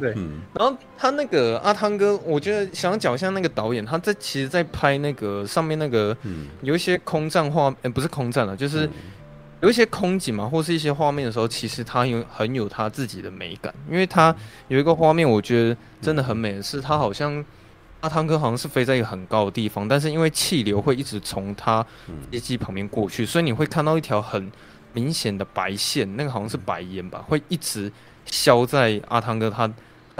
[0.00, 6.16] 对，嗯、然后他那个阿汤哥，我觉得想讲一下那个导演，他在其实，在拍那个上面那个，
[6.62, 8.88] 有一些空战画，呃，不是空战了，就是
[9.60, 14.32] 有一些空景嘛，或是一些画面的时候，其实他有很有他自己的美感，因为他
[14.68, 17.44] 有一个画面，我觉得真的很美的是，他好像
[18.00, 21.84] 阿汤哥好像是飞在一个很高的地方，但是因为气流会一直从他
[22.30, 24.50] 飞机旁边过去，所以你会看到一条很
[24.92, 27.92] 明显的白线，那个好像是白烟吧，会一直
[28.24, 29.70] 消在阿汤哥他。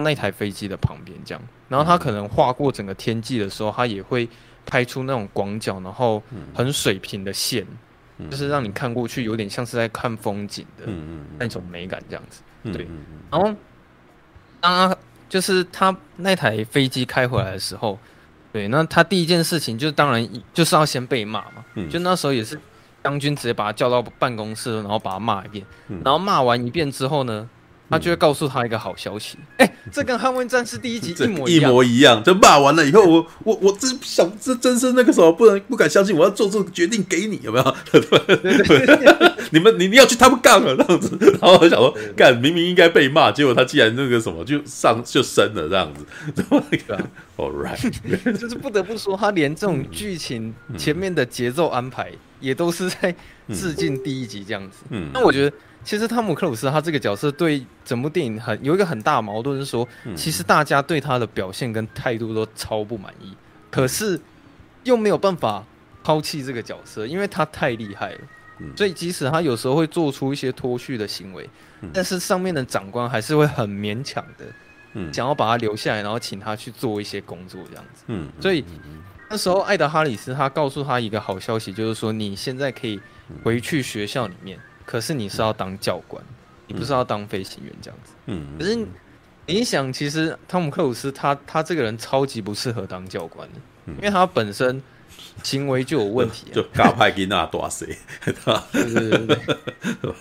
[0.01, 4.29] 那台飞机的旁边，这样，然后他可能划过整个天际的时候，他也会
[4.65, 6.23] 拍出那种广角，然后
[6.55, 7.67] 很水平的线，
[8.31, 10.85] 就是让你看过去有点像是在看风景的
[11.37, 12.43] 那种美感，这样子。
[12.73, 12.87] 对，
[13.29, 13.53] 然后
[14.61, 14.97] 当他
[15.29, 17.99] 就是他那台飞机开回来的时候，
[18.53, 22.59] 对，那他第一件事情就当然就是要先被骂嘛，就那时候也是
[23.05, 25.65] 将军直接把他叫到办公室，然后把他骂一遍，
[26.05, 27.49] 然后骂完一遍之后呢，
[27.91, 32.23] 他就会告诉他一个好消息，哎、欸，这跟《捍卫战士》第一集 一模一样，一模一样。
[32.23, 37.77] 就骂完了以后，我我我真想，这真是那个什么不能不敢相信，我要做这个决定给你，有没有？
[39.51, 46.05] 你们你你要去他们杠了这样子，然后我想说，干明明应该被骂，结果他既然那个什么就上就升了这样子，
[46.35, 47.03] 怎么那个
[47.39, 53.15] ？All right，就是不得不说，他连这种剧情前面的节奏安排也都是在
[53.49, 54.85] 致敬第一集这样子。
[54.91, 55.57] 嗯，那我觉得。
[55.85, 63.33] 其实汤姆克鲁斯他这个角色对整部电影很有一个很大的矛盾，是说，其实大家对他的表现跟态度都超不满意，
[63.71, 64.21] 可是
[64.83, 65.65] 又没有办法
[66.03, 68.19] 抛弃这个角色，因为他太厉害了。
[68.77, 71.49] 所以即使他有时候会做出一些脱序的行为，
[71.95, 78.03] 但是上面的长官还是会很勉强的，想要把他留下来，然后请他去做一些工作这样子。
[78.09, 78.63] 嗯所以
[79.29, 83.01] 那时候艾德哈里斯他告诉他一个好消息，就是说你现在可以
[83.43, 84.59] 回去学校里面。
[84.85, 86.35] 可是你是要当教官，嗯、
[86.69, 88.13] 你不是要当飞行员这样子。
[88.25, 88.75] 嗯，可是
[89.45, 94.83] 你想，其实汤姆克鲁斯他他这个人超级不适合当教官的，嗯、因为他本身
[95.43, 96.53] 行为就有问题、啊。
[96.57, 97.99] 就嘎派给那多谁？
[98.25, 98.33] 对
[98.95, 100.13] 对对对。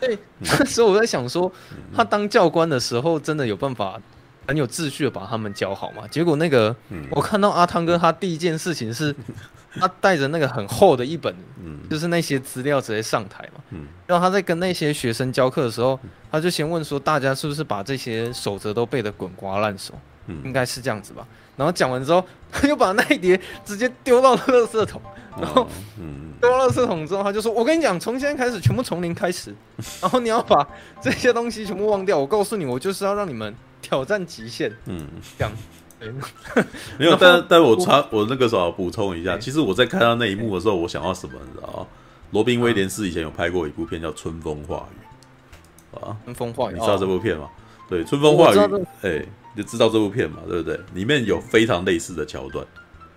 [0.00, 1.52] 对，那时候我在想说，
[1.94, 4.00] 他当教官的时候，真的有办法
[4.46, 6.06] 很有秩序的把他们教好嘛？
[6.08, 9.14] 结果那个，嗯、我看到阿汤哥，他第一件事情是。
[9.76, 11.34] 他带着那个很厚的一本，
[11.90, 13.80] 就是那些资料直接上台嘛。
[14.06, 15.98] 然后他在跟那些学生教课的时候，
[16.30, 19.92] 他就先问说：“大家是不是把这些守则都背得滚瓜烂熟？”
[20.44, 21.26] 应该是这样子吧。
[21.56, 25.02] 然后讲完之后， 他又把那一叠直接丢到垃圾桶。
[25.40, 25.66] 然后
[26.40, 29.52] 丢到垃圾桶之后，他就说：“我跟你讲，从现在开始，全部从零开始。
[30.00, 30.64] 然后你要把
[31.00, 32.16] 这些东西全部忘掉。
[32.16, 33.52] 我告诉你，我就是要让你们
[33.84, 35.06] 挑战极限。”嗯，
[35.38, 35.52] 这样。
[36.98, 41.86] 没有，但但我插我那个时候补充一下，其实我在看到那一幕的时候，我想到什么，你知道吗？
[42.32, 47.48] 罗宾威廉斯以前有拍过一部片叫《春风化雨》啊，春风化雨，你知道这部片吗？
[47.88, 48.58] 对，《春风化雨》
[49.00, 49.24] 哎，
[49.54, 50.78] 你就知道这部片嘛，对不对？
[50.92, 52.66] 里面有非常类似的桥段，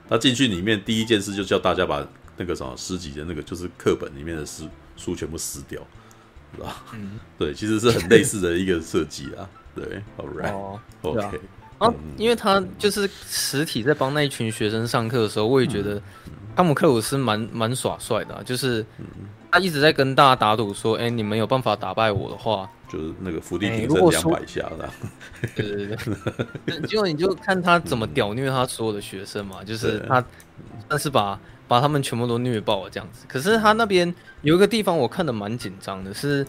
[0.07, 2.07] 他进去里面第一件事就叫大家把
[2.37, 4.63] 那个什么诗集的那个就是课本里面的诗
[4.95, 5.81] 书全部撕掉，
[6.55, 6.85] 是吧？
[6.93, 9.49] 嗯，对，其实是很类似的一个设计啊。
[9.77, 11.37] 对，All right，OK。
[11.37, 11.39] 哦
[11.79, 16.01] 啊，因为他就是实体在帮那一群学生上课的时候，我也觉得
[16.55, 18.83] 汤姆克鲁斯蛮蛮耍帅的，啊，就是
[19.51, 24.89] 他一直在跟大家打赌说，哎、欸，你们有办法打败我的话，就是那个伏地挺身两百下的。
[25.55, 25.95] 对对
[26.65, 30.25] 对， 结果你就看他怎么屌虐他所有的学生嘛，就是他，
[30.87, 33.25] 但是把把他们全部都虐爆了这样子。
[33.27, 36.45] 可是他那边有一个地方我看的蛮紧张的，是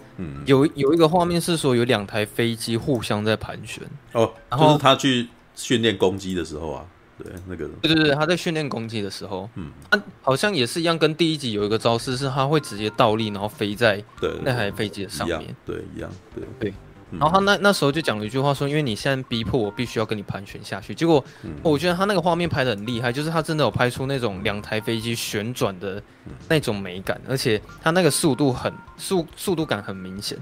[0.47, 3.83] 有有一个画面是说有两台飞机互相在盘旋。
[4.13, 6.85] 哦，就是他去训练攻击的时候啊，
[7.19, 14.03] 对那个，对对对，他在训练攻击的时候，嗯，他好像也是一样，跟第一集有一个招式是他会直接倒立，然后飞在
[14.43, 16.45] 那台飞机的上面，对，一样，对。
[16.61, 16.75] 对。
[17.11, 20.95] 然后他那那时候就讲了一句话说，因为你现在逼迫我必须要跟你盘旋下去。
[20.95, 21.25] 结果
[21.63, 26.03] 我觉得他那个画面拍得很厉害，就是他真的有拍出那种两台飞机旋转的
[26.49, 30.37] 那种美感，而且他那个速度很速速度感很明显。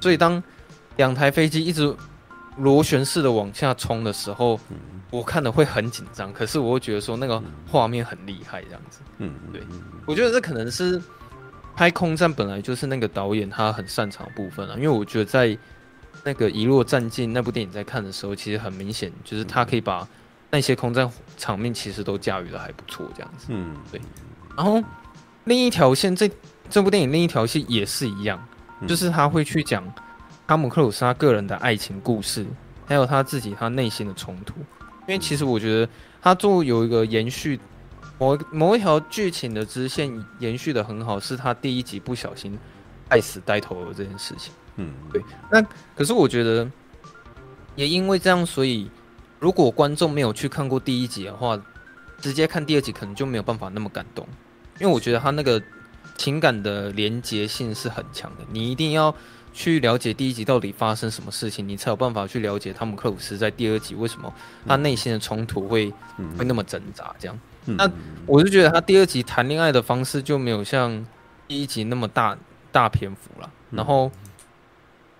[0.00, 0.40] 所以当
[0.96, 1.92] 两台飞机一直
[2.56, 4.60] 螺旋式的往下冲的时候，
[5.10, 6.32] 我看的会很紧张。
[6.32, 9.00] 可是我会觉得说那个画面很厉害，这样子。
[9.18, 9.60] 嗯，对，
[10.06, 11.02] 我觉得这可能是
[11.74, 15.58] 拍空战本来就是那个导演他很擅长的部分啊，因为我觉得在。
[16.24, 20.06] 那个遗落战境那部电影在看的时候，其实很明显，就是他可以把
[20.50, 23.46] 那些空战场面其实都驾驭的还不错，这样子。
[23.48, 24.00] 嗯，对。
[24.56, 24.82] 然后
[25.44, 26.30] 另一条线，这
[26.70, 28.40] 这部电影另一条线也是一样，
[28.86, 29.82] 就是他会去讲
[30.46, 32.46] 汤姆克鲁斯他个人的爱情故事，
[32.86, 34.54] 还有他自己他内心的冲突。
[35.08, 35.88] 因为其实我觉得
[36.20, 37.58] 他做有一个延续
[38.18, 40.08] 某某一条剧情的支线
[40.38, 42.56] 延续的很好，是他第一集不小心
[43.08, 44.52] 爱死呆头鹅这件事情。
[44.76, 45.22] 嗯，对。
[45.50, 45.60] 那
[45.94, 46.68] 可是我觉得，
[47.76, 48.90] 也因为这样，所以
[49.38, 51.60] 如果观众没有去看过第一集的话，
[52.20, 54.26] 直接看第二集可能就没有办法那么感动。
[54.80, 55.62] 因为我觉得他那个
[56.16, 59.14] 情感的连结性是很强的，你一定要
[59.52, 64.32] 去了解第一集到底发生什么事情，你才有办法去了解汤姆克鲁斯在第二集为什么
[64.66, 65.92] 他内心的冲突会
[66.38, 67.14] 会那么挣扎。
[67.18, 67.90] 这样，那
[68.26, 71.04] 我就觉得他第二集谈恋爱的方式就没有像
[71.46, 72.36] 第一集那么大
[72.70, 74.10] 大篇幅了，然后。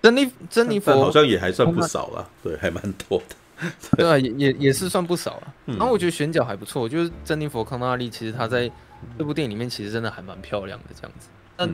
[0.03, 5.53] 珍妮珍妮佛好像也还算不少了，对，还蛮多的， 对啊，也也也是算不少了。
[5.65, 8.69] 然后我觉得选角还不错，就是珍妮佛康纳利，其实她在
[9.17, 11.29] 这部电影里面其实真的还蛮漂亮的这样子。
[11.55, 11.69] 但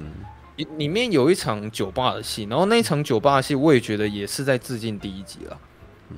[0.58, 5.58] 里里面有一场酒吧的戏，然后那一场酒吧的戏我也觉得也是在致敬第一集了，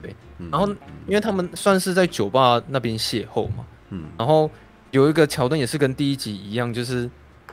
[0.02, 0.14] 对。
[0.52, 0.68] 然后
[1.08, 4.52] 因为他们算是在酒吧那边邂逅嘛，嗯，然后
[4.90, 7.10] 有一个桥段也是跟第一集一样，就是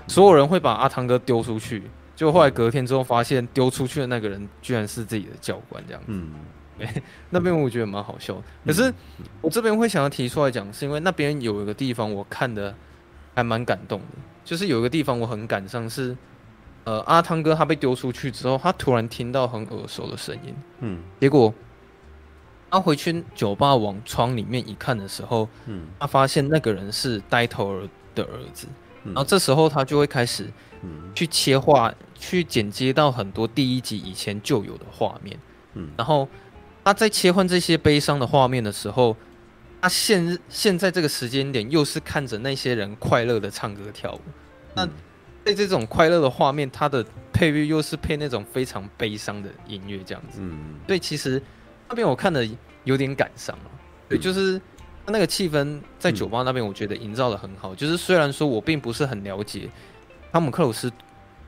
[0.08, 1.84] 所有人会把阿汤哥丢出去。
[2.18, 6.06] 就后来隔天之后，发现丢出去的那个人居然是自己的教官，这样子。
[6.08, 6.32] 嗯，
[7.30, 8.42] 那边我觉得蛮好笑。
[8.66, 8.92] 可是
[9.40, 12.74] 我这边会想要提出来讲，是因为那边有一个地方我看的
[13.36, 16.16] 还蛮感动的，就是有一个地方我很感伤，是
[16.82, 20.52] 呃阿汤哥他被丢出去之后，他突然听到很耳熟的声音。
[20.80, 21.54] 嗯，结果
[22.68, 28.66] 他回去酒吧往窗里面一看的时候，嗯，他发现那个人是呆头儿的儿子。
[29.04, 30.50] 然后这时候他就会开始
[31.14, 31.94] 去切换。
[32.20, 35.38] 去剪接到很多第一集以前就有的画面，
[35.74, 36.28] 嗯，然后
[36.82, 39.16] 他在切换这些悲伤的画面的时候，
[39.80, 44.20] 他现现在这个时间点又是看着那些人快乐的唱歌跳舞，
[44.74, 44.84] 那
[45.44, 51.40] 在这种快乐的画面，他的配乐又是配那种非常悲伤的音乐，这样子，嗯，所以其实
[51.88, 52.44] 那边我看的
[52.82, 53.56] 有点感伤，
[54.08, 54.60] 对，就是
[55.06, 59.68] 他那个气氛在酒吧那边，我觉得营造的很好，就是虽然说我并不是很了解
[60.32, 60.92] 汤姆克鲁斯。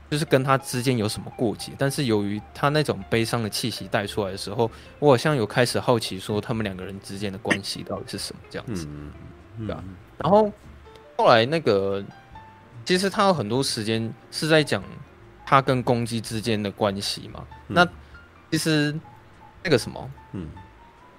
[0.09, 8.85] 就是跟他之间有什么过节，但是由于他那种悲伤的气息带出来的时候，我好像有开始好奇，说他们两个人之间的关系到底是什么这样子，
[9.57, 9.81] 对吧？
[10.17, 10.51] 然后
[11.15, 12.03] 后来那个，
[12.83, 14.83] 其实他有很多时间是在讲
[15.45, 17.47] 他跟公鸡之间的关系嘛。
[17.67, 17.87] 那
[18.51, 18.93] 其实
[19.63, 20.49] 那个什么，嗯，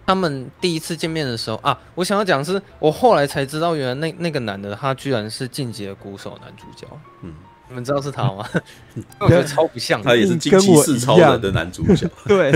[0.05, 6.87] 他们第一次见面的时候啊，我想要讲的是，我后来才知道，原来那那个男的他居然是进击的鼓手男主角，
[7.23, 7.33] 嗯。
[7.73, 8.45] 你们知道是他吗？
[9.19, 12.07] 我觉得超不像，他也是惊奇四超人的男主角。
[12.27, 12.53] 对，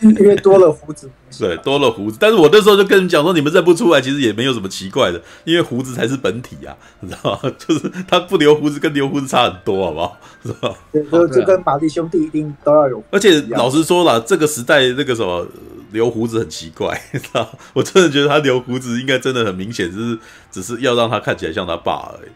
[0.00, 1.10] 因为多了胡子。
[1.38, 2.16] 对，多了胡子。
[2.18, 7.52] 但是我那时候就跟你们讲说，你们认不出来，其实也没有什么奇怪的，因为胡子才是本体啊，你知道吗？
[7.68, 10.18] 就是他不留胡子跟留胡子差很多，好不好？
[10.42, 10.74] 是吧？
[10.90, 13.04] 对，就就跟玛丽兄弟一定都要有。
[13.10, 15.46] 而且老实说了，这个时代那个什么
[15.92, 17.46] 留胡子很奇怪，你知道？
[17.74, 20.18] 我真的觉得他留胡子应该真的很明显，就是
[20.50, 22.30] 只是要让他看起来像他爸而已。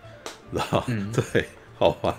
[0.89, 1.47] 嗯，对，
[1.79, 2.17] 好吧，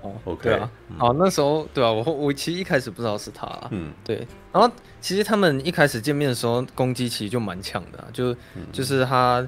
[0.00, 8.34] 哦，OK，对啊，好，那时候对啊，我我其实一开始不知道是他，嗯，对，然后其实他们一开始见面的时候，攻击其实就蛮强的，啊，就
[8.72, 9.46] 就是他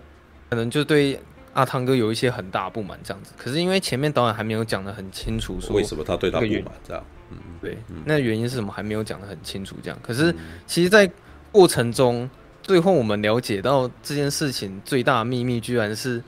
[0.51, 1.19] 可能就对
[1.55, 9.77] 阿汤哥有一些很大不满这样子，可是因为前面导演还没有讲的很清楚，说为什么他对他不满这样，嗯对，那原因是什么还没有讲的很清楚。
[9.82, 10.35] 这样，可是
[10.66, 11.11] 其实，在
[11.51, 12.28] 过程中，
[12.62, 16.23] 最后我们了解到这件事情最大的秘密，居然是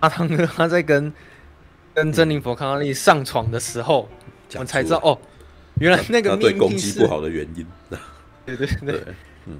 [0.00, 1.12] 阿汤哥他在跟
[1.94, 4.08] 跟珍妮佛康纳利上床的时候，
[4.54, 5.18] 我们才知道哦，
[5.80, 7.66] 原来那个对攻击不好的原因。
[8.46, 9.02] 对对对，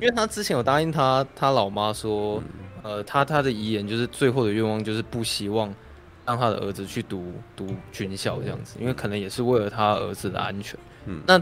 [0.00, 2.42] 因为他之前有答应他他老妈说，
[2.82, 5.74] 呃，他他的遗言就是最后的愿望就是不希望。
[6.28, 10.78] 让他的儿子去读读军校这样子，因为可能也是为了他儿子的安全。
[11.06, 11.40] 嗯，那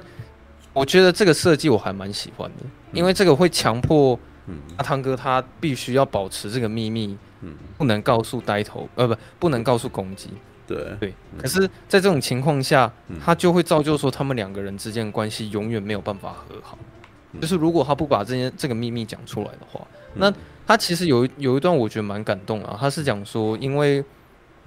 [0.72, 4.16] 我觉得这个设计我还蛮喜欢的，因为这个会强迫
[4.76, 10.30] 阿汤哥他必须要保持这个秘密，嗯，不能告诉呆头，呃，不，不能告诉公鸡。
[10.66, 11.14] 对对。
[11.38, 12.92] 可是，在这种情况下，
[13.24, 16.78] 他就会造就说他们两个人之间的关系永远没有办法和好。
[17.40, 20.32] 就是如果他不把这件这个秘密讲出来的话，那
[20.66, 24.04] 他其实有有一段我觉得蛮感动啊，他是讲说因为。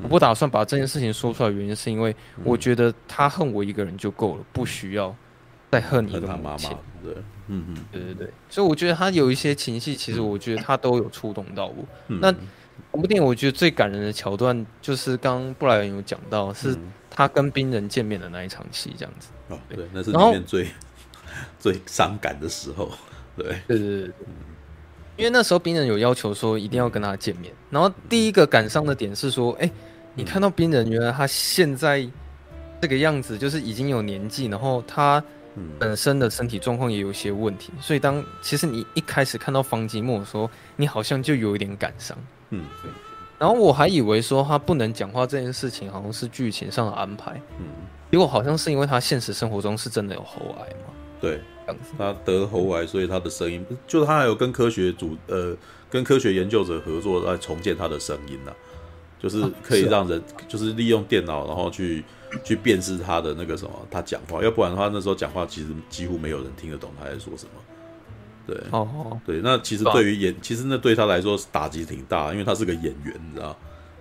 [0.01, 2.15] 我不打算把这件事情说出来，原因是因为
[2.45, 5.13] 我觉得他恨我一个人就够了，不需要
[5.71, 6.69] 再恨你的母亲。
[7.03, 7.13] 对，
[7.47, 8.29] 嗯嗯，对对对。
[8.49, 11.85] 所以我觉得他有一些情绪，其实我觉得他都有触动到我。
[12.07, 12.33] 那
[12.91, 16.77] 整部电影我觉得最感人的桥段，就是刚布莱恩有讲到，是
[17.09, 19.29] 他跟冰人见面的那一场戏，这样子。
[19.49, 20.67] 哦，对，那是里面最
[21.59, 22.91] 最伤感的时候。
[23.35, 24.13] 对，对对对。
[25.17, 29.69] 因为那时候冰人有要求说一定要跟他见面，然后第一个感伤的点是说，哎。
[30.15, 32.05] 你看到冰人，原来他现在
[32.81, 35.23] 这个样子，就是已经有年纪，然后他
[35.77, 42.17] 本身的身体状况也有些问题，所以当其实你一开始看到方基墨的时候，你好像就有一点感伤，
[42.51, 42.91] 嗯，对。
[43.37, 47.65] 然后我还以为说他不能讲话这件事情好像是剧情上的安排，嗯，
[48.11, 51.41] 结果好像是因为他现实生活中是真的有喉癌嘛，对。
[51.99, 55.55] 他得喉癌，所以他的声音，就他还有跟科学组呃
[55.87, 58.39] 跟科学研究者合作来重建他的声音。
[59.19, 62.03] 就是可以让人，啊啊、就是利用电脑，然后去
[62.43, 67.61] 去辨识他的那个什么，他讲话，要不然的话，那时候讲话其实几乎没有人听得懂他在说什么。
[68.49, 73.55] 对，哦哦，对，那其实对于演，其实那对他来说打击挺大，因为他是个演员，你知道，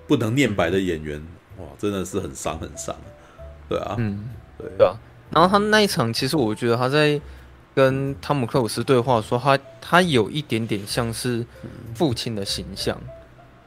[0.07, 1.19] 不能念白的演员，
[1.59, 2.95] 嗯、哇，真的是很伤很伤。
[3.69, 4.95] 对啊，嗯，对，对啊。
[5.31, 7.21] 然后他那一场，其实我觉得他在
[7.75, 11.45] 跟汤姆克鲁斯对话，说他他有一点点像是
[11.95, 12.99] 父亲的形象，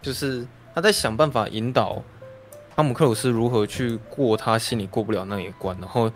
[0.02, 0.46] 就是。
[0.74, 2.02] 他在想办法引导
[2.74, 6.10] 汤姆克鲁斯如何去过他心里过不了那一关，然后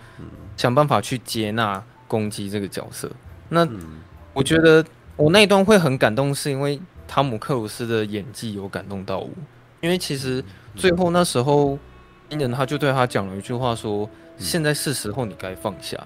[0.56, 3.12] 想办法去接纳攻击这个角色。
[3.50, 3.68] 那
[4.36, 4.86] 我觉得
[5.16, 9.30] 我那一段会很感动，是因为汤姆克鲁斯的演技有感动到我。
[9.82, 10.44] 因为其实
[10.76, 11.80] 最后那时候，
[12.30, 14.08] 冰人他就对他讲了一句话，说
[14.38, 15.98] ：“现在是时候，你该放下。”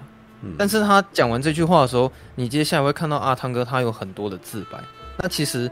[0.56, 4.78] 但是他讲完这句话的时候，你接下来会看到阿汤哥他有很多的自白。
[5.18, 5.70] 那其实。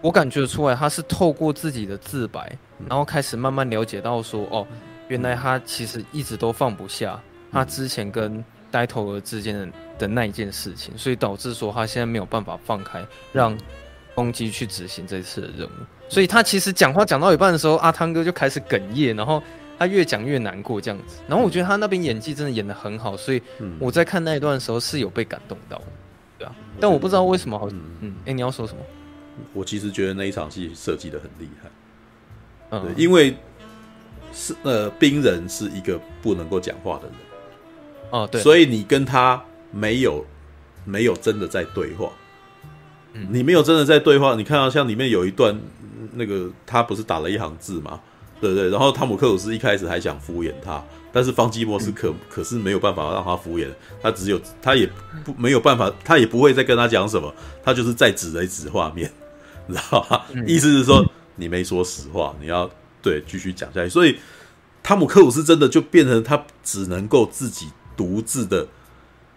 [0.00, 2.58] 我感觉出来，他是透过自己的自白，
[2.88, 4.66] 然后开始慢慢了解到说，哦，
[5.06, 7.16] 原来他其实一直都放不下
[7.52, 9.68] 他之前跟呆头鹅之间的
[10.02, 13.02] 的那一件事情，所以导致说他现在没有办法放开，
[13.32, 13.56] 让
[14.14, 15.70] 公鸡去执行这次的任务。
[16.08, 19.42] 所以他其实讲话讲到一半的时候，阿汤哥就开始哽咽，然后
[19.78, 21.16] 他越讲越难过这样子。
[21.28, 23.40] 然后我觉得他那边演技真的演得很好，所以
[23.78, 25.80] 我在看那一段的时候是有被感动到，
[26.38, 26.54] 对啊。
[26.80, 27.68] 但我不知道为什么好，
[28.00, 28.80] 嗯，哎，你要说什么？
[29.54, 31.70] 我其实觉得那一场戏设计的很厉害，
[32.72, 33.34] 嗯，因为
[34.34, 37.14] 是呃，冰人是一个不能够讲话的人，
[38.10, 39.42] 哦，对，所以你跟他
[39.72, 40.24] 没有
[40.84, 42.10] 没有真的在对话，
[43.30, 44.34] 你没有真的在对话。
[44.36, 45.58] 你看到像里面有一段，
[46.12, 48.00] 那个他不是打了一行字吗？
[48.40, 48.68] 对不对？
[48.70, 50.82] 然后汤姆克鲁斯一开始还想敷衍他，
[51.12, 53.68] 但是方基莫斯可可是没有办法让他敷衍，
[54.02, 54.90] 他只有他也
[55.24, 57.32] 不没有办法，他也不会再跟他讲什么，
[57.62, 59.10] 他就是再指了一指画面。
[59.68, 60.26] 你知道吧？
[60.44, 62.68] 意思是说你没说实话，你要
[63.00, 63.88] 对继续讲下去。
[63.88, 64.18] 所以
[64.82, 68.66] 汤姆克鲁斯真的就变成他只能够自己独自的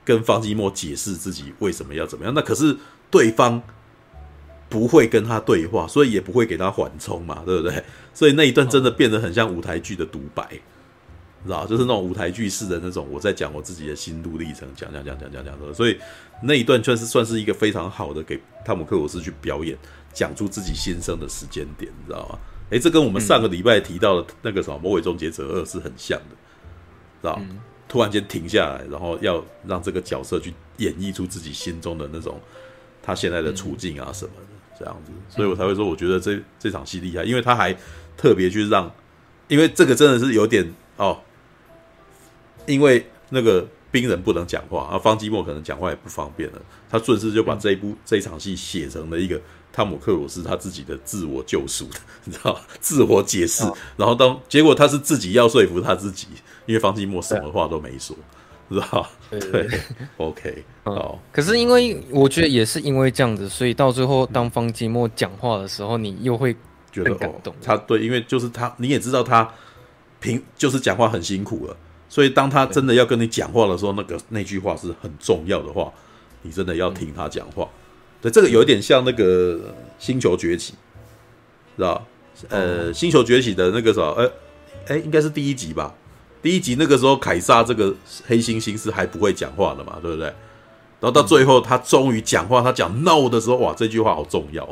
[0.05, 2.33] 跟方基墨解释自己为什么要怎么样。
[2.33, 2.77] 那可是
[3.11, 3.61] 对方
[4.69, 7.83] 不会跟他对话，所以也不会给他缓冲嘛，对不对？
[8.13, 10.47] 所以那一段真的变得很像舞台剧的独白，
[11.43, 11.65] 知道？
[11.65, 15.73] 就是那种舞台剧式的那种，我在讲我自己的心路历程，讲讲讲讲讲讲的。
[15.73, 15.97] 所以
[16.43, 19.77] 那一段算是算是一个非常好的给汤姆克鲁斯去表演。
[20.15, 22.39] 讲出自己心声的时间点，你知道吗？
[22.69, 26.35] 诶，这跟我们上个礼拜提到的那个什么《魔鬼终结者二》是很像的，
[27.21, 27.41] 知道？
[27.87, 32.39] 突然间停下来，然后要让这个角色去演绎出自己心中的那种
[33.01, 37.75] 他现在的处境啊什么的，这样子，所以我才会说，我觉得这这场戏厉害，因为他还
[38.17, 38.91] 特别去让，
[39.47, 41.19] 因为这个真的是有点哦，
[42.65, 49.39] 因为那个冰人不能讲话，啊方基莫可能讲话也不方便了，他顺势就把这一部这一场戏写成了一个。
[49.75, 51.85] 汤姆克鲁斯他自己的自我救赎，
[52.23, 53.61] 你知道自我解释，
[53.97, 56.29] 然后当结果他是自己要说服他自己，
[56.65, 58.15] 因为方季莫什么话都没说，
[58.69, 59.09] 是吧？
[59.29, 59.67] 对，
[60.17, 61.19] OK，哦。
[61.31, 66.55] 可是因为我觉得也是因为这样子，所以到最后当方季莫讲话的时候，你又会
[66.91, 67.53] 觉得感动。
[67.63, 69.47] 他对，因为就是他，你也知道他
[70.19, 71.77] 平就是讲话很辛苦了，
[72.09, 75.93] 所以当他真的要跟你讲话的时候，那个那句话是很重要的话，
[76.41, 77.67] 你真的要听他讲话。
[78.21, 79.55] 对，这个有一点像那个
[79.99, 80.73] 《星球崛起》，
[81.77, 82.03] 知道？
[82.49, 84.31] 呃，《星球崛起》的那个什么，呃，
[84.87, 85.93] 哎，应该是第一集吧。
[86.45, 87.91] 第一集那个时候，凯撒这个
[88.27, 90.27] 黑猩猩是还不会讲话的嘛，对不对？
[90.99, 94.63] 然后到最后，他终于讲话，他讲 “no” 的时候，哇，这句话好重要，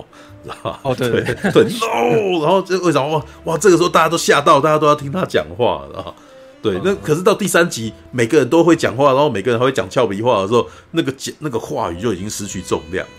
[0.43, 0.79] 知道吧？
[0.83, 2.43] 哦，对 对对，对，no。
[2.43, 3.57] 然后这为什么哇哇？
[3.57, 6.13] 这个时候大家都吓到，大家都要听他讲话，然后？
[6.61, 13.13] 对，那可是到第三集，每个人都会讲话，然后每个人还会讲俏皮话的时候，那个讲那个话语就已经失去重量了。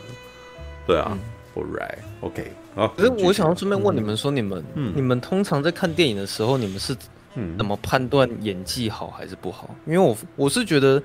[0.86, 1.18] 对啊
[1.56, 2.88] ，All right，OK，啊。
[2.96, 4.64] 可是我想要顺便问你们说，你们
[4.94, 6.96] 你们通常在看电影的时候，你们是？
[7.34, 9.68] 嗯，怎么判断演技好还是不好？
[9.86, 11.02] 因为我我是觉得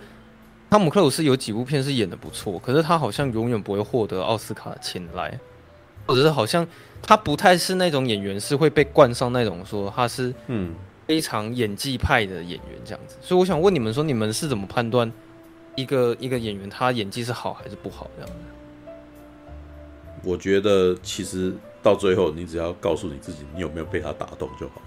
[0.70, 5.40] 汤姆克鲁斯有几部片是演的不错，可是他好像永远不会获得奥斯卡的青睐，
[6.06, 6.68] 或者是好像
[7.02, 10.74] 他不太是那种演员，是会被冠上那种说他是嗯
[11.08, 13.16] 非常演技派的演员这样子。
[13.22, 15.12] 所以我想问你们说，你们是怎么判断
[15.76, 18.36] 一个一个演员他演技是好还是不好这样子？
[20.22, 24.82] 我觉得其实到最后，你只要告诉你自己，你有没有被他打动就好。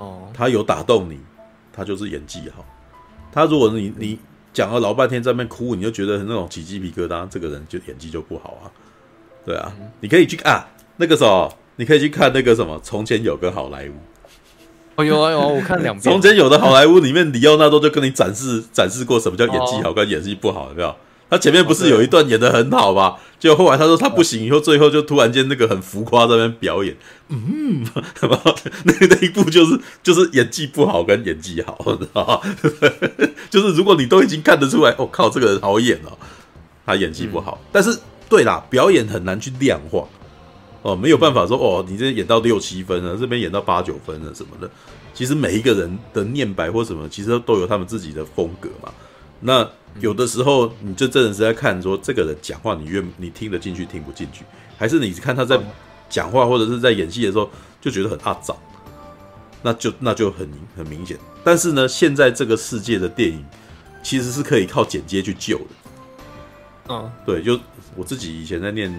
[0.00, 1.20] 哦，他有打动你，
[1.72, 2.64] 他就是演技好。
[3.30, 4.18] 他如果你你
[4.52, 8.72] 讲了老半天在那边哭，你就觉得那种起鸡皮疙瘩，这个人就演技就不好啊。
[9.44, 10.66] 对啊，嗯、你可以去啊，
[10.96, 13.92] 那个时候你可以去看那个什么，从前有个好莱坞。
[14.96, 16.02] 哦有啊有啊，我看两遍。
[16.02, 20.96] 从前有的好莱坞里面，里奥纳多就跟你展示展示过什么叫演技好跟演技不好，有没有？
[21.30, 23.14] 他前面不是有一段演的很好吗？
[23.38, 26.94] 结果后来他说他不行，以后最后就突然间那个很浮夸在那边表演，
[27.28, 27.86] 嗯，
[28.84, 32.40] 那个那一部就是就是演技不好跟演技好，知道吗？
[33.48, 36.18] 就是如果你都已经看得出来，我、哦、靠，这个人好演哦，
[36.84, 37.58] 他演技不好。
[37.62, 37.96] 嗯、但是
[38.28, 40.06] 对啦，表演很难去量化
[40.82, 44.68] 哦，没有办法说哦，你这演到六七分了，这边演到八九分了什么的。
[45.14, 48.92] 其实每一个人的念白或什么，其实都有他们自己的风格嘛。
[49.40, 49.68] 那
[49.98, 54.44] 有的时候，你就真的是在看说这个人讲话，你愿你听得进去，听不进去，
[54.78, 55.58] 还是你看他在
[56.08, 57.50] 讲话或者是在演戏的时候
[57.80, 58.54] 就觉得很阿杂，
[59.62, 61.18] 那就那就很很明显。
[61.42, 63.44] 但是呢，现在这个世界的电影
[64.02, 65.64] 其实是可以靠剪接去救的。
[66.90, 67.58] 嗯，对，就
[67.96, 68.92] 我自己以前在念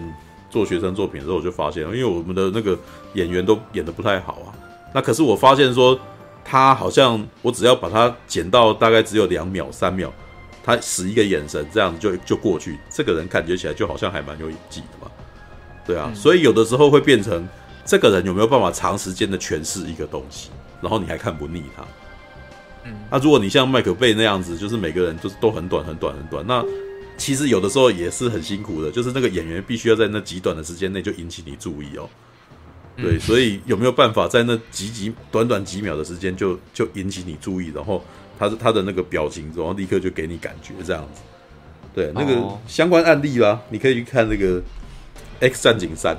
[0.50, 2.78] 做学生作品的时候，我就发现，因为我们的那个
[3.14, 4.52] 演员都演的不太好啊。
[4.92, 5.98] 那可是我发现说，
[6.44, 10.12] 他好像我只要把它剪到大概只有两秒、三秒。
[10.64, 12.78] 他使一个眼神，这样子就就过去。
[12.88, 15.10] 这个人感觉起来就好像还蛮有演技的嘛，
[15.84, 16.06] 对啊。
[16.08, 17.48] 嗯、所以有的时候会变成
[17.84, 21.84] 这个人有没有办法长时间的诠释一个东西，然后你还看不腻他。
[22.84, 26.64] 嗯，那如果你像麦克贝那样子，就是每个人就是都很短很短很短，那
[27.16, 32.08] 其实有的时候也是很辛苦的，就是那个演员必须要在那极短的时间内就引起你注意哦。
[32.96, 38.04] 对，所以有没有办法在那几几短短几秒的时间就就引起你注意，然后？
[38.38, 41.20] 他是他的那个表情，然后立刻就给你感觉这样子。
[41.94, 44.58] 对，那个相关案例啦，你可以去看那个
[45.40, 46.14] 《X 战警三》。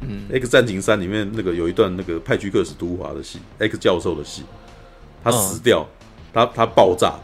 [0.00, 4.44] 嗯，《X 战警三》里面那个有一段那个派屈克史都华的戏，X 教授的戏，
[5.24, 5.86] 他死掉，
[6.32, 7.14] 他他爆炸。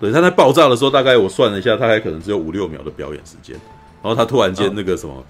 [0.00, 3.54] 对，他在爆炸的时候，大概我算了一下，他还可能只有五六秒的表演时间。
[4.02, 5.24] 然后他突然间那个什么。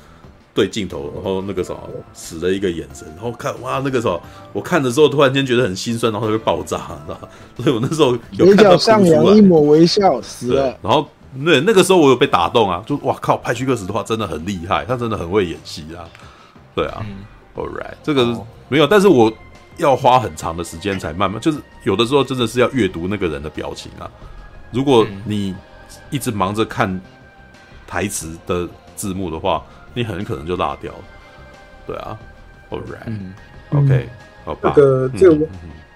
[0.59, 4.20] 对镜头，然后那个时候使了一个眼神，然后看哇，那个时候
[4.52, 7.20] 我看的时候突然间觉得很心酸，然后就会爆炸，知道
[7.56, 10.76] 所以我那时候有看到上扬一抹微笑，死了。
[10.82, 11.09] 然后
[11.44, 16.02] 对那个时候我有被打动啊，就哇靠，派屈克斯的话真的很厉害，他真的很会演戏啊。
[16.74, 17.18] 对啊、嗯、
[17.55, 19.32] ，All right，这个、哦、没有，但是我
[19.76, 24.10] 要花很长的时间才慢慢，就是有的时候真的是要阅读那个人的表情啊。
[24.72, 25.55] 如果你
[26.10, 27.01] 一直忙着看
[27.86, 29.62] 台词的字幕的话。
[29.99, 31.05] 你很可能就落掉了，
[31.85, 32.16] 对啊
[32.70, 34.09] ，All right，OK，
[34.45, 34.73] 好吧。
[34.77, 35.49] 这个这个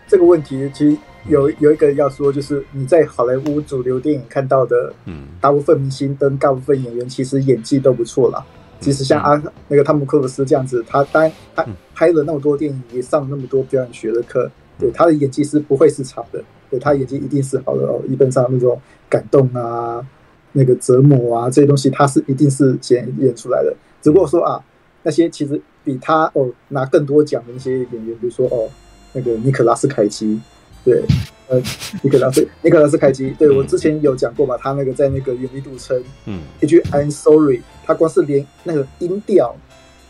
[0.08, 0.96] 这个问题其实
[1.28, 8.44] 有有一个要说，就是你在好莱坞主流电影看到的，嗯，大部分明星跟大部分演员其实演技都不错啦。
[8.80, 11.64] 其实像阿那个汤姆克鲁斯这样子，他当然他
[11.94, 14.50] 拍了那么多电影，也上那么多表演学的课，
[14.80, 18.02] 对他的演技是不会是差的，对他演技一定是好的哦。
[18.08, 18.76] 基本上那种
[19.08, 20.04] 感动啊，
[20.50, 23.72] 那个折磨啊这些东西，他是一定是先演出来的。
[24.02, 24.62] 只不过说啊，
[25.04, 28.68] 那些其实比他哦拿更多奖的那些演员，比如说哦
[29.12, 30.40] 那个尼可拉斯凯奇，
[30.84, 31.02] 对，
[31.48, 31.58] 呃
[32.02, 35.96] 尼可拉斯尼可拉斯凯奇，对我之前有讲过嘛，他那个在那个《远离赌城》，
[36.26, 39.54] 嗯，一句 I'm sorry，他光是连那个音调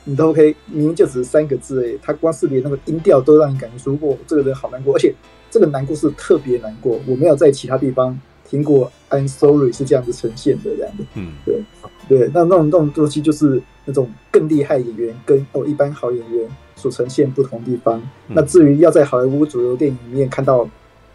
[0.05, 5.15] 你都 OK，，明明就只是三个字诶，他光是连那个音调都让你感觉说，哦，这个人好难过，而且
[5.51, 8.19] 这个难过是特别难过，我没有在其他地方
[8.53, 11.05] 听过《I'm Sorry》是这样子呈现的这样的。
[11.15, 11.63] 嗯，对
[12.07, 16.47] 对，那那种那种东西就是那种更厉害演员跟哦一般好演员
[16.77, 17.99] 所呈现不同地方。
[18.29, 20.69] 嗯、那至于要在好莱坞主流电影里面看到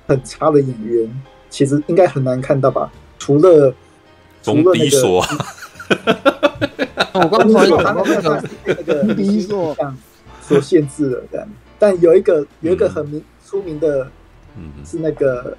[0.07, 2.91] 很差的演员，其实应该很难看到吧？
[3.19, 3.71] 除了
[4.41, 4.97] 除了那个，
[7.13, 9.77] 我刚才有那个那个第一所
[10.41, 11.47] 所限制了这样。
[11.77, 14.09] 但有一个有一个很名、嗯、出名的，
[14.83, 15.55] 是那个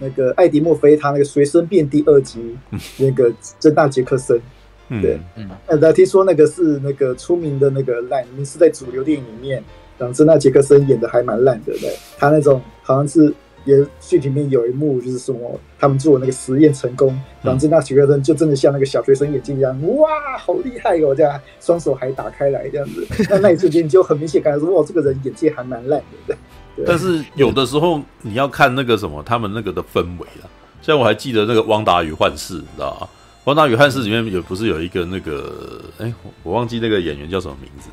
[0.00, 2.58] 那个艾迪墨菲他那个随身变第二集
[2.98, 4.40] 那个珍娜杰克森，
[4.88, 5.48] 对，嗯，
[5.80, 9.62] 那听说那个是那个出名的那个烂，是在主流电影里面，
[9.96, 13.32] 然后珍娜杰克森演的还蛮烂的，对，他那种好像是。
[13.66, 17.08] 也剧里面有一幕，就是什么他们做那个实验成功，
[17.42, 20.08] 然后珍娜杰克森就真的像那个小学生眼镜一样，哇，
[20.38, 21.14] 好厉害哦！
[21.14, 26.34] 这样双手还打开来这样子，那那一瞬间你就很明显感觉说，哇，这个人演技还蛮烂的。
[26.80, 30.48] 对，但是有的时候你要看那个什么，他们那个的氛围啊。
[30.82, 33.06] 像我还记得那个《汪达与幻视》，你知道吗？
[33.44, 36.12] 《汪达与幻视》里面有不是有一个那个，哎，
[36.42, 37.90] 我忘记那个演员叫什么名字。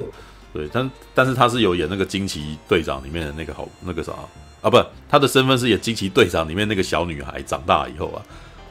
[0.53, 4.13] 对，但但是他是有演那个惊奇队长里面的那个好那个啥。
[4.61, 8.23] 啊，不，他的身份是演惊奇队长里面那个小女孩长大以后啊，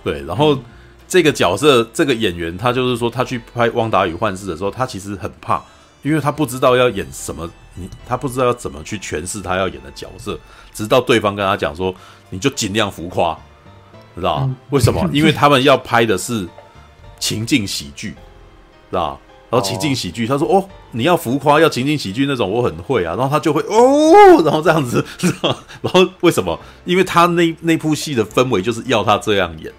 [0.03, 0.59] 对，然后
[1.07, 5.63] 这个角色这个演员，他就是说他去拍《汪达与幻视》的时候，他其实很怕，
[6.03, 10.39] 因为他不知道要演什么，你他不知道要怎么去诠释他要演的角色，
[10.73, 11.95] 直到对方跟他讲说，
[12.31, 13.39] 你就尽量浮夸，
[14.15, 15.09] 知道为什么？
[15.13, 16.47] 因为他们要拍的是
[17.19, 18.11] 情境喜剧，
[18.91, 19.19] 知道
[19.49, 25.03] 然后情境喜剧，他说：“哦，你要浮夸，要情境喜剧那种，我很会啊。”然后他就会哦，然后这样子，
[25.81, 26.59] 然后为什么？
[26.85, 29.73] 因为他那那部戏的氛围就是要他这样演，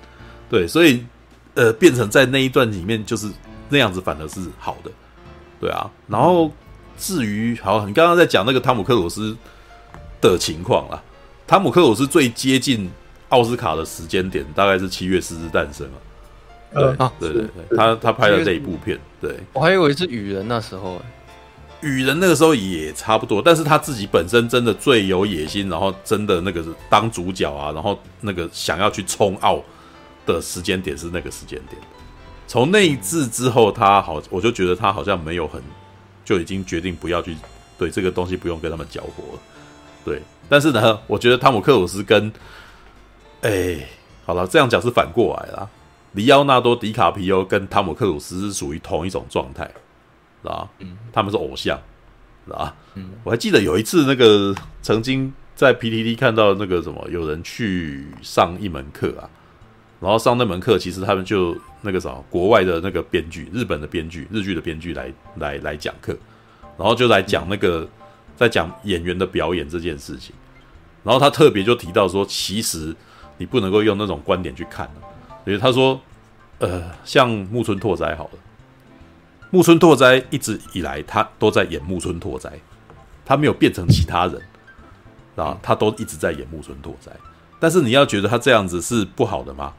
[0.49, 1.05] 对，所以
[1.53, 3.29] 呃，变成在那一段里面就是
[3.67, 4.91] 那样子，反而是好的，
[5.59, 5.89] 对啊。
[6.07, 6.51] 然后
[6.97, 9.35] 至于好，你刚刚在讲那个汤姆克鲁斯
[10.21, 11.01] 的情况啦，
[11.45, 12.89] 汤姆克鲁斯最接近
[13.29, 15.99] 奥斯卡的时间点大概是《七月狮子诞生》啊。
[16.73, 21.01] 对啊，对对对，他他拍了这一部片，对，我还以为是雨人那时候，
[21.79, 29.63] 雨人那个时候也差不多，但是他自己本身真的最有野心，然后真的那个是当主角啊，然后那个想要去冲奥
[30.25, 31.81] 的时间点是那个时间点。
[32.47, 35.61] 从那一次之后，他好，我就觉得他好像没有很，
[36.23, 37.35] 就已经决定不要去
[37.77, 39.39] 对这个东西不用跟他们搅和了。
[40.05, 42.31] 对，但是呢，我觉得汤姆克鲁斯跟，
[43.41, 43.85] 哎，
[44.25, 45.69] 好了，这样讲是反过来啦。
[46.13, 49.65] 里奥纳多·迪卡皮欧跟汤姆·克鲁斯是属于同一种状态，
[50.41, 50.69] 是吧？
[50.79, 51.77] 嗯，他们是偶像，
[52.45, 52.73] 是吧？
[52.95, 59.29] 嗯，我还记得有一次，那个曾经在 PTT 看到那个什么，有人去上一门课啊，
[59.99, 66.15] 然后上那门课，其实他们就那个啥，国外的那个编剧，日本的编剧，日剧的编剧来来来讲课，
[66.77, 67.87] 然后就来讲那个
[68.35, 70.33] 在讲演员的表演这件事情，
[71.03, 72.95] 然后他特别就提到说，其实
[73.37, 74.89] 你不能够用那种观点去看，
[75.45, 75.99] 因为他说。
[76.59, 78.39] 呃，像木村拓哉好了，
[79.51, 82.51] 木村拓哉一直以来他都在演木村拓哉，
[83.23, 84.41] 他没有变成其他人，
[85.35, 87.11] 啊，他都一直在演木村拓哉。
[87.59, 89.71] 但是你要觉得他这样子是不好的吗？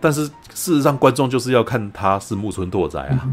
[0.00, 3.28] 但是事实上，观众就是要看他是木村拓哉啊，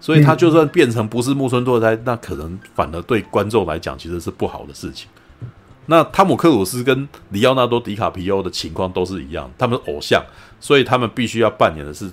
[0.00, 5.08] 所以他就算变成不是木村拓哉，那可能反而对观众来讲其实是不好的事情。
[5.86, 10.20] 那汤姆克鲁斯跟里奥纳多迪卡皮欧的情况都是一样，他们偶像，
[10.58, 12.10] 所以他们必须要扮演的是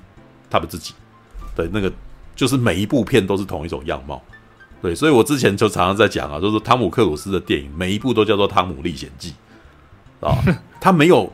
[0.50, 0.94] 他们自己
[1.56, 1.92] 对，那个
[2.36, 4.22] 就是每一部片都是同一种样貌，
[4.82, 9.34] 对，所以我之前就常常在讲啊，就是汤姆克鲁斯的电影每一部都叫做《汤姆历险记》
[10.28, 10.38] 啊，
[10.80, 11.32] 他没有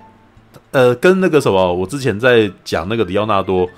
[0.71, 3.69] 呃跟那个什么，我之前在讲那个里奥纳多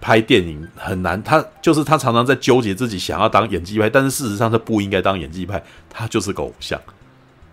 [0.00, 6.80] 拍电影很难，他就是他常常在纠结自己想要当演技派，但是事实上他不应该当演技派，他就是个偶像。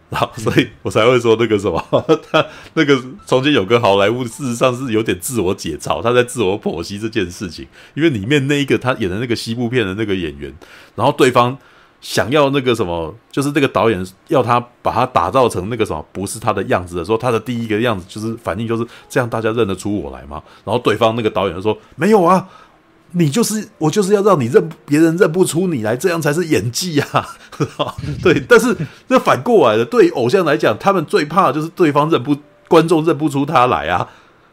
[0.09, 1.83] 然后，所以我才会说那个什么，
[2.31, 2.45] 他
[2.75, 7.67] 那个从前有个好莱坞，事实上是有点自我解嘲，他在自我剖析这件事情。
[7.93, 10.53] 因为里面那一个他演的那个西部片的那个演员，
[10.95, 11.57] 然后对方
[12.01, 20.41] 想要那个什么，就是那个导演要他把他打造成那个什么不是他的样子的时候，他的第一个样子就是反应就是这样，大家认得出我来吗？
[20.63, 22.47] 然后对方那个导演就说没有啊。
[23.13, 27.25] 你就是我，就是要让你认别人认不出你来，这样才是演技啊！
[28.21, 28.75] 对，但是
[29.07, 32.35] 这反过来的，对于偶像来讲，他们最怕就是对方认不
[32.67, 34.05] 观众认不出他来啊，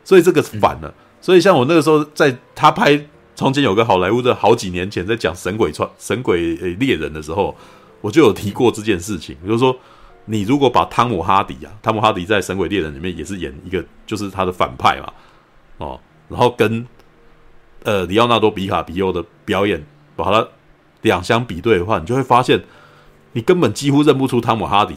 [0.05, 0.95] 所以这个反了。
[1.21, 2.97] 所以像我那个时候，在他拍
[3.35, 7.57] 从前有个好莱坞的好几年前，在讲《神鬼传神鬼猎人》的时候，
[8.01, 9.77] 我就有提过这件事情，就是说
[10.27, 15.13] 你如果把汤姆哈迪啊，汤姆哈迪在《神鬼猎人》里面也是演一个，就是他的反派嘛，
[15.79, 16.87] 哦，然后跟。
[17.87, 19.85] 呃，里奥纳多·比卡皮欧的表演，
[20.17, 20.49] 把它
[21.03, 22.65] 两相比对的话，你就会发现，
[23.33, 24.97] 你根本几乎认不出汤姆·哈迪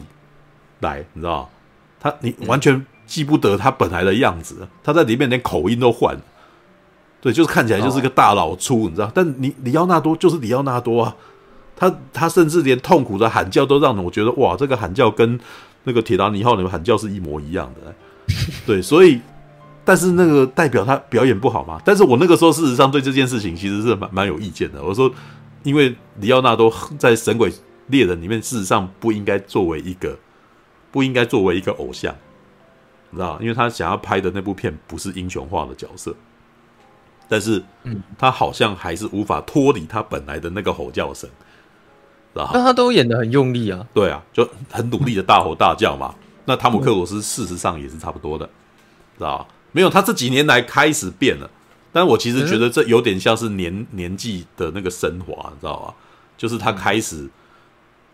[0.80, 1.48] 来，你知道吗？
[2.00, 6.16] 他你完全记不得他本来的样子，他在里面连口音都换，
[7.20, 9.10] 对，就是看起来就是个大老粗，哦、你知道？
[9.14, 11.16] 但你里奥纳多就是里奥纳多啊，
[11.76, 15.38] 他他甚至连痛苦的喊叫都让我觉得哇，这个喊叫跟
[15.84, 17.94] 那个铁达尼号里面喊叫是一模一样的，
[18.66, 19.20] 对， 所以。
[19.84, 21.80] 但是那个代表他表演不好吗？
[21.82, 24.84] 但是我那个时候事实上对这件事情其实是蛮蛮有意见的。
[24.84, 25.10] 我说，
[25.62, 27.50] 因为里奥纳多在《神鬼
[27.86, 30.14] 猎人》里面事实上不应该作为一个
[30.92, 32.14] 不应该作为一个偶像，
[33.08, 33.38] 你知道？
[33.40, 36.14] 因为他想要拍的那部片不是英雄化的角色，
[37.28, 37.62] 但是，
[38.18, 41.28] 他好像还是无法脱离他本来的那个吼叫声，
[42.32, 46.14] 然后他都演得很用力啊，对啊，就很努力的大吼大叫嘛。
[46.46, 48.46] 那汤姆克鲁斯事实上也是差不多的，
[49.18, 49.46] 知道？
[49.72, 51.50] 没有，他这几年来开始变了，
[51.92, 55.94] 但我其实觉得这有点像是年年纪的那个升华，你知道吧？
[56.38, 57.28] 就是他开始，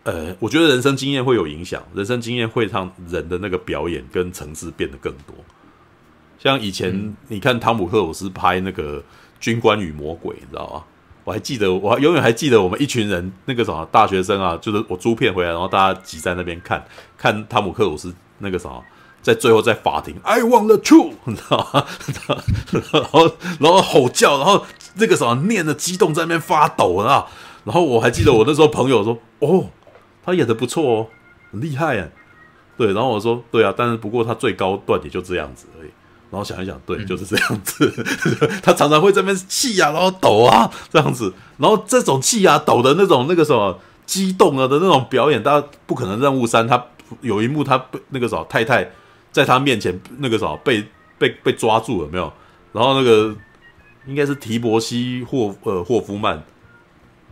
[0.03, 5.33] 呃，我觉得人生经验会有影响，人生经验会让人的那个表演跟层次变得更多。
[6.49, 8.99] 像以前你看汤姆克鲁斯拍那个
[9.39, 10.83] 《军官与魔鬼》，你知道吗？
[11.23, 16.85] 我还记得，我还永远还记得我们一群人那个什么大学生啊，就是我租片回来，然后大家挤在那边看
[17.17, 18.83] 看汤姆克鲁斯那个什么。
[19.23, 21.83] 在最后，在法庭，I want the truth，你知道吗？
[22.93, 24.63] 然后，然后吼叫，然后
[24.97, 27.25] 那个什么念的激动，在那边发抖啊。
[27.63, 29.71] 然后我还记得我那时候朋友说：“哦，
[30.23, 31.07] 他演的不错哦，
[31.51, 32.07] 很厉害啊。”
[32.77, 35.89] 对，然后我说：“对啊，但是不过他最高段也就这样子而已。”
[36.31, 37.91] 然后想一想，对，就是这样子。
[38.63, 41.33] 他常常会在那边气啊，然后抖啊，这样子。
[41.57, 46.19] 然后这种气啊、抖的那种那个什么激动啊的那种表演，大家不可能。
[46.19, 46.83] 任务三，他
[47.21, 48.89] 有一幕，他被那个什么太太。
[49.31, 50.81] 在他面前，那个什么被
[51.17, 52.31] 被被抓住了没有？
[52.71, 53.35] 然后那个
[54.07, 56.41] 应该是提伯西霍呃霍夫曼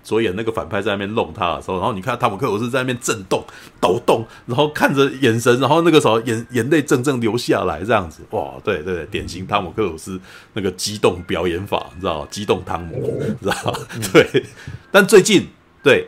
[0.04, 3.44] 所演那个反派在那边弄他的时候，然后你看汤姆克鲁斯在那边震动
[3.80, 10.20] 抖动，然后看着眼神，然后那个时候眼眼泪正正流下来，这样子哇，对对对，典型汤姆克鲁斯
[10.54, 12.28] 那个激动表演法，你知道吗？
[12.30, 13.80] 激动汤姆，你知道吗？
[14.14, 14.44] 对，
[14.92, 15.48] 但最近
[15.82, 16.08] 对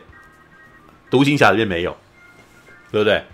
[1.10, 1.96] 独行侠里面没有，
[2.92, 3.24] 对不对？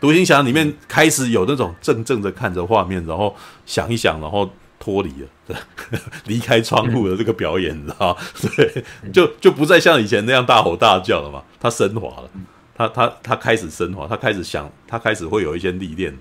[0.00, 4.50] 独行侠里面开始有那种怔怔的看着画面，然后想一想，然后
[4.84, 5.58] 脱离了，
[6.26, 8.20] 离开窗户的这个表演，你知道吗？
[8.54, 11.42] 对，就就不再像以前那样大吼大叫了嘛。
[11.58, 12.30] 他升华了，
[12.76, 16.14] 他他他开始升华，他开始想，他开始会有一些历练，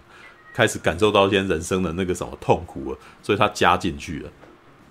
[0.54, 4.30] 开始感受到一些人生的那个什么痛苦了，所以他加进去了。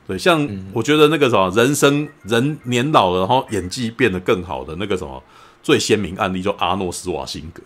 [0.07, 5.23] 对，像我觉得那个什么人生人年老了，然后演技变得更好的那个什么
[5.63, 7.63] 最鲜明案例，就阿诺斯瓦辛格。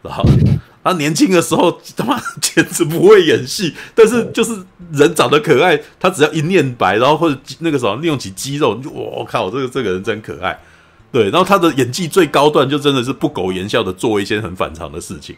[0.00, 0.22] 然 后
[0.84, 4.62] 他年轻的时候他妈简直不会演戏，但是就是
[4.92, 10.56] 人长得可爱，他只要一念白，然后或者那个什么利用起肌肉，就我靠，这个这个人真可爱。
[11.10, 15.34] 对，然后他的演技最高段就真的是不苟言笑的做一些很反常的事情。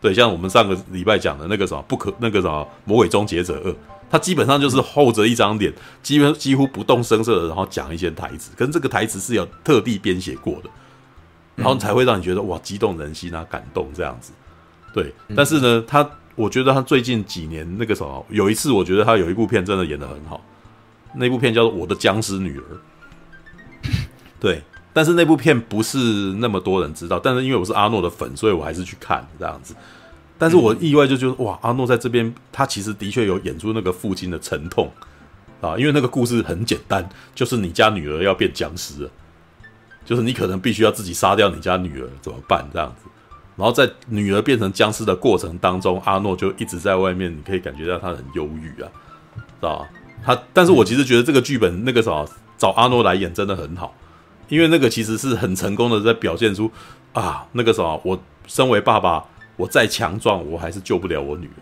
[0.00, 3.74] 对，像我们上个礼拜讲的那个什么不可那个什么魔鬼终结者二，
[4.10, 10.68] 他基本上就是厚着一张脸，基本几乎不动声色的，然后讲一些台词，跟这个台词是有特地编写过的。
[11.54, 14.32] 然后才会让你觉得哇，激动人心啊，感动这样子，
[14.92, 15.14] 对。
[15.34, 20.40] 但是呢，他我觉得他最近几年那个什么，有一次我觉得他有一部片真的演的很好，
[21.14, 22.62] 那部片叫做《我的僵尸女儿》。
[24.40, 24.62] 对，
[24.92, 25.98] 但是那部片不是
[26.34, 29.74] 那么多人知道，但是因为我是阿诺的粉，所以我还是去看这样子。
[30.38, 34.90] 但是我意外就觉得哇，阿诺在这边他其实的确有演出那个父亲的沉痛
[35.60, 39.10] 啊，因为那个故事很简单，就是你家女儿要变僵尸了。
[40.04, 43.08] 就是你可能必须要自己杀掉你家女儿怎么办这样子？
[43.54, 48.88] 然后在女儿变成僵尸的过程当中，阿诺就一直在外面，你可以感觉到他很忧郁啊，
[49.36, 49.88] 知道吧？
[50.24, 52.24] 他，但是我其实觉得这个剧本那个啥
[52.56, 53.94] 找阿诺来演真的很好，
[54.48, 56.70] 因为那个其实是很成功的在表现出
[57.12, 59.22] 啊，那个啥，我身为爸爸，
[59.56, 61.60] 我再强壮，我还是救不了我女儿，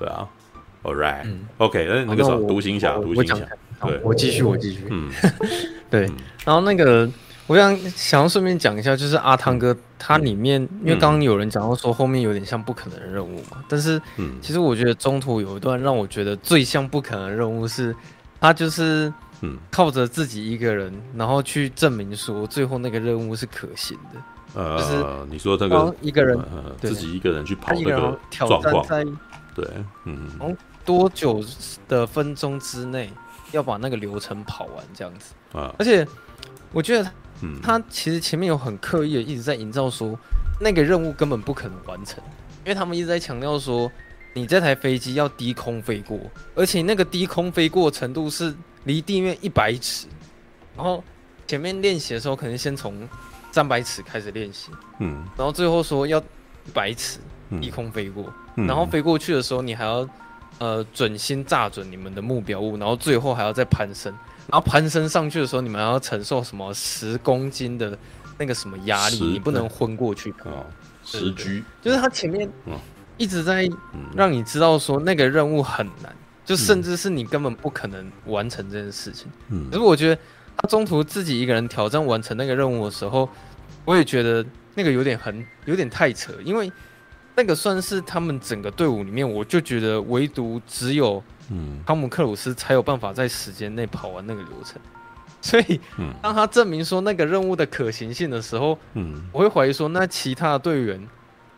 [0.00, 0.28] 对啊
[0.82, 3.46] ，All right，OK，、嗯、那那个啥，独行侠，独行侠，
[3.82, 5.08] 对，我继续，我继续，嗯，
[5.88, 6.10] 对，
[6.44, 7.08] 然后那个。
[7.48, 14.00] 我想想要顺便讲一下，就是阿汤哥他里面，嗯、因为刚刚有人讲到说后面有点像不可能的任务嘛，但是，
[14.42, 17.96] 其实我觉得中途有一段让我觉得最像不可能的任务是，
[18.38, 19.10] 他就是
[19.40, 24.20] 嗯，靠着自己一个人，然后去证明说最后那个任务是可行的。
[24.52, 26.38] 呃，就是你说那个一个人
[26.82, 29.04] 自己一个人去跑那个挑战在，
[29.54, 29.66] 对，
[30.04, 30.54] 嗯，从
[30.84, 31.42] 多久
[31.88, 33.10] 的分钟之内
[33.52, 35.32] 要把那个流程跑完这样子。
[35.58, 35.74] 啊？
[35.78, 36.06] 而且
[36.72, 37.10] 我觉得。
[37.62, 40.18] 他其实前面有很刻意的一直在营造说，
[40.60, 42.22] 那个任务根本不可能完成，
[42.64, 43.90] 因为他们一直在强调说，
[44.34, 46.18] 你这台飞机要低空飞过，
[46.54, 48.54] 而且那个低空飞过程度是
[48.84, 50.06] 离地面一百尺，
[50.76, 51.02] 然后
[51.46, 53.08] 前面练习的时候可能先从
[53.50, 57.18] 三百尺开始练习，嗯，然后最后说要一百尺，
[57.60, 60.08] 低空飞过，然后飞过去的时候，你还要
[60.58, 64.12] 呃准心炸准你们的目标物，然后最后还要再攀升，
[64.48, 67.96] 然后攀升上去的时候，你们还要承受什么十公斤的
[68.38, 70.30] 那个什么压力，你不能昏过去。
[70.44, 70.66] 啊。
[71.04, 72.46] 十局就是他前面
[73.16, 73.66] 一直在
[74.14, 76.14] 让你知道说那个任务很难，
[76.44, 79.26] 就甚至是你根本不可能完成这件事情。
[79.48, 80.20] 嗯，可是我觉得
[80.54, 83.26] 他中途自己一个人挑战完成那个任务的时候，
[83.86, 84.44] 我也觉得
[84.74, 86.70] 那个有点很有点太扯，因为
[87.34, 91.80] 那个算是他们整个队伍里面，我就觉得唯独只有嗯。
[91.86, 94.80] 汤姆克鲁斯才有办法在时间内跑完那个流程。
[95.40, 95.80] 所以，
[96.20, 101.08] 当他证明说那个任务的可行性的时候，嗯，我会怀疑说，那其他的队员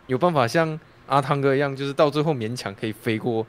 [0.05, 3.43] 有办法像阿汤哥一样，就是到最后勉强可以飞过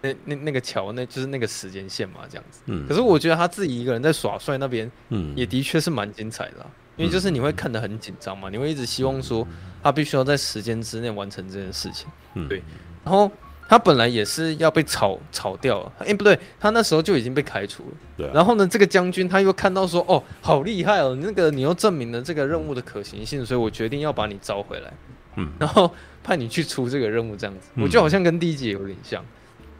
[0.00, 2.62] 那那那个桥，那就是那个时间线嘛，这样子。
[2.64, 6.66] 嗯，可是我觉得他自己一个人在耍帅那边，嗯，也的确是蛮精彩的，
[6.96, 9.46] 因为就是你会看得很紧张嘛，你会一直希望说
[9.82, 12.62] 他必须要在时间之内完成这件事情，嗯，对，
[13.04, 13.30] 然后。
[13.68, 17.96] 他本来也是要被炒炒掉了，哎、欸，不对，他那时候就已经被开除了。
[18.16, 18.32] 对、啊。
[18.34, 24.92] 然后呢，这个将军他又看到说，哦，好厉害哦，那个你又证明了这个任务的可行性，所以我决定要把你招回来。
[25.36, 25.50] 嗯。
[25.58, 25.90] 然后
[26.22, 29.24] 派你去出这个任务，这样子，嗯、我觉得好像跟第一集有点像。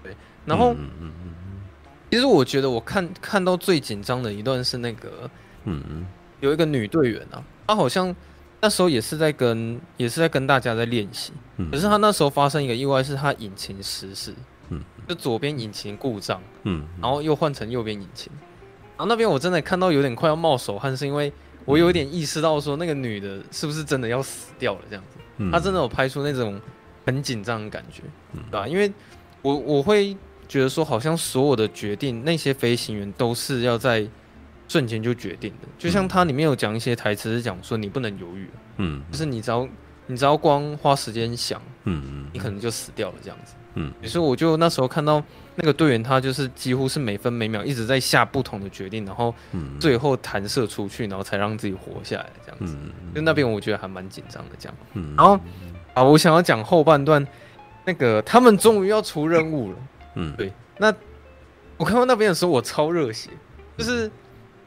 [0.02, 0.15] 对。
[0.47, 1.35] 然后，嗯嗯嗯。
[2.11, 5.31] 其实我觉得我看看到最紧张的一段是那个，
[5.65, 6.06] 嗯嗯，
[6.40, 8.15] 有一个女队员啊，她好像。
[8.64, 11.34] 那时候也是在跟，也是在跟大家在练习。
[11.58, 14.32] 嗯，可是他那时候发生一个意外，是他引擎失事。
[14.70, 16.40] 嗯，就左边引擎故障。
[16.62, 18.32] 嗯，然后又换成右边引擎。
[18.96, 21.30] 然后那边我真的看到有点快要冒手汗，是因为
[21.66, 25.18] 我有点意识到说那个女的是不是真的要死掉了这样子。
[25.36, 26.58] 嗯，她真的有拍出那种
[27.04, 28.66] 很紧张的感觉，对吧？
[28.66, 28.90] 因为
[29.42, 30.16] 我我会
[30.48, 34.08] 觉得说，好像所有的决定，那些飞行员都是要在。
[34.66, 39.68] 瞬间就决定的，就像它里面有讲一些台词是讲说你不能犹豫，嗯，就是你只要
[40.06, 45.22] 你只要光花时间想，嗯嗯，你可能就死掉了这样子，嗯，所以我就那时候看到
[45.54, 49.34] 那个队员，他就是几乎是每分每秒一直在下不同的决定，然后
[49.78, 52.76] 最后弹射出去，然后才让自己活下来这样子，
[53.14, 55.38] 就那边我觉得还蛮紧张的这样，嗯，然后
[55.93, 57.24] 啊，我想要讲后半段，
[57.84, 59.78] 那个他们终于要出任务了，
[60.16, 60.93] 嗯，对，那
[61.76, 63.30] 我看到那边的时候我超热血，
[63.76, 64.10] 就是。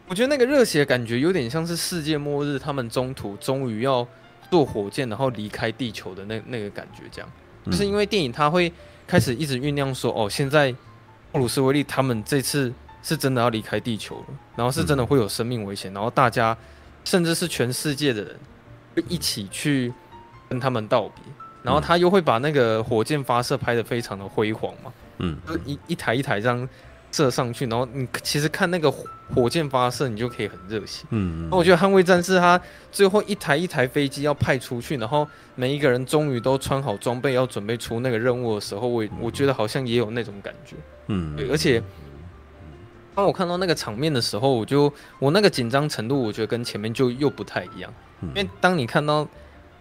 [0.07, 4.07] 我觉得那个热血感觉有点像是世界末日，他们中途终于要
[4.49, 7.29] 坐火箭，然后离开地球的那那个感觉，这样，
[7.65, 8.71] 就是因为电影它会
[9.05, 10.73] 开始一直酝酿说，哦，现在
[11.31, 16.57] 布鲁斯威利他们这次是真的要离开地球了，然后是真的会有生命危险，然后大家
[17.03, 18.39] 甚至是全世界的人
[18.95, 19.93] 会一起去
[20.47, 21.23] 跟他们道别，
[21.63, 26.67] 然后他又会把那个火箭发射拍得非常的辉煌嘛，嗯，就一一台一台这样。
[27.09, 28.91] 射上去，然后你其实看那个
[29.35, 31.05] 火箭发射，你就可以很热血。
[31.09, 32.59] 嗯，那我觉得《捍卫战士》他
[32.91, 40.75] 最后一台一台飞机要派出去，然后每一个人终于都穿好装备，要准备出那个任务的时候，我我觉得好像也有那种感觉。
[41.07, 41.81] 嗯，对，而且
[43.13, 47.93] 当我看到那个场面的时候，我就我那个紧张程度，我觉得跟前面就又不太一样。
[48.21, 49.27] 因为当你看到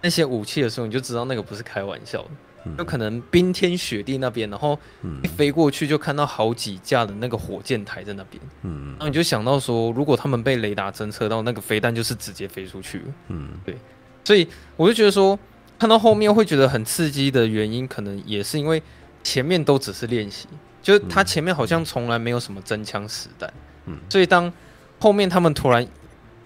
[0.02, 2.28] 那些武器的时候，你就知道那个不是开玩笑的。
[2.76, 4.78] 就可能冰天雪地那边，然后
[5.22, 12.98] 一飞过去就看到好几架的那个火箭台在那边，嗯，然后你就想到说，如果他们被雷达侦测到，那个飞弹就是直接飞出去。
[13.00, 13.76] 了，嗯，对，
[14.24, 15.38] 所以我就觉得说，
[15.78, 18.82] 看到后面会觉得很刺激的原因，可能也是因为
[19.22, 20.48] 前面都只是练习，
[20.80, 23.52] 就是他前面好像从来没有什么真枪实弹，
[23.84, 24.52] 嗯，所以当
[24.98, 25.86] 后面他们突然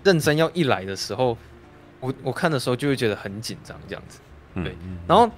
[0.02, 1.36] 认真要一来的时候，
[2.00, 4.18] 我我看的时候就会觉得很紧张，这样子，
[4.54, 4.76] 对，
[5.06, 5.30] 然后。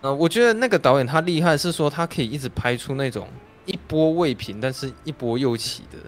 [0.00, 3.26] 呃，我觉得那个导演他厉害，是说他可以一直拍出那种
[3.66, 5.98] 一波未平，但是一波又起的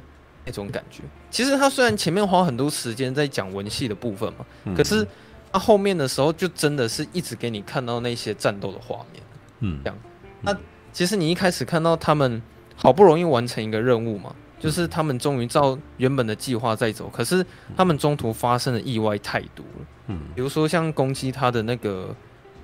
[0.44, 1.02] 那种感觉。
[1.28, 5.04] 其实他虽然前面花很多时间在讲文戏的部分嘛，嗯、可是
[5.52, 9.22] 他后面的时候就真的是一直给你看到那些战斗的画面。
[9.58, 9.98] 嗯，这样。
[10.42, 10.56] 那
[10.92, 12.40] 其实你一开始看到他们
[12.76, 17.44] 好不容易完成一个任务嘛，就是他们终于照原本的计划在走，可是
[17.76, 19.86] 他们中途发生的意外太多了。
[20.06, 22.14] 嗯，比如说像攻击他的那个。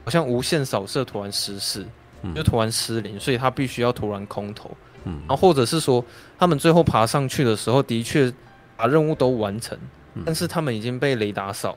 [0.07, 1.85] 好像无限扫射突然失事，
[2.33, 4.71] 就突然失灵，所以他必须要突然空投。
[5.03, 6.03] 嗯，然后或者是说，
[6.39, 8.33] 他们最后爬上去的时候，的确
[8.77, 9.77] 把任务都完成，
[10.25, 11.77] 但是他们已经被雷达扫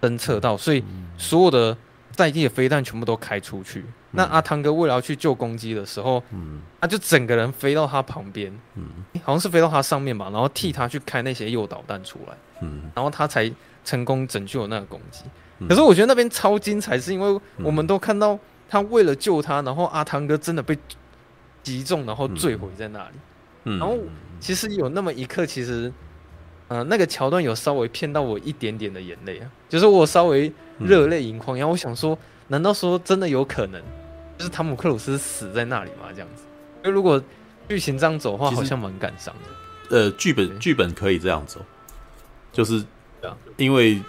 [0.00, 0.84] 侦测到，所以
[1.18, 1.76] 所有的
[2.12, 3.84] 在地的飞弹全部都开出去。
[4.12, 8.88] 那阿汤哥为了要去救公鸡的时候，嗯，他就整个人飞到他旁边，嗯，
[9.24, 13.52] 好像是飞到他上面吧，然后替他去开那些诱导弹出来，嗯，然后他才
[13.84, 15.24] 成功拯救了那个公鸡。
[15.68, 20.76] 可是我觉得那边超精彩，是因为我们都看到他为了救他，然后阿汤哥真的被
[21.62, 23.78] 击中，然后坠毁在那里。
[23.78, 23.98] 然后
[24.38, 25.92] 其实有那么一刻，其实，
[26.68, 31.56] 呃，那个桥段有稍微骗到我一点点的眼泪啊，就是我稍微热泪盈眶。
[31.56, 32.16] 然后我想说，
[32.48, 33.82] 难道说真的有可能，
[34.38, 36.06] 就是汤姆克鲁斯死在那里吗？
[36.14, 36.44] 这样子，
[36.84, 37.20] 因为如果
[37.68, 39.96] 剧情这样走的话，好像蛮感伤的。
[39.96, 41.60] 呃，剧本剧本可以这样走，
[42.52, 42.84] 就是
[43.56, 44.00] 因为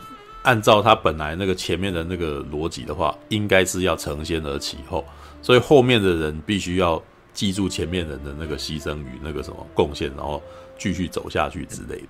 [0.47, 5.03] 按照他本来那个前面的那个逻辑的话，应该是要承先而启后，
[5.41, 7.03] 所以后面的人必须要
[7.33, 10.41] 记住前面人的那个牺牲与那个什么贡献，然后
[10.79, 12.07] 继续走下去之类的，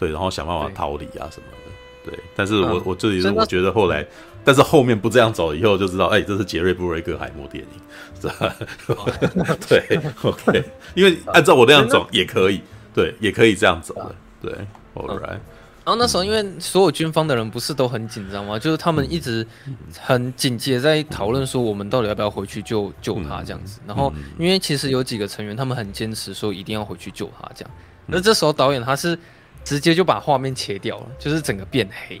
[0.00, 2.18] 对，然后想办法逃离啊什么的，对。
[2.34, 4.04] 但是我、嗯、我这里是我觉得后来，
[4.44, 7.80] 但是后面不这样走以后就知道，哎，这是杰瑞布瑞克海默电影，
[8.20, 8.56] 是吧？
[9.68, 10.64] 对，OK，
[10.96, 12.60] 因为按照我那样走也可以。
[12.92, 14.14] 对，也可以这样走的。
[14.40, 14.50] 对
[14.94, 15.38] ，All right。
[15.86, 18.58] 然后那时候，因为所有军方的人不是都很紧张吗？
[18.58, 19.46] 就是他们一直
[20.00, 23.78] 很紧急在讨论说，我们到底要不要回去救救他这样子。
[23.86, 27.70] 然后，因为其实有几个成员，他们很坚持说一定要回去救他这样。
[28.04, 29.16] 那这时候导演他是
[29.62, 32.20] 直接就把画面切掉了，就是整个变黑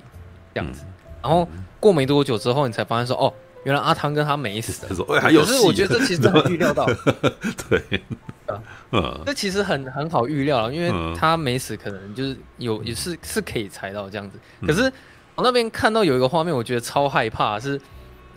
[0.54, 0.84] 这样子。
[1.20, 1.48] 然后
[1.80, 3.34] 过没多久之后，你才发现说，哦。
[3.66, 6.86] 原来阿汤哥他没死， 哎，还有可是我觉得这其实很预料到，
[7.68, 8.00] 对，
[8.46, 8.62] 啊，
[8.92, 14.38] 嗯，这其实很很好预料了，因为他没死，可能就是有也是是可以猜到这样子。
[14.64, 14.82] 可是
[15.34, 17.80] 我那边看到有一个画面，我觉得超害怕，是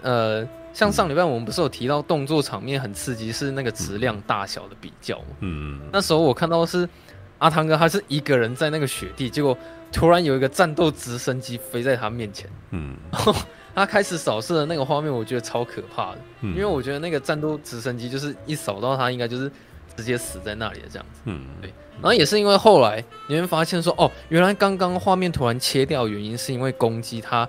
[0.02, 0.44] 呃，
[0.74, 6.90] 像上礼拜我们不是有提到动作场面很刺激，是那个质量大小的比较，嗯，那时候我看到是
[7.38, 9.56] 阿汤哥他是一个人在那个雪地，结果
[9.92, 12.96] 突然有一个战斗直升机飞在他面前，嗯。
[13.80, 19.50] 他开始扫射的那个画面，我觉得超可怕的，嗯、因为我觉得那个战斗直升机就是一扫到他，应该就是
[19.96, 21.22] 直接死在那里的这样子。
[21.24, 21.74] 嗯，对。
[22.02, 27.48] 然后也是因为后来你会发现说，哦，原来刚刚画面突然切掉，原因是因为攻击他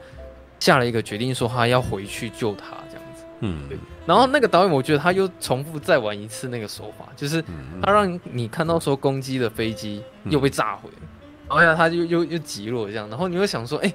[0.61, 3.25] 下了一个决定，说他要回去救他这样子。
[3.41, 3.77] 嗯，对。
[4.07, 7.45] 然后那个导演，我觉得他又重复再玩一次那个手法，就是
[7.83, 11.09] 他让你看到说攻击的飞机又被炸毁了，
[11.49, 13.95] 然后呀，他就又又击落这样，然后你会想说，哎、欸。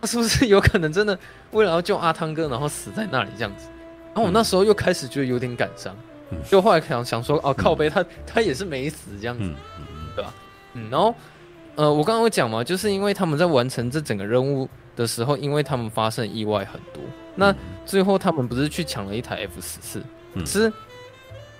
[0.00, 1.18] 他 是不是有可能真的
[1.52, 3.68] 为了要救阿汤哥，然后死在那里这样子？
[4.14, 5.94] 然后我那时候又开始觉得有点感伤，
[6.48, 9.54] 就后来想想说，哦，靠背，他他也是没死这样子，
[10.16, 10.34] 对吧？
[10.74, 11.14] 嗯，然后
[11.76, 17.02] 呃，我刚刚有讲嘛，就是因为他们在完成这整个任务的时候，因为他们发生意外很多，
[17.36, 17.54] 那
[17.86, 20.02] 最后他们不是去抢了一台 F 十四？
[20.44, 20.64] 其实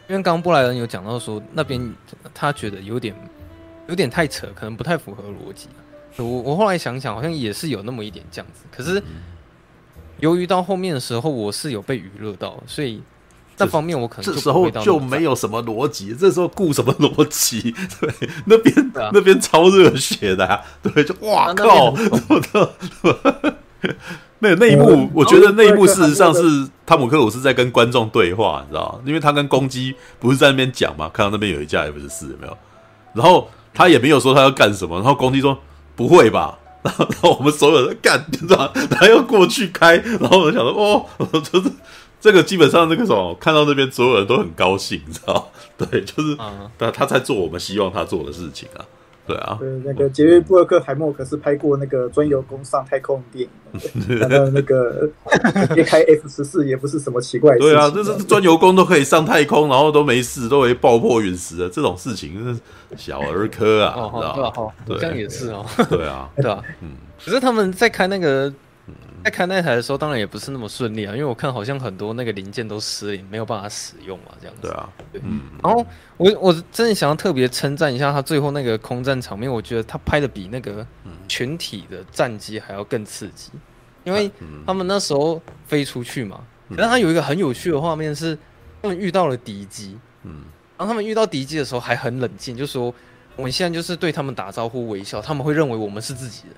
[0.09, 1.95] 因为刚刚布莱恩有讲到说，那边
[2.35, 3.15] 他觉得有点
[3.87, 5.69] 有点太扯，可能不太符合逻辑。
[6.19, 8.65] 我我后来想想，好像也是有那么一点这样子。
[8.71, 9.03] 可是，
[10.21, 13.01] 由于到后面的时候，我是有被娱乐到，所以
[13.57, 16.15] 那方面我可能这时候就没有什么逻辑。
[16.15, 17.73] 这时候顾什么逻辑？
[18.01, 21.95] 对，那边那边超热血的，啊，对，就哇靠！
[24.41, 29.01] 那那一幕，我觉得那一幕事实上是汤姆克鲁斯在跟观众对话，你知道吗？
[29.05, 32.57] 因为他跟公鸡不是在那边讲嘛，看到那边有一架 F 十四，有没有？
[33.15, 35.57] 然后他也没有说他要干什么，然后公鸡说。
[35.99, 36.57] 不会吧？
[36.85, 38.71] 然后，然后我们所有人干，你知道吗？
[38.89, 41.69] 他要过去开，然后我们想说，哦， 就是
[42.21, 45.51] 这个基本上那个什么，看到那边所有人都很高兴，你知道？
[45.77, 46.39] 对，就是，
[46.79, 48.85] 他他在做我们希望他做的事情啊。
[49.29, 55.07] 对啊，对，那个杰瑞布洛克海默可是拍过那个专油工上太空电影， 难道那个
[55.75, 57.75] 别开 F 十四也不是什么奇怪的事情。
[57.75, 62.61] 对啊，这是专油工都可以上太空，然后都没事，都会爆破陨石的这种事情，是
[62.97, 65.67] 小儿科啊，知道对，这样也是哦。
[65.91, 66.93] 对啊， 对啊，嗯，
[67.23, 68.51] 可是他们在开那个。
[69.25, 74.63] 在开那台的时候，当然也不是那么顺利啊，因为我看好像很多那个零件都失灵，没有办法使用嘛，这样子。
[74.63, 75.21] 对啊，对。
[75.25, 75.41] 嗯。
[75.63, 75.85] 然后
[76.17, 80.87] 我我真的想要特别称赞一下他最后那个空战场面，我觉得他拍的比那个
[81.27, 83.51] 群体的战机还要更刺激，
[84.05, 84.31] 因为
[84.65, 88.39] 他们那时候飞出去嘛，然后他有一个很有趣的画面是，
[88.81, 90.45] 他们遇到了敌机，嗯，
[90.79, 92.95] 然后他们遇到敌机的时候还很冷静，就说
[93.37, 96.57] 我们现在就是对他们打招呼微笑，他们会认为我们是自己人。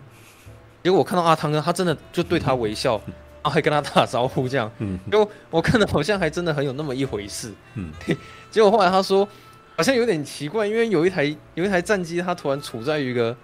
[0.83, 4.71] 结果我看到阿汤哥，他真的就对他微笑，然后还跟他打招呼，这样。
[4.79, 4.99] 嗯。
[5.11, 7.53] 结果我看的好像还真的很有那么一回事。
[7.75, 7.93] 嗯。
[8.51, 9.29] 结果后来他说，
[9.77, 13.37] 好像有点奇怪，因为有一台有一台战机，它突然处在一个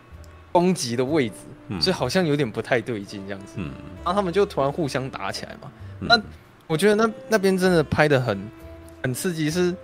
[0.50, 1.34] 攻击的位置，
[1.78, 3.56] 所以好像有点不太对劲这样子。
[3.56, 3.70] 嗯。
[4.02, 5.70] 然后他们就突然互相打起来嘛。
[6.00, 6.18] 那
[6.66, 8.50] 我觉得那那边真的拍的很
[9.02, 9.74] 很刺激，是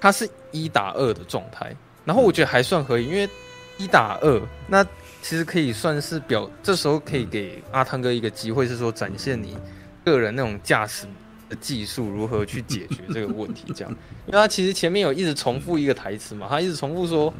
[0.00, 3.28] 它是一打二的状态，然后我觉得还算可以，因为
[3.76, 4.82] 一打二那。
[5.24, 9.56] 其实可以算是表，这时候可以给阿汤哥一个机会，是说展现你
[10.04, 11.06] 个人那种驾驶
[11.48, 13.90] 的技术如何去解决这个问题，这样。
[14.28, 17.32] 因为他其实前面有一直重复一个台词嘛，他一直重复说，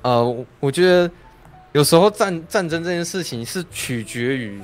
[0.00, 1.10] 呃，我觉得
[1.72, 4.58] 有时候战战争这件事情是取决于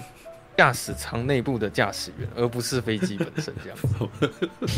[0.57, 3.79] 驾驶舱内部的驾驶员，而不是飞机本身这样。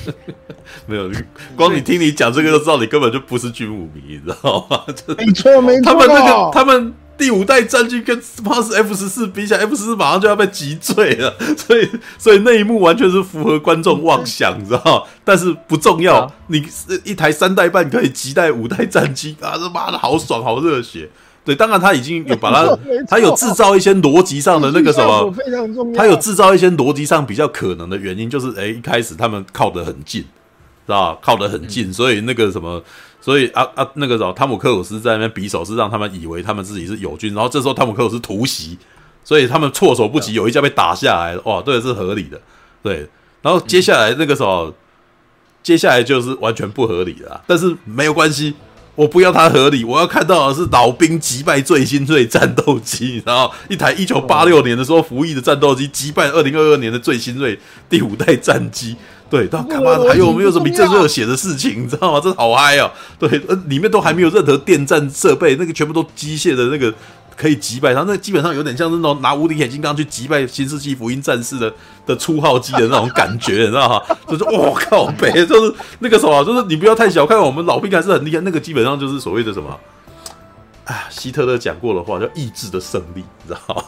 [0.86, 1.08] 没有，
[1.56, 4.84] 光你听你讲这个就知道你根本就不是军武迷，你知道吗？
[5.16, 6.92] 没错没错，他们那个他们。
[7.18, 11.88] 第五代战机跟 Mars F 十四比起来，F 十四马上就要被击坠了， 所以
[12.18, 15.06] 所以那一幕完全是符合观众妄想，你知道？
[15.24, 16.62] 但是不重要，啊、你
[17.04, 21.08] 一台三代半可以击带五代战机啊，这妈的好爽，好热血！
[21.44, 25.32] 对，当然他已经有把它， 他有制造一些逻辑上的那个什么。
[25.94, 30.24] 他有制造一些逻辑上比较可能的原因，就是哎，一开始他们靠得很近，
[30.86, 32.82] 知道靠得很近，所以那个什么。
[33.18, 37.34] 所以啊啊，那个时候汤姆克鲁斯在那边比手是，让他们以为他们自己是友军。
[37.34, 38.78] 然后这时候汤姆克鲁斯突袭，
[39.24, 41.36] 所以他们措手不及，有一架被打下来。
[41.38, 42.40] 哇，对，是合理的。
[42.84, 43.08] 对，
[43.42, 44.72] 然后接下来那个时候，
[45.60, 47.40] 接下来就是完全不合理的。
[47.48, 48.54] 但是没有关系，
[48.94, 57.58] 我不要它合理，我要看到的是老兵击败最新锐战斗机，然后一台一九八六年的时候服役的战斗机击败二零二二年的最新锐
[57.90, 58.94] 第五代战机。
[59.28, 59.98] 对，到干嘛？
[60.08, 61.82] 还有没有什么比这热血的事情？
[61.84, 62.20] 你知道吗？
[62.22, 62.90] 这好嗨哦！
[63.18, 66.92] 对，呃，里面都还没有任何电站设备，那个全部都机械的那个
[67.36, 71.72] 可以击败他，那基本上有点像是那种拿无敌铁金刚去击败新世纪福音战士的
[72.06, 74.16] 的初号机的那种感觉， 你知道吗？
[74.28, 79.76] 就是我靠，北 就是那个什么，就是你不要太小看我们老兵还是很厉害，那个基本上就是所谓的什么。
[80.86, 83.84] 啊，希特勒讲过的话叫意志的胜利，你知道吗？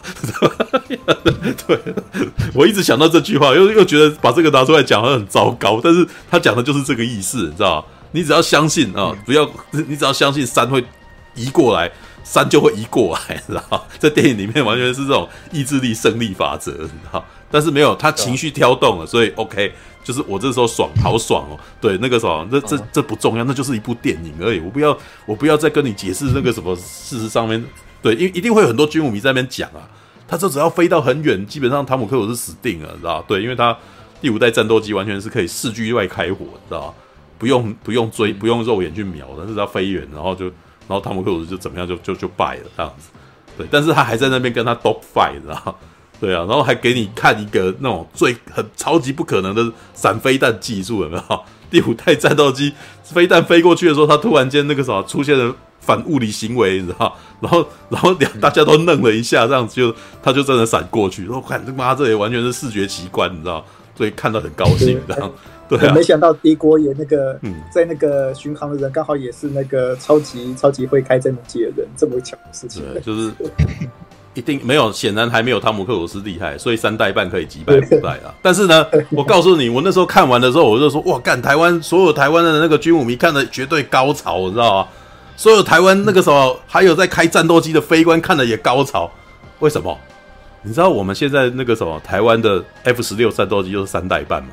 [1.66, 1.80] 对，
[2.52, 7.84] 我一直想到这句话，又又觉得把这个拿出来讲好像很糟糕，但是他讲的就是这个意思，你知道吗？
[8.10, 10.84] 你只要相信啊，不要，你只要相信山会
[11.36, 11.88] 移过来，
[12.24, 13.82] 山就会移过来，你知道吗？
[14.00, 17.24] 在电影里面完全是这种意志力胜利法则，你知道吗？
[17.48, 19.72] 但是没有，他情绪挑动了，所以 OK。
[20.08, 21.60] 就是我这时候爽，好爽哦！
[21.82, 24.58] 对，那个什么，这这这不重要，那就是一部电影而已。
[24.58, 24.96] 我不要，
[25.26, 27.62] 我不要再跟你解释那个什么事实上面
[28.00, 29.84] 对，因为一定会有很多军武迷在那边讲啊。
[30.26, 33.76] 他说只要飞到很远，基本上汤姆克鲁斯死定了，知道对，因为他
[34.22, 36.94] 第五代战斗机完全是可以视距外开火，知道
[37.36, 43.10] 不用不用追，不用肉眼去瞄，但是他飞远，然后就然后汤姆克鲁斯就怎么样就就就败了这样子。
[43.58, 45.78] 对，但是他还在那边跟他 dog fight，知道
[46.20, 51.40] 对啊，然后还给你看一个那种最很超级不可能的闪飞弹技术，有没有？
[51.70, 52.72] 第五代战斗机
[53.04, 57.14] 飞弹飞过去的时候，它突然间那个什么出现了反物理行为，你知道？
[57.40, 61.24] 然后然后两大家都愣了一下，这样子就他就真的闪过去。
[61.26, 63.62] 然后看他妈，这也完全是视觉奇观，你知道？
[63.94, 65.30] 所以看到很高兴，这样
[65.68, 65.92] 对啊。
[65.92, 67.38] 没想到敌国也那个
[67.70, 73.30] 在那个巡航的人刚好也是那个超级超级会开战斗机的人，这么巧的事情，就是。
[74.38, 78.32] 一定没有，显然还没有汤姆克鲁斯厉害，所以三代半可以击败五代啊。
[78.40, 84.88] 但是呢，我告诉你，我那时候看完的时候，我就说哇，干台湾所有台湾的那个军武迷看的绝对高潮，你知道吗？
[85.36, 89.10] 所有台湾那个时候还有在开战斗机的飞官看的也高潮。
[89.58, 89.98] 为什么？
[90.62, 94.50] 你知道我们现在那个什么台湾的 F 十六战斗机就是三代半吗？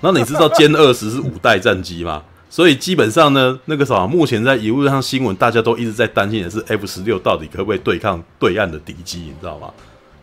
[0.00, 2.22] 那你知道歼二十是五代战机吗？
[2.50, 9.70] 所以基本上呢，那个啥，目前在一路上新闻，大家都一直在担心的是 F 十六到底可不可以对抗对岸的敌机，你知道吗？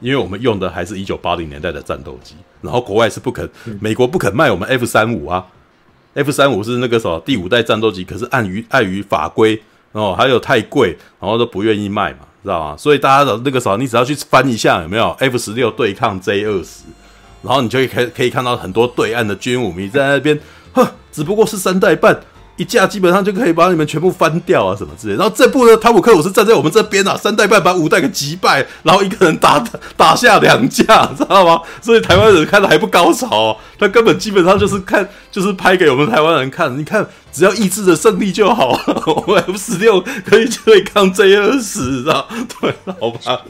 [0.01, 3.47] 因为我们用的还是一九八零年代的战斗机，然后国外是不肯，
[3.79, 5.45] 美国不肯卖我们 F 三五啊
[6.15, 12.75] ，F 三五是那个啥第五代战斗机，可是碍于碍于法规哦，还有太贵，然后都不愿意卖嘛，知道吗？
[12.75, 16.83] 所以大家的那个啥，你只要去翻一下有没有 F 十六对抗 J 二十，
[17.43, 20.39] 然后你就可以可以看到很多对岸的军武迷在那边。
[20.75, 22.19] 哼，只不过是三代半，
[22.57, 25.15] 一架基本上就可以把你们全部翻掉啊，什么之类。
[25.15, 29.61] 然后这部呢，汤姆克鲁斯站在我们这边啊，三代半把五代给击败，然后一个人打
[29.97, 31.61] 打下两架，知道吗？
[31.81, 36.77] 所以台湾人看的还不高潮哦，他根本基本上就是看，就是拍给我们台湾人看。
[36.77, 42.27] 你看，只要意志的胜利就好，我们 F 十六可以对抗 J 二十，知道？
[42.61, 43.41] 对，好吧，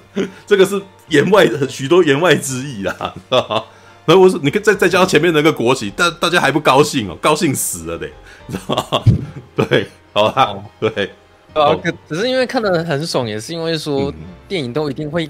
[0.48, 3.64] 这个是言外许多言外之意啦，知道吗？
[4.06, 8.08] 然后我说，你可再再加上前面那个国旗，大大家还不高兴哦，高兴死了得，
[8.48, 9.04] 你知道吗？
[9.68, 11.12] 对，好吧，哦、对，
[11.54, 11.76] 啊，
[12.08, 14.14] 只是因为看的很爽，也是因为说
[14.48, 15.30] 电影都一定会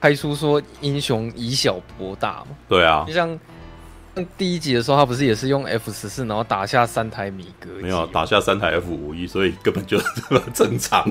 [0.00, 2.46] 拍出说英雄以小博大嘛。
[2.68, 3.38] 对啊，就像
[4.36, 7.68] 第一集的时候，他不是也是用 F 十四，然后打下三台米格？
[7.82, 10.00] 没有打下三台 F 五一，所以根本就
[10.54, 11.06] 正常。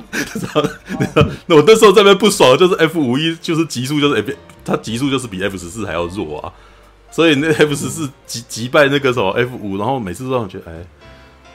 [1.45, 4.33] 那 我那时候在那边不爽，就是 F 五一就是极速，就是 F，
[4.65, 6.51] 它极速就是比 F 十四还要弱啊。
[7.15, 10.85] 所以那 F 十四击击败那个什么 F 五，然后每次都让我觉得，哎，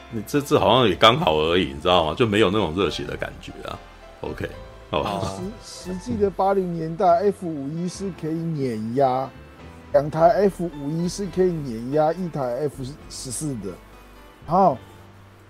[0.09, 2.15] 你这次好像也刚好而已，你知道吗？
[2.17, 3.77] 就没有那种热血的感觉啊。
[4.21, 4.49] OK，
[4.89, 5.21] 好吧。
[5.63, 9.29] 实实际的八零年代 F 五一是可以碾压
[9.93, 13.69] 两台 F 五一是可以碾压一台 F 十四的。
[14.47, 14.75] 好，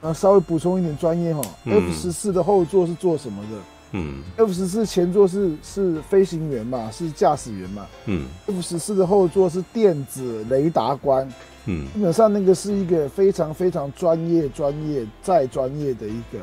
[0.01, 3.57] 那稍微补充一点专业哈，F 十四的后座是做什么的？
[3.91, 7.85] 嗯，F 十四前座是是飞行员嘛，是驾驶员嘛。
[8.05, 11.27] 嗯，F 十四的后座是电子雷达官。
[11.65, 16.39] 嗯，基本上那个是一个非常非常专业、专业再专业的一个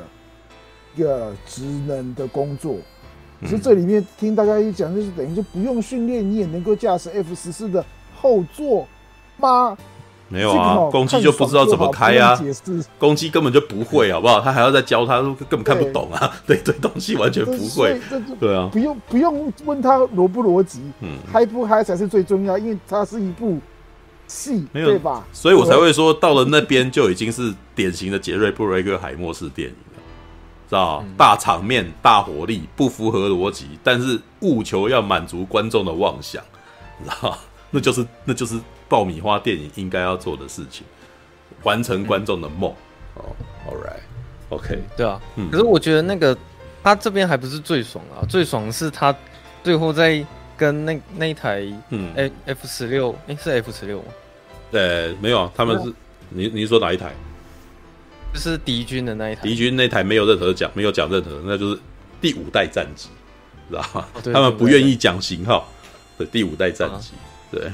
[0.94, 2.76] 一个职能的工作。
[3.40, 7.84] 可是这里面听大家一讲，就是等于就不用训练，你也能够驾驶 F 十四的
[8.20, 8.86] 后座
[9.38, 9.76] 吗？
[10.30, 12.38] 没有啊，公鸡就不知道怎么开啊，
[12.98, 14.40] 公鸡根本就不会，好不好？
[14.42, 17.98] 他还要再教他，根本看不懂啊， 对对，东西完全不会，
[18.38, 23.58] 对啊，不用不用问他逻不逻辑，嗯，嗨不嗨才是最重要，因为它是一部
[24.26, 25.24] 戏，对吧？
[25.32, 30.02] 所以我才会说，到了那边就已经是典型的杰瑞布雷克海默式电影了，
[30.68, 36.42] 知道大场面、大火力，不符合逻辑，但是务求要满足观众的妄想，
[36.98, 37.38] 你知道
[37.70, 38.60] 那就是那就是。
[38.88, 40.86] 爆米花电影应该要做的事情，
[41.62, 42.70] 完成观众的梦。
[43.14, 44.78] 哦、嗯 oh,，All right，OK，okay.
[44.96, 45.20] 对啊。
[45.36, 46.36] 嗯、可是我觉得那个
[46.82, 49.14] 他这边还不是最爽啊，最爽是他
[49.62, 50.24] 最后在
[50.56, 54.06] 跟那那一台嗯 F 十六，哎是 F 十六吗？
[54.70, 55.94] 对，没有啊，他们是、嗯、
[56.30, 57.12] 你你说哪一台？
[58.32, 59.42] 就是敌军的那一台。
[59.42, 61.80] 敌军那台没有任何讲，没有讲任何，那就是
[62.20, 63.08] 第五代战机，
[63.68, 64.06] 知道吗？
[64.14, 65.66] 哦、他们不愿意讲型号
[66.16, 67.70] 的第五代战机，啊、对，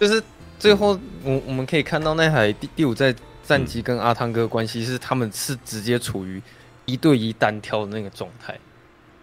[0.00, 0.20] 就是。
[0.58, 3.14] 最后，我我们可以看到那台第第五代
[3.44, 6.42] 战机跟阿汤哥关系是，他们是直接处于
[6.84, 8.58] 一对一单挑的那个状态。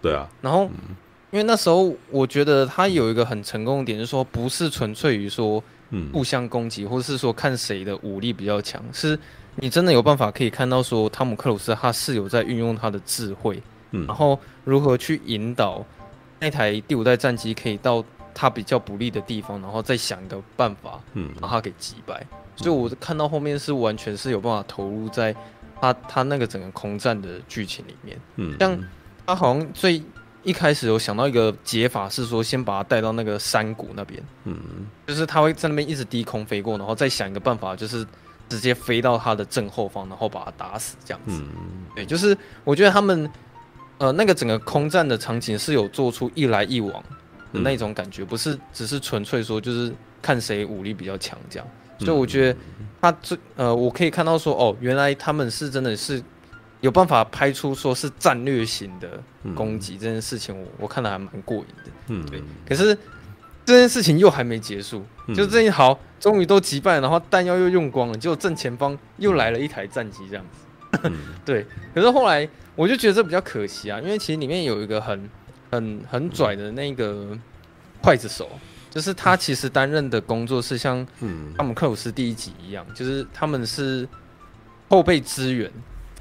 [0.02, 0.30] 对啊。
[0.42, 0.70] 然后，
[1.32, 5.62] 因为那时候我觉得他有一个很成功的点，就是说不是纯粹于说
[6.14, 9.20] 互相攻击，或者是说看谁的武力比较强，是
[9.58, 15.86] 你真的有办法可以看到说汤姆克鲁斯他是有在运用他的智慧，然后如何去引导
[16.40, 18.04] 那台第五代战机可以到。
[18.36, 22.22] 他比较不利的地方，然后再想一个办法，嗯，把他给击败。
[22.32, 25.34] 嗯、所以，我看到后面是完全是有办法投入在
[25.80, 28.20] 他他那个整个空战的剧情里面。
[28.36, 28.78] 嗯，像
[29.26, 30.04] 他好像最
[30.44, 34.58] 一开始有想到一个解法，是说先把他带到那个山谷那边，嗯，
[35.08, 38.06] 就是他会在那边一直低空飞过，然后再想一个办法，就是
[38.50, 41.42] 直接飞到他的正后方，然后把他打死这样子。
[41.42, 41.48] 嗯，
[41.96, 43.32] 对，就是我觉得他们
[43.98, 47.02] 呃那个整个空战的场景是有做出一来一往。
[47.62, 51.68] 那种感觉不是只是纯粹说就是看谁武力比较强这样，
[52.00, 52.60] 所以我觉得
[53.02, 56.22] 他最呃，我可以看到说哦，原来他们是真的是
[56.82, 59.22] 有办法拍出说是战略型的
[59.56, 62.42] 攻击这件事情，我我看的还蛮过瘾的，嗯，对。
[62.68, 62.98] 可是
[63.64, 71.12] 这件事情又还没结束，就这一好，终于都击败，然后弹药又用光了，结果正前方又来了一台战机这样子，
[71.46, 71.66] 对。
[71.94, 75.30] 可是后来我就觉得这比较可惜啊，因为其实里面有一个很。
[75.76, 77.38] 很很拽的那个
[78.02, 78.50] 刽子手，
[78.90, 81.06] 就是他其实担任的工作是像
[81.58, 84.08] 汤姆克鲁斯第一集一样，就是他们是
[84.90, 85.70] 后备支援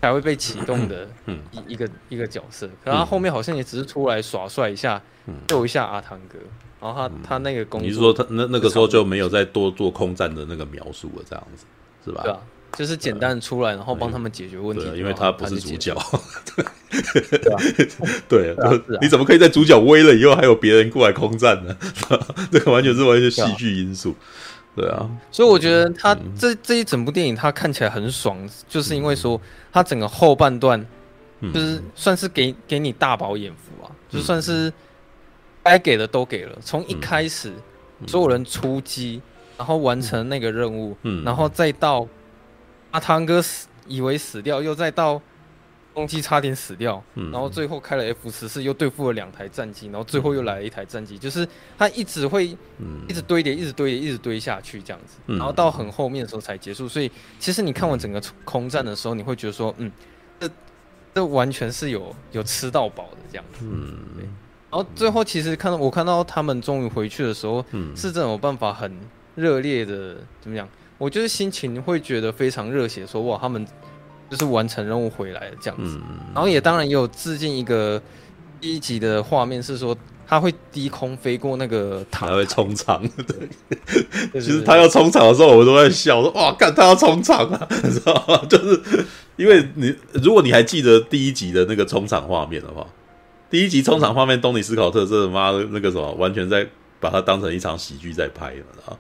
[0.01, 1.09] 才会被启动的
[1.53, 5.01] 一一个一个角色，可他后面好像也只是出来耍帅一下，
[5.49, 6.39] 救一下阿汤哥，
[6.81, 11.65] 然后他他那个工作，你是说他那那个时候就没有再多做空战的那个描述了，这样子
[12.05, 12.23] 是吧？
[12.23, 12.41] 对啊。
[12.77, 14.85] 就是简单出来，然后帮他们解决问题。
[14.97, 15.97] 因为他不是主角。
[18.29, 21.77] 对，对，你怎么可以在主角威了以后还有别人过来空战呢？
[22.53, 24.15] 这个完全是完全戏剧因素。
[24.77, 29.41] 对啊，所以我觉得他这这一整部电影，他看起来很爽，就是因为说
[29.73, 30.85] 他整个后半段
[31.53, 34.73] 就是算是给给你大饱眼福啊，就算是
[35.63, 36.57] 该给的都给了。
[36.61, 37.53] 从一开始
[38.07, 39.21] 所有人出击，
[39.57, 42.07] 然后完成那个任务，然后再到。
[42.95, 45.21] 阿汤哥死，以为死掉，又再到
[45.93, 52.57] 攻击差点死掉，嗯、然后最后开了 F 十四，又对付了两台战机，然后最后又来了一台战机，嗯、就是他一直会
[53.09, 56.89] 一直堆叠，一直堆叠，一直堆下去这样子，嗯、然后到很后面的时候才结束。
[56.89, 59.91] 所以其实你看完整个空战的时候，你会觉得说，嗯，
[60.39, 60.49] 这
[61.13, 63.65] 这完全是有有吃到饱的这样子。
[63.65, 64.25] 嗯，对。
[64.71, 68.97] 然后最后其实看到我看到他们终于回去的时候，嗯、是真的有办法很
[69.35, 70.69] 热烈的怎么讲？
[70.99, 73.67] 我就是心情会觉得非常热血，说哇，他们
[74.31, 78.01] 就是完成任务回来了这样子，嗯、然后也当然也有致敬一个
[78.61, 83.03] 第一集的画面，是说他会低空飞过那个塔，他会冲场。
[84.33, 88.41] 对，其实他要冲场的时候，我都在笑，说哇，看他要冲场啊， 你知道吗？
[88.49, 88.81] 就是
[89.37, 92.87] 因为你如果你还记得第一集的那个冲场画面的话，
[93.51, 96.67] 第一集冲场画面，东尼斯考特这妈的那个什么，完全在
[96.99, 98.97] 把它当成一场喜剧在拍了啊。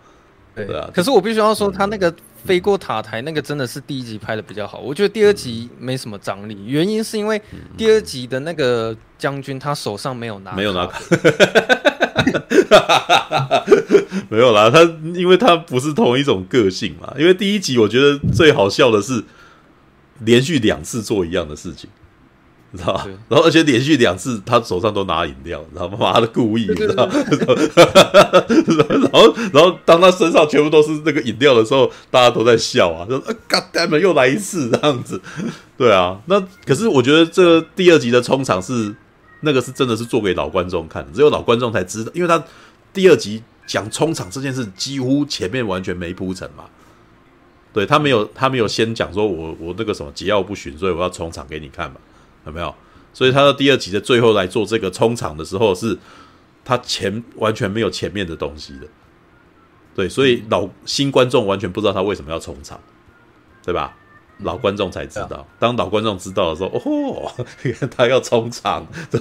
[0.55, 4.78] 对啊，可是我必须要说，他那个飞过塔台那个真的是第一集拍的比较好。
[4.78, 7.41] 我觉得第二集没什么张力，原因是因为
[7.76, 10.89] 第二集的那个将军他手上没有拿，没有拿，
[14.28, 14.70] 没有啦。
[14.70, 14.83] 他
[15.15, 17.12] 因为他不是同一种个性嘛。
[17.18, 19.24] 因为第一集我觉得最好笑的是
[20.20, 21.91] 连续两次做一样的事情，
[22.75, 23.07] 你知道吧？
[23.28, 25.97] 然后而且连续两次他手上都拿饮料，你知道吗？
[26.01, 27.07] 妈的故意，你知道？
[28.91, 35.23] 然后然后当他身上全部都是那个饮料的时候，大家都在笑啊，说 God damn，又来一次这样子。
[35.78, 38.93] 对啊，那可是我觉得这第二集的冲场是
[39.43, 42.43] 那个是真的是做给老观众看的，只有老观众才知道，因为他
[42.93, 46.65] 第二集讲冲场这件事，几乎前面完全没铺陈嘛。
[47.73, 51.97] 对他没有，他没有先讲说我我那个什么桀骜不驯，所以我要冲场给你看嘛，
[52.47, 52.74] 有没有？
[53.12, 55.97] 所以他到第二集的最后来做这个冲场的时候，是
[56.64, 58.86] 他前完全没有前面的东西的。
[59.94, 62.81] 对，所以老新观众完全不知道他为什么要冲场，
[63.64, 63.94] 对吧？
[64.39, 67.32] 老观众才知道，当老观众知道的时候，哦，
[67.62, 69.20] 原 来他要冲场，对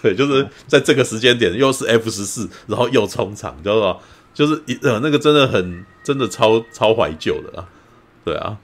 [0.00, 3.98] 对，就是在这个时间点又是 F 十四，然后又冲场，知道吧？
[4.32, 7.68] 就是一呃那个真的很真的超超怀旧的啊。
[8.24, 8.56] 对啊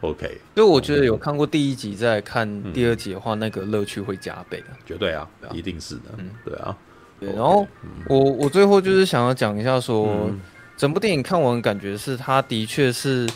[0.00, 6.76] ，OK，所以我觉得有看过第一集再看第二集的话，嗯、那个乐趣会加倍啊，绝对啊，一定是的，嗯，对啊，
[7.20, 7.66] 对，然后
[8.08, 10.40] 我我最后就是想要讲一下说，嗯、
[10.76, 13.28] 整部电影看完感觉是它的确是，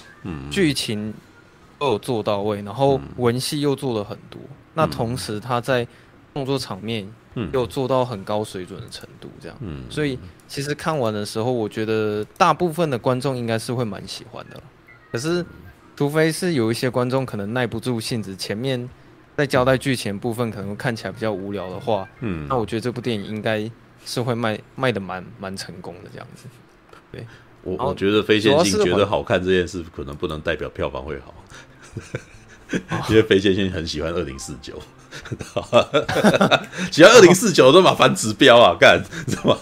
[0.50, 1.14] 剧情
[1.78, 5.86] 都有做到位，然后文戏又做了很多，嗯、那同时它在
[6.34, 7.06] 动作场面
[7.52, 14.60] 又做到很高水准的程度，这样，嗯，所以其实看完的时候，我觉得大部分的观众应该是会蛮喜欢的，
[15.12, 15.46] 可是。
[16.02, 18.90] 除非是有一些观众可能耐不住性子，前面
[19.36, 23.70] 在交代剧情部分可能看起来比较无聊的话，嗯，那我觉得这部电影应该
[24.04, 26.46] 是会卖卖的蛮蛮成功的这样子。
[27.12, 27.24] 对，
[27.62, 31.32] 我我觉得非线性觉得好看这件事可能不能代表票房会好，
[33.08, 34.76] 因为非线性很喜欢二零四九，
[36.90, 39.54] 喜欢二零四九都嘛反指标啊，干什么？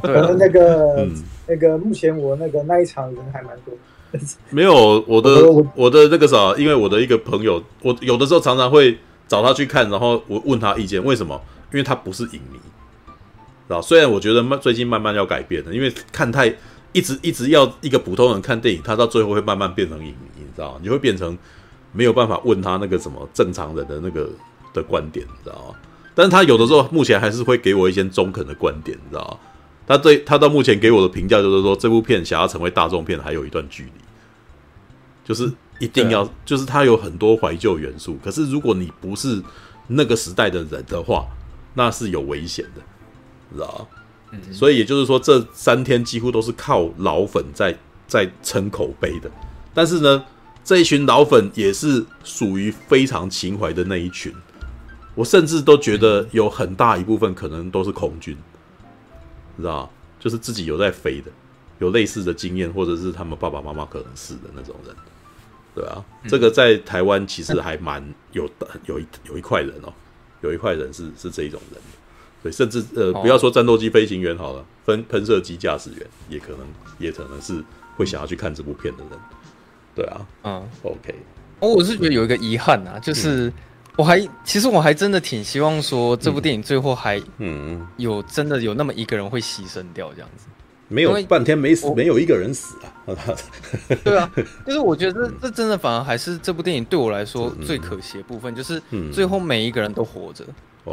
[0.00, 3.74] 可能，那个、嗯、那个目前我那个那一场人还蛮多。
[4.50, 11.40] 没有我的我的那个啥，因为我的一个朋友，我有的时候常常会找他去看，然后我问他意见，为什么？
[11.72, 12.58] 因为他不是影迷，
[13.66, 13.82] 知道？
[13.82, 16.46] 虽然我觉得慢最近慢慢要改变了，因为看太
[16.92, 20.78] 一直一直要一个普通人看电影，他到最后会慢慢变成影迷，你知道？
[20.82, 21.36] 你会变成
[21.92, 24.30] 没有办法问他那个什么正常人的那个
[24.72, 25.74] 的观点，你知道吗？
[26.14, 29.47] 但是他有的时候目前还是会给我一些中肯的观点，你知道吗？
[29.88, 33.90] 他对他到目前给我的评价就是说，这部片想要成为大众片还有一段距离，
[35.24, 35.50] 就是
[35.80, 38.18] 一定要，就是它有很多怀旧元素。
[38.22, 39.42] 可是如果你不是
[39.86, 41.26] 那个时代的人的话，
[41.72, 42.82] 那是有危险的，
[43.54, 43.88] 知道
[44.30, 44.38] 吗？
[44.52, 47.74] 所以也就是说，这三天几乎都是靠老粉在
[48.06, 49.30] 在撑口碑的。
[49.72, 50.22] 但是呢，
[50.62, 54.30] 这一群老粉也是属于非常情怀的那一群。
[55.14, 58.36] 我甚至都觉得有很大一部分可能都是空军。
[59.62, 61.30] 知道，就是自己有在飞的，
[61.78, 64.94] 有类似的经验，或者是他们爸爸妈妈可能是的那种人，
[65.74, 69.92] 对啊，嗯、这个在台湾其实还蛮有的，有一有一块人哦，
[70.40, 71.80] 有一块人是是这一种人，
[72.42, 76.60] 对，甚至呃，不要说战斗机飞行员好了，喷喷射机驾驶员也可能
[76.98, 77.62] 也可能是
[77.96, 79.18] 会想要去看这部片的人，
[79.94, 81.14] 对啊，嗯，OK，
[81.60, 83.48] 哦，我是觉得有一个遗憾啊，就是。
[83.48, 83.52] 嗯
[83.98, 90.46] 我还其实我还真的挺希望说这部电影最后还嗯有真的有那么一个人会牺牲掉这样子，
[90.86, 93.16] 没有半天没死，没有一个人死啊。
[94.04, 94.30] 对啊，
[94.64, 98.80] 就是我觉得这这真的反而还是这部电影对我来说最可惜的部分，就是
[99.12, 100.44] 最后每一个人都活着，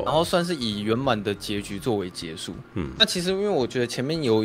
[0.04, 2.56] 然后算是以圆满的结局作为结束。
[2.74, 4.44] 嗯，那其实因为我觉得前面有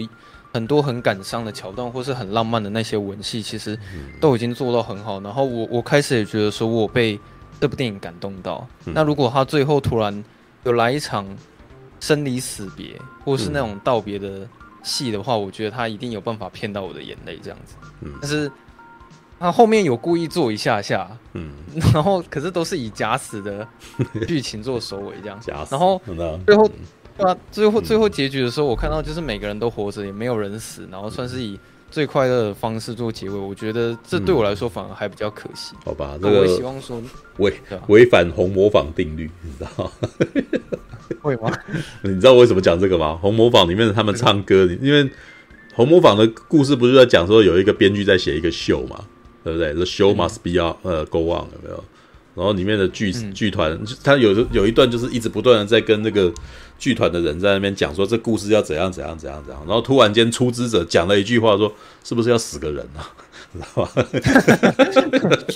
[0.53, 3.79] 很多很感伤的桥段，或是很浪漫的那些文戏，其实
[4.21, 5.19] 都已经做到很好。
[5.23, 7.19] 然后我我开始也觉得说我被。
[7.61, 10.25] 这部电影感动到，嗯、那如果他最后突然
[10.65, 11.27] 有来一场
[12.01, 14.49] 生离死别，或是那种道别的
[14.83, 17.75] 戏的话，嗯、我觉得他一定有办法骗到我的眼泪这样子。
[18.01, 18.51] 嗯，但是
[19.39, 21.53] 他后面有故意做一下下，嗯，
[21.93, 23.69] 然后可是都是以假死的
[24.27, 25.51] 剧情做收尾这样 子。
[25.51, 26.01] 然后
[26.47, 26.71] 最后，
[27.19, 31.61] 对啊，最后最后结局的时候，我看到就是每个人都活着，也没有人死，然后算是以。
[31.91, 35.75] 最快乐的方式做结尾，我觉得这对我来说反而还比较可惜。
[35.85, 37.03] 好吧，这个我希望说
[37.39, 37.53] 违
[37.89, 39.91] 违反红模仿定律，你知道吗？
[41.21, 41.53] 会吗？
[42.03, 43.19] 你知道为什么讲这个吗？
[43.21, 45.11] 红模仿里面他们唱歌，因为
[45.75, 49.05] 红模仿的故事不是在讲说有一个编剧在写一个秀嘛，
[49.43, 51.85] 对不对？The show must be on，呃，go on，有没有？
[52.35, 56.33] 然后里面的剧剧团，他有有一段就是一直不断的在跟那个。
[56.81, 61.71] 剧团的人在那边讲说，这故事要怎样怎样怎样怎样，然后突然间出资者讲了一句话说，
[62.03, 63.05] 是不是要死个人啊？
[63.53, 63.93] 知道吧？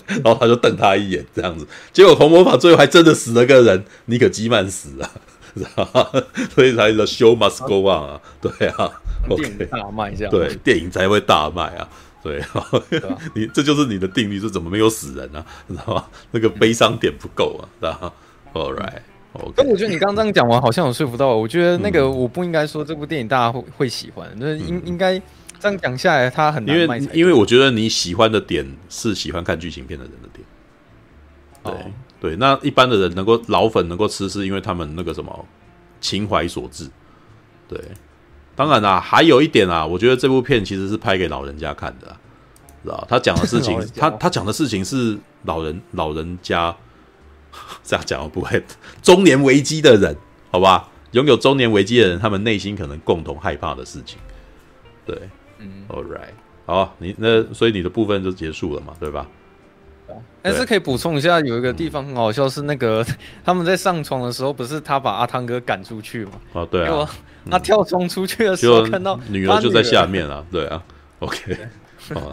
[0.22, 5.10] 然后他就瞪他一眼，这样子，结果红魔法最后还真的死了个人，尼可基曼死了，
[5.56, 6.10] 知道吧？
[6.54, 8.90] 所以才说 show must go on 啊，对啊
[9.30, 11.88] ，OK，大卖这样，对，电影才会大卖啊，
[12.24, 12.66] 对啊，
[13.36, 15.44] 你这就是你的定律，是怎么没有死人啊？
[15.68, 16.06] 知道吗？
[16.32, 18.12] 那个悲伤点不够啊，知道吗
[18.54, 19.52] ？All right，OK。
[19.54, 21.42] 但我觉得你刚刚这样讲完，好像有说服到我。
[21.42, 25.20] 我觉得那个我不应该说这部电影大家会会喜欢，那应应该
[25.60, 26.96] 这样讲下来，它很难卖。
[26.96, 30.46] 因为因为我觉得你喜欢的点是喜欢看剧情片的人的点。
[31.62, 31.92] 对、oh.
[32.20, 35.46] 对，那一般的人能够老粉能够吃，是因为他们那个什么
[36.00, 36.88] 情怀所致。
[37.68, 37.78] 对，
[38.56, 42.16] 当然啦，还有一点啊，我觉得这部片其实是拍给老人家看的，
[42.82, 46.74] 知道他讲的事情， 他他讲的事情是老人老人家
[47.82, 48.62] 这样讲不会，
[49.02, 50.16] 中年危机的人，
[50.50, 54.18] 好吧，拥有中年危机的人，他们内心可能共同害怕的事情。
[55.06, 55.16] 对，
[55.58, 56.32] 嗯，All right，
[56.66, 59.26] 好，你那所以你的部分就结束了嘛，对吧？
[60.42, 63.04] 但是可以补充一下，有一个地方很好笑，是那个
[63.42, 66.32] 他们在上床的时候，不是他把阿汤哥赶出去吗？
[66.52, 67.08] 哦，对啊，
[67.50, 70.82] 他跳窗出去的时候，看到女儿就在下面啊，对啊
[71.20, 71.56] ，OK，
[72.14, 72.32] 哦，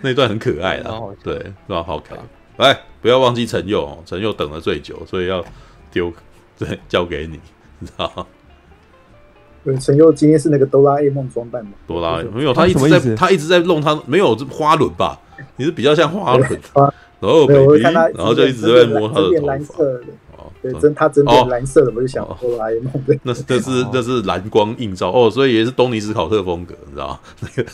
[0.00, 2.20] 那段很可爱的，对，那好可爱。
[2.58, 5.44] 来，不要忘记陈佑哦，陈佑等了最久，所以要
[5.90, 6.12] 丢，
[6.58, 7.40] 对，交给你，
[7.80, 8.26] 你知道吗？
[9.64, 11.72] 对，陈佑今天是那个哆啦 A 梦装扮吗？
[11.86, 15.18] 哆啦 A 梦没有，他一直在，他一直在弄他，没有这花轮吧？
[15.56, 16.60] 你是比较像花轮。
[17.20, 19.56] 然后，baby, 然后就一直在摸他的头发。
[20.62, 22.92] 哦，对，真他真的蓝色的，我就想哆啦 A 梦。
[23.22, 27.20] 那是，那是，那是蓝光映照哦，所以也是东尼斯考特风格，你知道吗？
[27.40, 27.64] 那个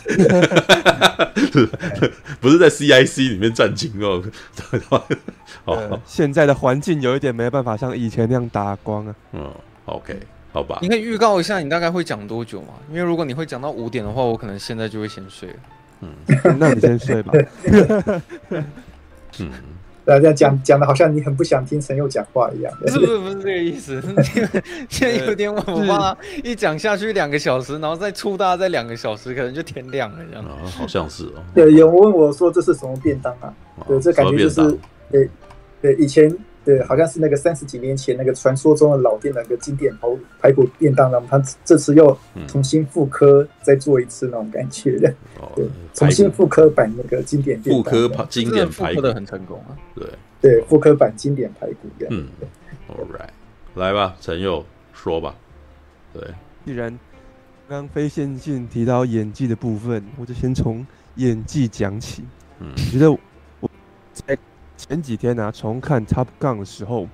[2.40, 4.22] 不是在 CIC 里面战情哦。
[5.64, 9.14] 好，现在的环境有一点没办法像以前那样打光啊。
[9.32, 9.50] 嗯
[9.86, 10.18] ，OK，
[10.52, 10.78] 好吧。
[10.80, 12.68] 你可以预告一下，你大概会讲多久吗？
[12.90, 15.56] 因为如果你会讲到五点的话，我可能现在就会先睡了。
[16.00, 16.08] 嗯，
[16.58, 17.32] 那你先睡吧。
[19.40, 19.50] 嗯，
[20.08, 24.02] 大家讲讲的好像你很不想听陈佑讲话一样， 不是不是不是这个意思，
[24.88, 30.42] 现在有点晚，我怕一讲下去两个小时，然后再出大再两个小时，可能就天亮了这样。
[30.46, 31.44] 啊，好像是哦。
[31.54, 33.52] 对，有人问我说这是什么便当啊？
[33.86, 34.78] 对，这感觉就是
[35.12, 35.28] 对
[35.82, 36.34] 对以前。
[36.68, 42.14] 对，好像是那个三十几年前那个传说中的老店那个经典排排骨便当，然后他这次又
[42.46, 45.08] 重新复刻，再做一次那种感觉的。
[45.40, 49.72] 哦，对，重新复刻版那个经典复刻版经典排骨的很成功啊。
[49.94, 50.06] 对
[50.42, 52.06] 对，复刻版经典排骨的。
[52.10, 52.28] 嗯
[52.90, 53.30] ，All right，
[53.74, 55.34] 来吧，陈佑说吧。
[56.12, 56.22] 对，
[56.66, 56.90] 既然
[57.66, 62.24] 刚刚非线性提到演技的部分，我就先从演技讲起。
[62.60, 63.18] 嗯，我觉得。
[64.88, 67.06] 前几天呢、啊，重看《Top Gun》的时候，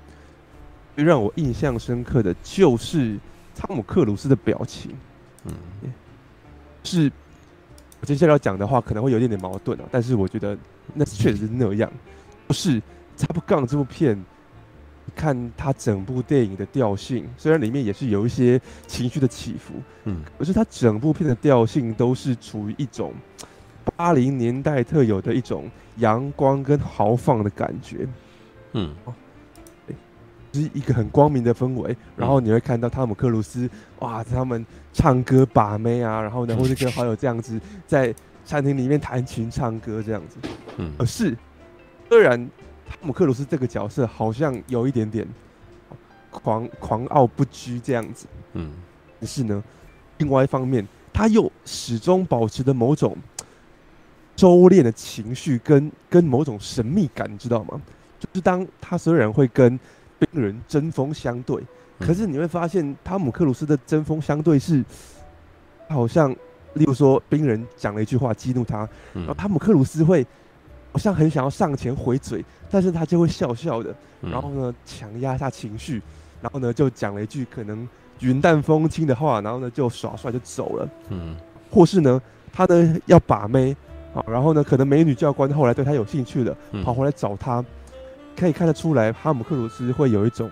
[0.94, 3.18] 最让我印象深刻的就是
[3.52, 4.94] 汤姆克鲁斯的表情。
[5.44, 5.52] 嗯，
[6.84, 7.10] 是
[8.00, 10.56] 我接下来要讲的话可能会有一点点矛盾啊，但是我觉得
[10.94, 11.90] 那确实是那样。
[12.46, 12.80] 不是
[13.18, 23.12] 《Top Gun》这部片，你看它整部电影的调性，虽然里面也是有一些情绪的起伏，嗯，可是它整部片的调性都是处于一种。
[23.96, 28.06] 八零年代特有的一种阳光跟豪放的感觉，
[28.72, 28.94] 嗯，
[30.52, 31.96] 是一个很光明的氛围。
[32.16, 38.14] 然后你会看到汤姆克鲁斯，哇，他们唱歌把妹啊，然后呢，或者跟好友这样子在
[38.44, 40.36] 餐厅里面弹琴唱歌这样子，
[40.78, 40.92] 嗯。
[40.98, 41.36] 可是，
[42.08, 42.38] 虽然
[42.88, 45.26] 汤姆克鲁斯这个角色好像有一点点
[46.30, 48.72] 狂狂傲不羁这样子，嗯，
[49.20, 49.62] 可是呢，
[50.18, 53.16] 另外一方面，他又始终保持着某种。
[54.36, 57.80] 收敛的情绪跟跟某种神秘感，你知道吗？
[58.18, 59.78] 就是当他虽然会跟
[60.18, 61.62] 冰人针锋相对，
[62.00, 64.84] 可是你会发现汤姆克鲁斯的针锋相对是
[65.88, 66.30] 好像，
[66.72, 70.26] 例如说冰人讲了一句话激怒他，然后汤姆克鲁斯会
[70.92, 76.02] 好像很想要上前回嘴，但是他就会笑笑的，然后呢强压下情绪，
[76.40, 77.86] 然后呢就讲了一句可能
[78.20, 81.36] 云淡风轻的话，然后呢就耍帅就走了，嗯，
[81.70, 82.20] 或是呢
[82.52, 83.76] 他呢要把妹。
[84.14, 87.66] 好，然后呢，可能美女教官后来对他有兴趣了，跑回来找他，嗯、
[88.36, 90.48] 可以看得出来，哈姆克鲁斯会有一种，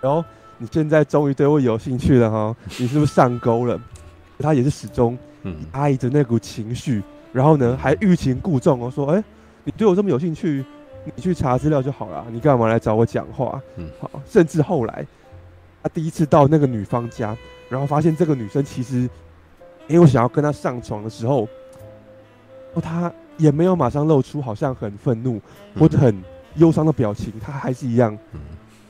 [0.00, 0.24] 然后
[0.56, 3.78] 你现在终于对我有兴趣了哈， 你是不是上钩了？
[4.38, 5.18] 他也是始终
[5.74, 9.22] 压抑着那股情绪，然后呢，还欲擒故纵哦，说，哎，
[9.64, 10.64] 你对我这么有兴趣，
[11.14, 13.60] 你去查资料就好了，你干嘛来找我讲话？
[13.76, 15.06] 嗯，好，甚至后来
[15.82, 17.36] 他第一次到那个女方家，
[17.68, 19.06] 然后发现这个女生其实
[19.86, 21.46] 没有想要跟他上床的时候。
[22.80, 25.40] 他也没有马上露出好像很愤怒
[25.78, 26.22] 或者很
[26.56, 28.16] 忧伤的表情，他还是一样，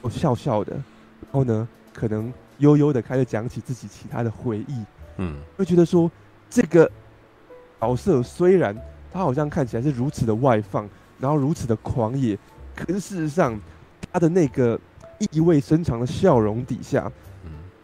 [0.00, 4.84] 我笑笑的，然后呢，可能悠悠的开始讲起自己其他的回忆，
[5.16, 6.10] 嗯，会觉得说
[6.50, 6.90] 这个
[7.80, 8.76] 角色虽然
[9.12, 10.88] 他好像看起来是如此的外放，
[11.18, 12.38] 然后如此的狂野，
[12.74, 13.58] 可是事实上
[14.12, 14.78] 他的那个
[15.32, 17.10] 意味深长的笑容底下，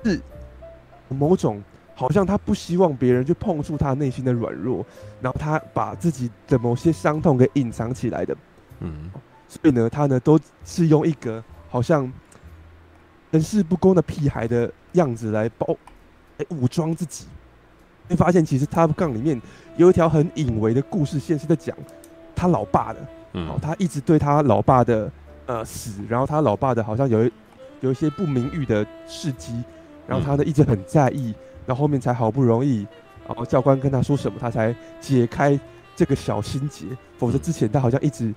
[0.04, 0.20] 是
[1.08, 1.62] 某种。
[2.00, 4.82] 好像他不希望别人去碰触他内心的软弱，
[5.20, 8.34] 然后他把自己的某些伤痛给隐藏起来的，
[8.78, 9.10] 嗯，
[9.46, 12.10] 所以呢，他呢都是用一个好像
[13.30, 15.76] 人事不公的屁孩的样子来包，
[16.38, 17.26] 来武装自己。
[18.08, 19.38] 会发现其实 Top Gun 里面
[19.76, 21.76] 有一条很隐微的故事线是在讲
[22.34, 25.12] 他老爸的，嗯，他一直对他老爸的
[25.44, 27.32] 呃死，然后他老爸的好像有一
[27.80, 29.62] 有一些不名誉的事迹，
[30.08, 31.34] 然后他呢一直很在意，
[31.70, 32.84] 然后后面才好不容易，
[33.28, 35.56] 然后教官跟他说什么，他才解开
[35.94, 36.84] 这个小心结，
[37.16, 38.34] 否则之前他好像一直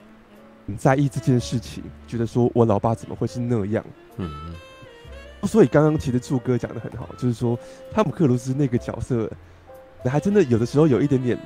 [0.67, 3.83] 很在意这件事情，觉得说我老爸怎么会是那样，
[4.17, 4.29] 嗯。
[5.41, 7.57] 嗯，所以刚刚其实柱哥讲的很好，就是说
[7.91, 9.27] 汤姆克鲁斯那个角色。
[10.05, 11.39] 还真的有的时候有一点点，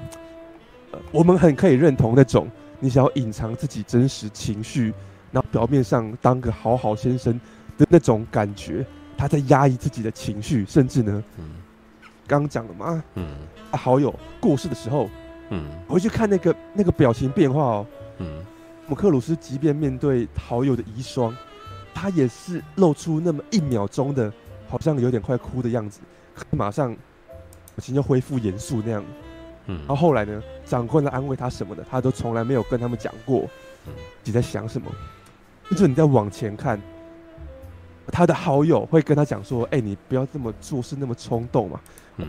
[0.92, 2.50] 呃，我们很可以认同那种
[2.80, 4.92] 你想要隐藏自己真实情绪，
[5.32, 7.40] 然后表面上当个好好先生
[7.78, 8.84] 的那种感觉，
[9.16, 11.24] 他在压抑自己的情绪，甚至呢，
[12.28, 13.28] 嗯，刚讲了嘛，嗯，
[13.72, 15.10] 他好友过世的时候，
[15.50, 17.86] 嗯，回去看那个那个表情变化哦，
[18.18, 18.44] 嗯，
[18.88, 21.34] 姆克鲁斯即便面对好友的遗孀，
[21.94, 24.32] 他也是露出那么一秒钟的，
[24.68, 26.02] 好像有点快哭的样子，
[26.52, 26.96] 马上。
[27.76, 29.04] 表情就恢复严肃那样，
[29.68, 33.48] 嗯，然后后来呢，长官来安慰他什么的，他都从来没有跟他们讲过，
[34.24, 34.92] 你在想什么？
[35.70, 36.82] 就是你在往前看，
[38.08, 41.80] 他的好友会跟他讲说：“哎，你不要这么做事那么冲动嘛，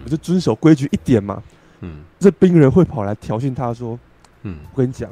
[0.04, 1.42] 我就遵守规矩一点嘛。”
[1.80, 3.98] 嗯，这兵人会跑来挑衅他说
[4.42, 5.10] ：“嗯，我跟你讲，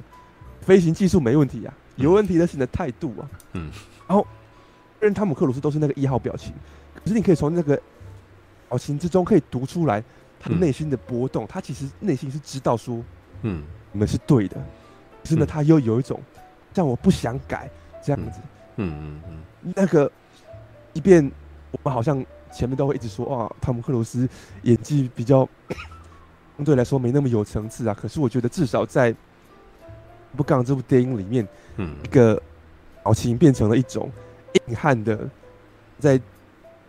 [0.61, 3.71] 飞行技术没问题啊，有问题的是你的态度啊。”嗯，
[4.09, 4.27] 然后，
[5.01, 6.53] 因为汤姆克鲁斯都是那个一号表情，
[6.95, 7.81] 可是你可以从那个
[8.69, 10.03] 表情之中可以读出来。
[10.39, 13.03] 他内心的波动，嗯、他其实内心是知道说，
[13.41, 14.57] 嗯，你们是对的，
[15.23, 16.21] 可是呢，他又有一种
[16.75, 17.71] 像我不想改
[18.05, 18.39] 这样子，
[18.77, 18.93] 嗯。
[18.93, 20.13] 嗯嗯，嗯，那个，
[20.93, 21.25] 即便
[21.71, 22.23] 我们好像
[22.57, 24.29] 前面都会一直说，哇，汤姆克鲁斯
[24.63, 25.49] 演技比较
[26.57, 29.13] 相对来说没那么有层次啊，可是我觉得至少在
[30.37, 32.41] 《不杠》这部电影里面，嗯，一个
[33.03, 34.11] 表情变成了一种
[34.69, 35.29] 硬汉的，
[35.99, 36.21] 在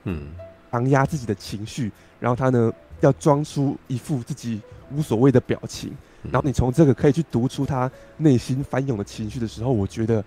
[0.06, 0.30] 嗯。
[0.70, 2.72] 强压自己的情绪，然后他呢。
[3.02, 4.60] 要装出一副自己
[4.92, 5.96] 无所谓的表情，
[6.32, 10.18] 然后你从这个可以去读出他内心翻涌的情绪的时候，我觉得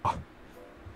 [0.00, 0.14] 啊，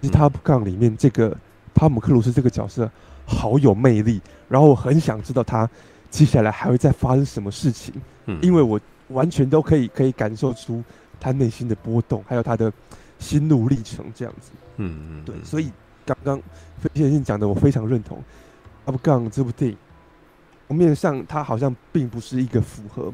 [0.00, 1.36] 其实《他《不杠》里面这个
[1.74, 2.90] 汤姆克鲁斯这个角色
[3.30, 5.68] 好有魅力，然后我很想知道他
[6.10, 7.94] 接下来还会再发生什么事情，
[8.42, 8.78] 因为我
[9.08, 10.82] 完全都可以可以感受出
[11.20, 12.72] 他内心的波动，还有他的
[13.18, 14.50] 心路历程这样子。
[14.78, 15.70] 嗯嗯，对，所以
[16.04, 16.38] 刚刚
[16.78, 18.22] 飞先生讲的我非常认同，
[18.92, 19.76] 《Top Gun》这部电影。
[20.72, 23.12] 面上，它好像并不是一个符合，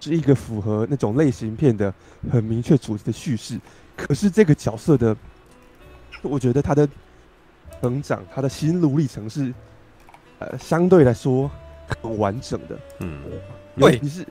[0.00, 1.94] 是一个符合那种类型片的
[2.28, 3.56] 很明确主题的叙事。
[3.96, 5.16] 可是这个角色的，
[6.22, 6.88] 我觉得他的
[7.82, 9.52] 成长，他的心路历程是，
[10.38, 11.50] 呃，相对来说
[12.02, 12.78] 很完整的。
[13.00, 13.20] 嗯，
[13.74, 14.26] 尤其是，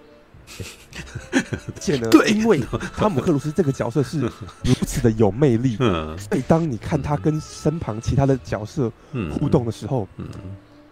[1.52, 2.60] 而且呢，对，因为
[2.96, 4.22] 汤姆克鲁斯这个角色是
[4.64, 5.76] 如此的有魅力，
[6.18, 8.90] 所以当你看他跟身旁其他的角色
[9.38, 10.28] 互动的时候，嗯。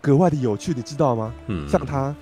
[0.02, 1.34] 格外的有趣，你知道吗？
[1.48, 2.16] 嗯，像他，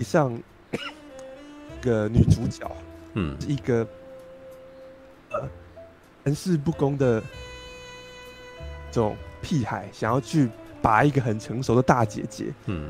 [0.00, 0.34] 像
[0.72, 2.68] 一个女主角，
[3.12, 3.86] 嗯，是一个
[5.30, 5.48] 呃，
[6.24, 7.22] 玩世不公的
[8.94, 10.48] 这种屁孩，想要去
[10.80, 12.88] 拔一个很成熟的大姐姐，嗯，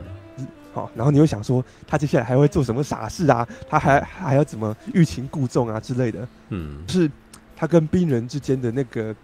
[0.74, 3.48] 好，然后你又想说，他接下来还会做什么傻事啊？
[3.66, 6.28] 他还还要怎么欲擒故纵啊之类的？
[6.50, 7.10] 嗯，是
[7.56, 9.16] 他跟冰人之间的那个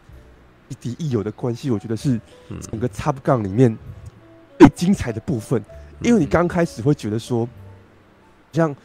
[0.68, 2.18] 亦敌亦友的关系，我觉得是
[2.62, 3.76] 整个 Top Gun 里面。
[4.58, 5.64] 最精彩的部分，
[6.02, 7.48] 因为你刚开始会觉得说，
[8.52, 8.76] 像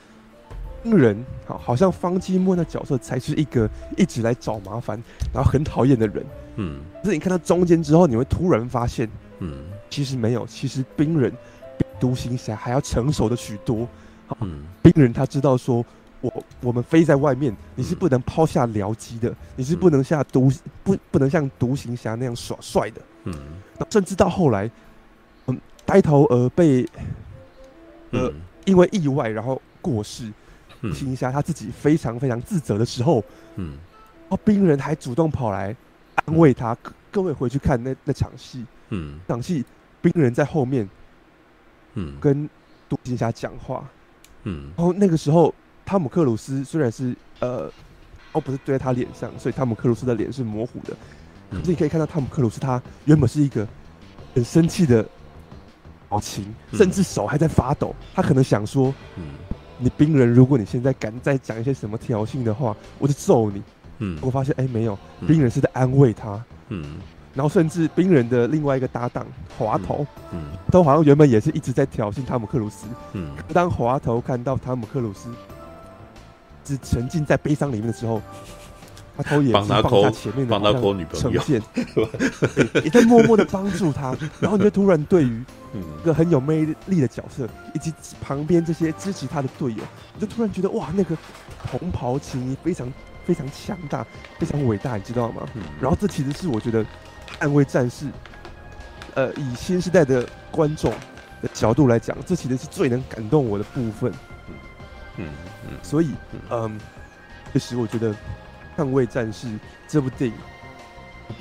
[0.84, 4.98] 人，好，好像方基墨那角色才是一个一直来找麻烦，
[5.34, 6.26] 然后很讨厌的人，
[6.56, 6.82] 嗯。
[7.02, 9.10] 可是你看到中间之后，你会突然发现，
[9.40, 11.32] 嗯，其实没有，其实冰人
[11.78, 13.88] 比独行侠还要成熟的许多。
[14.40, 15.86] 嗯，冰人他知道说，
[16.22, 20.52] 我我们飞在外面，你是不能抛下僚机的，你是不能像独
[20.84, 23.02] 不不能像独行侠那样耍帅的。
[23.26, 23.34] 嗯，
[23.90, 24.66] 甚至到后来。
[25.48, 26.84] 嗯呆头鹅被，
[28.10, 28.34] 呃，
[28.66, 30.34] 因为意外然后过世，
[30.82, 33.24] 独行侠他自己非常非常自责的时候，
[33.58, 33.78] 嗯，
[34.30, 35.76] 哦，冰人还主动跑来
[36.16, 36.76] 安慰他。
[37.12, 39.64] 各位回去看那那场戏，嗯，场戏
[40.02, 40.90] 冰人在后面，
[41.94, 42.50] 嗯，跟
[42.90, 43.88] 独行侠讲话，
[44.44, 45.54] 嗯，然后那个时候
[45.86, 47.72] 汤姆克鲁斯虽然是呃，
[48.34, 50.96] 哦，不是对在他脸上，所以汤姆克鲁斯的脸是模糊的，
[51.52, 53.68] 可是你可以看到汤姆克鲁斯他原本是一个
[54.34, 55.06] 很生气的。
[56.08, 57.94] 表情，甚至手还在发抖。
[58.00, 59.24] 嗯、他可能想说：“嗯，
[59.80, 63.62] 你冰人，如果你现在敢再讲一些什么挑衅的话，我就揍你。”
[64.00, 66.44] 嗯，我发现，哎、欸，没有，冰人是在安慰他。
[66.70, 66.98] 嗯，
[67.34, 69.26] 然后甚至冰人的另外一个搭档
[69.58, 72.88] 滑头，嗯，都好像原本也是一直在挑衅汤姆克鲁斯。
[73.14, 75.30] 嗯，当滑头看到汤姆克鲁斯
[76.64, 78.22] 只沉浸在悲伤里面的时候，
[79.16, 81.42] 他偷眼镜，帮他前面的帮他抠女朋友，
[82.84, 84.16] 也在默默的帮助他。
[84.42, 85.44] 然后你就突然对于
[86.02, 89.84] 一个很有魅力的角色，以及旁边这些支持他的队友，
[90.16, 91.16] 你就突然觉得哇，那个
[91.72, 92.92] 红袍情谊非常
[93.26, 94.06] 非常强大，
[94.40, 95.48] 非常伟大，你知道吗？
[95.56, 96.84] 嗯、然后这其实是我觉得
[97.40, 98.06] 《捍卫战士》
[99.16, 100.92] 呃，以新时代的观众
[101.42, 104.14] 的角度来讲，这其实是最能感动我的部分。
[105.18, 105.30] 嗯
[105.68, 106.12] 嗯，所以
[106.50, 106.80] 嗯，
[107.52, 108.16] 确实我觉得。
[108.78, 109.48] 《捍卫战士》
[109.88, 110.36] 这部电影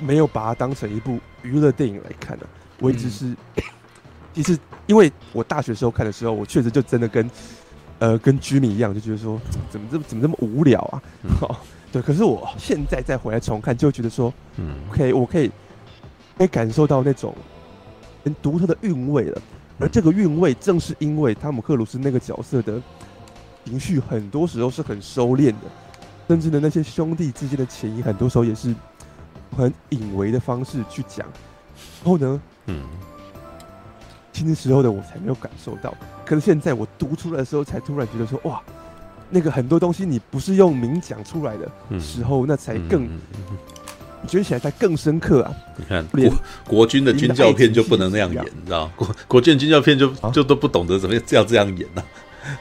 [0.00, 2.46] 没有把它当成一部娱乐电影来看的，
[2.78, 3.36] 我一直是，嗯、
[4.32, 4.56] 其实
[4.86, 7.28] 因为我大学时候看的时候，我确实就真的跟
[8.04, 9.40] 呃跟居民一样，就觉得说
[9.72, 11.02] 怎么这么怎么这么无聊啊？
[11.40, 11.56] 好、嗯，
[11.90, 12.02] 对。
[12.02, 15.50] 可是我现在再回来重看，就觉得说，嗯，OK，我可以
[16.36, 17.34] 可以感受到那种
[18.22, 19.40] 很独特的韵味了。
[19.78, 22.78] 而这个韵味，正是因为汤姆克鲁斯那个角色的
[23.64, 25.66] 情绪，很多时候是很收敛的。
[26.28, 28.74] 甚至呢那些兄弟之间的情谊，很多时候也是
[29.56, 31.26] 很隐微的方式去讲。
[32.02, 32.82] 然后呢，嗯，
[34.34, 35.94] 听时候的我才没有感受到，
[36.26, 38.60] 可是现在我读出来的时候，才突然觉得说，哇，
[39.30, 43.08] 那个很多东西你不是用明讲出来的时候，那才更
[44.26, 45.54] 觉得起来才更深刻啊！
[45.76, 46.34] 你看国
[46.66, 52.04] 国军的军教片就不能那样演，你知道国国军军教片就就都不懂得怎么这样这样演呢、啊？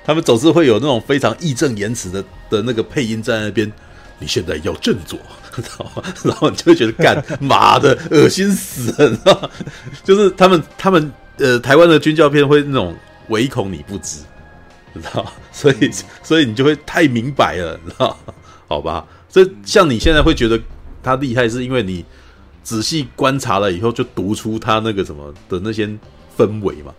[0.06, 3.72] 他们总是会有那种非常义正言辞的的那个配音在那边，
[4.19, 5.18] 你现在要振作？
[6.24, 9.50] 然后你就会觉得干 妈的恶心死了，你知道吗？
[10.03, 12.95] 就是他们他们呃台湾的军教片会那种
[13.29, 14.21] 唯恐你不知，
[14.93, 15.25] 知道？
[15.51, 15.89] 所以
[16.21, 18.17] 所以你就会太明白了，你知道？
[18.67, 19.05] 好吧？
[19.29, 20.59] 所以像你现在会觉得
[21.01, 22.03] 他厉害，是因为你
[22.63, 25.87] 仔细观察了以后，就读出他那个什么的那些
[26.37, 26.93] 氛围嘛。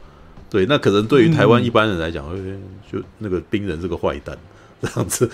[0.51, 4.37] 对，那可能对于台湾一般人来讲，嗯、就那个兵人是个坏蛋，
[4.81, 5.29] 这样子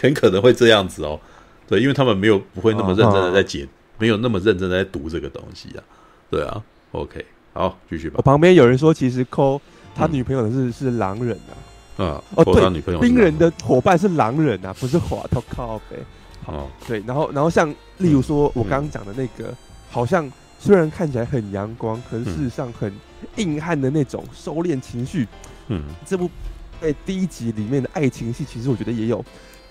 [0.00, 1.20] 很可能会这样子哦。
[1.68, 5.82] 对，因为他们没有不会那么认真的在解，哦、没有那么认真的在读这个东西啊。
[6.30, 7.24] 对啊，OK，
[7.54, 8.16] 好，继续吧。
[8.18, 9.58] 我旁边有人说，其实抠
[9.94, 12.04] 他女朋友的是、嗯、是狼人啊。
[12.04, 15.96] 啊，哦，对，冰人的伙伴是狼人啊，不是滑头靠北。
[16.44, 19.56] 哦，对，然后然后像例如说我刚刚讲的那个，嗯、
[19.90, 22.92] 好像虽然看起来很阳光，可是事实上很。
[23.36, 25.26] 硬汉的那种收敛情绪，
[25.68, 26.28] 嗯，这部
[26.78, 29.24] 在第一集里面的爱情戏，其实我觉得也有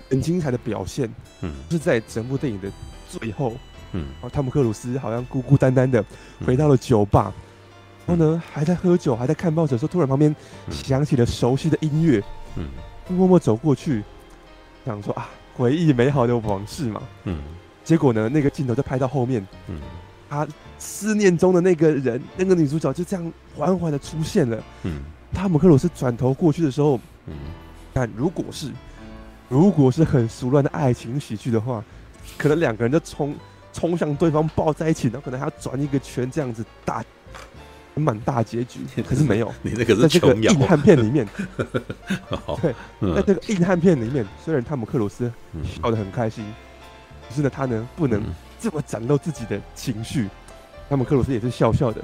[0.10, 1.08] 很精彩的表现，
[1.42, 2.68] 嗯，是在整部电影的
[3.08, 3.54] 最后，
[3.92, 6.04] 嗯，然后汤姆克鲁斯好像孤孤单单的
[6.44, 7.42] 回到了酒吧，嗯、
[8.06, 10.36] 然后呢还在喝酒，还在看报纸的时候，突然旁边
[10.70, 12.24] 响起了熟悉的音乐，
[12.56, 12.68] 嗯，
[13.10, 14.04] 默默走过去，
[14.86, 17.42] 想说啊，回忆美好的往事嘛，嗯，
[17.84, 19.80] 结果呢，那个镜头就拍到后面，嗯。
[20.30, 20.48] 他
[20.80, 24.64] 思念中的那个人，那个女主角就这样缓缓的出现了。
[24.82, 27.36] 嗯，汤姆克鲁斯转头过去的时候，嗯，
[27.94, 28.72] 但如果是，
[29.48, 31.84] 如果是很俗乱的爱情喜剧的话，
[32.36, 33.36] 可能两个人就冲
[33.72, 37.04] 冲向对方抱在一起，然后可能还要转一个圈，这样子大
[37.96, 38.82] 满大结局。
[39.08, 41.28] 可是没有，你那个是在这个硬汉片里面，
[42.62, 42.74] 对，
[43.16, 45.32] 在这个硬汉片里面，虽然汤姆克鲁斯
[45.64, 46.46] 笑得很开心，
[47.30, 48.24] 可是呢，他呢不能。
[48.64, 50.30] 这么展露自己的情绪，
[50.88, 52.02] 汤姆克鲁斯也是笑笑的，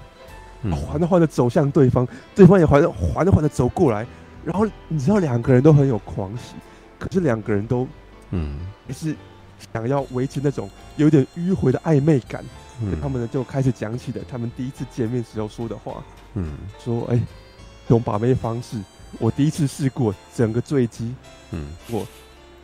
[0.69, 4.05] 缓缓的走向对方，对方也缓缓缓的走过来，
[4.43, 6.55] 然后你知道两个人都很有狂喜，
[6.99, 7.87] 可是两个人都，
[8.31, 8.59] 嗯，
[8.89, 9.15] 也是
[9.73, 12.43] 想要维持那种有点迂回的暧昧感，
[12.81, 16.03] 嗯，他们呢就开始讲起了他们第一次见面时候说的话，
[16.35, 17.17] 嗯，说哎，
[17.87, 18.77] 这种把妹方式
[19.17, 21.13] 我第一次试过，整个坠机，
[21.51, 22.05] 嗯，我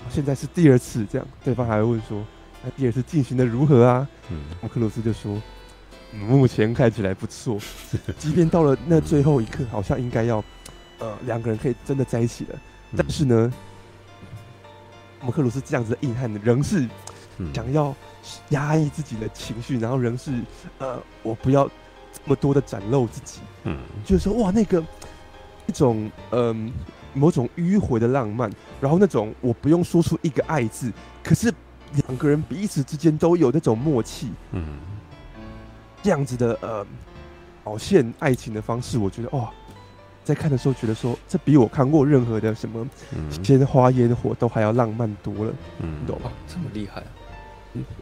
[0.09, 2.23] 现在是第二次这样，对方还会问说。
[2.63, 4.07] 那第二次进行的如何啊？
[4.31, 5.39] 嗯，克鲁斯就说，
[6.11, 7.59] 目前看起来不错，
[8.17, 10.43] 即便到了那最后一刻，好像应该要，
[10.97, 12.59] 呃，两个人可以真的在一起了。
[12.97, 13.53] 但是呢，
[15.21, 16.87] 姆克鲁斯这样子的硬汉，仍是
[17.53, 17.95] 想要
[18.49, 20.31] 压抑自己的情绪，然后仍是
[20.79, 21.67] 呃，我不要
[22.11, 23.41] 这么多的展露自己。
[23.63, 24.83] 嗯，就是说哇，那个
[25.67, 26.71] 一种嗯、呃，
[27.13, 30.91] 某种迂回的浪漫，然后那种我不用说出一个爱字，
[31.23, 31.53] 可是。
[32.07, 34.79] 两个人彼此之间都有那种默契，嗯，
[36.03, 36.85] 这样子的呃，
[37.63, 39.49] 表现爱情的方式，我觉得哇，
[40.21, 42.85] 在看的时候觉得说，这比我看过任何的什么
[43.41, 46.29] 鲜花烟火都还要浪漫多了，嗯，你懂吗？
[46.49, 47.07] 这么厉害啊？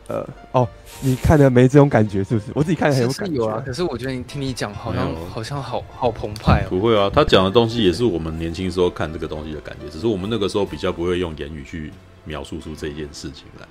[0.07, 0.67] 呃，哦，
[1.01, 2.51] 你看的没这种感觉是不是？
[2.53, 3.63] 我自己看的很有感觉，有啊。
[3.65, 6.69] 可是我觉得你听你讲，好像好像好好澎湃哦。
[6.69, 11.91] 不会啊，他讲的东西也是我们年轻时候看这个东西的感觉，只是我们那个时候比较不会用言语去
[12.25, 13.67] 描述出这件事情来。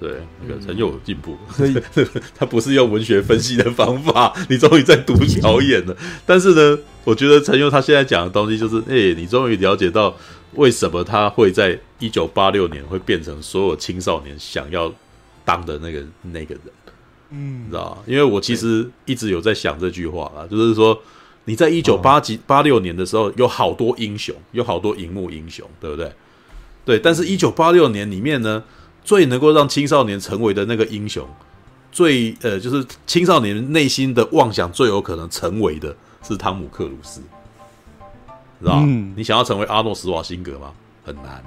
[0.00, 0.10] 对，
[0.42, 1.74] 那个陈佑有进步，所以
[2.36, 4.34] 他不是用文学分析的方法。
[4.50, 10.14] 你终于在读表演了，但是呢，我觉得陈佑他现在讲的东西就是，哎、欸，你终于了解到
[10.54, 14.92] 为什么他会在一九八六年会变成所有青少年想要
[15.44, 16.62] 当的那个那个人，
[17.30, 17.98] 嗯，知道吧？
[18.06, 20.98] 因为我其实一直有在想这句话啦，就是说
[21.44, 26.12] 你在一九八几八六年的时候，有好多英雄，有好多荧幕英雄，对不对？
[26.86, 28.62] 对，但是，一九八六年里面呢，
[29.02, 31.26] 最能够让青少年成为的那个英雄，
[31.90, 37.22] 最呃，就是青少年内心的妄想最有可能成为的是汤姆克鲁斯，
[38.60, 40.72] 知道、嗯、你想要成为阿诺史瓦辛格吗？
[41.04, 41.42] 很难，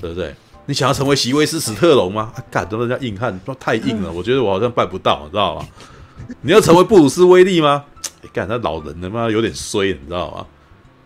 [0.00, 0.34] 对不对？
[0.66, 2.32] 你想要成为席维斯史特龙吗？
[2.34, 5.66] 啊，干，都人家硬汉，太硬了，我觉得我好像办不到，你知道吗？
[6.42, 7.84] 你要成为布鲁斯威利吗？
[8.32, 10.46] 干、欸，那老人他妈有点衰，你知道吗？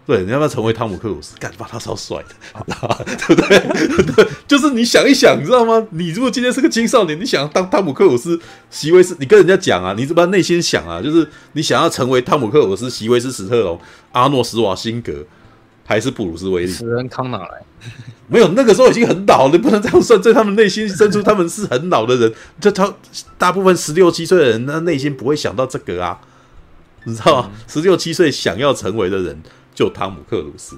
[0.07, 1.37] 对，你要不要成为汤姆克鲁斯？
[1.39, 2.65] 干吧，他超帅的，
[3.29, 4.15] 对不对？
[4.15, 5.87] 对， 就是你想一想，你知道吗？
[5.91, 8.41] 你如果今天是个青少年，你想要当汤姆克鲁斯、
[8.71, 11.01] 席维斯，你跟人家讲啊，你怎么内心想啊？
[11.01, 13.79] 就是你想要成为汤姆克鲁斯、席维斯、史特龙、
[14.11, 15.25] 阿诺·斯瓦辛格，
[15.91, 16.73] 还是布鲁斯·威利？
[16.73, 17.63] 史恩康哪来？
[18.29, 20.23] 没有，那个时候已经很老了，你不能这样算。
[20.23, 22.33] 在他们内心深处，他们是很老的人。
[22.61, 22.95] 就他
[23.37, 26.21] 大部分十六七岁的人，那内心不会想到这个啊，
[27.03, 27.51] 你知道吗？
[27.67, 29.43] 十六七岁想要成为的人。
[29.73, 30.77] 就汤姆克鲁斯，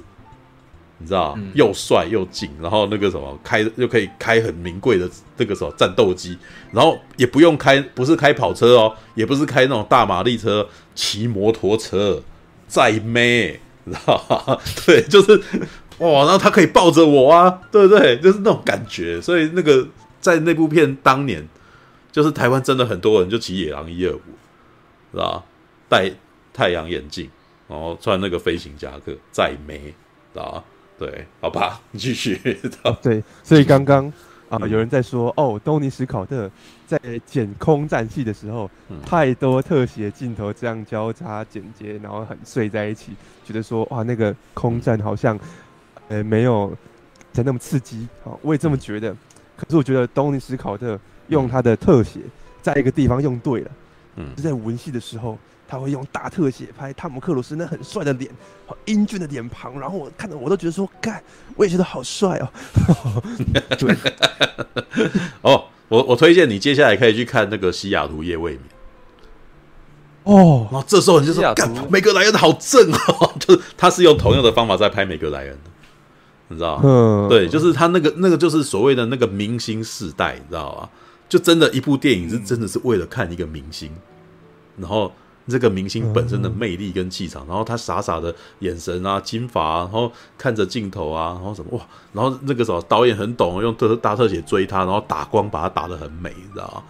[0.99, 6.39] 你知道、嗯、又帅又劲，然后那个什么开又可以开很名贵的那个什么战斗机，
[6.71, 12.23] 然后也不用开，不是开跑车哦，也不是开那种大马力车，骑摩托车
[12.69, 14.59] 载妹，你知道吗？
[14.87, 15.41] 对，就是
[15.99, 18.19] 哇，然后他可以抱着我啊，对不对？
[18.19, 19.21] 就是那种感觉。
[19.21, 19.87] 所以那个
[20.21, 21.47] 在那部片当年，
[22.11, 24.21] 就是台湾真的很多人就骑野狼一二五，
[25.13, 25.43] 是吧？
[25.89, 26.11] 戴
[26.53, 27.31] 太阳眼镜。
[27.69, 29.95] 然后穿那个飞行夹克，再美
[30.35, 30.63] 啊，
[30.99, 32.39] 对，好吧，你 继续。
[33.01, 34.13] 对，所以刚刚
[34.51, 36.51] 啊，有人在说，哦，东尼史考特
[36.99, 43.13] 在剪空战戏的时候，嗯、太多特写镜头这样交叉剪接，然后很碎在一起，
[43.45, 45.39] 觉得说，哇，那个空战好像，
[46.09, 46.77] 呃，没有
[47.33, 48.07] 才那么刺激。
[48.23, 49.17] 好，我也这么觉得。
[49.57, 50.99] 可是我觉得东尼史考特
[51.29, 52.21] 用他的特写，
[52.61, 53.71] 在一个地方用对了，
[54.17, 55.39] 嗯，就在文戏的时候。
[55.69, 58.31] 他会用大特写拍汤姆克鲁斯那很帅的脸，
[58.67, 61.23] 好英俊的脸庞，然后我看到我都觉得说，干，
[61.57, 63.23] 我也觉得好帅哦。
[63.79, 63.97] 对，
[65.41, 68.63] 哦，我我推荐你接下来可以去看那个《西雅图夜未眠》。
[70.33, 75.71] 哦，然后这时候你就说，干，梅格莱恩好正哦，就是他是用同样的方法在拍每个莱恩的，
[76.49, 76.83] 你知道吗？
[76.85, 80.89] 嗯，对，就是他那个那个就是所谓的那个明星世代，你知道吗？
[81.29, 83.91] 就真的一部电影是真的是为了看一个明星，
[84.79, 85.13] 然后。
[85.49, 96.83] 这个明星本身的魅力跟气场，然后他傻傻的眼神啊，金发啊，然后看着镜头啊，然后什么哇，然后那个什么导演很懂，用特大特写追他，然后打光把他打得很美，你知道吗？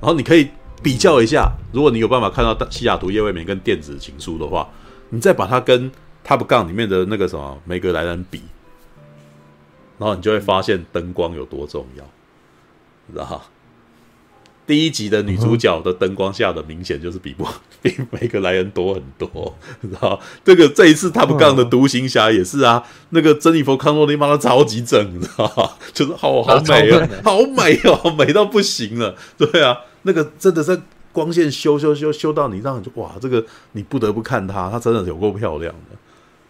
[0.00, 0.48] 然后你可以
[0.82, 4.68] 比较一下，如果你有办法看到《西雅图夜未眠》跟《电子情书》的话，
[5.10, 5.90] 你再把它跟
[6.26, 8.42] 《Top Gun》里面的那个什么梅格莱恩比，
[9.98, 12.04] 然后你就会发现灯光有多重要，
[13.06, 13.40] 你知道吗？
[14.68, 17.48] 第一集的女主角的灯光下的明显就是比不
[17.80, 29.16] 比梅格莱恩多很多，知道这个这一次他们杠的独行侠也是啊，那个珍妮佛康诺利妈的超级正，你知道 就是好好美啊，好美哦， 美到不行了。
[29.38, 30.78] 对啊，那个真的是
[31.12, 35.96] 光线修修修修到你让你就哇，这个你不得不看她，她真的有够漂亮的。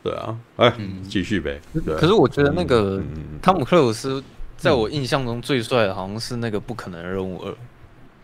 [0.02, 0.76] 对啊，哎，
[1.08, 1.60] 继续呗。
[1.72, 3.00] 对，可是我觉得那个
[3.40, 4.20] 汤姆克鲁斯
[4.56, 7.54] 在我印象中最帅的，好像是那个不可能任务二。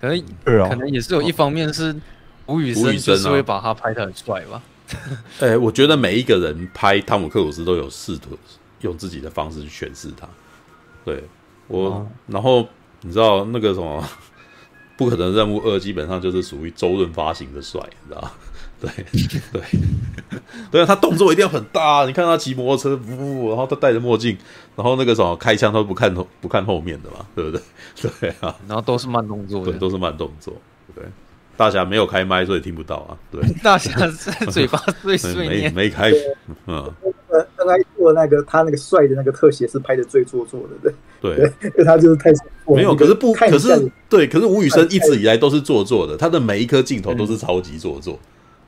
[0.05, 1.94] 可能可能也是有一方面是
[2.47, 4.62] 吴宇森，就是会把他拍的很帅吧。
[5.41, 8.39] 哎、欸，我觉得每一个人拍汤姆克鲁斯都有试图
[8.83, 10.28] 用自己的方式去诠释他。
[11.05, 11.24] 对
[11.68, 12.68] 我，哦、然后
[13.00, 14.07] 你知道那个什么
[14.97, 18.31] 不可能任务二，基本上就是属于周润发型的帅，你知道
[18.84, 19.04] 对
[19.52, 19.62] 对
[20.70, 22.04] 对啊，他动作一定要很大。
[22.06, 24.36] 你看他骑摩托车，呜呜，然后他戴着墨镜，
[24.76, 27.60] 然后那个什么开枪都不看后不看后面的嘛， 对不对？
[28.20, 30.54] 对啊，然后都是慢动作，对，都是慢动作。
[30.94, 31.04] 对，
[31.56, 33.16] 大侠没有开麦，所以听不到啊。
[33.30, 36.10] 对，大侠是嘴巴碎碎念，没没开。
[36.66, 36.92] 嗯，
[37.28, 42.30] 呃，刚才做那个他那个帅的那个特写是拍的最做作的，对对，因为他就是太
[42.66, 48.18] 没有，可是不，可是对，可是吴宇森一直以来都是做作的，他的每一颗镜头都是超级做作。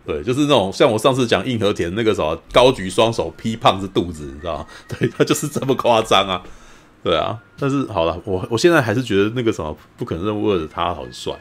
[0.06, 4.66] 对，就是那种像我上次讲硬和田那个什么高举双手劈胖子肚子，你知道吗？
[4.86, 6.40] 对，他就是这么夸张啊，
[7.02, 7.36] 对啊。
[7.58, 11.34] 但是好了，我我现在还是觉得那个什么不可能任务二的他好帅，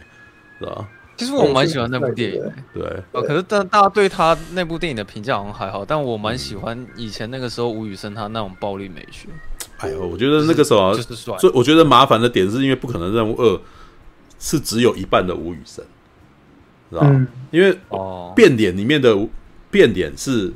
[0.60, 0.88] 是吧？
[1.18, 2.42] 其实我蛮喜欢那部电影，
[2.74, 2.84] 对。
[3.12, 9.30] 呃，可是但大家对他那部电影的评价好像还好，但我蛮喜欢以前那个时候吴宇森他那种暴力美学。
[9.78, 11.38] 哎呦，我觉得那个时候就是帅。
[11.38, 13.62] 所以我觉得麻烦的点是因为不可能任务二
[14.40, 15.86] 是只有一半的吴宇森。
[16.90, 17.78] 知道、嗯、因为
[18.36, 19.16] 变脸里面的
[19.72, 20.54] 变脸是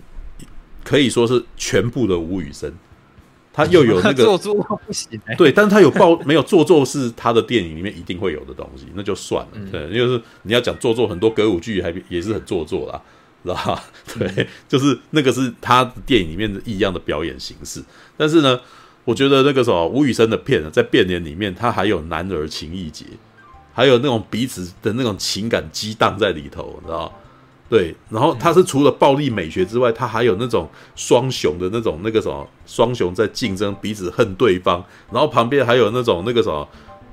[0.83, 2.71] 可以说是全部的吴宇森，
[3.53, 4.53] 他又有那个 做作
[4.85, 9.51] 不行，对，但是他有爆 没有做作是他的电影里面一定会有的东西，那就算了。
[9.71, 13.01] 对，因为是你要讲做作，很多歌舞剧还也是很做作啦，
[13.43, 13.83] 知道吧？
[14.17, 17.83] 对，就是那个是他电影里面的异样的表演形式。
[18.15, 18.59] 但是呢，
[19.03, 23.05] 我觉得那个什么吴宇森的片呢，在变脸里面，他还有男儿情意结，
[23.79, 27.09] 还有那种彼此的那种情感激荡在里头，你知道。
[27.69, 34.83] 对，然后他是除了暴力美学之外，他还有那种双雄的那种那个什么双雄在竞争，彼此恨对方，
[35.13, 36.67] 然后旁边还有那种那个什么，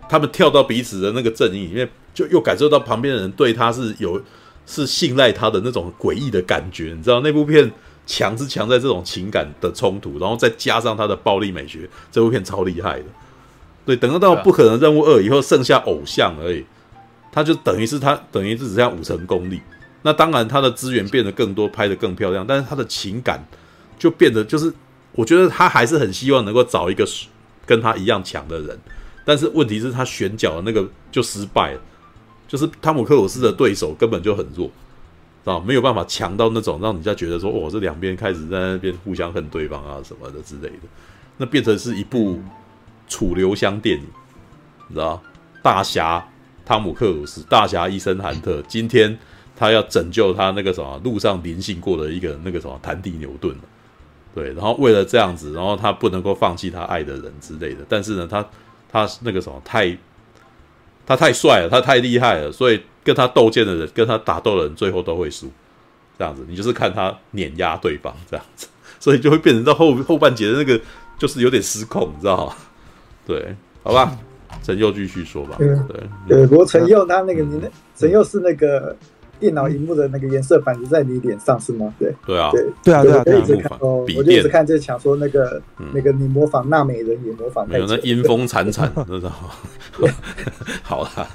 [0.08, 4.20] 他们跳到彼此的那个阵营里面，就又感受到旁边的人对他是有
[4.66, 7.70] 是信赖他的那种诡异的感觉，你知道那部片
[8.06, 13.04] 强是强在这种情感的冲突，然后再加上他的暴力美学，这部片超厉害的。
[13.86, 16.66] 对，等到到不可能任务二以后，剩下偶像而已，
[17.32, 19.62] 他就等于是他等于是只剩下五成功力。
[20.02, 23.44] 那当然，他的资源变得更多，拍得更漂亮，但是他的情感
[23.98, 24.72] 就变得就是，
[25.12, 27.06] 我觉得他还是很希望能够找一个
[27.64, 28.78] 跟他一样强的人，
[29.24, 31.80] 但是问题是，他选角的那个就失败了，
[32.46, 34.70] 就是汤姆克鲁斯的对手根本就很弱，
[35.44, 40.88] 啊，没有办法强到那种让人家觉得说，哦，这两边开始在那边互相恨对方啊什么的之类的，
[41.38, 42.40] 那变成是一部
[43.08, 44.04] 楚留香电影，
[44.88, 45.22] 你知道，
[45.62, 46.26] 大侠
[46.64, 49.18] 汤姆克鲁斯，大侠伊森韩特，今天。
[49.58, 53.56] 他要拯救他那个什么路上临幸过的一个那个什么谭迪牛顿，
[54.34, 57.78] 对，然后为了这样子，然后他不能够放弃他爱的人之类的。
[57.88, 58.46] 但是呢，他
[58.92, 59.96] 他那个什么太，
[61.06, 65.50] 他太帅了，他太厉害了，所以跟他斗剑的人，跟他打斗的人，最后都会输。
[66.18, 68.68] 这样子，你就是看他碾压对方这样子，
[69.00, 70.78] 所以就会变成到后后半节的那个
[71.18, 72.54] 就是有点失控，你知道吗？
[73.26, 74.16] 对，好吧，
[74.62, 75.56] 陈佑继续说吧。
[75.58, 75.68] 对
[76.28, 78.96] 对，不过陈佑他那个你那陈佑是那个。
[79.38, 81.92] 电脑荧幕的那个颜色反射在你脸上是吗？
[81.98, 85.60] 对对啊，对对啊，对啊，我一直看哦，我就一直看，就想说那个
[85.92, 90.08] 那个你模仿娜美人也模仿，没有那阴风惨惨，知道吗？
[90.82, 91.28] 好啦，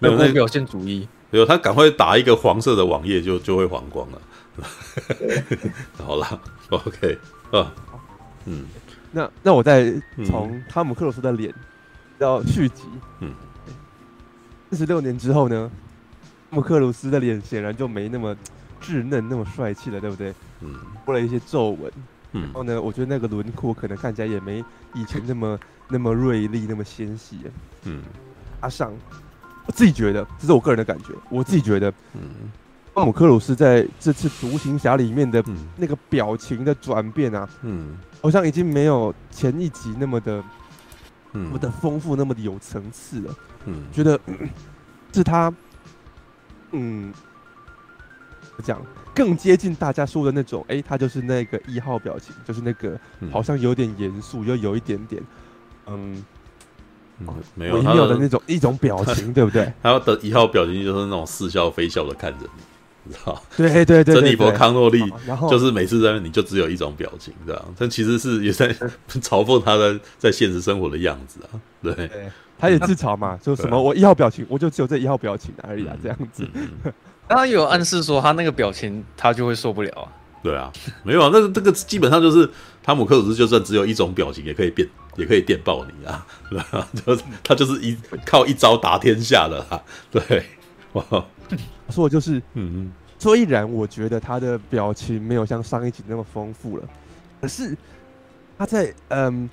[0.00, 4.20] 没有那表现主义，没有他赶快打一个黄色的网页就就会黄光了。
[6.04, 7.16] 好了，OK
[7.52, 7.72] 啊，
[8.46, 8.64] 嗯，
[9.10, 9.92] 那那我再
[10.26, 11.54] 从汤姆克鲁斯的脸
[12.18, 12.82] 到续集，
[13.20, 13.32] 嗯，
[14.70, 15.70] 四十六年之后呢？
[16.50, 18.34] 汤姆克鲁斯的脸显然就没那么
[18.82, 20.34] 稚嫩，那么帅气了，对不对？
[20.60, 21.92] 嗯，多了一些皱纹。
[22.32, 24.64] 嗯，然后呢，我觉得那个轮廓可能看起来也没
[24.94, 27.38] 以前那么那么锐利，那么纤细。
[27.84, 28.02] 嗯，
[28.60, 28.92] 阿尚，
[29.66, 31.12] 我自己觉得，这是我个人的感觉。
[31.30, 32.50] 我自己觉得，嗯，
[32.94, 35.42] 汤姆克鲁斯在这次独行侠里面的
[35.76, 40.42] 那个表情的转变啊，嗯，好像已经没有前一集那么的，
[41.32, 43.34] 嗯，那么的丰富，那么的有层次了。
[43.66, 44.18] 嗯，觉得
[45.12, 45.52] 是他。
[46.72, 47.10] 嗯，
[48.62, 48.78] 讲
[49.14, 53.00] 更接近大家说的那种，哎、欸，他就是那个一号表情，就是那个
[53.32, 55.22] 好像有点严肃，又有一点点，
[55.86, 56.22] 嗯，
[57.20, 59.72] 嗯没有微妙的那种一种表情，对不对？
[59.82, 62.62] 他的一号表情就是那种似笑非笑的看着你，
[63.08, 68.68] 你知道对对对对，珍妮佛康诺利，然后就是每次在那你就只有一种表情，这样，但其实是也在
[69.08, 71.94] 嘲讽他的在现实生活的样子啊，对。
[71.94, 72.30] 对
[72.60, 76.44] 他也自嘲嘛，就什么我一号表情，我就只有这一号表情而已啊，这样子。
[77.28, 80.10] 他有暗示说他那个表情他就会受不了啊。
[80.42, 80.72] 对啊，
[81.04, 82.50] 没有啊，那这个基本上就是
[82.82, 87.96] 汤姆克鲁斯，就算只有一种表情，也可以变，也可以电爆你啊，对啊，就是他就是一
[88.26, 89.80] 靠一招打天下的啊。
[90.10, 90.44] 对，
[90.94, 91.04] 哇，
[91.90, 96.88] 说的就是，嗯嗯，虽然我觉得他的表情没有像上一集那么丰富了，
[97.40, 97.76] 可是
[98.56, 99.48] 他在嗯。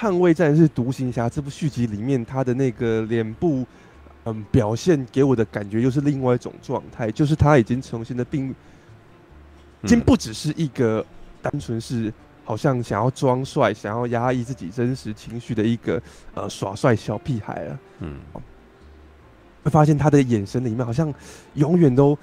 [0.00, 3.66] 捍卫战士独行侠这部续集里面，他的那个脸部，
[4.26, 8.54] 嗯，表现给我的感觉又是另外一种状态，就是他已经重新的并，
[9.82, 11.04] 已经不只是一个
[11.42, 12.14] 单纯是
[12.44, 16.00] 好像想要装帅、想要压抑自己真实情绪的一个
[16.34, 17.78] 呃耍帅小屁孩了。
[17.98, 18.20] 嗯，
[19.64, 21.12] 会发现他的眼神里面好像
[21.54, 22.16] 永远都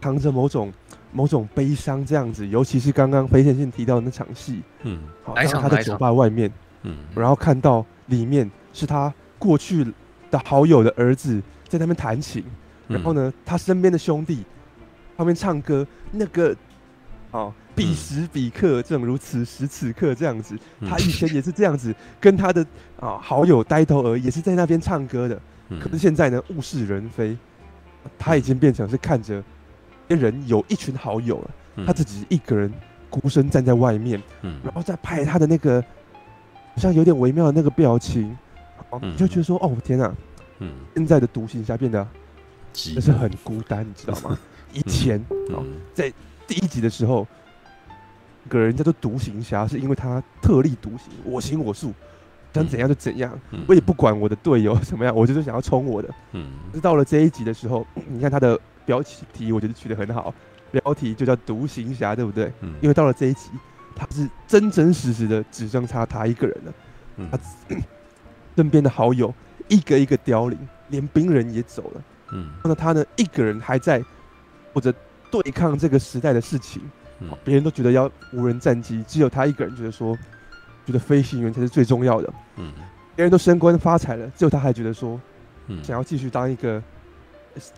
[0.00, 0.72] 藏着某种
[1.12, 5.02] 某种悲伤这样子，尤其是刚刚飞线性提到的那场戏，嗯，
[5.34, 6.50] 在他在酒吧外面。
[6.84, 9.84] 嗯，然后看到里面是他过去
[10.30, 12.44] 的好友的儿子在那边弹琴，
[12.86, 14.44] 嗯、然后呢，他身边的兄弟
[15.16, 16.54] 旁边唱歌，那个
[17.32, 22.62] 哦，彼时彼刻，正如此时此刻这样子，嗯、他以前也是这样子跟他的
[23.00, 27.36] 啊、哦、好友呆头鹅也是在那边唱歌的，嗯、可是现在呢，物是人非，
[28.16, 29.44] 他已经变成是看着别
[30.16, 32.72] 人有一群好友了，嗯、他自己一个人
[33.10, 35.84] 孤身站在外面，嗯、然后再拍他的那个。
[36.74, 38.38] 好像有点微妙的那个表情，
[38.90, 40.14] 哦，你就觉得说，哦，天哪，
[40.60, 42.06] 嗯，现在的独行侠变得，
[42.72, 44.38] 真是很孤单，你知道吗？
[44.72, 45.18] 以前
[45.50, 46.12] 哦，在
[46.46, 47.26] 第一集的时候，
[48.48, 51.92] 个人叫做独行侠，是因为他特立独行，我行我素，
[52.54, 56.08] 想怎样就怎样，嗯、我也不管我的队友怎么样，我就是想要冲我的。
[56.30, 58.56] 嗯，是到了这一集的时候，你看他的
[58.88, 60.34] 标题，我觉得取得很好，
[60.70, 62.50] 标题就叫独行侠，对不对？
[62.62, 63.50] 嗯，因为到了这一集，
[63.94, 66.74] 他是真真实实的只剩下他一个人了，
[67.18, 67.38] 嗯、他
[68.56, 69.32] 身边的好友
[69.68, 70.58] 一个一个凋零，
[70.88, 72.02] 连兵人也走了。
[72.32, 74.02] 嗯，那他呢，一个人还在
[74.72, 74.90] 或者
[75.30, 76.80] 对抗这个时代的事情。
[77.44, 80.16] 别、嗯、人都觉得要无人战机，只有他一个人觉得说，
[80.86, 82.32] 觉得飞行员才是最重要的。
[82.56, 82.72] 嗯，
[83.14, 85.20] 别人都升官发财了，只有他还觉得说，
[85.66, 86.82] 嗯，想要继续当一个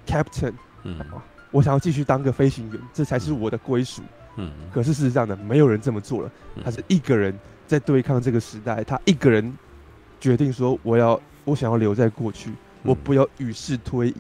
[0.07, 0.53] captain。
[0.85, 0.97] 嗯，
[1.51, 4.03] 我想要继续当个飞行员，这才是我的归属。
[4.37, 6.31] 嗯，可是事实上呢，没有人这么做了。
[6.65, 7.37] 他是一个人
[7.67, 9.53] 在对抗这个时代，他一个人
[10.21, 12.53] 决定说，我要，我想要留在过去，
[12.83, 14.17] 我不要与世推移。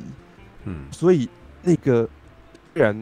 [0.65, 1.29] 嗯，所以
[1.63, 2.09] 那个
[2.75, 2.95] 虽然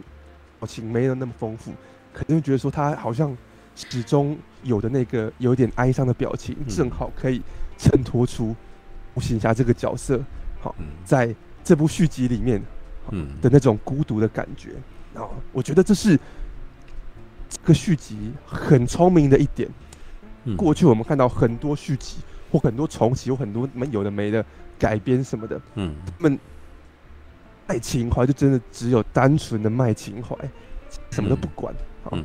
[0.59, 1.73] 表情没有那么丰富。
[2.13, 3.37] 可能觉得说他好像
[3.77, 7.41] 始终有的那个有点哀伤的表情，正好可以
[7.77, 8.57] 衬托出
[9.15, 10.21] 吴行侠这个角色，
[10.61, 12.61] 好，在这部续集里面，
[13.13, 14.71] 嗯的那种孤独的感觉。
[15.15, 16.19] 啊，我觉得这是
[17.49, 19.69] 这个续集很聪明的一点。
[20.57, 22.19] 过去我们看到很多续集
[22.51, 24.43] 或很多重启，有很多没有的没的
[24.79, 26.39] 改编什么的，嗯，他们
[27.67, 30.35] 卖情怀就真的只有单纯的卖情怀，
[31.11, 31.75] 什么都不管。
[32.13, 32.25] 嗯，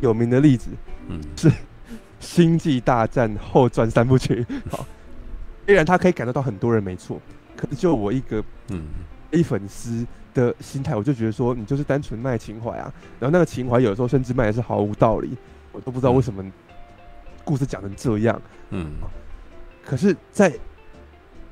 [0.00, 0.70] 有名的例子，
[1.08, 1.50] 嗯，是
[2.20, 4.46] 《星际大战后传》三部曲。
[4.70, 4.86] 好，
[5.66, 7.20] 虽然他可以感受到很多人，没错，
[7.56, 8.84] 可是就我一个嗯
[9.32, 12.92] A 粉丝的心态，我就觉得说，你就是单纯卖情怀啊。
[13.18, 15.36] 然后那个情怀有时候甚至卖的是毫无道理，
[15.72, 16.44] 我都不知道为什么
[17.44, 18.40] 故事讲成这样。
[18.70, 18.92] 嗯，
[19.84, 20.50] 可是，在《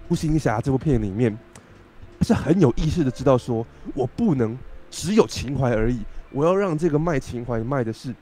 [0.08, 1.36] 孤行侠》这部片里面，
[2.22, 4.56] 是很有意识的知道说，我不能
[4.90, 6.00] 只有情怀而已。
[6.30, 8.14] 我要让这个卖情怀卖的是，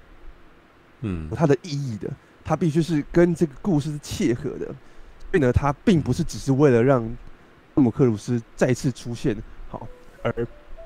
[1.01, 2.09] 嗯，有它的意义的，
[2.45, 7.17] 它必须是跟这个故事是切合的，所以呢，它并不是只是为了让汤
[7.81, 9.37] 姆克鲁斯再次出现，
[9.69, 9.87] 好，
[10.23, 10.33] 而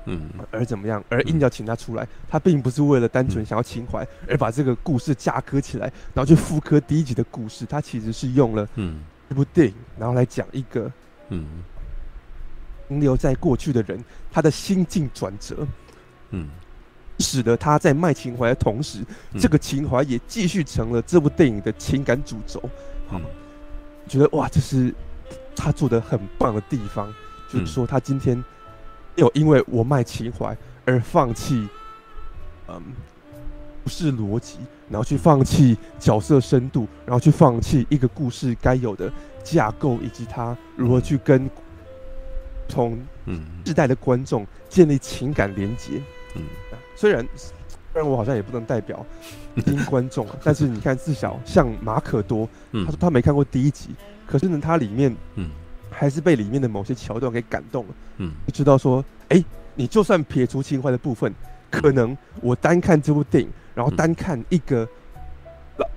[0.05, 8.99] 嗯，而怎么样，而硬要请他出来，他并不是为了单纯想要情怀，而把这个故事架构起来，然后去复刻第一集的故事，他其实是用了嗯。
[9.29, 10.91] 这部电影，然后来讲一个
[11.29, 11.45] 嗯。
[12.87, 15.65] 停留在过去的人他的心境转折，
[16.31, 16.49] 嗯。
[17.19, 22.59] 使得他在卖情怀的同时，嗯、这个情怀也继续成了这部电影的情感主轴。
[23.07, 23.21] 好，
[24.07, 24.91] 觉得哇，这是
[25.55, 27.09] 他做的很棒的地方。
[27.09, 27.13] 嗯、
[27.49, 28.43] 就是说，他今天没
[29.17, 30.55] 有因为我卖情怀
[30.85, 31.67] 而放弃，
[32.67, 32.81] 嗯，
[33.83, 34.57] 不是逻辑，
[34.89, 39.11] 然后去放弃角色深度，然后去放弃一个故事该有的
[39.43, 41.49] 架构，以及他如何去跟
[42.69, 46.01] 从嗯世代的观众建立情感连接。
[46.35, 46.43] 嗯。
[46.95, 49.03] 虽然，虽然我好像也不能代表
[49.65, 53.89] 听观众， 但是你看，至少像马可多，他说他没看过第一集，
[54.31, 55.49] 可是呢，它里面，嗯，
[55.89, 59.45] 还是被里面的某些桥段给感动了，嗯，就知道说，哎、欸，
[59.75, 61.33] 你就算撇除情怀的部分，
[61.69, 64.87] 可能我单看这部电影，然后单看一个
[65.77, 65.87] 老、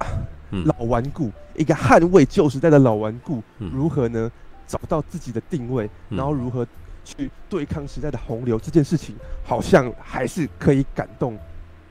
[0.50, 4.30] 嗯、老顽固，一个捍卫旧时代的老顽固，如何呢
[4.66, 6.66] 找到自己的定位，然后如何。
[7.06, 9.14] 去对抗时代的洪流这件事情，
[9.44, 11.38] 好像还是可以感动，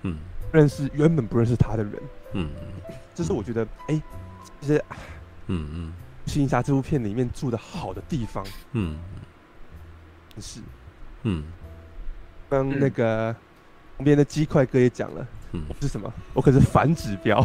[0.02, 0.18] 嗯，
[0.52, 1.94] 认识原本不认识他的人，
[2.32, 2.50] 嗯，
[3.14, 4.02] 这是我觉得，哎、欸，
[4.60, 4.84] 其实，
[5.46, 5.88] 嗯嗯，
[6.26, 8.98] 《独行侠》这部片里面住的好的地方，嗯，
[10.40, 10.60] 是，
[11.24, 11.44] 嗯，
[12.50, 13.36] 刚那个
[13.98, 16.12] 旁边的鸡块哥也讲了，嗯，我是什么？
[16.34, 17.42] 我可是反指标，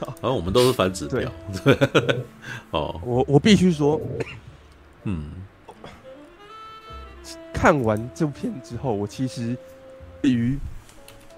[0.00, 1.30] 好 像我们都是反指标，
[1.64, 1.76] 对，
[2.72, 4.00] 哦，我我必须说，
[5.04, 5.32] 嗯。
[7.52, 9.54] 看完这部片之后，我其实
[10.22, 10.58] 对于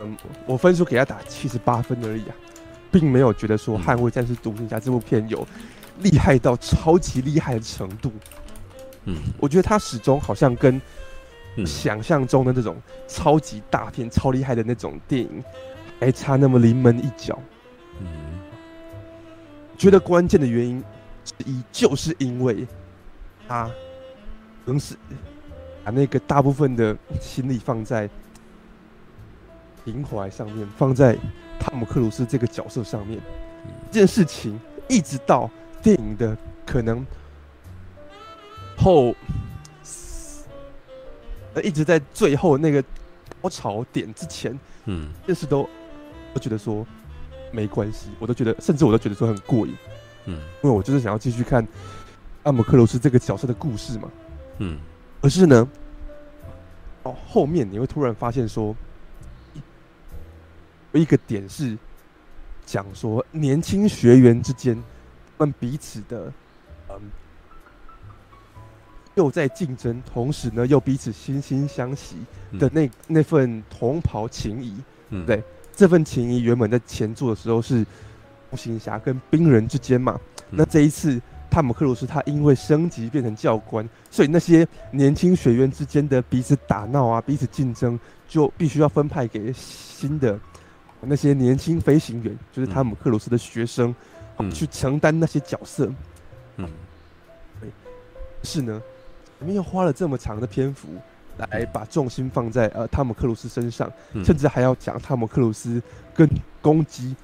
[0.00, 0.16] 嗯，
[0.46, 2.34] 我分数给他打七十八分而已啊，
[2.92, 5.44] 并没有觉得说《捍卫战士独行侠》这部片有
[6.00, 8.12] 厉害到超级厉害的程度。
[9.04, 10.80] 嗯，我觉得他始终好像跟
[11.66, 12.76] 想象中的那种
[13.08, 15.42] 超级大片、超厉害的那种电影
[16.00, 17.38] 还差那么临门一脚。
[18.00, 18.06] 嗯，
[19.76, 20.82] 觉得关键的原因
[21.24, 22.66] 之一就是因为
[23.48, 23.70] 他
[24.64, 24.96] 能是。
[25.84, 28.08] 把那个大部分的心力放在
[29.84, 31.18] 情怀上面，放在
[31.58, 33.18] 汤姆克鲁斯这个角色上面，
[33.90, 35.50] 这件事情一直到
[35.82, 37.04] 电影的可能
[38.76, 39.14] 后，
[41.54, 42.82] 呃，一直在最后那个
[43.40, 45.68] 高潮点之前，嗯，这事都
[46.32, 46.86] 都觉得说
[47.50, 49.74] 没关系，我都觉得，甚至我都觉得说很过瘾，
[50.26, 51.66] 嗯，因为我就是想要继续看
[52.44, 54.10] 阿姆克罗斯这个角色的故事嘛，
[54.58, 54.78] 嗯。
[55.20, 55.68] 可是呢，
[57.04, 58.74] 哦，后面你会突然发现说，
[60.90, 61.78] 有一个点是
[62.66, 64.82] 讲说年轻学员之间，他
[65.46, 66.32] 们彼此的
[66.88, 67.00] 嗯，
[69.14, 72.16] 又在竞争，同时呢又彼此惺惺相惜
[72.58, 74.76] 的那、嗯、那份同袍情谊，
[75.10, 75.42] 嗯，对，
[75.74, 77.84] 这份情谊原本在前作的时候是
[78.50, 81.20] 独行侠跟冰人之间嘛，嗯、那这一次。
[81.52, 90.40] 汤姆克鲁斯他因为升级变成教官，所以那些年轻学员之间的彼此打闹啊、彼此竞争，就必须要分派给新的
[91.02, 93.94] 那些年轻飞行员，就是汤姆克鲁斯的学生，
[94.48, 95.90] 嗯、去承担那些角色。
[96.56, 96.68] 嗯，
[97.60, 97.70] 对。
[98.42, 98.80] 是呢，
[99.38, 100.88] 我们又花了这么长的篇幅
[101.38, 105.82] 来把重心放在呃汤姆克鲁斯身上，嗯、甚至还要讲汤姆克鲁斯
[106.14, 106.28] 跟
[106.60, 107.16] 攻击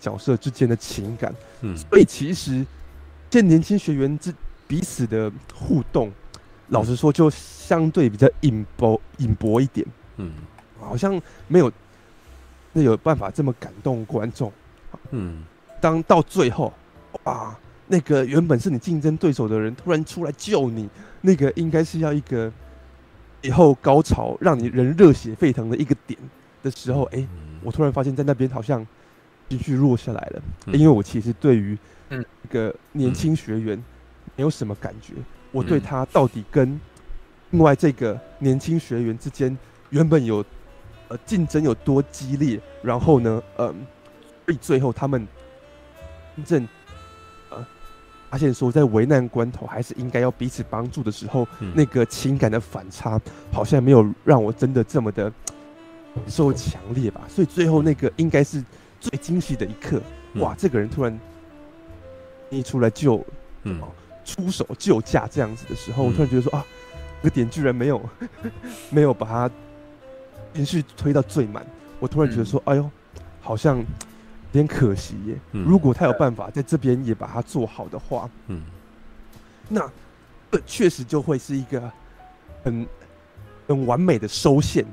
[0.00, 1.34] 角色之间的情感。
[1.60, 2.64] 嗯，所以其实。
[3.32, 4.30] 这年轻学员之
[4.66, 6.12] 彼此的互动，
[6.68, 9.86] 老实说就相对比较隐薄隐薄一点，
[10.18, 10.32] 嗯，
[10.78, 11.18] 好像
[11.48, 11.72] 没有
[12.74, 14.52] 那有办法这么感动观众，
[15.12, 15.42] 嗯，
[15.82, 16.72] 当到最后，
[17.24, 20.88] 啊，那个原本是你竞争对手的人突然出来救你，
[21.20, 22.50] 那个应该是要一个
[23.42, 26.18] 以后高潮让你人热血沸腾的一个点
[26.62, 27.28] 的时候，哎、欸，
[27.62, 28.86] 我突然发现在那边好像
[29.50, 31.76] 情绪弱下来了，因为我其实对于。
[32.14, 33.82] 嗯，一个年轻学员
[34.36, 35.14] 没有什么感觉。
[35.50, 36.78] 我对他到底跟
[37.52, 39.56] 另外这个年轻学员之间
[39.88, 40.44] 原本有
[41.08, 43.86] 呃竞争有多激烈，然后呢，嗯、
[44.44, 45.41] 呃，最后他们真
[46.44, 46.68] 正
[47.50, 47.66] 呃
[48.30, 53.20] 发现说在危难关头还是应该要彼此帮助的时候，那个情感的反差
[53.52, 55.30] 好像没有让我真的这么的
[56.14, 57.22] 感受强烈吧。
[57.28, 58.64] 所以最后那个应该是
[59.00, 60.00] 最惊喜的一刻，
[60.36, 61.18] 哇，这个人突然。
[62.54, 63.24] 一出来救，
[63.62, 63.80] 嗯，
[64.26, 66.62] 出手救驾这样子的时候，嗯、我突然觉得说啊，
[67.22, 67.98] 这个点居然没有，
[68.92, 69.50] 没有把它
[70.52, 71.64] 连续推到最满。
[71.98, 72.90] 我突然觉得说，嗯、哎呦，
[73.40, 73.84] 好像有
[74.52, 75.36] 点可惜耶。
[75.52, 78.62] 嗯、如果他有办法在这边也把它做好的话，嗯，
[79.68, 79.90] 那
[80.64, 81.90] 确实就会是一个
[82.62, 82.86] 很
[83.66, 84.84] 很完美的收线。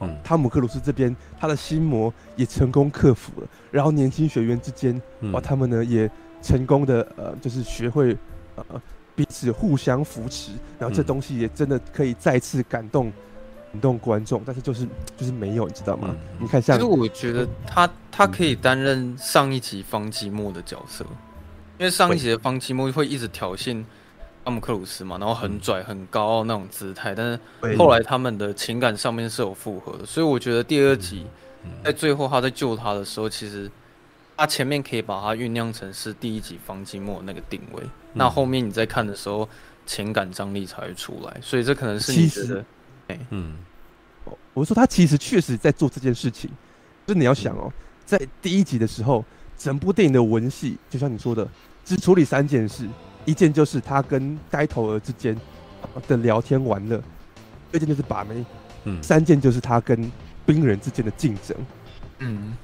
[0.00, 6.10] 嗯，汤姆克鲁斯这边他的心魔也成功克服了，然后年轻学员之间，嗯、哇，他们呢也。
[6.44, 8.14] 成功的呃，就是学会
[8.54, 8.62] 呃
[9.16, 13.14] 彼此互相扶持，然后这东西也真的可以再次感动感
[13.80, 14.86] 动观众，但是就是
[15.16, 16.08] 就是没有，你知道吗？
[16.10, 21.04] 嗯、你看像，其实我觉得他他可以担任上一集方基莫的角色，
[21.78, 23.84] 因为上一集的方基莫会一直挑衅
[24.44, 27.26] 阿姆克鲁斯嘛，然后很拽很高傲那种姿态，但
[27.60, 31.26] 是后来他们的情感上面是有复合的，所以我觉得第二集
[31.84, 33.70] 在最后他在救他的时候，其实。
[34.36, 39.48] 他前面可以把它酝酿成是第一集方季莫那个定位，嗯、那后面你在看的时候，
[39.86, 42.64] 情感张力才会出来，所以这可能是你觉得，
[43.08, 43.56] 哎，嗯，
[44.52, 46.50] 我说他其实确实在做这件事情，
[47.06, 47.72] 就是你要想哦，
[48.04, 49.24] 在第一集的时候，
[49.56, 51.46] 整部电影的文戏就像你说的，
[51.84, 52.88] 只处理三件事，
[53.24, 55.38] 一件就是他跟呆头鹅之间
[56.06, 57.02] 的聊天玩乐，
[57.72, 58.44] 二件就是把妹，
[58.84, 60.10] 嗯，三件就是他跟
[60.46, 61.56] 冰人之间的竞争，
[62.18, 62.56] 嗯。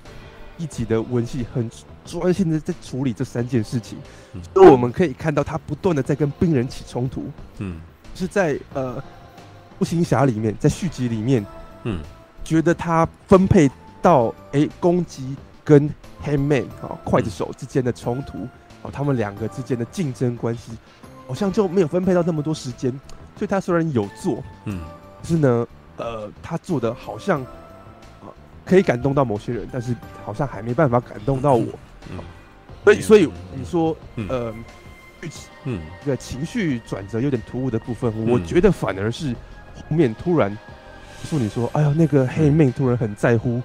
[0.58, 1.70] 一集的文戏很
[2.04, 3.96] 专心的在处理这三件事情，
[4.34, 7.80] 嗯、所以我们可以看到他不断的在跟冰人起冲突，嗯，
[8.14, 9.02] 是在呃
[9.80, 11.44] 独行侠里面，在续集里面，
[11.84, 12.02] 嗯，
[12.44, 13.70] 觉得他分配
[14.02, 15.34] 到哎、欸、攻击
[15.64, 15.88] 跟
[16.22, 18.40] Hangman 啊刽子手之间的冲突，
[18.82, 20.72] 哦、嗯，他们两个之间的竞争关系，
[21.26, 22.90] 好像就没有分配到那么多时间，
[23.36, 24.82] 所以他虽然有做，嗯，
[25.22, 27.42] 可是呢，呃，他做的好像。
[28.62, 31.66] 可以感动到某些人，但是好像还没办法感动到我。
[32.08, 32.18] 嗯，
[32.84, 33.96] 所以所以你说，
[34.28, 34.54] 呃，
[35.64, 39.34] 嗯，这个情绪转折有点突兀的部分，我觉得反而是
[39.88, 40.56] 后面突然
[41.24, 43.60] 说你说，哎呀，那个黑妹突然很在乎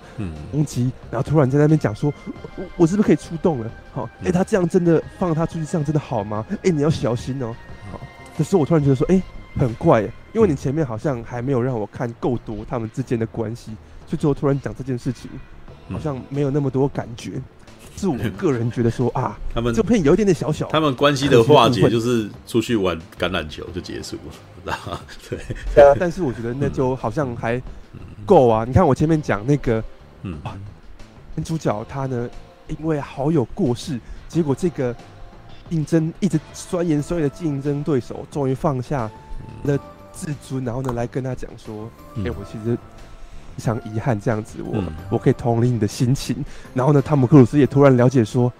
[0.51, 2.13] 攻击，然后突然在那边讲说，
[2.55, 3.71] 我我是不是可以出动了？
[3.93, 6.45] 好，哎，他这样真的放他出去，这样真的好吗？
[6.63, 7.55] 哎，你要小心哦。
[7.91, 7.99] 好，
[8.37, 9.21] 这时候我突然觉得说，哎，
[9.57, 10.01] 很怪，
[10.33, 13.71] 因为你前面好像还没有让我看够多他们之间的关系。
[14.07, 15.31] 就最后突然讲这件事情，
[15.89, 17.41] 好像没有那么多感觉。
[17.97, 24.33] 是我个人觉得说啊，他们这片有一点点小小，他们关系的化解就是出去玩橄榄球就结束了，
[25.29, 25.39] 对。
[25.73, 27.61] 对啊，但是我觉得那就好像还
[28.25, 28.65] 够啊。
[28.65, 29.83] 你看我前面讲那个，
[30.23, 30.39] 嗯，
[31.35, 32.29] 男主角他呢，
[32.67, 34.95] 因为好友过世，结果这个
[35.69, 39.09] 应征一直酸言酸语的竞争对手终于放下
[39.63, 39.79] 了
[40.11, 42.77] 自尊，然后呢来跟他讲说，哎，我其实。
[43.57, 46.43] 非常遗憾，这样子我，我、嗯、我可以同理你的心情。
[46.73, 48.51] 然后呢，汤姆克鲁斯也突然了解说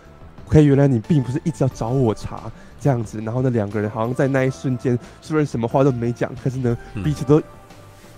[0.47, 2.49] ，OK，原来你并不是一直要找我茬
[2.85, 3.19] 这样子。
[3.21, 7.41] 然后呢，两个人好像在那一瞬间，虽然什么话都没讲，可是呢，嗯、彼此都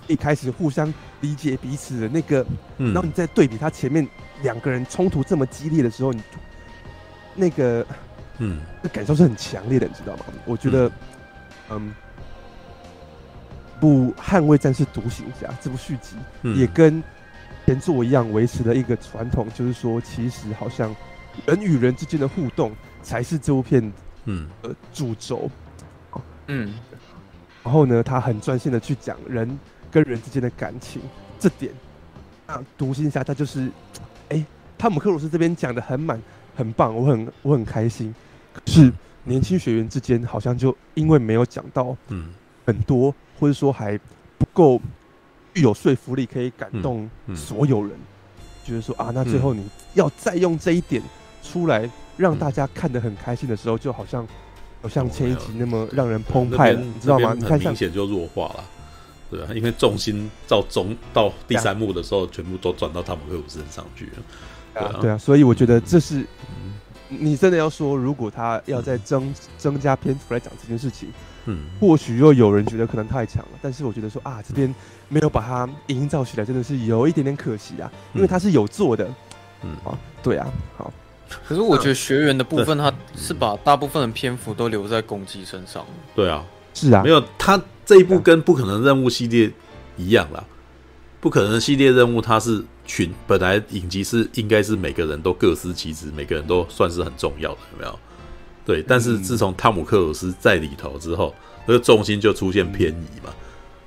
[0.08, 2.46] 一开始互相理解彼此的那个，
[2.78, 4.06] 嗯、然后你再对比他前面
[4.44, 6.22] 两个人冲突这么激烈的时候，你
[7.34, 7.88] 那个，
[8.40, 10.26] 嗯，那感受是很强烈的，你知道吗？
[10.44, 10.92] 我觉得，
[11.70, 11.94] 嗯，
[13.80, 17.02] 不捍卫战士独行侠这部续集，嗯、也跟
[17.66, 20.94] 前作一样维持了一个传统，就是说，其实好像
[21.46, 23.82] 人与人之间的互动才是这部片，
[24.28, 25.50] 嗯，呃，主轴，
[26.46, 26.74] 嗯。
[27.64, 29.60] 然后呢，他很专心的去讲人
[29.92, 31.02] 跟人之间的感情，
[31.38, 31.74] 这点，
[32.46, 33.70] 那，独行侠他就是，
[34.30, 34.46] 哎，
[34.78, 36.22] 汤姆克鲁斯这边讲的很满，
[36.56, 38.16] 很棒，我很我很开心。
[38.54, 38.90] 可是
[39.26, 42.30] 年轻学员之间好像就因为没有讲到，嗯，
[42.66, 44.00] 很多或者说还
[44.38, 44.82] 不够
[45.54, 47.92] 具有说服力，可以感动所有人，
[48.64, 51.04] 觉得说啊，那最后你要再用这一点
[51.50, 54.28] 出来让大家看得很开心的时候，就好像。
[54.80, 57.34] 好像前一集那么让人澎湃了，你知道吗？
[57.34, 58.64] 你看，明显就弱化了，
[59.30, 64.12] 对啊，因为重心到中到第三幕的时候，全部都转到汤姆克鲁斯身上去了，
[64.76, 66.24] 对啊，对啊，所以我觉得这是，
[67.10, 71.10] 你真的要说，如果他要再增增加篇幅来讲这件事情，
[71.46, 74.74] 嗯，或许又有人觉得可能太强了，但是我觉得说啊，这边
[75.10, 79.10] 没有把它营造起来，真的是有一点点可惜啊，因为他是有做的，
[79.64, 79.72] 嗯。
[79.84, 80.94] 啊，对啊，好。
[81.48, 85.86] 可是我觉得学员的部分，他是把大部分的篇幅都留在攻击身上。
[86.16, 89.52] 对啊，是啊，没有他这一部跟不可能任务系列
[89.98, 90.44] 一样啦。
[91.20, 98.00] 不可能系列任务，它是群本来影集是应该是每个人都各司其职，每个人都算是很重要的，有没有？
[98.64, 101.34] 对，但是自从汤姆克鲁斯在里头之后，
[101.66, 103.34] 那个重心就出现偏移嘛。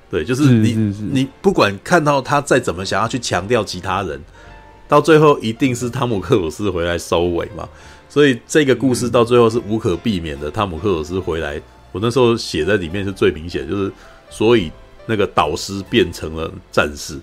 [0.09, 4.21] 对，就是你是是是你不管看到他再怎么想要去强调其他人。
[4.91, 7.65] 到最后一定是汤姆克鲁斯回来收尾嘛，
[8.09, 10.51] 所以这个故事到最后是无可避免的。
[10.51, 11.61] 汤姆克鲁斯回来，
[11.93, 13.89] 我那时候写在里面是最明显，就是
[14.29, 14.69] 所以
[15.05, 17.13] 那个导师变成了战士，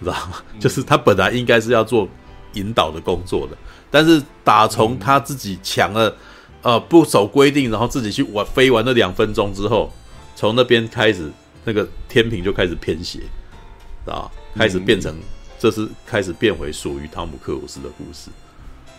[0.00, 0.42] 知道吗？
[0.58, 2.08] 就是他本来应该是要做
[2.54, 3.54] 引导的工作的，
[3.90, 6.16] 但是打从他自己抢了，
[6.62, 9.92] 呃，不守规定，然后自己去玩飞完那两分钟之后，
[10.34, 11.30] 从那边开始，
[11.66, 13.20] 那个天平就开始偏斜，
[14.06, 15.14] 啊，开始变成。
[15.66, 18.30] 这是开始变回属于汤姆克鲁斯的故事，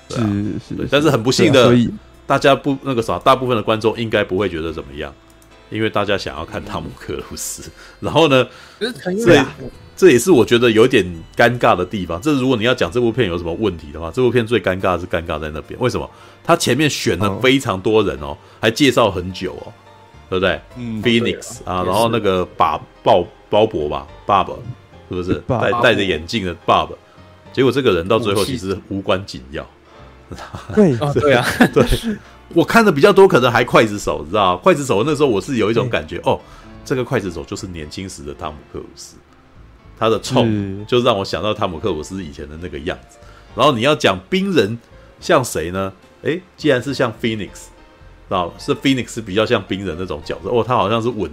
[0.10, 0.28] 对啊、
[0.68, 1.88] 是是，但是很不幸的，啊、
[2.26, 5.14] 大家不那个啥，大部分的观众应该不会觉得怎么样，
[5.70, 7.72] 因为大家想要看汤姆克鲁斯。
[8.02, 8.46] 然后呢，
[8.80, 8.92] 这
[9.96, 11.06] 这也是我觉得有点
[11.38, 12.22] 尴尬的地方。
[12.22, 15.80] 这如果你要讲这部片有什么问题的话，这部片最尴尬的是尴尬在那边。
[15.80, 16.10] 为什么？
[16.44, 19.72] 他前面选了非常多人哦，还介绍很久哦，
[20.30, 20.60] 对不对？
[20.76, 24.54] 嗯，Phoenix 啊，然后那个把鲍鲍勃吧，爸爸。
[25.10, 25.36] 是不是？
[25.48, 26.92] 戴戴着眼镜的爸爸？
[27.54, 29.66] 结果这个人到最后其实无关紧要。
[30.76, 30.96] 对。
[31.14, 31.86] 对啊， 对，
[32.54, 36.40] 我看的比较多，可能还刽子手，你知道刽子手那时候我是有一种感觉，哦，
[36.86, 39.16] 这个刽子手就是年轻时的汤姆克鲁斯，
[39.98, 43.18] 他的冲就让我想到汤姆克鲁斯以前的那个样子。
[43.56, 44.78] 然后你要讲冰人
[45.20, 45.92] 像谁呢？
[46.22, 51.32] 诶，既然是像 Phoenix，知道是 Phoenix 比较像冰人那种角色，哦，他好像是稳。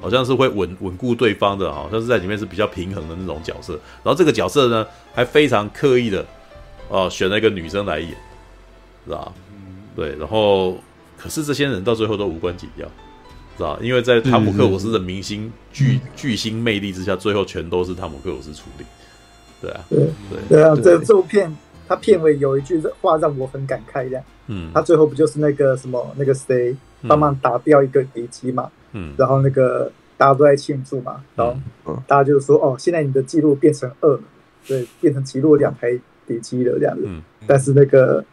[0.00, 3.74] 好像是会稳稳固对方的，好像是在里面是比较平衡的那种角色。
[4.02, 6.24] 然后这个角色呢，还非常刻意的
[6.88, 8.10] 哦，选了一个女生来演，
[9.04, 9.32] 是吧？
[9.94, 10.16] 对。
[10.16, 10.78] 然后，
[11.18, 12.86] 可是这些人到最后都无关紧要，
[13.56, 13.78] 是吧？
[13.82, 18.84] 因为在汤姆克鲁斯的明星巨巨星魅力之下，最后全都是汤姆克鲁斯处理。
[19.60, 20.74] 对啊，对对对啊！
[20.82, 21.54] 这这部片，
[21.86, 26.74] 它片尾有一句话让我很感慨，这样，嗯，他最后不就是那个什么那个谁
[27.06, 28.64] 帮忙打掉一个敌机嘛？
[28.64, 28.79] 嗯，
[29.16, 31.46] 然后那个大家都在庆祝嘛，然
[31.84, 34.20] 后大家就说：“哦，现在你的记录变成二了，
[34.66, 37.04] 对，变成击落两台敌机了这样子。
[37.06, 38.24] 嗯”但是那个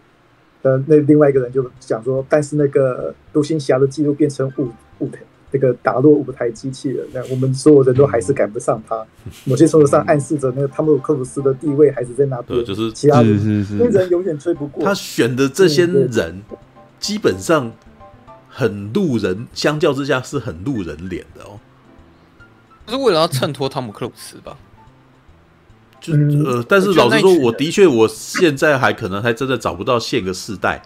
[0.63, 4.67] 呃，那另外一个人就讲说：“但是那个独行侠的记录变成五
[4.99, 5.19] 五台，
[5.51, 9.05] 那个打落五台机器了，那我们所有人都还是赶不上他。
[9.45, 14.83] 某些程度上暗示着那个汤姆克鲁斯的地位还是在那边，对，就是其他人那人永远追不过。
[14.83, 16.41] 他选的这些人，
[16.99, 17.71] 基本上。”
[18.57, 21.59] 很路人，相较之下是很路人脸的哦。
[22.87, 24.57] 是为了要衬托汤姆克鲁斯吧？
[26.01, 30.81] 就呃，但是老实说，我的确，我现在还可能还真的找不到现个世代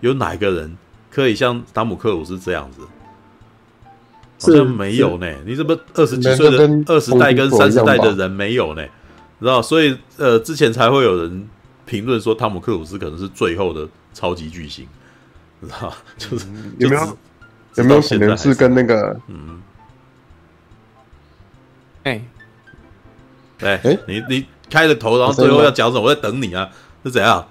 [0.00, 0.76] 有哪个人
[1.12, 2.80] 可以像汤姆克鲁斯这样子，
[4.40, 5.32] 好像没有呢。
[5.46, 8.84] 你怎么二十几岁的二十代跟三十代的人没有呢？
[9.38, 9.62] 知道？
[9.62, 11.48] 所以呃，之前才会有人
[11.86, 14.88] 评论说汤姆克鲁斯可能是最后的超级巨星。
[15.66, 16.46] 知道，就是
[16.78, 17.18] 有没有
[17.76, 19.60] 有没有可能是跟那个嗯，
[22.04, 22.22] 哎
[23.60, 26.02] 哎哎，你你开了头，然后最后要讲什么？
[26.02, 26.68] 我在等你啊，
[27.04, 27.46] 是怎样？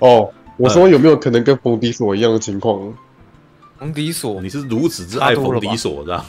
[0.00, 2.92] 哦， 我说有没有可能跟冯迪索一样的情况？
[3.78, 6.24] 冯迪索，你是如此之爱冯迪索，这样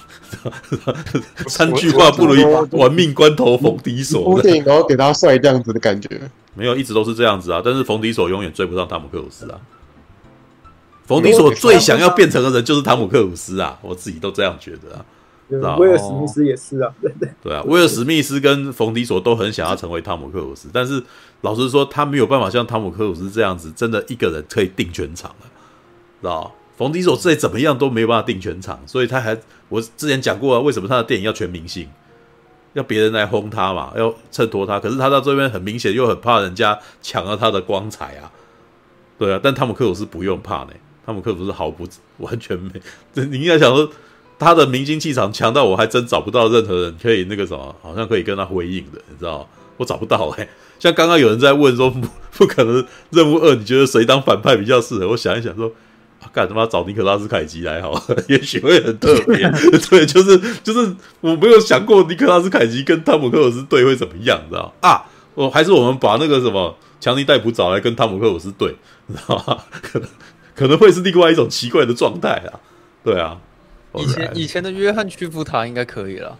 [1.47, 2.43] 三句话不如一
[2.75, 4.23] 玩命关头冯迪索。
[4.23, 6.09] 部电影然后给他帅这样子的感觉，
[6.55, 7.61] 没有一直都是这样子啊。
[7.63, 9.59] 但是冯迪索永远追不上汤姆克鲁斯啊。
[11.05, 15.05] 冯迪索最想要变成的人就是汤姆克鲁斯啊，我自己都这样觉得啊。
[15.77, 21.01] 威尔史密斯也是啊，对对对啊，威尔史密斯跟冯迪索都很想要成为汤姆克鲁斯，但是
[21.41, 25.47] 老实说，他没有办法像汤姆克鲁斯这样子，真的一个人可以定全场了，
[26.19, 26.51] 知道？
[26.75, 29.37] 冯迪索再怎么样都没有办法定全场，所以他还
[29.69, 31.87] 我之前讲过啊，为什么他的电影要全明星，
[32.73, 38.31] 要别人来轰他嘛，要衬托他，可是他到这边很明显又很怕人家抢了他的光彩啊，
[39.19, 40.69] 对啊，但汤姆克鲁斯不用怕呢，
[41.05, 42.71] 汤姆克鲁斯毫不完全没，
[43.13, 43.89] 你应该想说。
[44.37, 49.47] 他的明星气场强到我还真找不到任何人可以那个什么，好像可以跟他回应的，你知道？
[49.77, 50.45] 我找不到哎、
[50.77, 55.07] 像刚刚有人在问说不，可能任务二，你觉得谁当反派比较适合？
[55.07, 55.71] 我想一想说，
[56.33, 57.93] 干、他妈找尼可拉斯凯奇来好，
[58.27, 59.49] 也许会很特别。
[59.89, 65.01] 对，就是就是我没有想过尼可拉斯凯奇跟汤姆克鲁斯对会怎么样，你知道啊？
[65.33, 68.75] 我还是我们把那个什么强尼戴普找来跟汤姆克鲁斯对，
[69.07, 69.57] 你知道吗？
[69.81, 70.09] 可能
[70.55, 72.59] 可能会是另外一种奇怪的状态啊。
[73.03, 73.41] 对啊。
[73.97, 76.37] 以前以前的约翰·屈服塔应该可以了，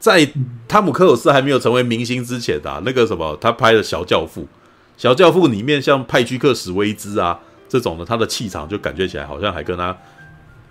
[0.00, 0.28] 在
[0.66, 4.42] 汤姆·克鲁斯还没有成为明星之前啊，那个什么，他拍的《小教父》，
[4.96, 7.38] 《小教父》里面像派屈克·史威兹啊
[7.68, 9.96] 这种的，他的气场就感觉起来好像还跟他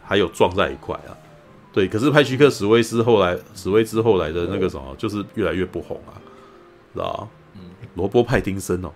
[0.03, 1.15] 还有撞在一块啊。
[1.71, 6.19] 对，可是派屈克·史威斯后来，史威兹后来的那个什么，就是越来越不红啊，
[6.93, 7.27] 知道吧？
[7.55, 7.61] 嗯，
[7.95, 8.91] 罗伯·派丁森哦，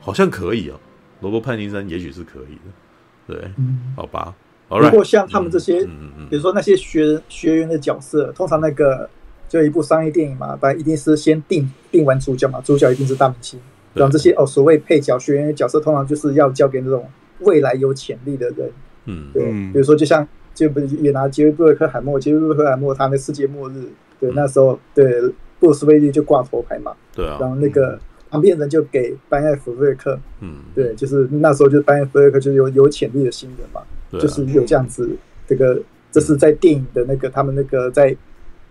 [0.00, 0.78] 好像可以哦，
[1.20, 3.50] 罗伯·派丁森也许是可以的，对，
[3.96, 4.34] 好吧。
[4.68, 5.84] 如果像他们这些，
[6.28, 9.08] 比如说那些学学员的角色，通常那个
[9.48, 13.60] 就一部商业电影嘛，反正一定是先定定完主角嘛，主角一定是大明星，
[13.94, 17.08] 然后这些哦所谓配角学员的角色，通常就是要交给那种
[17.40, 18.70] 未来有潜力的人，
[19.04, 23.88] 嗯，对，比如说就像就不是也拿杰瑞布鲁克海默，杰瑞布鲁克海默他那世界末日，
[24.18, 25.20] 对，那时候对
[25.60, 27.96] 布鲁斯威利就挂头牌嘛，对啊，然后那个
[28.30, 33.80] 旁边人就给班艾弗瑞克，嗯，对，就是那时候就班艾弗瑞克就是有有潜力的新人嘛。
[34.12, 35.10] 就是有这样子，
[35.48, 35.78] 这个
[36.12, 38.16] 这是在电影的那个他们那个在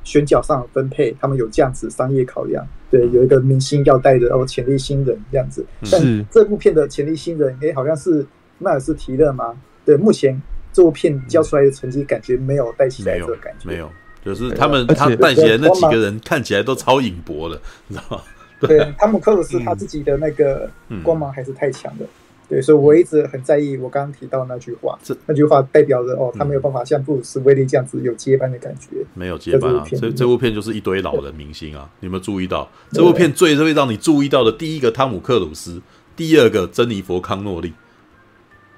[0.04, 2.66] 选角上分配，他们有这样子商业考量。
[2.90, 5.64] 对，有一个明星要带着哦潜力新人这样子。
[5.92, 8.26] 但这部片的潜力新人，哎，好像是
[8.58, 9.54] 迈尔斯提勒吗？
[9.84, 13.92] 对，目前这部片交出来的成绩感觉没有带起来这个感觉，没有，
[14.24, 18.24] 就是他们他带起来那几个人看起来都超影薄的，你知道吗？
[18.68, 20.70] 对，汤姆克鲁斯他自己的那个
[21.04, 22.06] 光芒还是太强的。
[22.48, 29.84] 对，所以我一直很在意我刚刚提到那句话，这那句话代表着哦，他没有办法像布鲁斯威利这样子有接班的感觉，没有接班啊。
[29.90, 32.70] 这这部片就是一堆老人明星啊， 你有没有注意到？
[32.92, 35.82] 这部片最会让你注意到的，第一个汤姆克鲁斯，
[36.16, 37.74] 第二个珍妮佛康诺利，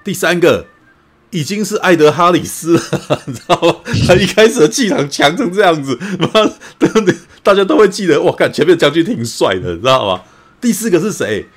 [0.01, 0.65] 第三个
[1.31, 2.81] 已经是艾德哈里斯了，
[3.27, 3.75] 你知道吗？
[4.07, 6.27] 他一开始的气场强成这样子，妈
[6.79, 8.21] 的，大家都会记得。
[8.21, 10.21] 我，看前面将军挺帅的，你知道吗？
[10.61, 11.47] 第四个是谁？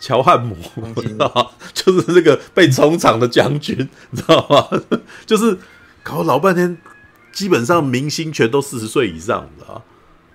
[0.00, 0.56] 乔汉姆，
[1.02, 1.46] 知道吗？
[1.74, 3.76] 就是那个被冲场的将军，
[4.10, 4.80] 你知道吗？
[5.26, 5.58] 就是
[6.02, 6.78] 搞老半天，
[7.32, 9.82] 基本上明星全都四十岁以上的啊，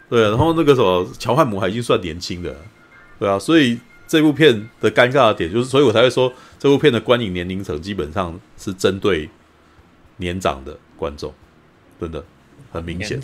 [0.09, 0.29] 对啊。
[0.29, 2.55] 然后那个什么，乔汉姆还已经算年轻的，
[3.17, 3.39] 对啊。
[3.39, 3.79] 所以
[4.13, 9.27] 这部片的尴尬的点就是，所以我才会说，这部片的观影年龄层基本上是针对
[10.17, 11.33] 年长的观众，
[11.99, 12.23] 真的。
[12.71, 13.21] 很明显，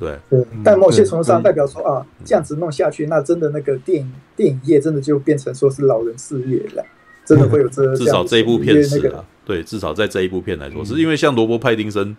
[0.00, 6.82] 对对，但某些程度上代表说啊，这样子弄下去，那真的那个电影电影业真的就变成说是老人事业了，
[7.26, 12.16] 真的会有这至少这一部片是啊，对，至少在这一部片来说，是因为像罗伯派丁森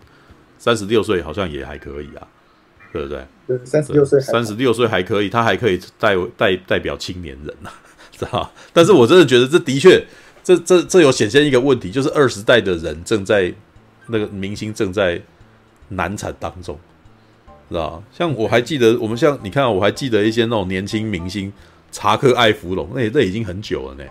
[0.59, 2.27] 三十六岁好像也还可以啊，
[2.93, 3.25] 对不对？
[3.47, 7.71] 对，三十六岁，三十六岁还可以，他还可以代代代表青年人呐，
[8.17, 8.51] 知道？
[8.73, 10.05] 但是我真的觉得这的确，
[10.43, 13.53] 这这这有显现一个问题，就是二十代的人正在
[14.07, 15.21] 那个明星正在。
[15.89, 16.77] 难产当中，
[17.69, 21.49] 知道像我还记得，我们像你看，我还记得一些那种年轻明星，
[21.93, 24.03] 查克·艾弗隆，那那已经很久了呢。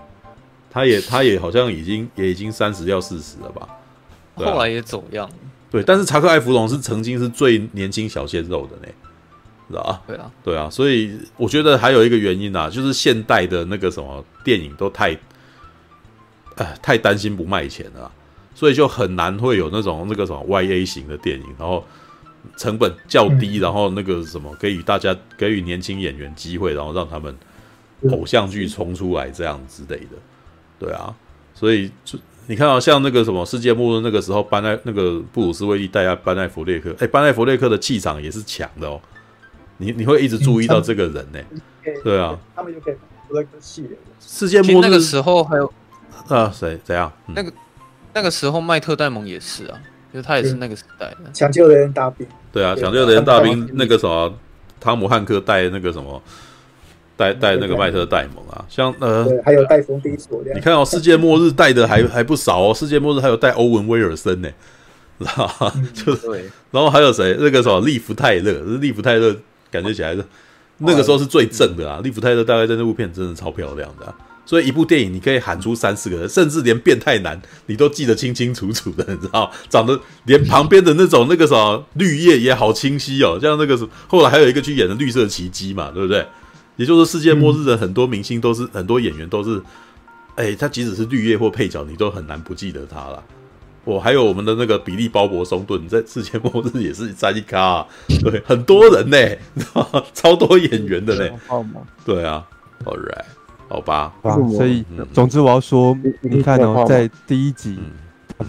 [0.70, 3.68] 他也他也好像已经也已经三十要四十了吧？
[4.36, 5.28] 后来也走样。
[5.70, 8.90] 对，但是查克·艾弗隆是曾经是最年轻小鲜肉的呢，
[9.68, 10.02] 知道吧？
[10.06, 10.70] 对啊，对啊。
[10.70, 15.16] 所以我觉得还有一个原因啊，就是现代的那个什么电影都太，
[16.56, 18.10] 呃，太担心不卖钱了。
[18.54, 21.84] 所以就很难会有那种那个什么 Y A 型的电影，然后
[22.56, 27.36] 成本较低，然后那个什么给予大家给予年轻演员机会，然后让他们
[28.10, 30.16] 偶像剧冲出来这样之类的，
[30.78, 31.14] 对啊，
[31.54, 38.98] 所以就你看到像那个什么世界末日那个时候，班奈那个布鲁斯威利带下班奈弗列克，哎，班奈弗列克的气场也是强的哦，
[39.78, 41.38] 你你会一直注意到这个人呢，
[42.02, 42.94] 对啊，他们就可以
[43.30, 43.90] 那个系列
[44.20, 45.72] 世界末日那个时候还有
[46.28, 47.52] 啊谁怎样那个。
[48.14, 49.78] 那个时候麦特戴蒙也是啊，
[50.10, 52.26] 就是他也是那个时代的抢救人大兵。
[52.50, 54.34] 对啊，抢救人大兵那个什么，
[54.80, 56.22] 汤姆汉克带那个什么，
[57.14, 60.42] 带带那个麦特戴蒙啊，像呃，还有带冯迪索。
[60.54, 64.48] 你看哦，世界末日带的还还不少哦，世界末日还有带欧文威尔森呢，
[65.18, 65.70] 知道吗？
[65.92, 67.36] 就是，然后还有谁？
[67.38, 69.36] 那个什么利弗泰勒，利弗泰勒
[69.70, 70.24] 感觉起来是
[70.78, 74.14] 那个时候是最正的啊，利弗泰勒大概在那部片真的超漂亮的。
[74.44, 79.50] 所以一部电影，你可以喊出三四个人，甚至连变态男你都记得清清楚楚的，你知道？
[79.68, 86.24] 长得连旁边的那种那个什么绿叶也好清晰哦，像那个是后来还有一个去演的绿色奇迹嘛，对不对？
[86.76, 89.60] 也就是世界末日的很多明星都是、嗯、很多演员都是，
[90.36, 93.24] 哎，他即使是绿叶或配角，你都很难不记得他了。
[93.86, 97.86] 我、哦、还有我们的那个比利鲍勃松顿在世界末日也是三一咖、啊，
[98.22, 99.16] 对，很多人呢？
[100.12, 101.38] 超多演员的呢，
[102.04, 102.44] 对啊
[102.84, 103.24] ，All right。
[103.68, 104.12] 好吧，
[104.56, 107.76] 所以总之我要说，你看哦，在第一集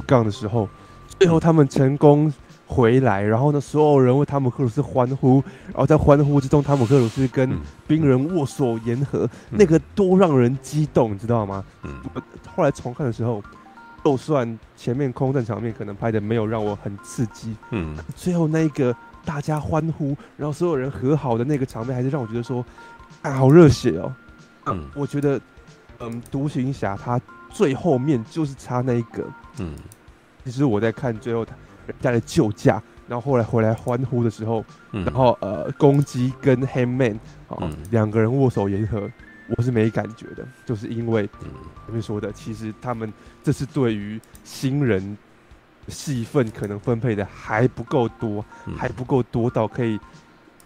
[0.06, 0.70] 杠的时候，
[1.18, 2.32] 最后他们成功
[2.68, 7.50] 回来，然后呢，所有人为汤姆克鲁斯欢呼，然后在欢呼之中，汤姆克鲁斯跟
[7.88, 11.64] 冰人握手言和，那个多让人激动，你知道吗？
[11.84, 11.96] 嗯
[12.56, 13.42] 后来重看的时候，
[14.08, 18.96] 就算前面空战场面可能拍的没有让我很刺激，嗯，最后那一个
[19.26, 22.66] 大家欢呼，然后所有人和好的那个场面，还是让我觉得说，
[23.22, 24.16] 啊，好热血哦。
[24.68, 25.38] 嗯，我觉得，
[26.00, 27.20] 嗯，独行侠他
[27.50, 29.26] 最后面就是差那一个，
[29.60, 29.76] 嗯，
[30.46, 31.54] 其实我在看最后他
[31.86, 34.64] 人家的救驾，然后后来回来欢呼的时候，
[34.94, 37.16] 嗯、然后呃，公鸡跟 Hangman
[37.50, 39.12] 啊、嗯、两个人握手言和，
[39.58, 41.30] 我是没感觉的，就是因为
[41.86, 43.12] 前面说的，其实他们
[43.48, 45.18] 这是对于新人
[45.88, 49.98] 戏份可能分配的还不够多，嗯、还不够多到可以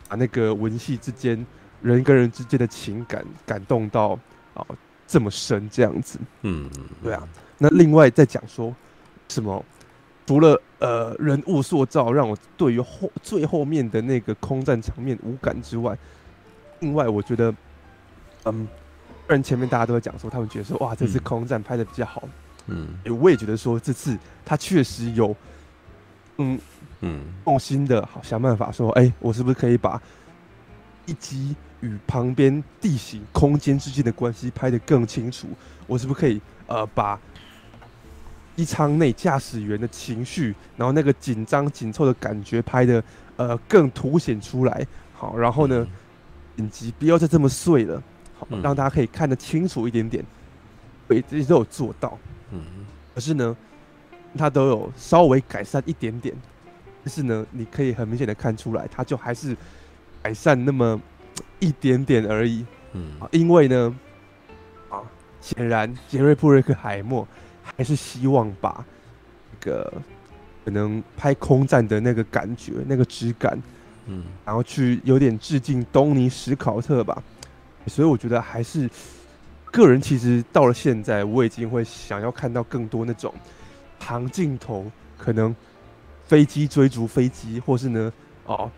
[0.10, 1.46] 把那个文戏之间。
[1.84, 4.18] 人跟人之间的情感感动到
[4.56, 4.66] 啊
[5.08, 6.68] 这么深这样子，嗯，
[7.04, 7.28] 对啊。
[7.60, 8.76] 那另外再讲说
[9.30, 9.64] 什么？
[10.26, 15.96] 除了呃人物塑造让我对于后最后面的那个空战场面无感之外，
[16.80, 17.54] 另外我觉得，
[18.46, 18.68] 嗯，
[19.28, 22.30] 虽然前面大家都在讲说他们觉得说哇这次空战拍的比较好，嗯，
[23.20, 25.36] 我也觉得说这次他确实有，
[26.38, 26.60] 嗯
[27.02, 30.02] 嗯用心的好想办法说，哎、欸，我是不是可以把
[31.06, 31.56] 一集。
[31.82, 35.48] 与旁边地形、空间之间的关系拍得更清楚。
[35.88, 37.20] 我是不是可以呃把
[38.56, 43.04] 机舱内驾驶员的情绪，然后那个紧张紧凑的感觉拍得
[43.36, 44.86] 呃更凸显出来？
[45.16, 45.88] 好，然后呢，
[46.58, 48.04] 影集不要再这么碎了，
[48.38, 50.24] 好，让大家可以看得清楚一点点。
[51.08, 52.16] 对，这些都有做到。
[52.52, 52.62] 嗯，
[53.16, 53.56] 可是呢，
[54.38, 56.36] 它都有稍微改善一点点。
[57.04, 59.56] 但是呢，你可以很明显的看出来，它就还是
[60.22, 61.02] 改善那么。
[61.60, 63.96] 一点点而已，嗯，因为呢，
[64.90, 65.00] 啊，
[65.40, 67.28] 显然杰瑞·布瑞克海默
[67.64, 68.84] 还是希望把
[69.52, 69.94] 那个
[70.66, 73.62] 可能拍空战的那个感觉、那个质感，
[74.08, 77.22] 嗯，然后去有点致敬东尼·史考特吧，
[77.86, 78.90] 所以我觉得还是
[79.72, 83.34] 个人其实到了现在，我已经会想要看到更多那种
[84.00, 84.86] 长镜头，
[85.18, 85.56] 可能
[86.26, 88.14] 飞机追逐飞机，或是呢，
[88.46, 88.70] 哦。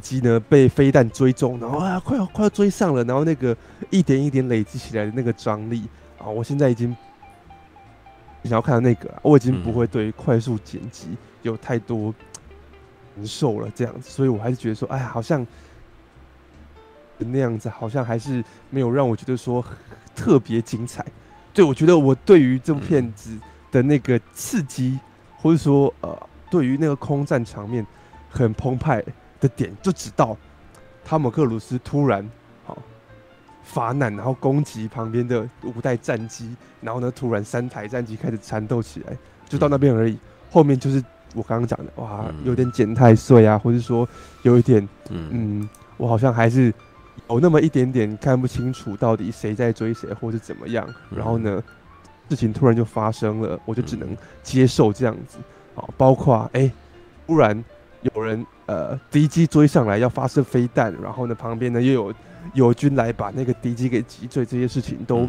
[0.00, 3.56] 机呢被飞弹追踪，然后啊快要快要追上了，然后那个
[3.90, 6.96] 一点一点累积起来的那个张力啊，我现在已经
[8.44, 11.08] 想要看到那个，我已经不会对快速剪辑
[11.42, 12.14] 有太多
[13.16, 15.44] 难受了这样子，所以我还是觉得说，哎呀，好像
[17.18, 19.64] 那样子，好像还是没有让我觉得说
[20.18, 21.04] 特别精彩。
[21.54, 23.38] 对，我觉得我对于这部片子
[23.70, 24.98] 的那个刺激，
[25.36, 27.86] 或者说呃，对于那个空战场面
[28.28, 29.04] 很澎湃。
[29.40, 30.36] 的点就只到
[31.04, 32.28] 汤姆克鲁斯突然
[32.66, 32.76] 好
[33.62, 39.16] 发难，然后攻击旁边的五代战机，然后呢，突然三台战机开始缠斗起来，
[39.48, 40.18] 就到那边而已。
[40.50, 41.00] 后面就是
[41.36, 44.08] 我刚刚讲的，哇，有点减太岁啊，或者说
[44.42, 46.74] 有一点，嗯，我好像还是
[47.28, 50.88] 有那么一点点看不清楚到底谁在追谁，或是怎么样。
[51.14, 51.62] 然后呢，
[52.28, 55.38] 事情突然就发生了，我就只能接受这样子。
[55.74, 56.70] 好，包括哎，
[57.26, 57.64] 突然
[58.14, 58.46] 有人。
[58.68, 62.14] 呃，敌机追上来要发射飞弹，然后呢，旁边呢又有
[62.52, 65.20] 友军来把那个敌机给击坠，这些事情都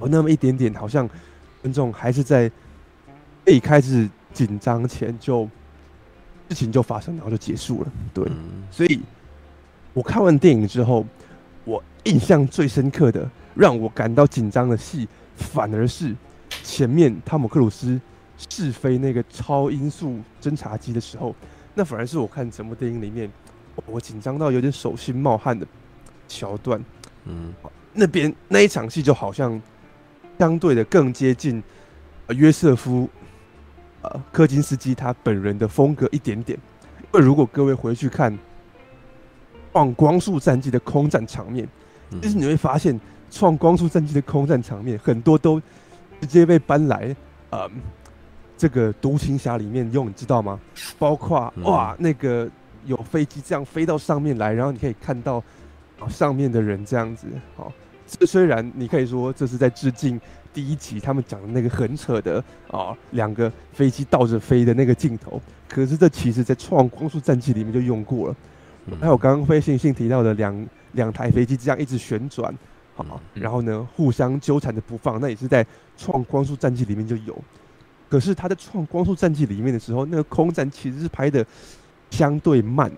[0.00, 1.08] 有那么一点点，好像
[1.62, 2.50] 观众还是在
[3.46, 5.48] 一开始紧张前就
[6.48, 7.92] 事情就发生，然后就结束了。
[8.12, 8.28] 对，
[8.68, 9.00] 所以
[9.92, 11.04] 我看完电影之后，
[11.64, 16.14] 我印象最深刻的，让我感到紧张的戏，反而是
[16.62, 18.00] 前面汤姆克鲁斯
[18.48, 21.34] 试飞那个超音速侦察机的时候。
[21.74, 23.30] 那反而是我看整部电影里面，
[23.86, 25.66] 我紧张到有点手心冒汗的
[26.28, 26.82] 桥段。
[27.24, 27.52] 嗯，
[27.92, 29.60] 那边那一场戏就好像
[30.38, 31.62] 相对的更接近
[32.28, 33.08] 约瑟夫
[34.02, 36.58] 呃柯金斯基他本人的风格一点点。
[37.12, 38.32] 因为如果各位回去看
[39.72, 41.68] 《创光速战机》的空战场面，
[42.20, 42.94] 就是你会发现，
[43.30, 45.60] 《创光速战机》的空战场面很多都
[46.20, 47.14] 直接被搬来
[47.50, 47.70] 呃
[48.56, 50.58] 这个独行侠里面用，你知道吗？
[50.98, 52.48] 包括哇那个
[52.84, 55.42] 有飞机这样飞到上面来，然后你可以看到
[56.08, 57.26] 上面的人这样子。
[57.56, 57.72] 好，
[58.06, 60.20] 这虽然你可以说这是在致敬。
[60.52, 62.42] 第一集他们讲的那个很扯的
[62.72, 68.36] 啊，两个飞机倒着飞的那个镜头，可是这其实在《创光速战机》里面就用过了。
[68.98, 72.52] 还有刚刚飞信信提到的两两台飞机这样一直旋转，
[72.94, 75.64] 好，然后呢互相纠缠着不放，那也是在
[75.96, 77.36] 《创光速战记》里面就有。
[78.08, 81.44] 可是他在《创光速战记》里面的时候，那个空战其实是拍的
[82.10, 82.90] 相对慢，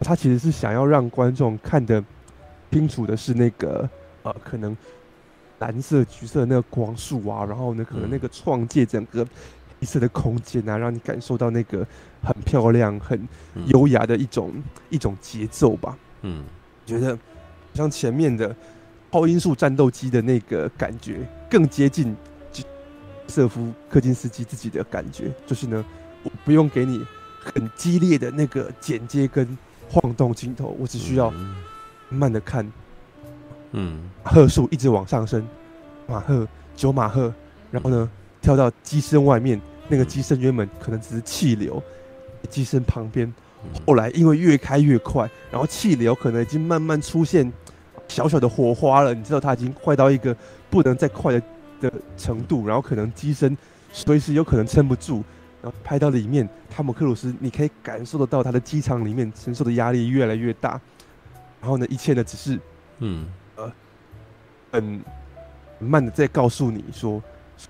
[0.00, 2.02] 他其实是想要让观众看的
[2.70, 3.88] 清楚的是那个
[4.22, 4.76] 呃可能。
[5.58, 9.26] 蓝色、橘色那个光束啊，然后呢，可能那个创界整个
[9.80, 11.86] 黑色的空间啊，让你感受到那个
[12.22, 13.28] 很漂亮、很
[13.66, 15.96] 优雅的一种、嗯、一种节奏吧。
[16.22, 16.44] 嗯，
[16.84, 17.18] 觉得
[17.74, 18.54] 像前面的
[19.12, 22.14] 超音速战斗机的那个感觉，更接近
[23.28, 25.84] 瑟夫柯金斯基自己的感觉，就是呢，
[26.22, 27.04] 我不用给你
[27.42, 29.56] 很激烈的那个剪接跟
[29.88, 31.32] 晃动镜头，我只需要
[32.08, 32.70] 慢的看。
[33.72, 35.46] 嗯，赫数一直往上升，
[36.06, 37.34] 马赫九马赫，
[37.70, 38.10] 然后呢，
[38.46, 41.82] 跳到机身外面，那个机身原本可能只是气流，
[42.48, 43.34] 机身旁边，
[43.84, 47.52] 后来因为越开越快，然后气流可能已经慢慢出现
[48.06, 50.36] 小小的火花了，你知道它已经快到一个
[50.70, 51.42] 不能再快的
[51.80, 53.58] 的程度，然后可能机身
[53.92, 55.24] 随时有可能撑不住，
[55.60, 60.80] 然后拍到里面，汤姆克鲁斯你可以感受得到他的机场里面承受的压力越来越大，
[61.60, 62.60] 然后呢，一切呢只是
[63.00, 63.26] 嗯。
[64.70, 65.00] 很
[65.80, 67.20] 慢的在告诉你说，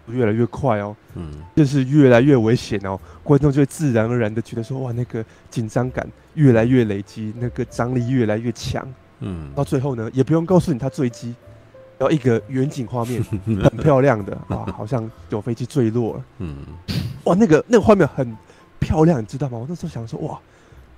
[0.08, 8.86] 越来越快哦，嗯，就是越来越危险哦，观众就会自然而然的觉得说，哇，那个紧张感越来越累积，那个张力越来越强，
[9.20, 11.34] 嗯，到最后呢，也不用告诉你他坠机，
[11.98, 13.22] 然后一个远景画面
[13.62, 16.56] 很漂亮的，啊，好像有飞机坠落了， 嗯，
[17.24, 18.36] 哇，那个那个画面很
[18.78, 19.58] 漂亮，你知道吗？
[19.58, 20.38] 我那时候想说，哇，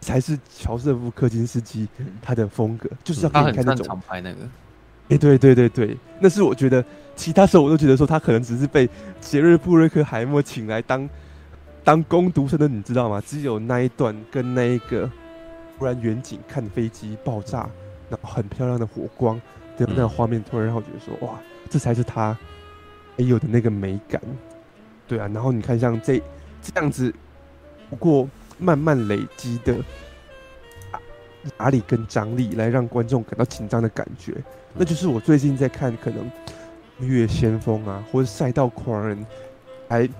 [0.00, 1.88] 才是乔瑟夫·柯金斯基
[2.20, 4.38] 他的风格，就是要给你看那种长拍那个。
[5.10, 6.84] 哎，欸、对对对对，那是我觉得，
[7.18, 8.88] 其他时候我都觉得说他可能只是被
[9.20, 11.10] 杰瑞布瑞克海默请来当
[11.82, 13.20] 当工读生的，你知道吗？
[13.26, 15.10] 只有那一段跟那一个
[15.76, 17.68] 突然远景看飞机爆炸，
[18.08, 19.34] 然后很漂亮的火光
[19.76, 21.34] 的那个画面，突然让我觉得说，哇，
[21.68, 22.38] 这才是他
[23.16, 24.22] 没有的那个美感。
[25.08, 26.22] 对啊，然后你看像这
[26.62, 27.12] 这样子，
[27.90, 29.74] 不过慢慢累积的
[31.58, 34.34] 压力跟张力，来让观众感到紧张的感觉。
[34.74, 36.24] 那就是我最近在看，可能
[37.00, 39.16] 《越先锋》啊，或者《赛道狂人》，
[39.88, 40.10] 还也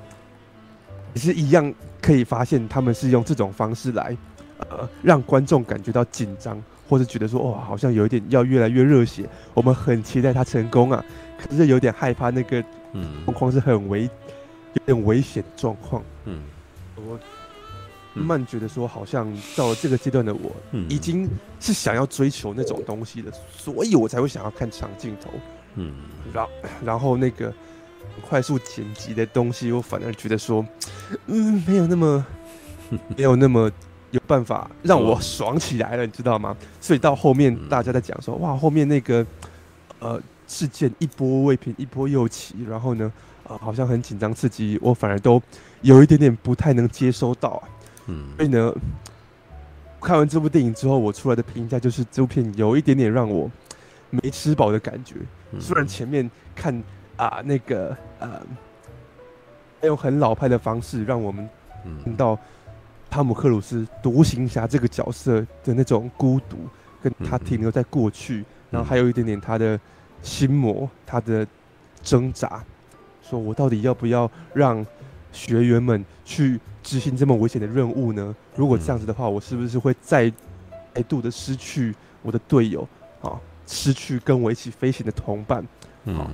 [1.16, 4.16] 是一样，可以发现他们是用这种方式来，
[4.58, 11.04] 呃，让观众感觉到紧张，或者觉得说，哇，好像有一点要越来越热血，我们很期待他成功啊，
[11.38, 12.62] 可是有点害怕那个
[13.24, 14.02] 状况是很危，
[14.74, 16.02] 有点危险状况。
[16.24, 16.42] 嗯，
[16.96, 17.18] 我。
[18.14, 20.50] 慢慢觉得说，好像到了这个阶段的我，
[20.88, 21.28] 已经
[21.60, 25.30] 是想要追求那种东西了，所以我才会想要看长镜头。
[25.78, 25.94] 嗯，
[26.32, 26.46] 然
[26.84, 27.54] 然后那个
[28.20, 30.64] 快速剪辑的东西，我反而觉得说，
[31.26, 32.26] 嗯，没有那么
[33.16, 33.70] 没有那么
[34.10, 36.56] 有办法让我爽起来了，你知道吗？
[36.80, 39.24] 所以到后面大家在讲说，哇，后面那个
[40.00, 43.12] 呃事件一波未平一波又起，然后呢，
[43.44, 45.40] 啊、呃，好像很紧张刺激，我反而都
[45.82, 47.62] 有一点点不太能接收到啊。
[48.06, 48.74] 嗯，所以呢，
[50.00, 53.50] 看完这部电影之后，我出来的评价就是这部片有一点点让我
[54.10, 55.16] 没吃饱的感觉。
[55.58, 56.82] 虽然前面看
[57.16, 58.40] 啊那个呃，
[59.82, 61.48] 用很老派的方式让我们
[62.04, 62.38] 听到
[63.08, 66.58] 汤姆克鲁斯独行侠这个角色的那种孤独，
[67.02, 69.80] 跟他停留在过去，然后还有一点点他的
[70.22, 71.46] 心魔，他的
[72.02, 72.62] 挣扎，
[73.22, 74.84] 说我到底要不要让
[75.32, 78.34] 学员们去执行这么危险的任务呢？
[78.54, 80.30] 如果这样子的话，我是不是会再
[80.94, 82.86] 再度的失去我的队友？
[83.22, 83.40] 啊？
[83.68, 85.64] 失去跟我一起飞行的同伴？
[86.06, 86.26] 嗯，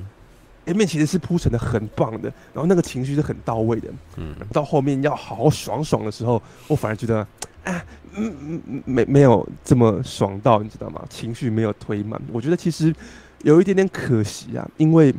[0.65, 3.89] 前面其实是铺陈的很棒的，然后那个情绪是很到位的。
[4.17, 7.19] 嗯，到后面要好好爽爽的时候，我反而觉得
[7.65, 11.05] 啊，嗯嗯嗯，没没有这么爽到，你知道吗？
[11.11, 12.95] 情绪没有推满，我觉得其实
[13.43, 15.15] 有一点点可惜啊，因为。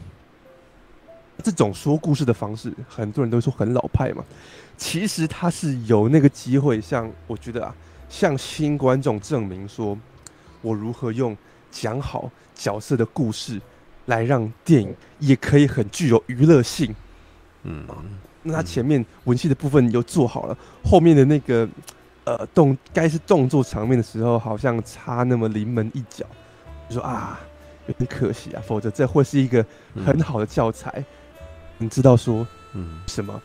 [1.43, 4.23] 这种说故事的方式，很多人都说很老派嘛。
[4.77, 7.75] 其实他是有那个机会，像我觉得啊，
[8.09, 9.95] 向新观众证明说，
[10.61, 11.37] 我如何用
[11.75, 13.59] 讲好角色的故事，
[14.05, 16.95] 来让电影也可以很具有娱乐性。
[17.63, 17.85] 嗯，
[18.43, 21.67] 那他前面文戏的部分又做好了，后面的那个
[22.23, 26.25] 呃动该是动作场面的时候，好像差那么临门一脚，
[26.87, 27.37] 就说啊，
[27.87, 29.65] 有点可惜啊，否则这会是一个
[30.05, 30.91] 很好的教材。
[30.97, 31.03] 嗯、
[31.79, 33.41] 你知道说，嗯，什么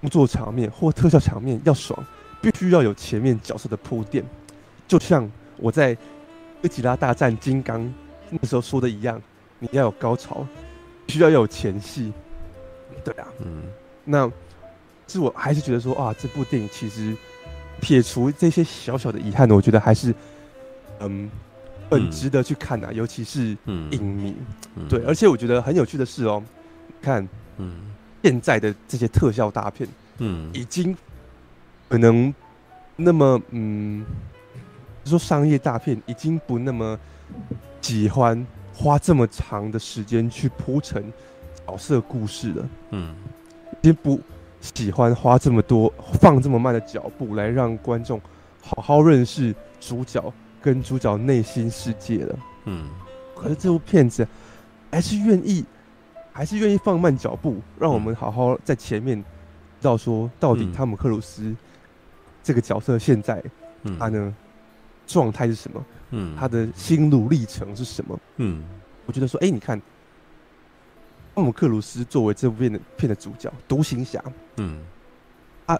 [0.00, 2.02] 动作场面或特效场面要爽，
[2.40, 4.24] 必须要有前面角色的铺垫，
[4.86, 5.94] 就像我在
[6.62, 7.92] 哥吉拉大战金刚
[8.30, 9.20] 那时候说的一样，
[9.58, 10.46] 你要有高潮，
[11.08, 12.12] 需要有前戏。
[13.04, 13.62] 对啊，嗯，
[14.04, 14.30] 那
[15.06, 17.16] 是我还是觉得说啊，这部电影其实
[17.80, 20.12] 撇除这些小小的遗憾呢，我觉得还是
[21.00, 21.30] 嗯
[21.88, 24.34] 很值得去看的，啊，尤其是影迷，
[24.88, 26.42] 对，而且我觉得很有趣的是哦，
[27.00, 27.26] 看，
[27.58, 27.72] 嗯，
[28.22, 29.88] 现在的这些特效大片，
[30.18, 30.94] 嗯，已经
[31.88, 32.34] 可能
[32.96, 34.04] 那么嗯，
[35.08, 36.98] 说商业大片已经不那么
[37.80, 41.12] 喜欢花这么长的时间去铺陈。
[41.66, 43.14] 角色故事了，嗯，
[43.72, 44.18] 已经不
[44.58, 48.18] 喜欢花这么多放这么慢的脚步来让观众
[48.62, 52.88] 好好认识主角跟主角内心世界了，嗯。
[53.36, 54.26] 可是这部片子
[54.90, 55.62] 还是愿意，
[56.32, 61.54] 还是愿意放慢脚步，让我们好好在前面知道说到底汤姆克鲁斯
[62.42, 63.44] 这个角色现在
[63.98, 64.34] 他呢
[65.08, 68.62] 状态是什么，嗯，他的心路历程是什么，嗯。
[69.06, 69.80] 我觉得说，哎，你看。
[71.34, 74.20] 汤姆克鲁斯作为这部片的片的主角，独行侠，
[74.56, 74.80] 嗯，
[75.64, 75.78] 他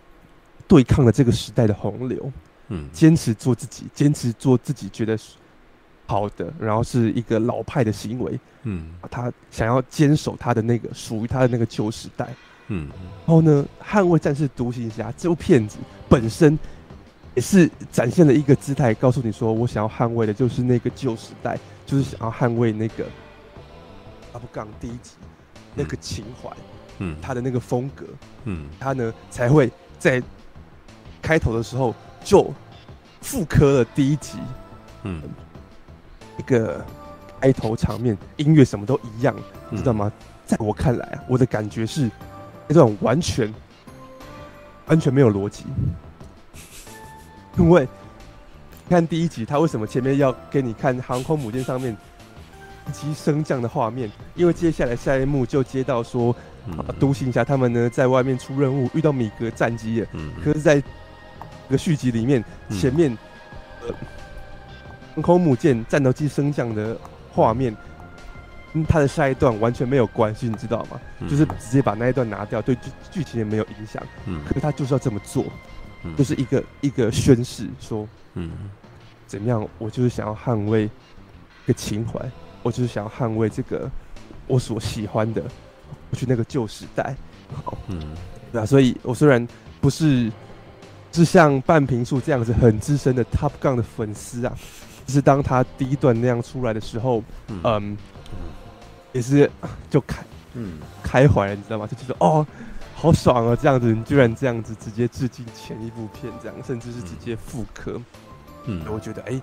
[0.69, 2.31] 对抗了这个时代的洪流，
[2.69, 5.19] 嗯，坚持做自己，坚持做自己觉得
[6.07, 12.29] 好的，然后是一个老派的行为，嗯，他想要坚守他的那个属于他的那个旧时代，
[12.69, 12.89] 嗯，
[13.27, 16.57] 然后呢，捍卫战士独行侠这部片子本身
[17.39, 23.05] 也是展现了一个姿态，告诉你说，我想要捍卫的就是那个旧时代，就是想要捍卫那个
[24.33, 25.13] Top Gun 第一集。
[25.77, 26.51] 那个情怀，
[26.99, 28.05] 嗯，他的那个风格，
[28.47, 30.21] 嗯，他呢才会在
[31.23, 31.95] 开头的时候
[32.25, 32.53] 就
[33.21, 34.39] 复刻了第一集，
[35.05, 35.23] 嗯，
[36.39, 36.85] 一个
[37.41, 39.37] 开头场面，音乐什么都一样，
[39.71, 40.11] 你知道吗？
[40.45, 42.11] 在我看来啊，我的感觉是
[42.67, 43.55] 那种完全
[44.87, 45.65] 完全没有逻辑，
[47.57, 47.89] 因为
[48.89, 51.97] 看第一集，他为什么前面要给你看航空母舰上面？
[52.91, 56.35] 机升降的画面，因为接下来下一幕就接到说，
[56.99, 60.07] 独行侠他们呢在外面出任务，遇到米格战机了。
[60.15, 60.87] 嗯，可是在这
[61.69, 63.15] 个续集里面，前面
[63.87, 63.95] 呃
[65.15, 66.97] 航空母舰战斗机升降的
[67.31, 67.77] 画面，
[68.73, 70.99] 跟他的下一段完全没有关系，你知道吗？
[71.29, 74.03] 就是直接把那一段拿掉，对剧剧情也没有影响。
[74.25, 75.45] 嗯，可是他就是要这么做，
[76.17, 78.51] 就是一个一个宣誓说，嗯，
[79.27, 79.67] 怎么样？
[79.79, 82.21] 我就是想要捍卫一个情怀。
[82.65, 83.89] 我就是想要捍卫这个
[84.47, 85.43] 我所喜欢的，
[86.11, 87.15] 我去那个旧时代。
[87.65, 88.03] 好，嗯，
[88.51, 89.47] 那啊，所以我虽然
[89.81, 90.31] 不是
[91.13, 94.53] 是像半瓶树这样子很资深的 Top Gun 的粉丝啊，
[95.07, 97.99] 就是当他第一段那样出来的时候，嗯，嗯
[99.13, 99.51] 也是
[99.89, 100.23] 就开，
[100.55, 101.87] 嗯，开怀了，你知道吗？
[101.87, 102.47] 就觉得哦，
[103.01, 108.01] 好爽啊，这样子，你居然这样子直接致敬前一部片，这样，甚至是直接复刻，
[108.67, 109.33] 嗯，我觉得哎。
[109.33, 109.43] 欸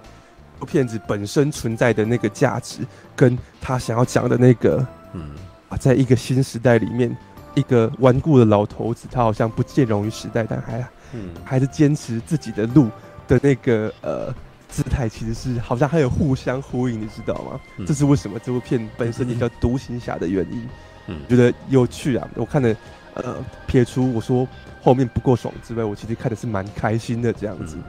[0.58, 5.32] 部片子本身存在的那个价值，跟他想要讲的那个，嗯
[5.67, 7.14] 啊，在一个新时代里面，
[7.56, 12.90] 一个顽固的老头子，他好像不见容于时代，但还，嗯，还是坚持自己的路
[13.27, 14.34] 的那个呃
[14.69, 17.59] 姿态，其实是好像还有互相呼应，你知道吗？
[17.75, 20.69] 嗯、这是为什么这部片本身 也叫独行侠的原因。
[21.08, 22.25] 嗯，觉得有趣啊！
[22.35, 22.74] 我看的
[23.15, 24.47] 呃，撇除我说
[24.81, 27.75] 后面不够爽之外，我其实看的是蛮开心的这样子。
[27.75, 27.83] 嗯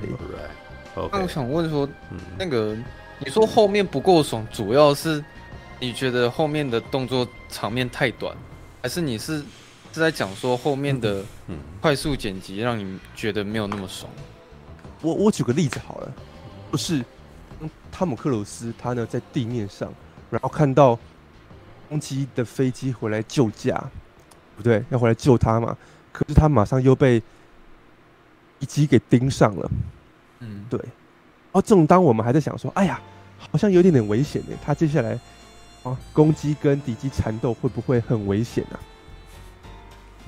[0.00, 0.10] 对
[0.94, 1.08] Okay.
[1.12, 2.74] 那我想问说，嗯、那个
[3.18, 5.22] 你说后面不够爽，主要是
[5.78, 8.34] 你觉得后面的动作场面太短，
[8.82, 9.38] 还是你是
[9.92, 11.22] 是在讲说后面的
[11.82, 14.10] 快速剪辑让你觉得没有那么爽？
[15.02, 16.12] 我我举个例子好了，
[16.70, 17.04] 不是
[17.92, 19.92] 汤姆克鲁斯他呢在地面上，
[20.30, 20.98] 然后看到
[21.90, 23.84] 攻击的飞机回来救驾，
[24.56, 25.76] 不对，要回来救他嘛，
[26.12, 27.22] 可是他马上又被
[28.58, 29.70] 一击给盯上了。
[30.40, 30.78] 嗯，对。
[30.78, 33.00] 然后正当我们还在想说，哎呀，
[33.38, 35.18] 好像有点点危险呢，他接下来
[35.82, 38.80] 啊，攻击跟敌机缠斗会不会很危险啊？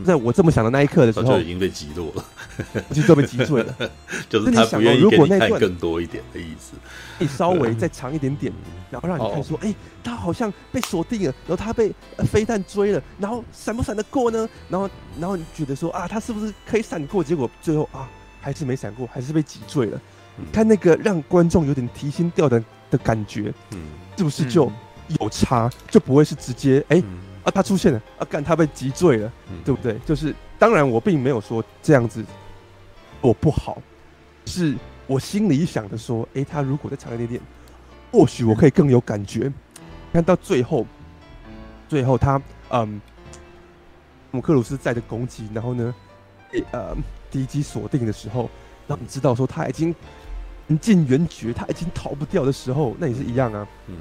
[0.05, 2.25] 在我这么想的那一刻的时候，就已经被击落了，
[2.93, 3.75] 就都被击坠了。
[4.28, 6.75] 就是他不愿意给你看更多一点的意思，
[7.18, 8.52] 你稍微再长一点点，
[8.91, 11.93] 然后让你看说，哎，他好像被锁定了，然后他被
[12.31, 14.49] 飞弹追了，然后闪不闪得过呢？
[14.68, 17.23] 然后，然后你觉得说啊，他是不是可以闪过？
[17.23, 18.09] 结果最后啊。
[18.41, 20.01] 还是没闪过，还是被击坠了。
[20.39, 23.78] 嗯、看那个让观众有点提心吊胆的感觉，嗯，
[24.17, 24.70] 是不是就
[25.20, 25.68] 有差？
[25.91, 27.05] 就不会是直接哎、欸，
[27.49, 29.99] 啊，他出现了啊，干他被击坠了，嗯、对不对？
[30.05, 32.23] 就是当然我并没有说这样子
[33.23, 33.81] 我不好，
[34.44, 37.41] 是我心里想着说，哎、欸，他如果再长一点点，
[38.12, 39.51] 或许我可以更有感觉。
[40.12, 40.86] 看到最后，
[41.89, 43.01] 最后他嗯，
[44.31, 45.94] 姆克鲁斯在的攻击，然后呢，
[46.73, 46.94] 呃，
[47.31, 48.51] 敌机锁定的时候，
[48.86, 49.94] 让你知道说他已经
[50.67, 53.67] 人尽援绝，他已经逃不掉的时候，那也是一样啊。
[53.86, 53.97] 嗯，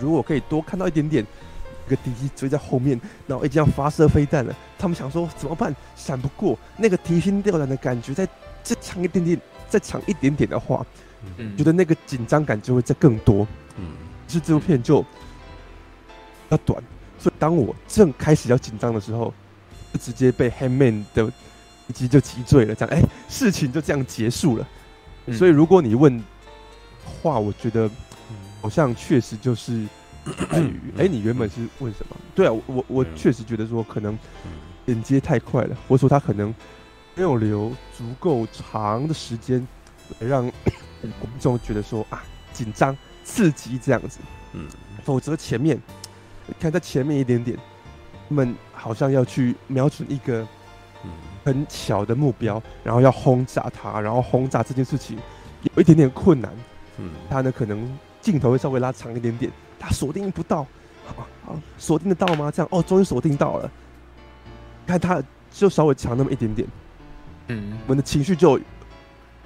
[0.00, 1.49] 如果可以多看到一点点，那
[1.90, 5.74] 个敌机追在后面，然后已经要发射飞弹了，他们想说怎么办？
[5.96, 8.26] 闪不过，那个提心吊胆的感觉，再
[8.62, 10.86] 再长一点点，再长一点点的话，
[11.36, 13.46] 嗯，觉得那个紧张感就会再更多。
[13.76, 13.92] 嗯，
[14.28, 15.04] 是这部片就。
[16.50, 16.82] 要短，
[17.16, 19.32] 所以当我正开始要紧张的时候，
[19.92, 21.32] 就直接被 Hangman 的
[21.86, 24.68] 一击就击坠了，这样哎、欸，事情就这样结束了。
[25.26, 26.20] 嗯、所以如果你问
[27.04, 27.88] 话，我觉得
[28.60, 29.86] 好像确实就是
[30.50, 32.16] 在于，哎、欸，你原本是问什么？
[32.34, 34.18] 对啊，我我确实觉得说可能
[34.86, 36.54] 连接太快了，或者说他可能
[37.14, 39.66] 没有留足够长的时间
[40.18, 40.42] 来让
[41.00, 44.18] 观众觉得说啊紧张刺激这样子，
[44.52, 44.66] 嗯，
[45.04, 45.80] 否则前面。
[46.58, 47.56] 看在前面一点点，
[48.28, 50.44] 他们好像要去瞄准一个
[51.44, 55.16] 很小的目标，然后要轰炸它，然后轰炸这件事情
[55.62, 56.52] 有一点点困难。
[56.98, 57.88] 嗯，他呢可能
[58.20, 60.64] 镜头会稍微拉长一点点，他锁定不到，
[61.04, 62.52] 好，好，锁定得到吗？
[62.54, 63.68] 这样哦，终于锁定到了。
[64.86, 66.68] 看他就稍微强那么一点点，
[67.48, 68.60] 嗯，我们的情绪就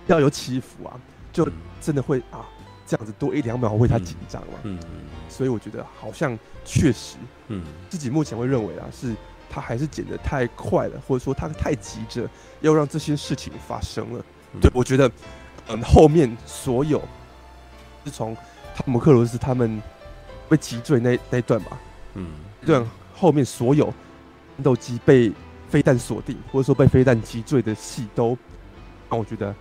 [0.07, 1.01] 要有起伏啊，
[1.33, 1.49] 就
[1.81, 2.45] 真的会啊。
[2.87, 4.59] 这样子多一两秒会他紧张嘛？
[4.65, 7.17] 嗯嗯，所以我觉得好像确实，
[7.49, 9.17] 嗯，自己目前会认为啊，是
[9.49, 12.29] 他还是剪得太快了，或者说他太急着
[12.61, 14.23] 要让这些事情发生了。
[14.53, 15.11] 嗯、对，我觉得，
[15.69, 17.03] 嗯，后面所有
[18.05, 18.37] 是从
[18.75, 19.83] 汤姆克鲁斯他们
[20.49, 21.79] 被击坠那那一段吧，
[22.15, 22.27] 嗯，
[22.65, 23.87] 对，后面所有
[24.57, 25.33] 战斗机被
[25.69, 28.37] 飞弹锁定，或者说被飞弹击坠的戏，都
[29.09, 29.55] 让我觉得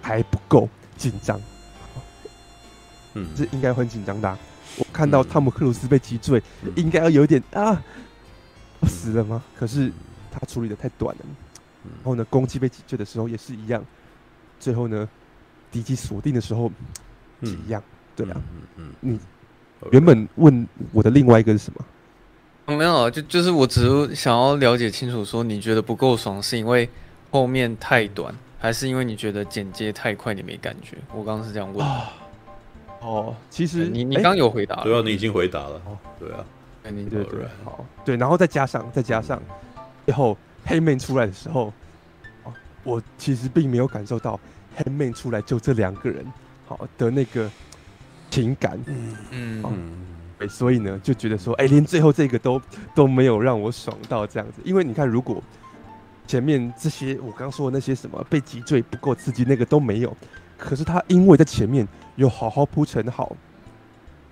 [0.00, 1.40] 还不够紧张。
[3.14, 4.38] 嗯，这应该很紧张的、啊。
[4.76, 7.82] 我看到汤姆克鲁斯被击坠，嗯、应该要有点啊，
[8.84, 9.42] 死了吗？
[9.58, 9.92] 可是
[10.30, 11.24] 他处理的太短了。
[11.82, 13.84] 然后呢，攻击被击坠的时候也是一样。
[14.60, 15.08] 最后呢，
[15.72, 16.70] 敌机锁定的时候
[17.42, 17.82] 是一样。
[18.14, 19.20] 对啊，嗯嗯，你
[19.92, 21.84] 原本问我的另外一个是什么？
[22.66, 26.88] 嗯、没有，就就是我只是想要了解清楚，说你觉得不够爽，是因为
[27.30, 30.96] 后面太短，还是因为你觉得剪接太快，你没感觉？
[31.14, 31.86] 我刚刚是这样问。
[31.86, 32.12] 啊
[33.00, 35.80] 哦，其实你你刚有回答了，对啊，你已经回答了，
[36.18, 36.44] 对啊，
[36.82, 39.42] 对对对，好，对，然后再加上再加上，
[40.04, 40.36] 最后
[40.66, 41.72] Hangman 出来的时候，
[42.44, 42.52] 哦，
[42.84, 44.38] 我其实并没有感受到
[44.76, 46.30] Hangman 出来就这两个人，
[46.68, 47.50] 好的那个
[48.30, 49.62] 情感，嗯嗯
[50.38, 52.60] 嗯，所以呢就觉得说，哎，连最后这个都
[52.94, 55.42] 都没有让我爽到这样子，因为你看，如果
[56.26, 60.16] 前面这些我刚说的那些什么被击坠不够刺激，那个都没有。
[60.56, 61.86] 可是他因为在前面
[62.16, 63.36] 有好好铺陈好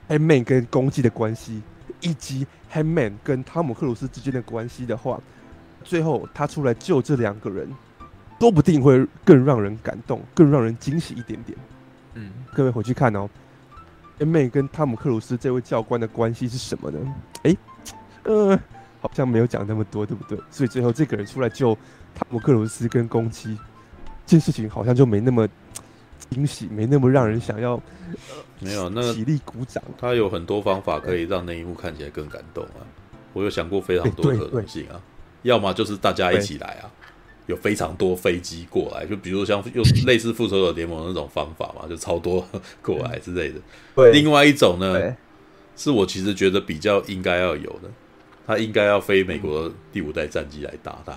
[0.08, 1.60] ，Hangman 跟攻击的关系，
[2.00, 5.18] 以及 Hangman 跟汤姆克鲁斯之间的关系的话，
[5.82, 7.68] 最后他出来救这两个人，
[8.38, 11.58] 说不定会更让人感动，更让人惊喜一点点。
[12.14, 13.28] 嗯，各位回去看哦
[14.18, 17.14] ，Hangman 跟汤姆克鲁斯这位教官的关系是什么呢？
[17.42, 17.58] 哎、欸，
[18.24, 18.58] 呃，
[19.00, 20.38] 好像没有讲那么多，对不对？
[20.50, 21.76] 所以最后这个人出来救
[22.14, 23.56] 汤姆克鲁斯跟攻击，
[24.26, 25.48] 这件事情好像就没那么。
[26.30, 27.80] 惊喜没那么让人想要，
[28.60, 29.82] 没有那起立鼓掌。
[29.96, 32.84] 他有很多方法可以让那一幕看起来更感动啊！
[33.32, 35.00] 我有想过非常多可能性啊，
[35.40, 36.90] 要么就是大家一起来啊，
[37.48, 42.46] 有非常多飞机过来，就比如像用类似复仇者联盟那种方法嘛，就超多
[42.82, 43.58] 过来之类的。
[43.96, 45.16] 对，另外一种呢，
[45.74, 47.90] 是我其实觉得比较应该要有的，
[48.46, 51.12] 他应该要飞美国第五代战机来打他。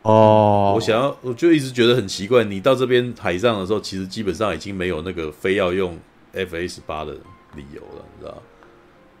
[0.00, 0.76] 哦，oh.
[0.76, 2.42] 我想要，我就一直觉得很奇怪。
[2.44, 5.98] 你到这边海上的时候，其实基本上已经没有那个非要用
[6.32, 7.12] F A 十八的
[7.54, 8.42] 理由了，你知道？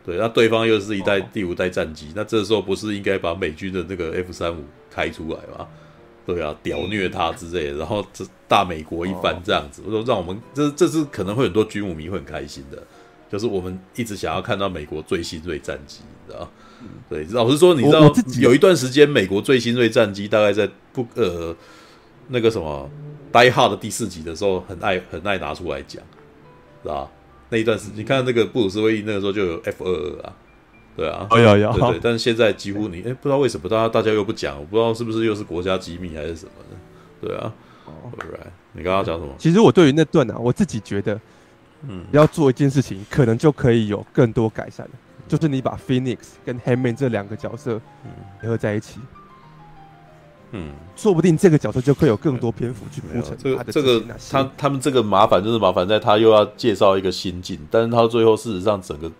[0.04, 1.28] 对，那对方又是一代、oh.
[1.32, 4.62] 第五代战机，那这时候不是应该把美军的那个 F 三五
[4.94, 5.66] 开出来嘛？
[6.26, 10.08] 对啊，屌虐他之类的，然后这大美国一番这样子，我说、oh.
[10.08, 12.82] 让我们这这是可能会很多军武迷会很开心的，
[13.30, 16.50] 就是我们一直想要看到美国最新锐战机，你知道？
[17.10, 21.54] 对，老实说，你知道有一段时间，美国最新锐战机大概在不呃
[22.28, 22.90] 那个什么
[23.34, 26.02] 《Die Hard》第四集的时候，很爱很爱拿出来讲，
[26.82, 27.10] 是吧？
[27.50, 30.36] 那一段时间，你看那个布鲁斯威利那个时候就有 F 二二啊，
[30.96, 32.00] 对啊，有有有，对对。
[32.02, 37.52] 但是现在几乎你哎，不知道为什么大家大家又不讲，我不知道是不是又是国家机密还是什么的，对啊。
[37.86, 39.34] Alright，你刚刚讲什么？
[39.38, 41.20] 其实我对于那段啊，我自己觉得，
[41.88, 44.92] 嗯，要做一件事情，可能就可以有更多改善了。
[45.26, 47.80] 就是你把 Phoenix 跟 Hammond 这两个角色
[48.40, 49.00] 结合在一起，
[50.52, 53.36] 嗯，说不定这个角色就会有更多篇幅去铺陈。
[53.38, 59.10] 这个这个他他们这个麻烦就是麻烦在他又要介绍一个新境，但是他最后事实上整个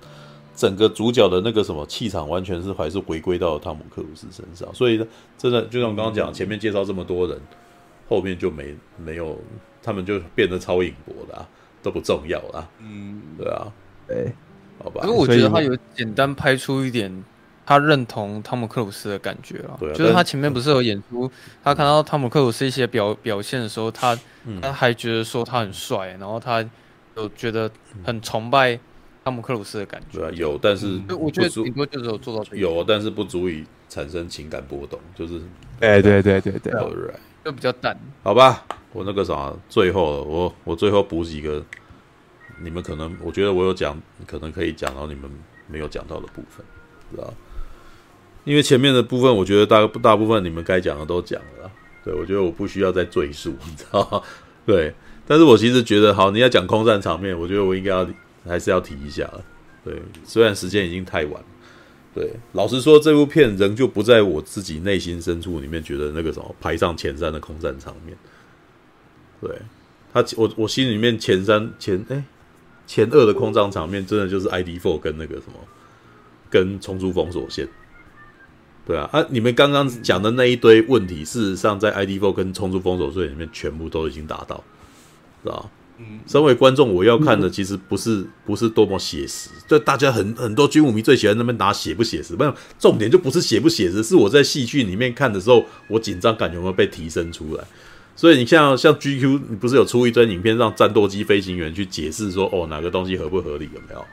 [0.54, 4.96] 整个主角的那个什么气场完全是还是回归到汤姆克鲁斯身上，所以
[5.36, 7.40] 真的就像我刚刚讲，前面介绍这么多人，
[8.08, 9.38] 后面就没没有
[9.82, 11.48] 他们就变得超影博的、啊，
[11.82, 12.70] 都不重要了。
[12.80, 13.72] 嗯，对啊，
[14.08, 14.32] 对。
[14.82, 17.24] 好吧，因为我觉得他有简单拍出一点
[17.64, 19.76] 他认同汤姆克鲁斯的感觉了。
[19.78, 21.30] 对，就是他前面不是有演出，
[21.62, 24.18] 他看到汤姆克鲁斯一些表表现的时候，他
[24.60, 26.62] 他还觉得说他很帅，然后他
[27.16, 27.70] 有觉得
[28.02, 28.78] 很崇拜
[29.24, 30.18] 汤姆克鲁斯的感觉。
[30.18, 35.40] 对啊，有，但是我觉得顶多就是有做到有，但是不足以产生情感波动，就是
[35.80, 37.98] 哎，对对对对，right，就比较淡。
[38.22, 41.64] 好吧，我那个啥，最后我我最后补几个。
[42.62, 45.28] 你们可能，我觉得我有讲，可能可以讲到你们
[45.66, 46.64] 没有讲到的部分，
[47.10, 47.34] 知道？
[48.44, 51.68] 因为前面的部分，我觉得大大部分你们该讲的都讲了，
[52.04, 54.22] 对，我觉得我不需要再赘述，你知道？
[54.64, 54.94] 对，
[55.26, 58.06] 但是我其实觉得，好，你要讲空战场面，我觉得我应该要
[58.46, 59.30] 还是要提一下，
[59.84, 61.42] 对，虽然时间已经太晚，
[62.14, 68.16] 对，老实说，这部片仍旧不在我自己内心深处里面觉得那个什么排上前三的空战场面，
[69.40, 69.50] 对
[70.12, 72.24] 他，我我心里面前三前哎。
[72.86, 75.54] 前二的空战场面真的就是 ID Four 跟那个什么，
[76.50, 77.66] 跟冲出封锁线，
[78.86, 84.62] 对啊，啊，你们刚刚讲的那一堆问题，事实上在 ID Four 跟冲出封锁线里面全部都已经达到，
[85.42, 85.70] 是吧？
[86.26, 97.64] 身为观众，我要看的其实不是不是多么写实，就大家很很多军武迷最喜欢那边拿写不写实，没有重点就不是写不写实，是我在戏剧里面看的时候，我紧张感有没有被提升出来。
[98.16, 104.04] 所以你像像 GQ，你不是有出一段影片让战斗机飞行员去解释说，哦，哪个东西合不合理有没有？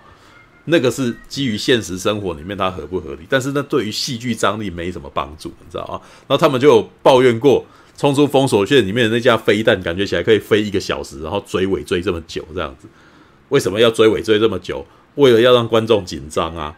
[0.65, 5.97] 那个是基于现实生活里面它合不合理，但是那对于戏剧张力没什么帮助，你知道啊？
[6.27, 7.65] 然后他们就有抱怨过，
[8.01, 12.87] 冲出封锁线里面的那架飞弹，感觉起来可以飞一个小时，然后追尾追这么久这样子，
[13.49, 14.83] 为什么要追尾追这么久？
[15.17, 16.75] 为了要让观众紧张啊，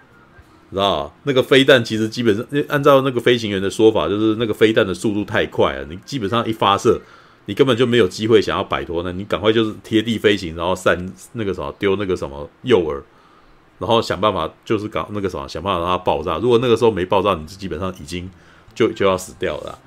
[0.70, 1.16] 知道？
[1.24, 7.00] 那个飞弹其实基本上，按照那个飞行员的说法，就是那个飞弹的速度太快了，你基本上一发射。
[7.46, 13.02] 你根本就没有机会想要摆脱呢，你赶快就是贴地飞行，然后散那个什么丢那个什么诱饵，
[13.80, 16.38] 然后想办法就是搞那个什么想办法让它爆炸。
[16.38, 18.30] 如果那个时候没爆炸，你基本上已经
[18.76, 19.80] 就就要死掉了。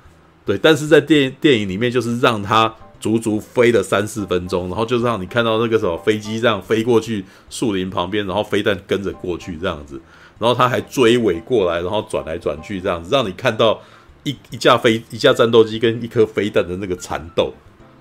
[0.47, 10.01] 对，但是在电电影里面就是让它足足飞了三四分钟，然后就是让你看到那个什么飞机这样飞过去树林旁边，然后飞弹跟着过去这样子，
[10.39, 13.79] 然后它还追尾过来，然后转来转去这样子，让你看到。
[14.23, 17.53] 一一架飞一架战斗机跟一颗飞弹的那个缠斗，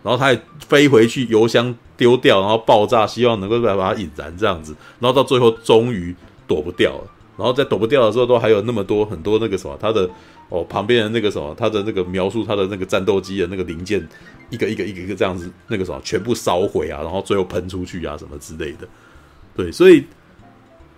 [0.02, 6.12] 然后它还飞回去油箱丢掉，然后爆炸，希望能够来把它引燃这样子，然后到最后终于
[6.48, 7.04] 躲不掉了，
[7.36, 10.08] 然后在躲不掉的时候都还有那么多很多那个什么，它的
[10.48, 14.06] 哦旁边的那个什么，它的那个描述它的那个战斗机的那个零件，
[14.50, 18.88] 一个一个一个一个这样子那个什么全部烧毁啊，然后最后喷出去啊什么之类的，
[19.54, 20.04] 对，所以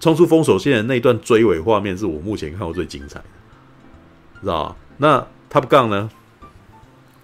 [0.00, 3.24] 冲出封锁线的那段追尾画面是我目前看过最精彩的，
[4.40, 4.76] 知道？
[4.98, 6.10] 那 Top Gun 呢？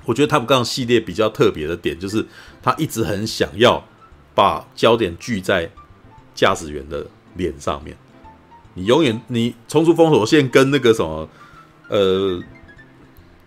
[0.06, 2.26] 我觉得 Top Gun 系列比较特别的点就是，
[2.62, 3.82] 他一直很想要
[4.34, 5.70] 把焦点聚在
[6.34, 7.96] 驾驶员的脸上面。
[8.74, 11.28] 你永远你冲出封锁线跟那个什么
[11.88, 12.42] 呃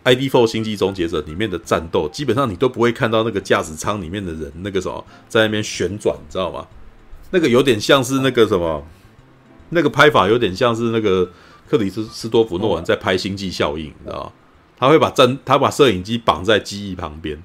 [0.03, 6.67] ，ID4 星际终结者里面的战斗，基本上你都不会看到那个驾驶舱里面的人那个什么在那边旋转，你知道吗？
[7.31, 8.83] 那个有点像是那个什么，
[9.69, 11.29] 那个拍法有点像是那个。
[11.69, 14.31] 克里斯斯多弗诺兰在拍《星际效应》，你知道吗？
[14.77, 17.43] 他会把战，他把摄影机绑在机翼旁边，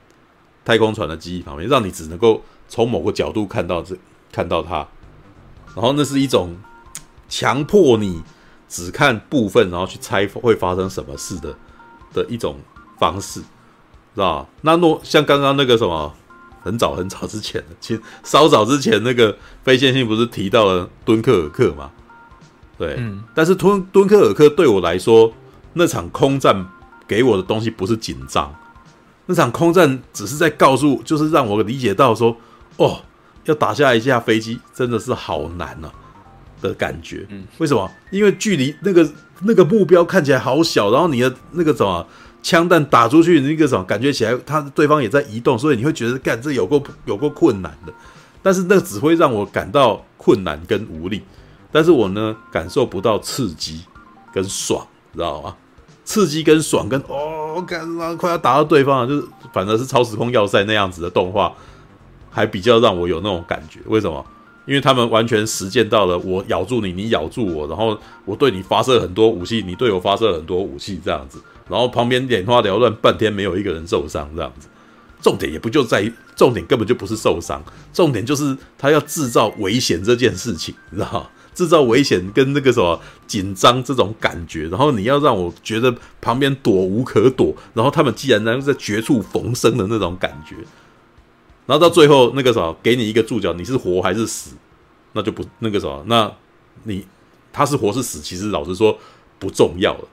[0.64, 3.96] 太空船的机翼旁边，让你只能够从某个角度看到这，
[4.30, 4.86] 看到它。
[5.74, 6.54] 然后那是一种
[7.32, 8.22] 强迫你
[8.68, 11.56] 只看部分，然后去猜会发生什么事的
[12.12, 12.58] 的一种
[12.98, 14.48] 方式，知道吧？
[14.60, 16.12] 那诺像刚刚那个什么，
[16.62, 21.90] 很早很早之前的，其实稍早之前那个非线性不是提到了敦刻尔克吗？
[22.76, 25.32] 对，嗯，但是敦敦刻尔克对我来说，
[25.72, 26.66] 那场空战
[27.08, 28.54] 给我的东西不是紧张，
[29.24, 32.36] 那场空战只是在告诉，就是让我理解到说，
[32.76, 33.00] 哦，
[33.46, 35.90] 要打下一架飞机真的是好难啊
[36.62, 37.26] 的感觉。
[37.28, 37.90] 嗯，为什么？
[38.10, 39.06] 因为距离那个
[39.42, 42.06] 那个目标看起来好小，然后你的那个什么
[42.42, 47.92] 枪弹打出去，那个什么感觉起来，他对方也在移动，所以你会觉得干这有过有过困难的。
[48.42, 51.22] 但是那个只会让我感到困难跟无力。
[51.70, 53.84] 但是我呢，感受不到刺激
[54.32, 55.54] 跟爽，知道吗？
[56.04, 61.52] 刺激跟爽跟哦，干嘛快要打到对方了，就是反正是超时空要塞那样子的动画，
[62.28, 63.78] 还比较让我有那种感觉。
[63.86, 64.24] 为什么？
[64.64, 74.68] 因为他们完全实践到了我咬住你，你咬住我，然后我对你发射很多武器，你对我发射很多武器，这样子，然后旁边眼花缭乱，半天没有一个人受伤，这样子。
[75.20, 81.26] 重点也不就在于，重点根本就不是受伤，重点就是他要制造危险这件事情，你知道吗？
[81.54, 90.56] 制造危险跟那个什么紧张这种感觉，然后你要让我觉得旁边躲无可躲，然后他们既然能在绝处逢生的那种感觉。
[91.66, 94.56] 然后到最后那个什么，给你一个注脚，你是活还是死，
[95.12, 96.32] 那就不那个什么，那
[96.84, 97.06] 你
[97.52, 98.98] 他是活是死，其实老实说
[99.38, 100.08] 不重要了。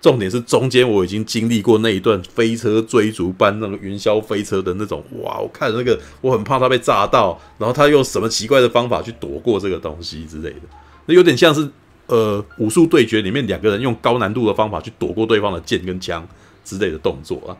[0.00, 5.40] 重点是中间我已经经历过那一段飞车追逐般那个云霄飞车的那种，哇！
[5.40, 10.60] 我看那个我很怕他被炸到，然后他用什么奇怪的方法去躲过这个东西之类的，
[11.06, 11.68] 那有点像是
[12.06, 16.24] 呃武术对决里面两个人用高难度的方法去躲过对方的剑跟枪
[16.64, 17.50] 之类的动作啊。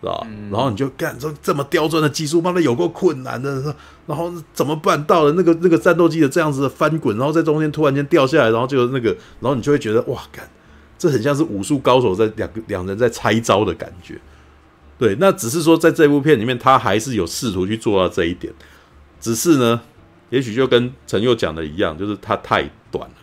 [0.00, 0.26] 是吧？
[0.50, 3.74] 然后你就干这这么刁钻的技术，妈的有够困难的。
[4.06, 9.10] 然后怎么办到了那个那个战斗机的这样子的翻滚，然后在中间突然间掉下来，然后就那个，
[9.40, 10.48] 然后你就会觉得哇，干
[10.96, 14.18] 这很像是武术高手在两个两人在拆招的感觉。
[14.98, 18.52] 对，那只是说在这部片里面，他还是有试图去做到这一点，
[19.20, 19.80] 只是呢，
[20.30, 23.14] 也许就跟陈佑讲的一样，就是它太短了，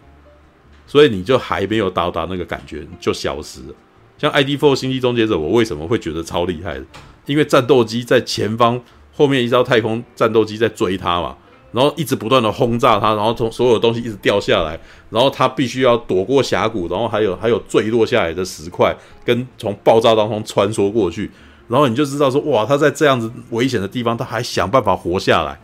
[0.88, 3.74] 所以你就还没有到达那个感觉，就消失了。
[4.18, 6.80] 像 ID4 星际终结者，我为什么会觉得超厉害？
[7.26, 8.80] 因为战斗机在前方，
[9.12, 11.36] 后面一艘太空战斗机在追他嘛，
[11.72, 14.80] 然后一直不断的轰炸他，然后从所有东西一直掉下来，
[15.10, 18.96] 然后他必须要躲过峡谷，然后还有还有坠落下来的石块，
[19.26, 21.32] 跟从爆炸当中穿梭过去，
[21.68, 25.60] 然后你就知道说，哇，他在这样子危险的地方，他还想办法活下来，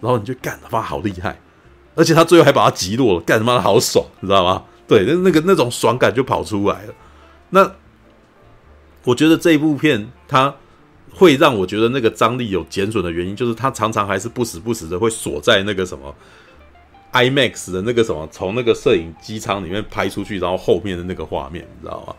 [0.00, 1.38] 然后你就干他妈好厉害，
[1.94, 4.64] 而且他最后还把他击落了，干他妈好爽，你知道吗？
[4.88, 6.94] 对，那那个那种爽感就跑出来了，
[7.50, 7.72] 那。
[9.06, 10.52] 我觉得这一部片它
[11.14, 16.12] 会让我觉得那个张力有减损的原因，就是它常常还是不时不时的会锁在那个什么
[17.12, 22.14] IMAX 的那个什么，从那个摄影机舱里面拍出去，然后后面的那个画面，你知道吗？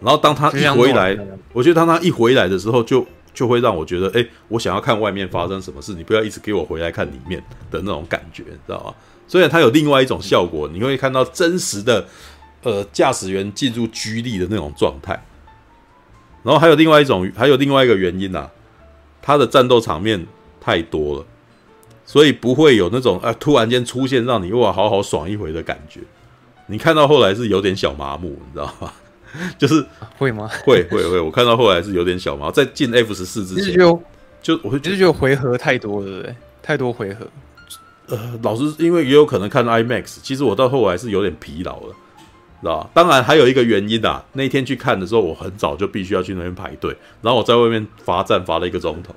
[0.00, 1.16] 然后当他一回来，
[1.52, 8.94] 我觉得当他一回来的时候，就就会让我觉得，哎，我想要看外面发生什么事，你不要一直给我回来看里面的那种感觉，你知道吗？
[9.26, 12.06] 虽然它有另外一种效果，你会看到真实的
[12.62, 15.18] 呃驾驶员进入居力的那种状态。
[16.42, 18.50] 然后还有另外一种，还有另外一个原因啊，
[19.20, 20.26] 他的战斗场面
[20.60, 21.24] 太多了，
[22.04, 26.00] 所以不会有那种啊突然间出现让你哇好好爽一回的感觉。
[26.66, 28.92] 你看到后来是有点小麻木，你知道吗？
[29.56, 29.84] 就是
[30.18, 30.50] 会吗？
[30.64, 34.02] 会会会，我看到后来是有点小麻木，在进 F 十四之前就
[34.42, 36.34] 就我会就是觉得回合太多了，对？
[36.62, 37.26] 太多回合。
[38.08, 41.94] 呃，老师因为也有可能看 IMAX，其实我到后来是有点疲劳了。
[42.62, 42.88] 知道？
[42.94, 49.14] 当然还有一个原因啊，那天去看的时候，我很早就必须要去那边排队，然后我在外面罚站罚了一个钟头。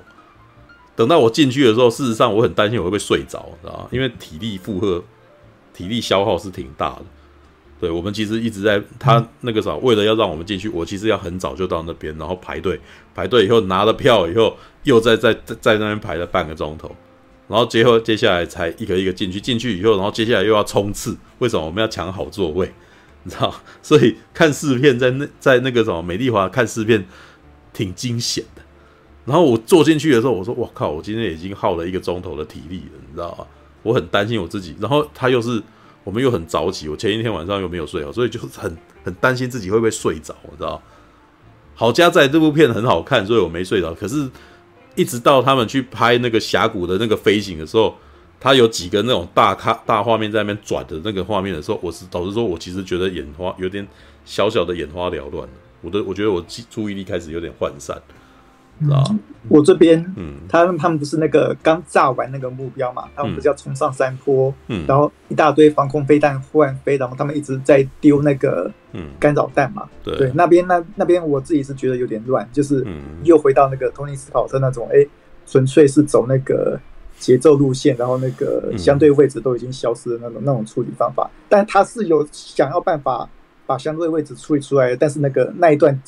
[0.94, 3.88] 等到我进去的时候，事实上我很担心我会不会睡着，知道？
[3.90, 5.02] 因为体力负荷、
[5.72, 7.02] 体力消耗是挺大的。
[7.78, 12.80] 对，我们其实一直在他那个啥，为了要让我们进去，我其实要很早就到那边，然后排队，
[13.14, 16.90] 排队以后拿了票以后，又在在在在那边排了半个钟头，
[17.46, 21.14] 然后最后接下来才一个一个进去，进去以后，然后接下来又要冲刺。
[21.40, 22.72] 为什么我们要抢好座位？
[23.26, 27.04] 你知道，所以看试片在那在那个什么美丽华看试片
[27.72, 28.62] 挺惊险的。
[29.24, 33.44] 然后我坐进去的时候，我说：“我靠，我今天已经耗了一个钟头的体力了，你知道吗？
[33.82, 34.76] 我很担心我自己。
[34.80, 35.60] 然后他又是
[36.04, 40.80] 我们又很早起，我前一天晚上又没有睡好，所以就很很担心自己会不会睡着，你知道？
[41.74, 43.92] 好家在这部片很好看，所以我没睡着。
[43.92, 44.30] 可是，
[44.94, 47.96] 一直到他们去拍那个峡谷的那个飞行的时候。
[48.38, 53.86] 他有几个那种大咖大画面在那边转的那个画面的时候，我是导致说，我其实觉得眼花有点
[54.24, 55.48] 小小的眼花缭乱，
[55.80, 57.96] 我的我觉得我注意力开始有点涣散，
[58.80, 69.08] 知道、嗯、我这边，嗯，他们他们不是那个刚炸完那个目标嘛，他们不是要冲上山坡，嗯，然后一大堆防空飞弹忽然飞，然后他们一直在丢那个嗯。
[69.18, 72.86] 干扰弹嘛，嗯、对，对，那边那那边我自己是觉得有点乱，就是
[73.24, 75.08] 又回到那个托尼斯考特那种，哎、欸，
[75.46, 76.78] 纯粹是走那个。
[77.18, 83.28] 节奏路线，然后那个相对位置都已经消失的那种、嗯、那种处理方法，但他是有想要办法
[83.66, 85.98] 把相对位置处理出来的，但是那个那一段，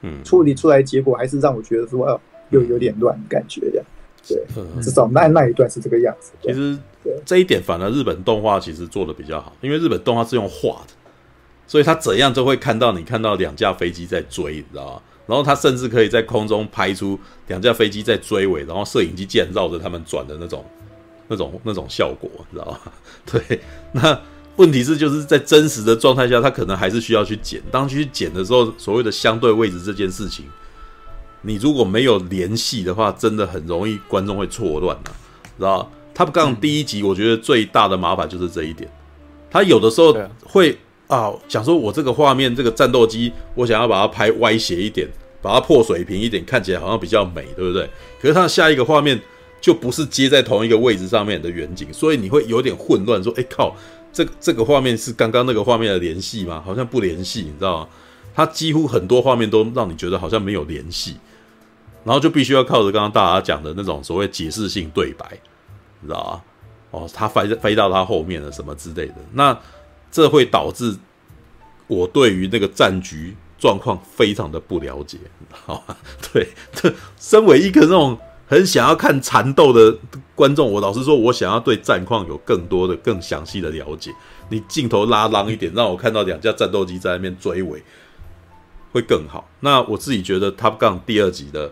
[0.00, 2.20] 嗯，处理出来结果还是让我觉得说，哦，
[2.50, 3.84] 又有点乱感觉的，
[4.26, 6.32] 对，嗯、至少那那一段是这个样子。
[6.42, 6.78] 其实
[7.24, 10.94] 这一点反而日本动画其实做的比较好，因为日本动画是用画的，
[11.66, 15.02] 所以他怎样都会看到你看到两架飞机在追，你知道吗？
[15.30, 20.64] 然后他甚至可以在空中拍出两架飞机在追尾，然后摄影机竟然绕着他们转的那种、
[21.28, 22.80] 那种、那种效果，你知道吗？
[23.30, 23.60] 对，
[23.92, 24.20] 那
[24.56, 27.62] 问题是就是在真实的状态下，他可能还是需要去剪。
[27.70, 30.46] 当去剪的时候，所谓的相对位置这件事情，
[31.42, 35.12] 你如果没有联系的话，真的很容易观众会错乱的，
[35.56, 38.90] 知道吗？Top Gun 第一集我觉得最大的麻烦就是这一点，
[39.48, 40.76] 他有的时候会
[41.06, 45.08] 啊想说，我这个画面这个战斗机，我想要把它拍歪斜一点，
[45.42, 47.88] 把它破水平一点，看起来好像比较美，对不对？
[48.20, 49.20] 可是它下一个画面
[49.60, 53.74] 就不是接在同一个位置上面的远景，所以你会有点混乱，说，哎靠，
[54.12, 56.62] 这这个画面是刚刚那个画面的联系吗？
[56.64, 57.88] 好像不联系，你知道吗？
[58.34, 61.16] 它几乎很多画面都让你觉得好像没有联系。
[62.02, 65.38] 然后就必须要靠着刚刚大家讲的那种所谓解释性对白，
[66.00, 66.42] 你知道吗？
[66.92, 69.56] 哦，他飞飞到他后面了什么之类的，那
[70.10, 70.96] 这会导致
[71.86, 75.18] 我对于那个战局状况非常的不了解，
[75.66, 75.96] 好吧？
[76.32, 79.96] 对，这身为一个那种很想要看缠斗的
[80.34, 84.12] 观众，我老实说，我想要对战况有更多的、更详细的了解。
[84.48, 87.80] 你镜头拉长一点，让我看到两架战斗机在那边追尾，
[88.90, 89.48] 会更好。
[89.60, 91.70] 那我自己觉得《Top Gun》第二集的。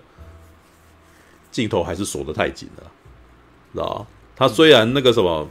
[1.50, 2.84] 镜头还是锁得太紧了，
[3.72, 4.46] 知道他？
[4.46, 5.48] 虽然那个什么，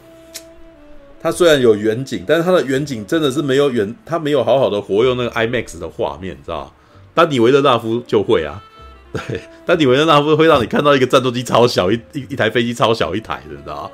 [1.19, 6.73] 它虽然有远景，但是它的远景真的是没有远，它没有好好的活用那个 IMAX 的画面，你知道吧？
[7.13, 8.63] 丹尼维勒纳夫就会啊，
[9.11, 13.91] 对，丹尼维勒纳夫会让你看到一个战斗机超小，一一一台飞机超小一台的，你知道吧？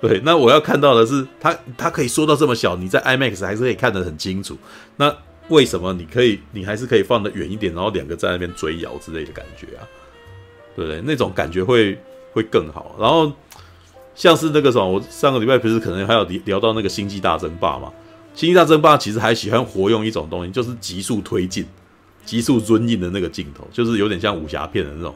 [0.00, 4.56] 对，那我要看到的是，它它可以缩到这么小，你在 IMAX 还是可以看得很清楚。
[4.96, 5.14] 那
[5.48, 9.86] 为什么你可以，你还是可以放得远一点，然后两个在那边追摇之类的感觉啊？
[10.74, 11.00] 对不对？
[11.04, 11.96] 那种感觉会
[12.32, 12.96] 会更好。
[12.98, 13.30] 然后
[14.14, 17.88] 像是那个什么，我上个礼拜不是可能还有聊到那个《星际大争霸》嘛？
[18.38, 21.66] 《星际大争霸》其实还喜欢活用一种东西，就是急速推进、
[22.24, 25.14] 急速尊印的那个镜头，就是有点像武侠片的那种。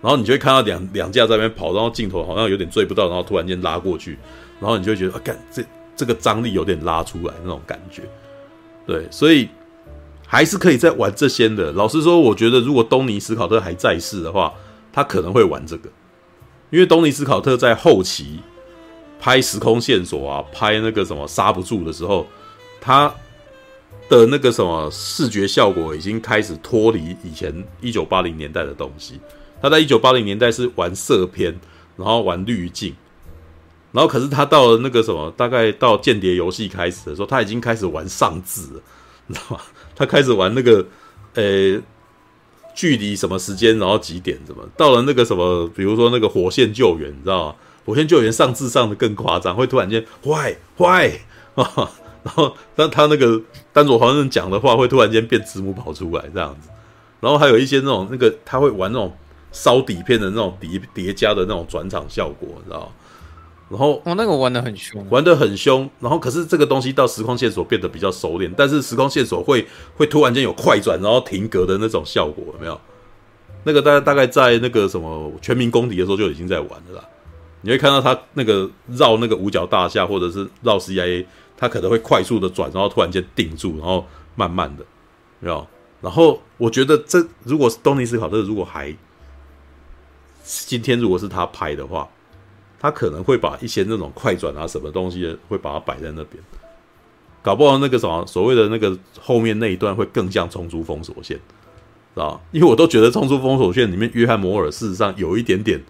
[0.00, 4.18] 然后你就会看到两两架在那边跑，然后镜头好像有点追不到，然后突然间拉过去，
[4.60, 5.64] 然后你就会觉得啊，干这
[5.96, 8.02] 这个张力有点拉出来那种感觉。
[8.86, 9.48] 对，所以
[10.26, 11.72] 还是可以再玩这些的。
[11.72, 14.52] 老实说，我觉得如果东尼史考特还在世的话，
[14.92, 15.88] 他可能会玩这个，
[16.74, 18.40] 因为东尼斯考特在后期
[19.20, 22.26] 拍时空线索啊，拍那个什么刹不住的时候，
[22.80, 23.14] 他
[24.08, 29.20] 的那个什么视觉效果已经开始脱离以前一九八零年代的东西。
[29.62, 31.56] 他在一九八零年代是玩色片，
[31.96, 32.92] 然后玩滤镜，
[33.92, 38.82] 然后可是他到了那个什么，大概到间谍游戏开始的时候，他已经开始玩上字了，
[39.28, 39.62] 你知道吗？
[39.94, 40.84] 他开始玩那个，
[41.34, 41.80] 呃。
[42.74, 44.38] 距离什么时间，然后几点？
[44.44, 45.66] 怎么到了那个什么？
[45.68, 47.54] 比如说那个火线救援，你知道吗？
[47.86, 51.08] 火线救援上字上的更夸张，会突然间坏坏
[51.54, 51.90] 啊！
[52.22, 53.40] 然后但他那个
[53.72, 56.70] 丹佐华盛讲的话，会突然间变字幕跑出来这样子。
[57.20, 59.14] 然后还有一些那种那个他会玩那种
[59.52, 62.86] 烧底片的那种叠叠加的那种转场效果，你知道吗？
[63.74, 65.90] 然后哦，那个玩的很凶，玩的很凶。
[65.98, 72.80] 然后可是这个东西到时空线索变得比较熟练，但是时空线索会会突然间有快转，然后停格的那种效果，有没有？
[73.64, 77.04] 那个大概大概在那个什么全民公敌的时候就已经在玩了啦。
[77.62, 84.84] 你会看到他那个绕那个五角大厦，或者是绕 CIA，他可能会快速的转，然后突然间定住，然后慢慢的，
[85.40, 85.66] 有没有？
[86.00, 88.94] 然后我觉得这如果是东尼斯考特，如果还
[90.44, 92.08] 今天如果是他拍的话。
[92.84, 96.36] 他可能会把一些那种快转啊，什么东西会把它摆在那边，
[97.40, 101.34] 搞不好那个什么所谓的那个后面那一段会更像冲出封锁线，
[102.14, 102.38] 知道？
[102.52, 105.82] 因为我都觉得冲出封锁线里面，约翰摩尔事实上有一点点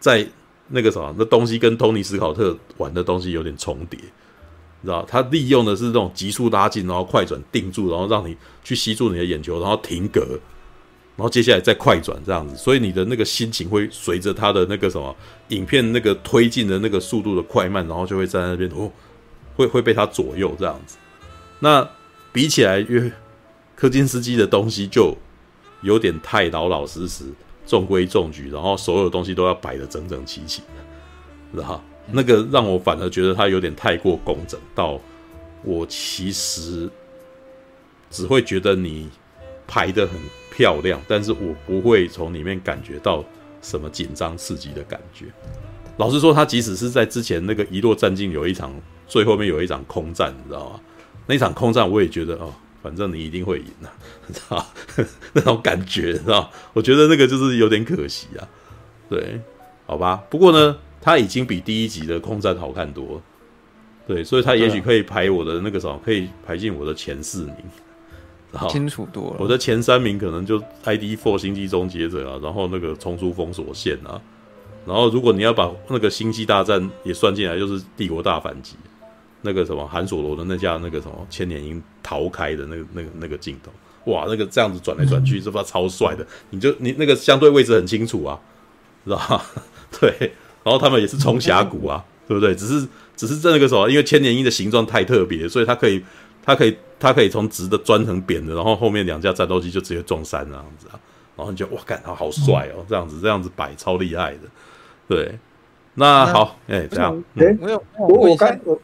[0.00, 0.26] 在
[0.68, 4.00] 那个什么那东西跟托尼斯考特玩的东西有点重叠，
[4.82, 5.04] 知道？
[5.06, 10.40] 他利用的是这种急速拉近，然后快转定住，然后让你去吸住你的眼球，然后停格。
[11.16, 15.14] 然后接下来再快转这样子，所以你的那个心情会随着他的那个什么
[15.48, 18.90] 影片那个推进的那个速度的快慢，然后就会在那边哦，
[19.54, 20.96] 会会被他左右这样子。
[21.60, 21.88] 那
[22.32, 23.12] 比起来，约
[23.76, 25.16] 柯金斯基的东西就
[25.82, 27.24] 有点太老老实实、
[27.64, 31.80] 中规中矩，然后所有东西都要摆得整整齐齐的，是哈？
[32.10, 35.00] 那个让我反而觉得他有点太过工整，到
[35.62, 36.90] 我其实
[38.10, 39.08] 只会觉得你
[39.66, 40.18] 排的很。
[40.56, 43.24] 漂亮，但是我不会从里面感觉到
[43.60, 45.24] 什么紧张刺激的感觉。
[45.96, 48.72] 老实说，他即使是在之前那个遗落战境有一场
[49.08, 50.80] 最后面有一场空战，你知道吗？
[51.26, 53.90] 那场空战我也觉得哦，反正你一定会赢的，
[54.28, 54.64] 你知道
[55.34, 56.48] 那种感觉，你知道？
[56.72, 58.46] 我觉得那个就是有点可惜啊。
[59.10, 59.40] 对，
[59.86, 60.22] 好吧。
[60.30, 63.22] 不过呢，他已经比第一集的空战好看多了。
[64.06, 67.56] 对，所以他也许可以排我的那个什么，可以排进我的前四名。
[68.68, 69.36] 清楚多了。
[69.38, 74.20] 我的前三名可能就 ID Four 星际终结者啊，然后那个冲出封锁线啊，
[74.86, 78.76] 然后如果你要把那个星际大战也算进来，就是帝国大反击，
[79.42, 83.72] 那个什么韩索罗的那架那个什么千年鹰逃开的那个那个那个镜头，
[84.12, 86.26] 哇，那个这样子转来转去，是不是超帅的？
[86.50, 88.38] 你就你那个相对位置很清楚啊，
[89.04, 89.44] 知道吧？
[90.00, 90.10] 对，
[90.62, 92.54] 然后他们也是冲峡谷啊，对不对？
[92.54, 96.02] 只是只是那个时候，因为千年鹰的形状太特别，所以它可以
[96.42, 100.98] 它可以它可以从直的钻成扁的，然后后面两架战斗机就直接撞山那样子啊，
[101.36, 104.40] 然后你就哇，干他好帅哦，这样子这样子摆超厉害的，
[105.06, 105.38] 对。
[105.96, 108.76] 那好，哎，这样，哎，我有我我刚我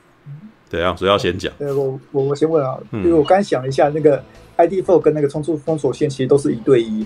[0.69, 0.97] 怎样？
[0.97, 1.53] 谁要先讲？
[1.59, 4.23] 呃，我我我先问啊，因为我刚想了一下，那个
[4.57, 7.05] ID Four 跟那个冲出封锁线其实都是一对一，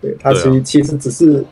[0.00, 1.44] 对，它其实其实只是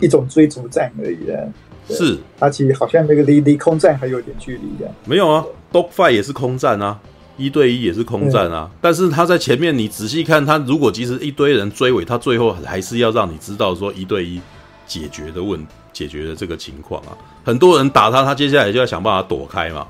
[0.00, 1.48] 一种追逐战而已的，
[1.88, 4.90] 是，它其实好像那个离离空战还有点距离的。
[5.04, 6.98] 没有啊，Dogfight 也是空战啊，
[7.36, 14.40] 一对一也是空战啊，但是他在前面，你仔细看，他如果即使一堆人追尾，他最后还是要让你知道说一对一
[14.86, 15.66] 解决的问。
[15.94, 17.14] 解决的这个情况啊，
[17.44, 19.86] 很多人打他，他接下来就要想办法躲开嘛，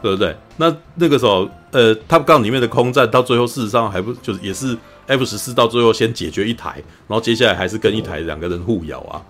[0.00, 0.36] 对不对？
[0.56, 4.78] 那那个时候，呃，Top Gun 里面的空战到最后，事实上还不就是也是
[5.08, 9.20] F 十四到最后先解决一台，然后接下来还是跟一台两个人互咬啊。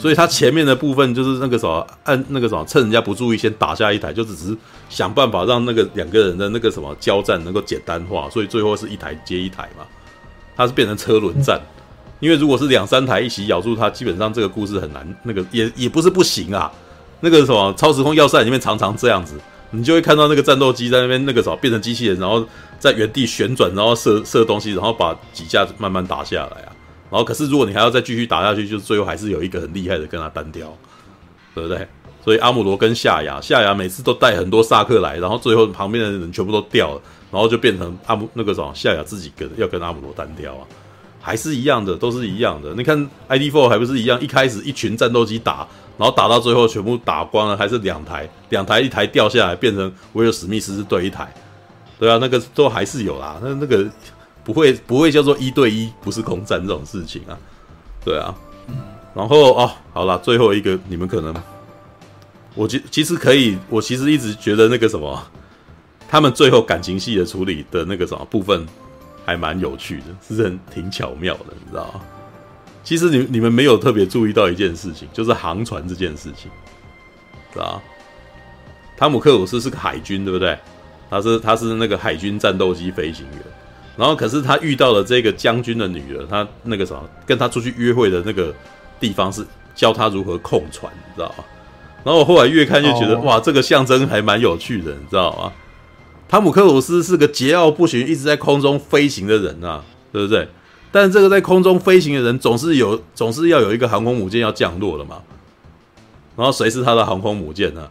[0.00, 4.56] 所以他前面的部分就是那个什么按那个什么趁人家不注意先打下一台，就只是
[4.88, 9.84] 想办法让那个两个人的那个什么交战能够简单化，所以最后是一台接一台嘛，
[10.56, 11.60] 它是变成车轮战。
[12.18, 16.72] 因为如果是两三台一起咬住它，基本上这个故事很难，那个也也不是不行啊。
[17.20, 19.34] 那个什么超时空要塞里面常常这样子，
[19.70, 22.42] 你就会看到那个战斗机在那边那个什么变成机器人，然后
[22.78, 26.69] 在原地旋转，然后射射东西，然后把几架慢慢打下来啊。
[27.10, 30.72] 然后可是如果你还要再继续打下去，就最后还是有一个很厉害的跟他单挑，
[31.54, 31.86] 对不对？
[32.24, 40.66] 所以阿姆罗跟夏亚，夏亚每次都带很多萨克来，然后最后旁边的人全部都掉了，然后就变成阿姆那个什么夏亚自己跟要跟阿姆罗单挑啊。
[41.22, 42.72] 还是一样的，都是一样的。
[42.74, 42.98] 你看
[43.28, 44.18] ，ID4 还不是一样？
[44.22, 51.30] 一开始一群战斗机打，然后打到最后全部打光了，还是两台，两台一台掉下来，变成威尔史密斯是对一台，
[51.98, 53.38] 对啊，那个都还是有啦。
[53.42, 53.86] 那那个
[54.50, 57.38] 不会不会叫做一对一，不是空战这种事情啊，
[58.04, 58.34] 对啊。
[59.14, 61.32] 然后哦，好了，最后一个你们可能，
[62.56, 65.22] 我其其实可以，我其实一直觉得那个什么，
[66.08, 68.66] 他们最后感情戏的处理的那个什么部分。
[69.26, 72.00] 还蛮有趣的，是很挺巧妙的，你知道吗？
[72.82, 76.50] 其实你你们没有特别注意到一件事情，就是航船这件事情，
[77.52, 77.80] 知道
[78.96, 80.58] 汤姆克鲁斯是个海军，对不对？
[81.08, 83.42] 他是他是那个海军战斗机飞行员，
[84.00, 88.50] 然后可是他遇到了这个将军的女儿，他那个什么跟他出去约会的那个
[88.98, 91.44] 地方是教他如何控船，你知道吗？
[92.02, 95.52] 然后我后来越看越觉得，哦、哇，这个象征还蛮有趣的，你知道吗？
[96.30, 100.48] 汤姆克鲁斯是个桀骜不驯、一直在空中飞行的人啊，对不对？
[100.90, 105.18] 但是这个在空中飞行的人总是有，总是要有一个航空母舰要降落了嘛。
[106.36, 107.86] 然后谁是他的航空母舰呢？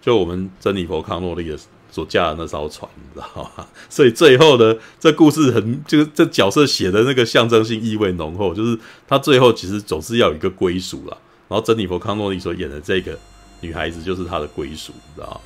[0.00, 1.58] 就我们珍妮佛康诺利的
[1.92, 3.66] 所驾的那艘船，你知道吗？
[3.90, 11.16] 所以最后呢 这故事很，就是这角色写的那个象征性意味浓厚，就是他最后其实总是要有一个归属了。
[11.48, 13.16] 然后珍妮佛康诺利所演的这个
[13.60, 15.40] 女孩子就是他的归属，你知道吗？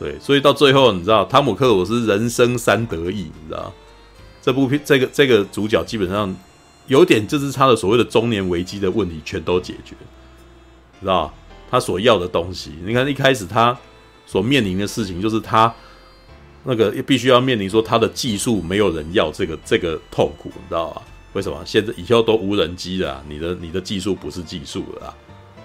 [0.00, 3.70] 对，所以到最后，你知道汤姆克鲁斯人生三得意，你知道
[4.40, 6.34] 这部片这个这个主角基本上
[6.86, 9.94] 有点就是他的所谓的中年危机的问题全都解决，
[11.00, 11.32] 知道
[11.70, 13.78] 他所要的东西，你看一开始他
[14.26, 15.72] 所面临的事情就是他
[16.64, 21.02] 那个必须要面临说他的技术没有人要这个这个痛苦，你知道吧？
[21.34, 21.60] 为什么？
[21.66, 25.16] 现在以后都无人机了，你的你的技术不是技术了啊，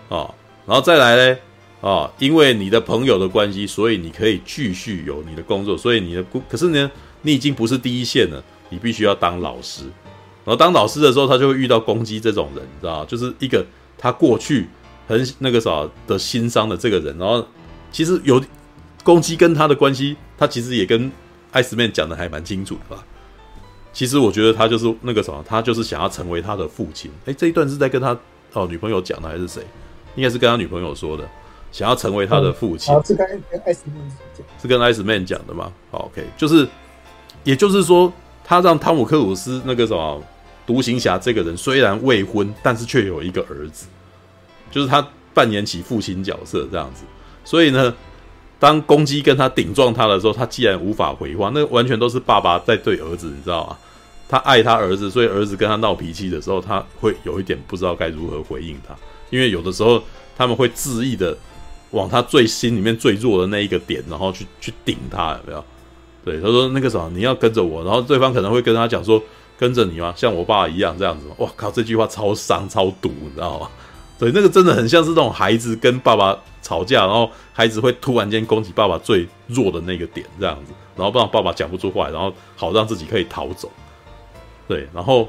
[0.10, 1.38] 哦，然后再来呢？
[1.82, 5.78] 啊，因为你的朋友的关系，所以你可以继续有你的工作。
[5.78, 9.84] 所以你的工，可是呢，你已经不是第一线了，你必须要当老师。
[10.44, 13.66] 然后当老师的时候，他就会遇到攻击这种人，你知道就是一个
[13.98, 14.68] 他过去
[15.08, 17.18] 很那个啥的心伤的这个人。
[17.18, 17.48] 然后
[17.92, 18.44] 其实有
[19.04, 21.12] 攻击跟他的关系，他其实也跟
[21.52, 23.04] 艾斯曼讲的还蛮清楚的吧。
[23.92, 27.12] 其实我觉得他就是那个什么，他就是想要成为他的父亲。
[27.26, 28.18] 诶，这一段是在跟他
[28.54, 29.62] 哦女朋友讲的还是谁？
[30.16, 31.28] 应该是跟他女朋友说的。
[31.72, 33.98] 想要成为他的父亲，是跟跟艾斯曼
[34.36, 35.72] 讲，是跟艾斯曼讲的吗？
[35.92, 36.68] 好，OK，就是，
[37.44, 38.12] 也就是说，
[38.44, 40.20] 他让汤姆克鲁斯那个什么
[40.66, 43.86] 独行侠这个人虽然未婚，但是却有一个儿子，
[44.72, 47.04] 就是他扮演起父亲角色这样子。
[47.44, 47.94] 所以呢，
[48.60, 53.78] 当公鸡跟他顶撞他的时候，他既然无法回话，那完全都是爸爸在对儿子，你知道吗？
[54.28, 58.94] 他爱他儿子，所以儿子跟他闹脾气的时候，他会有一点不知道该如何回应他，
[59.30, 60.02] 因为有的时候
[60.38, 61.38] 他们会恣意的。
[61.92, 65.66] 往他最心里面最弱的那一个点，然后去去顶他，有没有？
[66.24, 69.20] 对，他说那个什么，你要跟着我，然后对方可能会跟他讲说，
[69.58, 70.14] 跟着你吗？
[70.16, 71.26] 像我爸一样这样子。
[71.40, 73.68] 哇靠，这句话超伤超毒，你知道吗？
[74.20, 83.72] 对，那个真的很像是那种孩子跟爸爸吵架，然后孩子会突然间攻击爸爸最弱的那个点，这样子，然后不让爸爸讲不出话，然后好让自己可以逃走。
[84.68, 85.28] 对，然后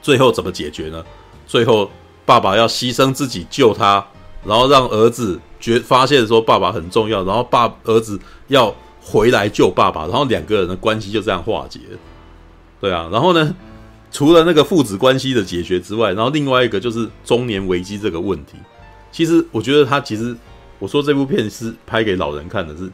[0.00, 1.04] 最后怎么解决呢？
[1.46, 1.90] 最后
[2.24, 4.04] 爸爸要牺牲自己救他。
[4.44, 11.78] 然后让儿子觉发现说爸爸很重要，然后爸儿子要回来救爸爸，然后两个人的关系就这样化解。
[12.80, 13.54] 对啊，然后呢，
[14.12, 18.58] 除了那个父子关系的解决之外，然后另外一个就是中年危机这个问题。
[19.10, 20.36] 其实我觉得他其实
[20.78, 22.90] 我说这部片是拍给老人看的，是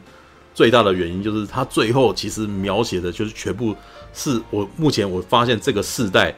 [0.53, 3.75] 最大的原因就是他最后其实描写的就是全部
[4.13, 6.33] 是我目前我发现这个世代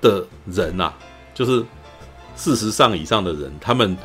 [0.00, 0.98] 的人呐、啊，
[1.34, 1.64] 就是
[2.36, 3.96] 四十上以上的人，他们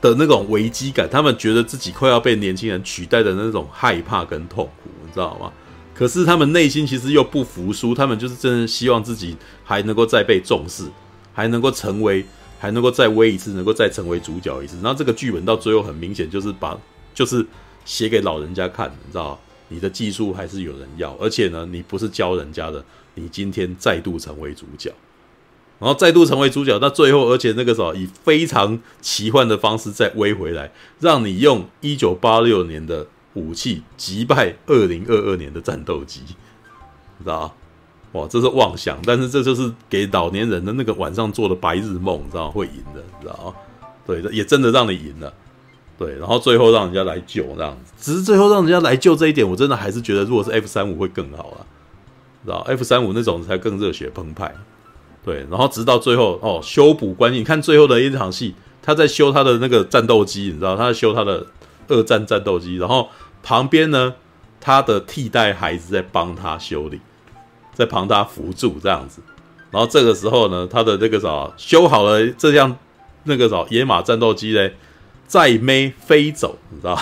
[0.00, 5.52] 的那种危机感，他们觉得自己快要被年轻人取代的那种害怕跟痛苦，你知道吗？
[6.00, 10.84] 可是他们内心其实又不服输，他们就是真的希望自己还能够再被重视，
[11.34, 12.24] 还能够成为，
[12.58, 14.76] 还能够再威一次，能够再成为主角一次。
[14.76, 16.74] 然后这个剧本到最后很明显就是把，
[17.12, 17.46] 就是
[17.84, 19.38] 写给老人家看，你知道，
[19.68, 22.82] 你的技术还是有人要，而且呢，你不是教人家的，
[23.16, 24.90] 你今天再度成为主角，
[25.78, 33.06] 然后再度成为主角，那最后而且那个时候以非常奇幻的方式再威回来，让你用一九八六年的。
[33.34, 36.22] 武器击败二零二二年的战斗机，
[37.18, 37.54] 你知道
[38.12, 43.54] 哇，这是妄想，但是这就是给老年人的那个晚上做的白日梦，你知道会赢的，你知道
[44.04, 45.32] 对，也真的让你赢了。
[45.96, 51.62] 对，然后最后让人家来救这样子，只是最后让人家来救这一点，我真的还是觉得，如果是 F 三五会更好啊，
[52.44, 54.52] 知道 F 三五那种才更热血澎湃。
[55.24, 61.46] 对，然后直到最后哦，修补关系，你看最后的一场戏，他在修他的那个战斗机，你知道他在修他的。
[61.90, 63.08] 二战战斗机，然后
[63.42, 64.14] 旁边呢，
[64.60, 67.00] 他的替代孩子在帮他修理，
[67.74, 69.20] 在旁他扶助这样子。
[69.70, 72.76] 然后这个时候呢，他的这个啥修好了这辆
[73.24, 74.74] 那个啥野马战斗机嘞，
[75.26, 77.00] 再没飞走，你知道？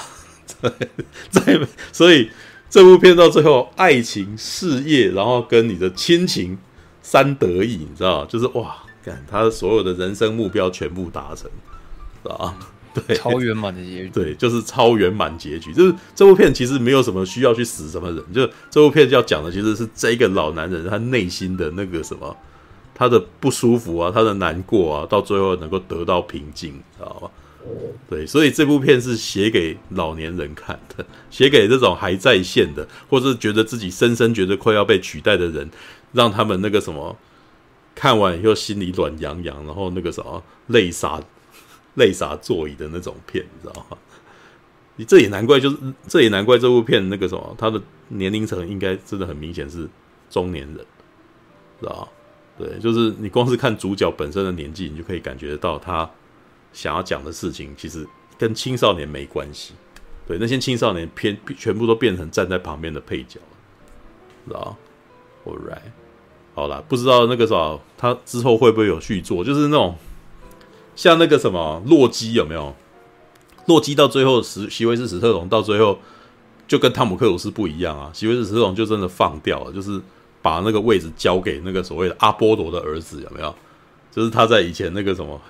[1.31, 1.61] 在
[1.93, 2.31] 所以
[2.69, 6.59] 这部片到最后，爱情、事业，然后跟你的亲情
[7.01, 8.27] 三得意，你知道？
[8.27, 11.51] 就是哇，看他的所有的人生目标全部达成，
[12.23, 12.55] 知道？
[12.95, 14.11] 对，超圆满的结局。
[14.13, 15.73] 对，就是超圆满结局。
[15.73, 22.37] 就是这部片其实没有什么需要去死什么人，就这部片要讲的其实是这个老男人他内心的那个什么，
[22.95, 27.31] 他的不舒服啊，他的难过啊，到最后能够得到平静，知道吗？
[28.09, 35.69] 对，所以这部片是写给老年人看的，写给这种还在线的，或是觉得自己深深觉得快要被取代的人，
[36.13, 37.15] 让他们那个什么
[37.95, 41.21] 看完以后心里暖洋洋，然后那个什么泪洒。
[41.99, 43.99] 泪洒座椅的那种片，你知道吗？
[44.97, 45.77] 你这也难怪，就是
[46.09, 49.89] 这也难怪这部片那个什么，他的年龄层应该真的很明显是
[50.29, 50.85] 中年人，
[51.79, 52.09] 知道？
[52.59, 56.11] 对，就是你光是看主角本身的年纪，你就可以感觉得到他
[56.73, 58.05] 想要讲的事情其实
[58.37, 59.75] 跟青少年没关系。
[60.27, 63.39] 对，那些青少年偏全部都变成站在旁边的配角，
[64.49, 64.77] 知道
[65.45, 65.93] ？All right，
[66.57, 69.45] 好啦，不知道那个什么，他之后会不会有续作？
[69.45, 69.97] 就是那种。
[70.99, 72.75] 像那个什么洛基有没有？
[73.67, 75.97] 洛基到最后，史席维斯史特龙到最后
[76.67, 78.11] 就跟汤姆克鲁斯不一样啊！
[78.13, 80.03] 席维斯史特龙就真的放掉了，就是
[80.43, 83.55] 把那个位置交给那个所谓的阿波罗的儿子有没有？
[84.11, 85.41] 就是他在以前那个什么，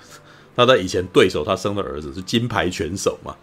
[0.55, 3.35] 他在以前对手他生的儿子是金牌拳手嘛，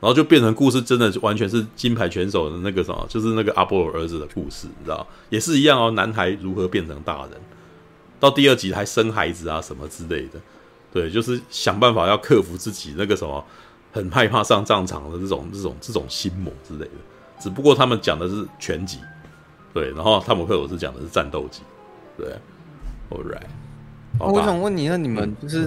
[0.00, 5.06] 然后就变成故事真的完全是金牌拳手的那个什么，就是那个阿波罗儿子的故事，你知道？
[5.28, 7.32] 也是一样哦，男孩如何变成大人，
[8.18, 10.40] 到第二集还生孩子啊什么之类的。
[10.92, 13.44] 对，就是想办法要克服自己那个什么，
[13.92, 16.92] 很害怕上战场的这种、这种、这种心魔之类的。
[17.38, 18.98] 只不过他们讲的是拳击，
[19.72, 21.62] 对，然后汤姆克鲁斯讲的是战斗机，
[22.16, 22.34] 对。
[23.10, 23.42] All right，
[24.20, 25.62] 我想问你，那你们就是，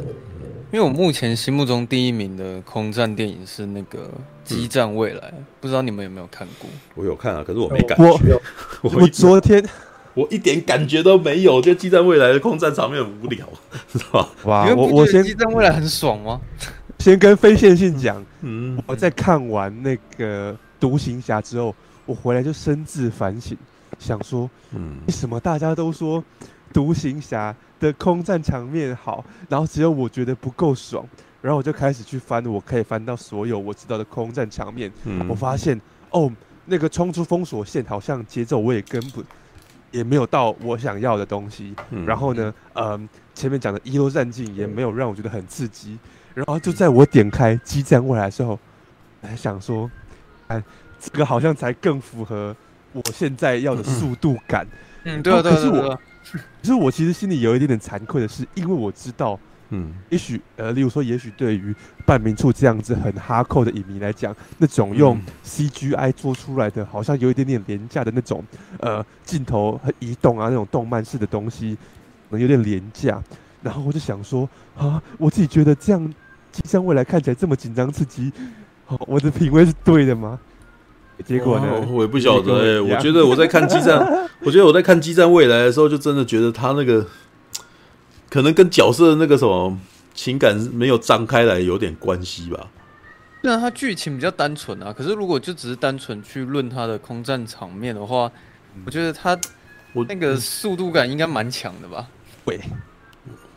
[0.71, 3.99] 因为我目前心目中第一名的空战电影是那个
[4.45, 6.69] 《激战未来》，嗯，不知道你们有没有看过？
[6.95, 8.39] 我有看啊，可是我没感觉。
[8.81, 9.61] 我我昨天。
[10.13, 13.47] 我一点感觉都没有，就《激战未来》的空战场面很无聊，
[13.91, 14.29] 知道吧？
[14.45, 16.39] 哇，我我先《激战未来》很爽吗？
[16.99, 21.75] 先跟非线性讲，嗯，我在看完那个《独行侠》之后，
[22.05, 23.57] 我回来就深自反省，
[23.99, 26.21] 想说，嗯，为什么大家都说
[26.71, 27.51] 《独行侠》
[27.83, 31.05] 的空战场面好，然后只有我觉得不够爽？
[31.41, 35.79] 然后我就开始去翻，我可以翻到所有我知道的空战场面，嗯，我发现
[36.11, 36.31] 哦，
[36.67, 39.21] 那个冲出封锁线，好像节奏我也跟不。
[39.93, 45.97] 也没有到我想要的东西，嗯、然后呢，嗯，前面讲的一路战境也没有让我觉得很刺激，
[46.33, 48.59] 然后就在我点开激战未来的时候，
[49.21, 49.89] 还想说，
[50.47, 50.61] 哎，
[50.99, 52.53] 这个好像才更符合
[52.91, 54.67] 我现在要的速度感。
[55.03, 55.99] 嗯，对对，对啊，可是我，
[56.31, 59.39] 可是我其实心里有一点点惭愧的是，因为我知道。
[59.75, 68.43] 嗯，也许呃，例如说，也许对于半明处这样子很哈扣的影迷来讲，那种用 CGI 做出来的，好像有一点点廉价的那种
[68.79, 71.75] 呃镜头和移动啊，那种动漫式的东西，
[72.29, 73.19] 可能有点廉价。
[73.63, 76.13] 然后我就想说啊，我自己觉得这样
[76.51, 78.31] 机战未来看起来这么紧张刺激，
[78.87, 80.39] 哦，我的品味是对的吗？
[81.25, 81.87] 结果呢？
[81.89, 82.81] 我也不晓得哎、欸。
[82.81, 87.05] 我觉得我在看机战，我觉得我在看机战未来的时候，就真的觉得他那个
[88.33, 89.77] 可能跟角色的那个什么
[90.15, 92.67] 情感没有张开来有点关系吧。
[93.43, 98.31] 虽然它剧情比较单纯啊，可是如果就只是单纯去论它的空战场面的话，
[98.87, 99.39] 我觉得它
[99.93, 102.07] 我那个速度感应该蛮强的吧？
[102.43, 102.59] 会，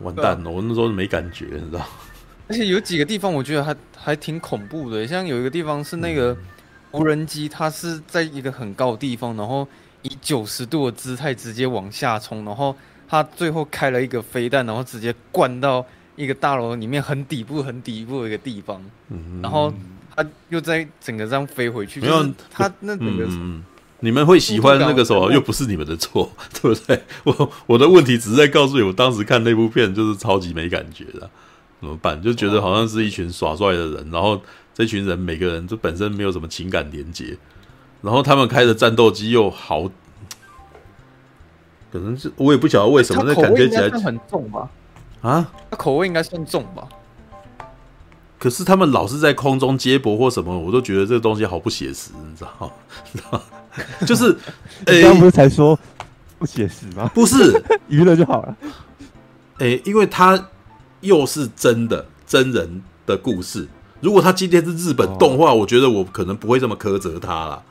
[0.01, 1.81] 完蛋了，我那时候没感觉，你知道？
[2.47, 6.37] 而且有几个地方我觉得还还挺恐怖的，像有一个地方是那个。
[6.93, 9.67] 无人机它是在一个很高的地方，然后
[10.01, 12.75] 以九十度的姿态直接往下冲，然后
[13.09, 15.85] 它最后开了一个飞弹，然后直接灌到
[16.17, 19.73] 一个大楼里面很底部、很底部的一个地方，嗯、然后
[20.15, 22.01] 他又在整个这样飞回去。
[22.01, 23.63] 没有他那整个、嗯，
[24.01, 27.03] 你们会喜欢那个什么又不是你们的错，对不对？
[27.25, 31.31] 我我的问题只是在告诉你，我当时看那部片就是超级没感觉的，
[31.81, 32.21] 怎么办？
[32.23, 34.41] 就觉得好像是一群耍帅的人，然后。
[34.79, 37.39] 这群人每个人就本身没有什么情感连接，
[38.03, 39.91] 然后他们开的战斗机又好，
[41.99, 44.69] 可能是我也不晓得为什么，那感觉起来很重吧？
[45.23, 46.87] 啊，它口味应该算重吧？
[48.39, 52.71] 可是他们老是在空中接驳或什么，我都觉得这个东西好不写实，你知道
[53.33, 53.41] 吗？
[54.07, 54.37] 就是，
[54.87, 55.79] 你刚不是才说
[56.39, 57.11] 不写实吗？
[57.15, 58.57] 不是， 娱乐就好了。
[59.59, 60.49] 诶，因为他
[61.01, 63.67] 又是真的真人的故事。
[64.01, 67.63] 如果他今天是日本动画，我觉得我可能不会这么苛责他啦，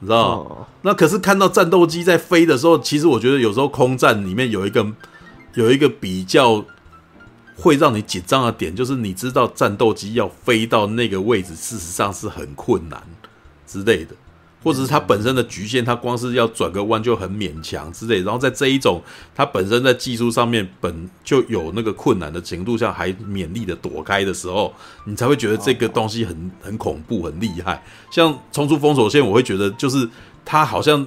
[0.00, 0.66] 你知道？
[0.82, 4.86] 那可是看到战斗机在飞的时候，其实我觉得有时候空战里面有一个
[5.54, 6.64] 有一个比较
[7.56, 13.02] 会让你紧张的点，就是你知道战斗机要飞到那个位置，事实上是很困难
[13.66, 14.14] 之类的。
[14.62, 18.20] 或者是它本身的局限，它光是要转个弯就很勉强之类。
[18.20, 19.02] 然后在这一种
[19.34, 24.72] 它本身在技术上面本就有那个困难的程度下，还勉力的躲开的时候，
[25.06, 27.82] 你才会觉得这个东西很很恐怖、很厉害。
[28.10, 30.08] 像冲出封锁线，我会觉得就是
[30.44, 31.06] 它好像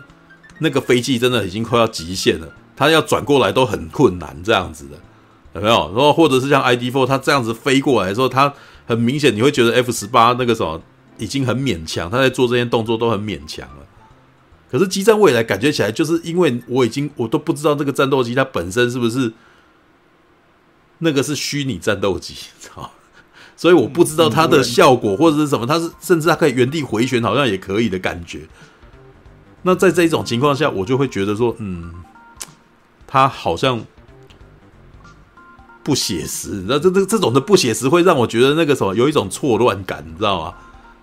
[0.59, 4.98] 那个飞机真的已经快要极限了，它要转过来都很困难这样子的，
[5.53, 5.91] 有没有？
[5.95, 8.51] 然后或者是像 ID Four，它这样子飞过来的时候，它
[8.88, 10.82] 很明显你会觉得 F 十八那个什么。
[11.17, 13.85] 已经很勉强，他在做这些动作都很勉强了。
[14.72, 19.32] 可是机战未来感觉起来，就是因为我已经我都不知道这个战斗机它本身是不是
[20.98, 22.33] 那个是虚拟战斗机，
[23.56, 28.48] 所以我不知道它的效果或者是什么，它是甚至它可以原地回旋，好像也可以的感觉。
[29.61, 31.93] 那在这种情况下，我就会觉得说，嗯，
[33.06, 33.85] 它好像
[35.83, 36.64] 不写实。
[36.67, 40.53] 那这这这种的不写实，会让我觉得那个什么有一种错乱感，你知道吗？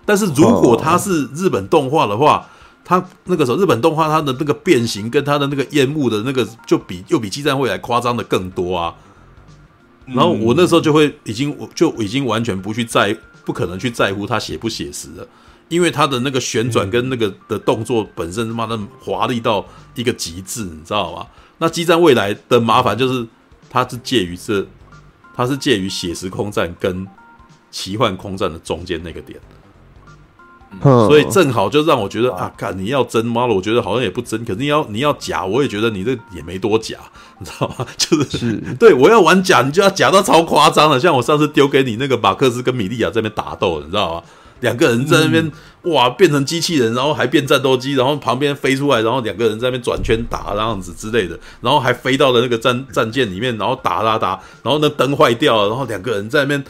[0.05, 2.47] 但是如果它是日本动画的话，
[2.83, 8.95] 它那个时候日本动画它的那个变形跟它的那个烟雾的那个就比又比激战未来夸张的更多啊。
[10.07, 13.15] 然后我那时候就会已经我就已经完全不去在
[13.45, 15.25] 不可能去在乎它写不写实了，
[15.69, 19.65] 因为它的那个旋转跟那个的动作本身他妈的华丽到
[19.95, 21.27] 一个极致，你知道吗？
[21.59, 23.25] 那激战未来的麻烦就是
[23.69, 24.65] 它是介于这，
[25.35, 27.07] 它是介于写实空战跟
[27.69, 29.39] 奇幻空战的中间那个点。
[30.81, 34.43] 所以正好就让我觉得啊，看你要真妈了，我觉得好像也不真。
[34.45, 36.95] 可是你要你要假，我也觉得你这也没多假，
[37.39, 37.85] 你知道吗？
[37.97, 40.99] 就是，是 对我要玩假，你就要假到超夸张了。
[40.99, 44.23] 像我上次丢给你那个马克思跟米利亚在那边打斗，你知道吗？
[44.61, 45.45] 两个人在那边、
[45.83, 56.63] 嗯、哇变成机器人，然后还变战斗机，然后旁边飞出来，然后两个人在那边转圈打这样子之类的，然后还飞到了那个战战舰里面，然后打打打，然后那灯坏掉了，然后两个人在那边。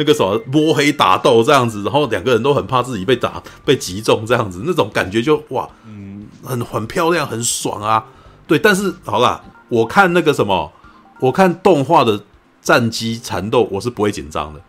[0.00, 8.06] 那个什么摸黑打斗这样子，然后两个人都很怕自己被打被击中这样子，那种感觉就哇，嗯，很很漂亮，很爽啊。
[8.46, 10.72] 对，但是好啦，我看那个什么，
[11.20, 12.24] 我看动画的
[12.62, 14.62] 战机缠斗，我是不会紧张的。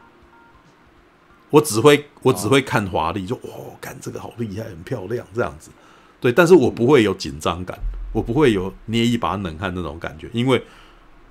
[1.52, 5.72] 我只会我只会看华丽，就哇，看这个好厉害，很漂亮这样子。
[6.20, 7.80] 对，但是我不会有紧张感，
[8.12, 10.62] 我不会有捏一把冷汗那种感觉，因为。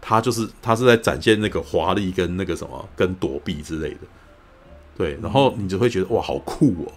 [0.00, 3.98] 他就是他是在展现那个华丽跟那个什么跟躲避之类的，
[4.96, 6.92] 对，然后你就会觉得哇，好酷哦，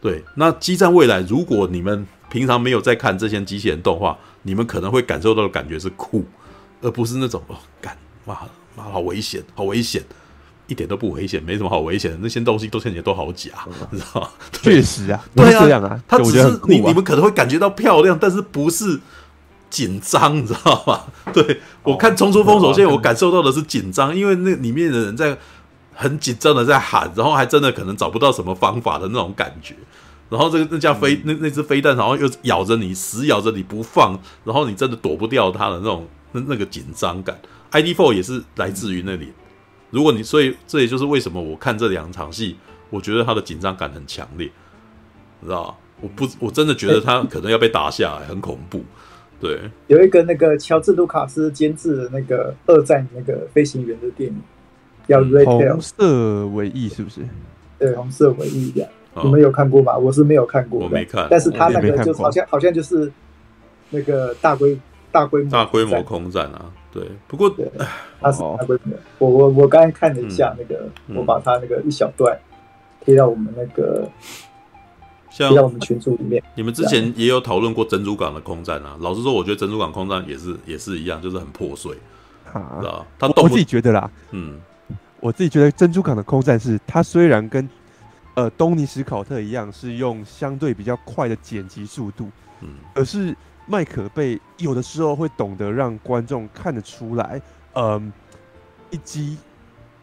[0.00, 0.24] 对。
[0.34, 6.24] 那激战未来，如果你们平常没有在看这些机器人动画，你们可能会感受到的感觉是酷，
[6.82, 8.36] 而不是那种哦，干妈
[8.76, 10.02] 妈好危险，好危险，
[10.66, 13.52] 一点都不危险，没什么好危险的，那些东西都看起来都好假，
[13.90, 14.28] 你知道吗？
[14.52, 19.00] 确实啊，对啊，这样啊，它只是你你们可能会感觉到漂亮，但是不是。
[19.70, 21.02] 紧张，你知道吗？
[21.32, 25.36] 对，我看冲出封锁线，我感受到的是紧张，因为那里面的人在
[25.94, 29.74] 很紧张的在喊，然后还真的可能找不到什么方法的那种感觉。
[30.30, 37.38] 然后这个那架飞那那只飞弹，然后又咬着你，死咬着你不放，然后你真的躲不掉它的那种那那个紧张感。
[37.70, 39.32] ID Four 也是来自于那里，
[39.90, 42.56] 如果你所以这也就是为什么我看这两场戏，
[42.90, 44.50] 我觉得他的紧张感很强烈，
[45.40, 45.74] 你知道吗？
[46.00, 48.84] 我不我真的觉得他可能要被打下来，很恐怖。
[49.40, 54.36] 对，有一个那个乔治卢卡斯监制的那个二战那个飞行员的电影，
[55.06, 57.20] 叫 rate《红色尾翼》，是不是？
[57.78, 58.90] 对，红色尾翼这样。
[59.22, 59.96] 你们有看过吗？
[59.96, 61.28] 我是没有看过，我没看。
[61.30, 63.10] 但是他那个就好像好像就是
[63.90, 64.76] 那个大规
[65.12, 66.72] 大规模大规模空战啊。
[66.92, 67.70] 对，不过对，
[68.20, 68.96] 他是大规模。
[69.18, 72.36] 我我我刚才看了一下那个，我把他那个一小段
[73.04, 74.08] 贴到我们那个。
[75.38, 78.96] 像在我们群组里面，你们之前也有讨论过珍珠港的空战啊。
[79.00, 81.96] 老实说，我觉得珍珠港空战也是也是一样，就是很破碎，
[82.52, 84.60] 啊，知道他我自己觉得啦，嗯，
[85.20, 87.68] 我自己觉得珍珠港的空战是，它虽然跟
[88.34, 92.28] 呃东尼史考特一样，是用相对比较快的剪辑速度，
[92.60, 93.36] 嗯，而是
[93.66, 97.40] 麦可贝有的时候会懂得让观众看得出来，
[97.74, 98.12] 嗯、呃，
[98.90, 99.38] 一机。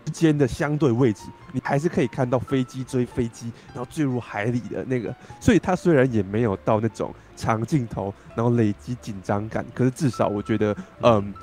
[0.06, 5.14] 之间的相对位置，你还是可以看到飞机追飞机，然后坠入海里的那个。
[5.42, 11.34] 所以它虽然也没有到那种长镜头，然后累积紧张感，可是至少我觉得，嗯，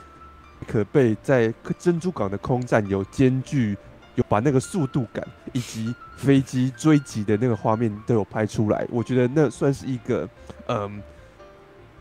[0.67, 3.77] 可被在珍珠港的空战有兼具，
[4.15, 8.87] 有把那个速度感以及飞机追击的那个画面都有拍出来。
[8.91, 10.29] 我觉得那算是一个，
[10.69, 11.03] 嗯，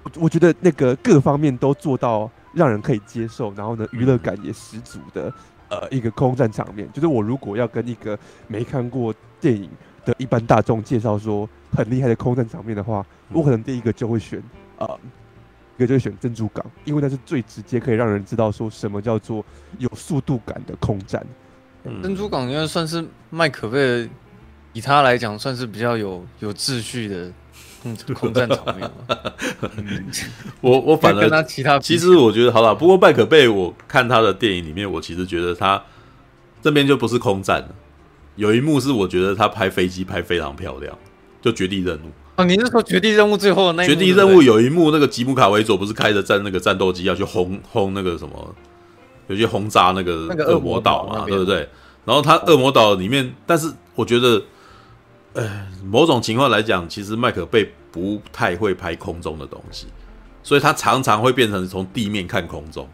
[0.03, 5.33] 我我觉得那个各方面都做到让人可以接受，然后呢，娱乐感也十足的。
[5.71, 9.69] 呃，一个空战场面，就是我如果要跟一个没看过电影
[10.03, 14.43] 的一般大众介绍说很厉害的空战场面的话，我可能第一个就会选
[14.79, 14.99] 呃，
[15.77, 19.45] 一个就会选珍珠港，因为那是最直接可以让人知道说什么叫做
[19.77, 21.25] 有速度感的空战。
[21.85, 24.09] 嗯、珍珠港应该算是麦可贝，
[24.73, 27.31] 以他来讲算是比较有有秩序的。
[28.13, 28.89] 空战场面
[30.61, 32.75] 我我反而跟他其他，其实我觉得好了。
[32.75, 35.81] 不过麦可贝，我看他的电影里面，我其实觉得他
[36.61, 37.69] 这边就不是空战了。
[38.35, 40.95] 有一幕是我觉得他拍飞机拍非常漂亮，
[41.41, 42.11] 就绝地任务。
[42.35, 48.55] 哦，你是说绝地任务最后的那绝地任务有一幕，那个吉姆卡维佐不是开着战那个战斗机要去轰轰那个什么，
[49.27, 51.67] 有些轰炸那个恶魔岛嘛，对不对？
[52.05, 54.41] 然后他恶魔岛里面，但是我觉得。
[55.33, 59.87] 呃，某种情况来讲，其实麦克贝不太会拍空中的东西，
[60.43, 62.87] 所以他常常会变成从地面看空中。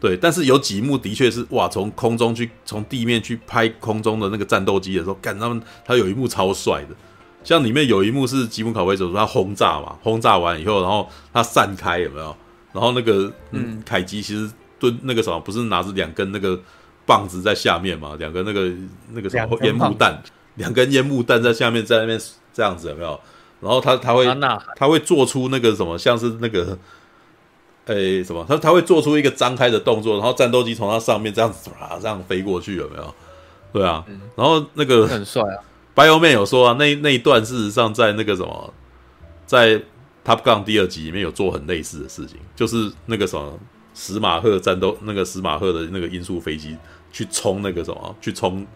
[0.00, 6.96] 对，但是有几幕的确是哇，从空中去，从地面去拍空中的那个战斗机的时候，干他们他有一幕超帅的，
[7.44, 12.34] 像里面有一幕是吉姆考维佐说他轰炸嘛，轰炸完以后，然后他散开有没有？
[12.72, 16.58] 然后那个嗯，凯吉其实蹲那个什么，不是拿着两根那个
[17.04, 18.72] 棒子在下面嘛，两个那个
[19.10, 20.18] 那个什么烟幕弹。
[20.56, 22.20] 两根烟雾弹在下面，在那边
[22.52, 23.18] 这样子有没有？
[23.60, 24.26] 然后他他会
[24.74, 26.78] 他会做出那个什么，像是那个，
[27.84, 28.42] 诶什么？
[28.48, 33.14] 他他会做出一个张开的动作，然后战斗机从他上面这样子啊这样飞过去有没有？
[33.70, 34.02] 对啊，
[34.34, 35.60] 然后那个很帅啊。
[35.94, 38.72] Bioman 有说啊，那那一段事实上在那个什么，
[39.44, 39.76] 在
[40.24, 43.58] Top Gun 第二集里面有做很类似的事情，就是那个什么
[43.94, 46.78] 史马赫战斗，那个史马赫的那个音速飞机
[47.12, 48.66] 去冲那个什么，去冲。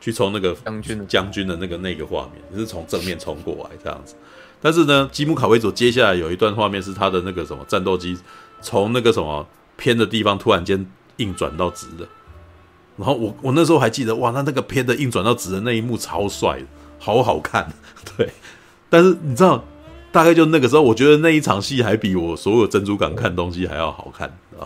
[0.00, 4.14] 去冲那个将军将军的那个那个画面，就是从正面冲过来这样子。
[4.60, 8.18] 但是呢，吉姆卡维佐接下来有一段画面是他的那个什么战斗机
[8.60, 10.84] 从那个什么偏的地方突然间
[11.18, 12.08] 硬转到直的。
[12.96, 16.58] 然后我我那时候还记得哇，那那个偏的硬转到直的那一幕超帅，
[16.98, 17.70] 好好看。
[18.16, 18.30] 对，
[18.88, 19.62] 但是你知道，
[20.10, 24.64] 大概就那个时候，我觉得那一场戏还比我所有珍珠港看东西还要好看啊。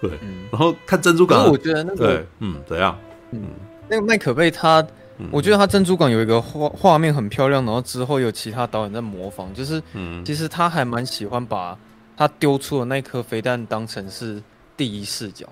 [0.00, 0.10] 对，
[0.50, 2.98] 然后看珍珠港，我觉得那个对，嗯，怎样？
[3.30, 3.42] 嗯。
[3.88, 4.84] 那个麦可贝他，
[5.30, 9.82] 我觉得他珍珠港有一个画画面很漂亮，然后之后有其他导演在模仿，就是，
[10.24, 11.78] 其实他还蛮喜欢把
[12.16, 14.42] 他丢出的那颗飞弹当成是
[14.76, 15.46] 第一视角，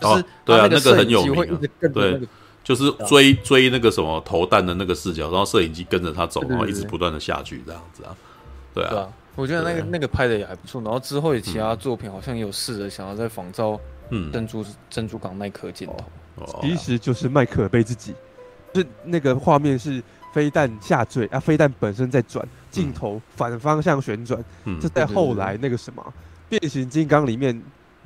[0.00, 1.58] 就是对啊，那个很有名，
[1.92, 2.20] 对，
[2.62, 8.14] 就是追追那个什么投弹的那个视角，然后摄影机跟着他走，然后一直不断的下去这样子啊，
[8.74, 13.80] 对啊，我觉得那个那个拍的也还不错，然后之后有其他作品好像也有试着想要再仿照
[14.32, 16.04] 珍珠珍珠港那颗镜头。
[16.60, 18.14] 其实就是麦可贝自己，
[18.72, 20.02] 就是那个画面是
[20.32, 24.42] 飞弹下坠啊，飞弹本身在转，镜头反方向旋转。
[24.64, 26.14] 嗯，这在后来那个什么
[26.48, 27.54] 变形金刚里面，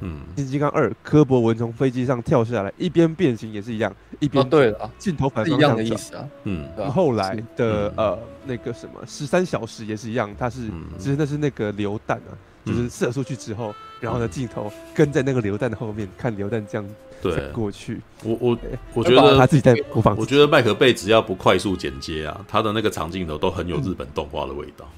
[0.00, 6.28] 嗯，变形金刚二，柯博文从飞机上跳下来，一边变形也是一样，一边对了，镜头反方向的意思啊。
[6.44, 12.30] 嗯，后来的呃那个什么十三小时也是一样，它是其实那是那个榴弹啊，
[12.64, 16.86] 就是射出去之后，然后呢镜头跟在那个榴弹的后面看榴弹这样。
[17.20, 18.58] 对，过去我我
[18.94, 20.16] 我觉得他自己在播放。
[20.16, 24.88] 我觉得麦克贝只要不快速剪接啊，他的那个长镜头都很有日本动画的味道。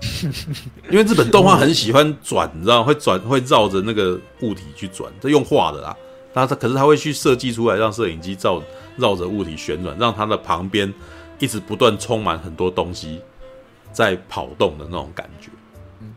[0.90, 5.96] 因为日本动画很喜欢转，你知道会转会绕着那个物体去转，这用画的啦，
[6.32, 8.60] 那他可是他会去设计出来，让摄影机绕
[8.96, 10.92] 绕着物体旋转，让它的旁边
[11.38, 13.20] 一直不断充满很多东西
[13.92, 15.50] 在跑动的那种感觉。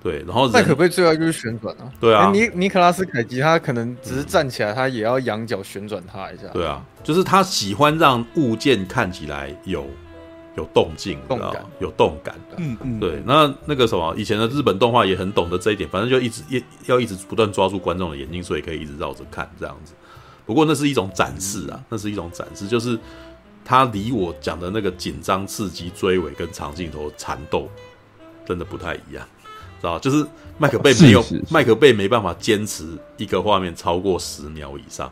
[0.04, 1.90] 对，然后那可不可以最爱就是旋转啊。
[1.98, 6.48] 对啊，尼尼可拉斯凯奇他可能只是站起来，他也要仰角旋转他一下。
[6.50, 9.88] 对啊，就是他喜欢让物件看起来有
[10.58, 12.58] 有动静，动感，有动感的。
[12.58, 13.00] 嗯嗯。
[13.00, 19.94] 对，那那个什么，以前的日本动画也很懂得这一点，反正就一直一要一直不断抓住观众的眼睛，所以可以一直绕着看这样子。
[20.46, 23.00] 不过那是一种展示啊，那是一种展示，就是
[23.64, 27.70] 他离我讲的那个紧张刺激、追尾跟长镜头缠斗，
[28.46, 29.26] 真的不太一样。
[29.84, 30.26] 知道，就是
[30.58, 32.86] 麦克贝没有麦克贝没办法坚持
[33.18, 35.12] 一个画面超过十秒以上，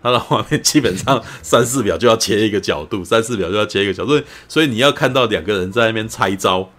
[0.00, 6.70] 他的画面基本上 三四秒就要切一个角度，三四秒就要切一个角度，所以你要看到两个人在那边拆招，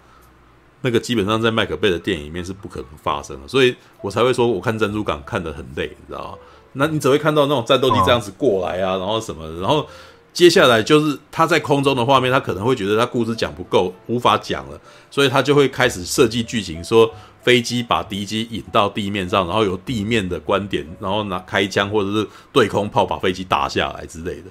[0.80, 6.38] 那个基本上在麦克贝的电影里面是不可能发生的，所以我才会说我看珍珠港看得很累，你知道吗？
[6.72, 9.86] 那你只会看到那种战斗机这样子过来啊，然后什么的，然后。
[10.34, 14.76] 接下来就是他在空中的画面，他可能会觉得他故事讲不够，无法讲了，
[15.08, 17.08] 所以他就会开始设计剧情，说
[17.44, 24.50] 飞机把敌机引到地面上，然后由地面的观点，然后拿开枪或者是对空炮把飞机打下来之类的，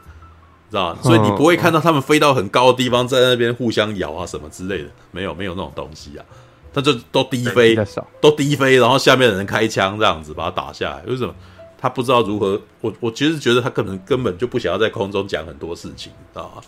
[0.70, 1.00] 知道吧？
[1.02, 6.24] 所以你不会看到他们飞到很高的地方，在那边互相咬啊什么之类的，没有没有那种东西啊，
[6.72, 7.76] 他就都低飞，
[8.22, 11.34] 都低飞，然后下面的人开枪这样子把它打下来，为什么？
[11.78, 16.62] 他不知道如何，我我其实觉得他可能根本就不想要在空中讲很多事情，知道吗？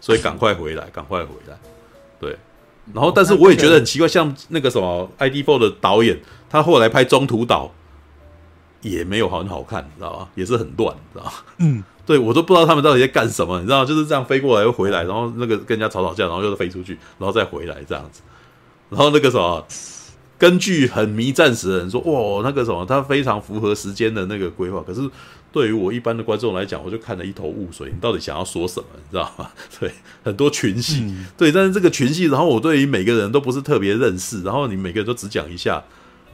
[0.00, 1.58] 所以赶快回来，赶快回来。
[2.18, 2.34] 对，
[2.92, 7.72] 然后但是我也觉得很奇怪，像那个什么 idfor 的导演，他后来拍中途岛
[8.82, 10.28] 也没有很好看，你知道吧？
[10.34, 11.44] 也是很乱，你知道吧？
[11.58, 18.20] 嗯， 对我都不知道他们到底在干什么，你知道，就是这样飞过来又回来，然后那个跟人家吵吵架，然后又飞出去，然后再回来这样子，
[18.90, 19.64] 然后那个什么。
[20.36, 24.82] 根据很迷战时的人说，哇，那个什么，他非常符合时间的那个规划。
[24.84, 25.00] 可是
[25.54, 27.88] 对于我一般的观众来讲，我就看得一头雾水。
[27.88, 28.86] 你到底想要说什么？
[28.96, 29.48] 你知道吗？
[29.78, 29.88] 对，
[30.24, 35.80] 很多群戏，嗯、对，但是这个群戏，然后我对于每个人都不是特别认识，然后你每个人都只讲一下，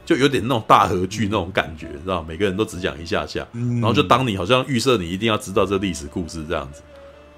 [0.03, 2.23] 就有点那种大合剧那种感觉，你知道？
[2.23, 6.81] 每个人都只讲一下下，然后就当你好像预设你一定要知道这历史故事这样子。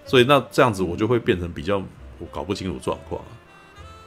[0.06, 1.78] 所以那这样子我就会变成比较
[2.18, 3.22] 我搞不清楚状况。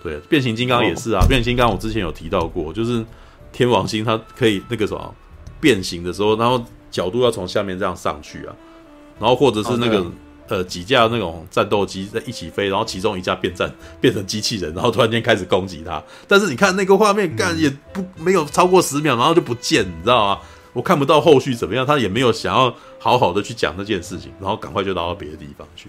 [0.02, 1.22] 对，变形金刚也是啊。
[1.28, 3.04] 变形金刚我之前有提到过，就是
[3.52, 5.14] 天王星它可以那个什么
[5.60, 6.64] 变形的时候，然后
[6.96, 8.56] 角度要从下面这样上去啊，
[9.20, 10.04] 然后或者是那个
[10.48, 16.02] 呃几架那种战斗机在一起飞，然后其中一架变战 变成机器人，然后突然间开始攻击他。
[16.26, 20.40] 但是你看那个画面，干也不没有超过十秒，然后就不见，你知道吗？
[20.72, 25.88] 我看不到后续怎么样，他也没有想要好好的去讲那件事情，然后赶快就到到别的地方去。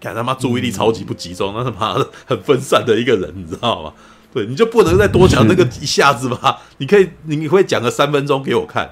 [0.00, 3.92] 看他妈注意力超级不集中，那他妈的很分散的一个人，你知道吗？
[4.34, 6.58] 对，你就不能再多讲那个一下子吧？
[6.78, 8.90] 你可以，你会讲个三分钟给我看，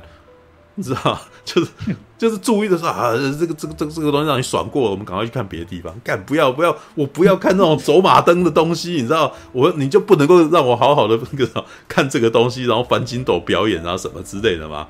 [0.75, 1.19] 你知道？
[1.45, 1.71] 就是
[2.17, 5.95] 就是注意的时候啊，这个这个这个这个东西让你爽过了，我们赶快去看别的地方。
[6.05, 9.33] 干不要不要，我不要看那种走马灯的东西，你知道？
[9.53, 14.87] 我你就不能够让我好好的 那个看这个东西，然后翻筋斗表演啊什么之类的吗？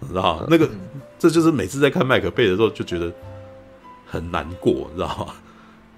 [0.00, 0.46] 你知道？
[0.48, 0.68] 那个
[1.18, 3.12] 这就是每次在看麦克贝的时候就觉得
[4.06, 5.34] 很难过，你知道吗？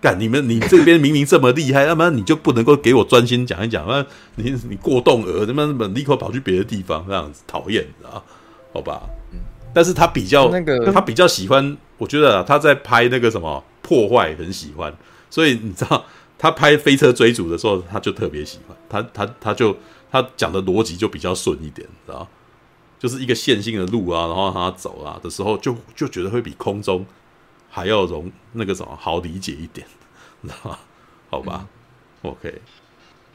[0.00, 0.48] 干你们！
[0.48, 3.86] 你这边明明这么厉害，要不然你就不能够给我专心讲一讲？
[3.86, 8.18] 那你你过动儿，他妈立刻跑去别的地方，这样子讨厌啊？
[8.72, 9.40] 好吧，嗯。
[9.74, 14.92] 但是他比较那个，他比较喜欢，我觉得他在拍那个什么破坏很喜欢，
[15.30, 16.04] 所以你知道
[16.38, 19.76] 他拍飞车追逐的时候，他就特别喜欢他他他就
[20.10, 22.26] 他讲的逻辑就比较顺一点，知道
[22.98, 27.04] 就是一个线性的路啊，然后他走啊的时候，就就觉得会比空中。
[27.74, 29.86] 还要容那个什么好理解一点，
[30.44, 30.78] 知道吗？
[31.30, 31.66] 好吧、
[32.22, 32.60] 嗯、，OK，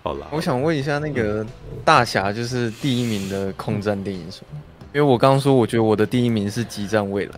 [0.04, 0.28] 好啦。
[0.30, 1.44] 我想问一下，那个
[1.84, 4.62] 大侠就是第一名的空战电影什么？
[4.94, 7.32] 因为我刚刚说，我觉得我的第一名是《激战未来》。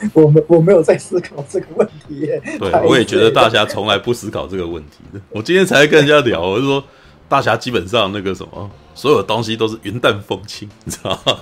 [0.14, 2.40] 我没我没有在思考这个问题耶。
[2.58, 5.20] 对，我也觉得大侠从来不思考这个问题的。
[5.30, 6.82] 我今天才跟人家聊，我就说。
[7.30, 11.36] 大侠基本上那个什么，所有东西都是云淡风轻，你知道吗？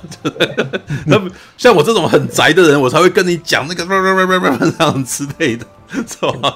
[1.07, 1.17] 那
[1.57, 6.55] 像我这种很宅的人，我才会跟你讲那个这样之类的，知道吗？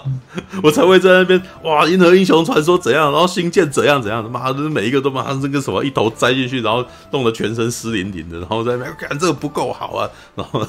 [0.62, 10.60] 我才会在那边哇，银河英雄传说怎样，然后星舰怎样怎样的，妈的，每一个都妈这个什么一头栽进去，然后弄得全身湿淋淋的，然后在那边看这个不够好啊， 然后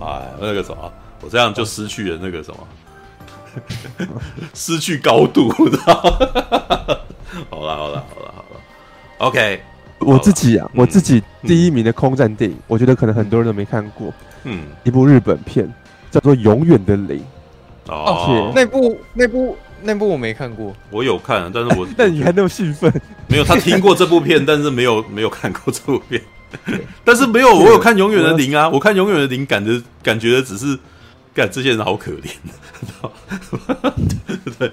[0.00, 0.92] 哎那个什么，
[1.22, 4.06] 我这样就失去了那个什么，
[4.54, 6.98] 失去高度，知道吗？
[7.48, 8.60] 好了好了好了好了
[9.18, 9.62] ，OK，
[10.00, 14.12] 我自己啊，我自己第一名的空战电影，我觉得可能很多人都没看过，
[14.44, 15.72] 嗯，一部日本片
[16.10, 17.18] 叫做《永远的零》，
[17.88, 22.92] 哦，那部那部那部我没看过，我有看，但是我 但你还那么兴奋？
[23.26, 26.20] 没有，他听过这部片，但是没有没有看过这部片，
[27.04, 30.78] 但是没有，我有看《永远的零》啊，我看《永远的零》感觉感觉的只是，
[31.32, 32.30] 感这些人好可怜，
[34.58, 34.70] 对，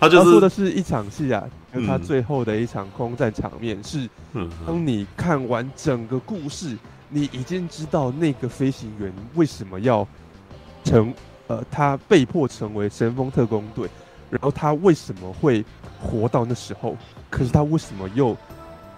[0.00, 1.42] 他就是他说的是一场戏啊，
[1.74, 4.08] 就他最后的一场空战场面是，
[4.66, 6.76] 当你看完整个故事，
[7.08, 10.06] 你已经知道那个飞行员为什么要
[10.84, 11.12] 成，
[11.48, 13.88] 呃，他被迫成为神风特工队，
[14.30, 15.64] 然后他为什么会
[16.00, 16.96] 活到那时候，
[17.28, 18.36] 可是他为什么又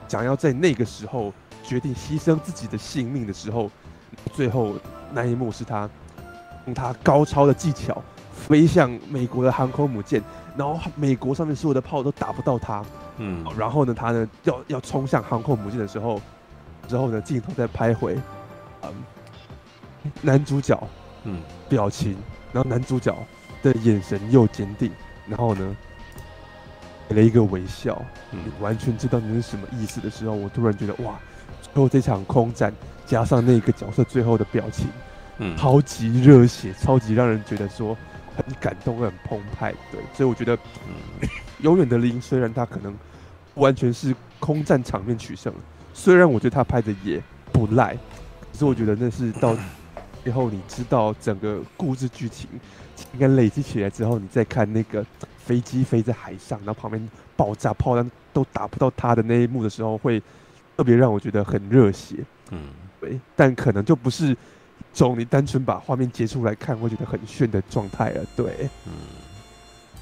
[0.07, 1.33] 想要在那个时候
[1.65, 3.71] 决定牺牲自己的性命的时候，
[4.33, 4.75] 最后
[5.13, 5.89] 那一幕是他。
[6.67, 8.03] 用他高超的技巧
[8.35, 10.23] 飞向美国的航空母舰，
[10.59, 12.85] 然后美国上面所有的炮都打不到他。
[13.17, 16.21] 嗯，然后呢，他呢要要冲向航空母舰的时候，
[16.87, 18.19] 之后呢镜头再拍回，
[18.83, 18.93] 嗯，
[20.21, 20.79] 男主角，
[21.25, 22.15] 嗯，表情，
[22.53, 23.17] 然后男主角
[23.63, 24.91] 的眼神又坚定，
[25.27, 25.77] 然后呢
[27.09, 31.19] 给了一个微笑，你完全知道你是什么意思的时候，我突然觉得哇，
[31.63, 32.73] 最后这场空战
[33.07, 34.89] 加上那个角色最后的表情。
[35.43, 37.97] 嗯，超级热血，超级让人觉得说
[38.37, 39.73] 很感动、很澎湃。
[39.91, 40.55] 对，所以我觉得，
[40.87, 41.27] 嗯，
[41.65, 42.95] 永远的零虽然他可能
[43.55, 45.51] 完全是空战场面取胜，
[45.95, 47.23] 虽然我觉得他拍的也
[47.53, 47.95] 不赖，
[48.53, 49.57] 可是我觉得那是到
[50.23, 52.49] 最后你知道整个故事剧情
[53.13, 55.05] 应该累积起来之后，你再看那个
[55.39, 60.23] 飞机飞在海上，然后旁边爆炸炮弹都打不到他的那一幕的时候，会
[60.77, 62.17] 特别让我觉得很热血。
[62.51, 64.37] 嗯，对，但可能就不是。
[64.93, 68.25] 从你单纯把画面截出来看，会觉得很炫的状态了。
[68.35, 68.93] 对，嗯，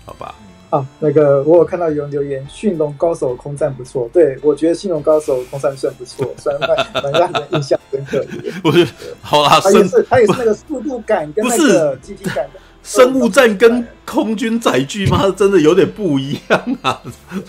[0.06, 0.34] 好吧。
[0.70, 4.08] 啊，那个我有看到有人留言，《驯龙高手》空战不错。
[4.12, 8.28] 对，我觉得《驯龙高手》空战算不错，算蛮让人印象深刻的。
[8.62, 8.90] 我觉得
[9.22, 12.46] 好啦，他也是他也是那个速度感跟那个机体感，
[12.82, 17.00] 生物战跟空军载具嘛， 真的有点不一样啊。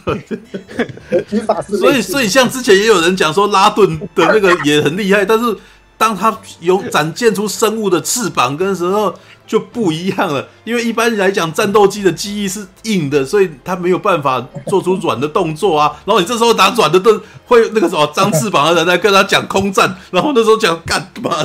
[1.67, 5.55] 所以所以像之前也有人讲说拉顿的那个也很厉害，但是。
[5.99, 9.13] 当他有展现出生物的翅膀跟时候
[9.49, 15.91] 就不一样了，因为一般来讲战斗机的机翼是硬的，所以它没有办法做出软的动作啊。
[16.05, 21.35] 然后你这时候打软的盾，会那个什么张翅膀的人来跟他讲空战，然后那时候讲干嘛？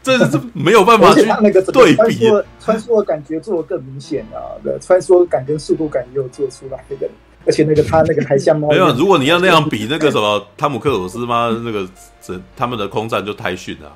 [0.00, 1.24] 这 这是没有办法去
[1.72, 2.30] 对比。
[2.60, 7.08] 穿梭的感觉做的更明显啊，对，穿梭感跟速度感也有做出来的。
[7.44, 8.68] 而且那个他那个还像猫。
[8.68, 11.50] 没有，如果你要那样比那个什么汤姆克鲁斯吗？
[11.64, 11.84] 那个
[12.24, 13.92] 这他们的空战就太逊了，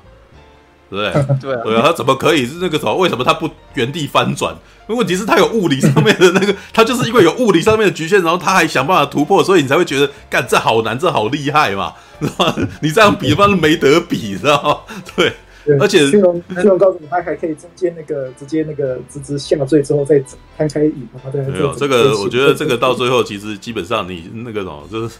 [0.89, 1.53] 对不对？
[1.63, 2.95] 对啊，他怎么可以是那个什么？
[2.95, 4.55] 为什么他不原地翻转？
[4.87, 12.55] 问题是他有物理上面的那个，他就是因为有物理上面的局限，然后他还想办法突破，所以你才会觉得干这好难，这好厉害嘛，知道吗？
[12.81, 14.95] 你这样比方没得比，知道吗？
[15.15, 15.33] 对。
[15.81, 20.17] 而且驯龙驯龙高手他还可以中间那个直接那个直直下坠之后再
[20.57, 21.41] 摊开尾巴，对。
[21.41, 25.17] 没有这个，我觉得这个到最后其实基本上你那个什么，就是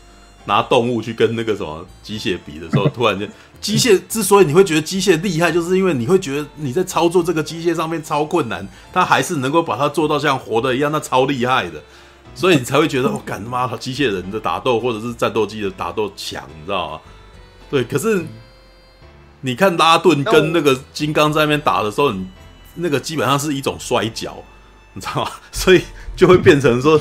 [0.48, 11.82] 拿动物去跟那个什么机械比的时候，突然间机械之所以你会觉得机械厉害，就是因为你会觉得你在操作这个机械上面超困难，它还是能够把它做到像活的一样，那超厉害的，
[12.34, 17.00] 所以你才会觉得我干他妈机械人的打斗或者是战斗机的打斗强，你知道吗？
[17.70, 18.26] 对，可是。
[19.42, 22.26] 你看拉顿跟那个金刚在那边打的时候，你
[22.74, 24.36] 那个基本上是一种摔跤，
[24.94, 25.32] 你知道吗？
[25.52, 25.84] 所以
[26.16, 27.00] 就会变成说，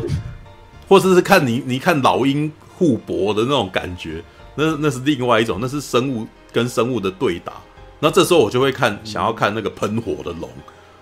[0.86, 4.22] 或者是看你你看老鹰互搏的那种感觉，
[4.54, 7.54] 那那是另外一种，那是生物跟生物的对打。
[7.98, 10.50] 那这时候我就会看，想要看那个喷火的龙，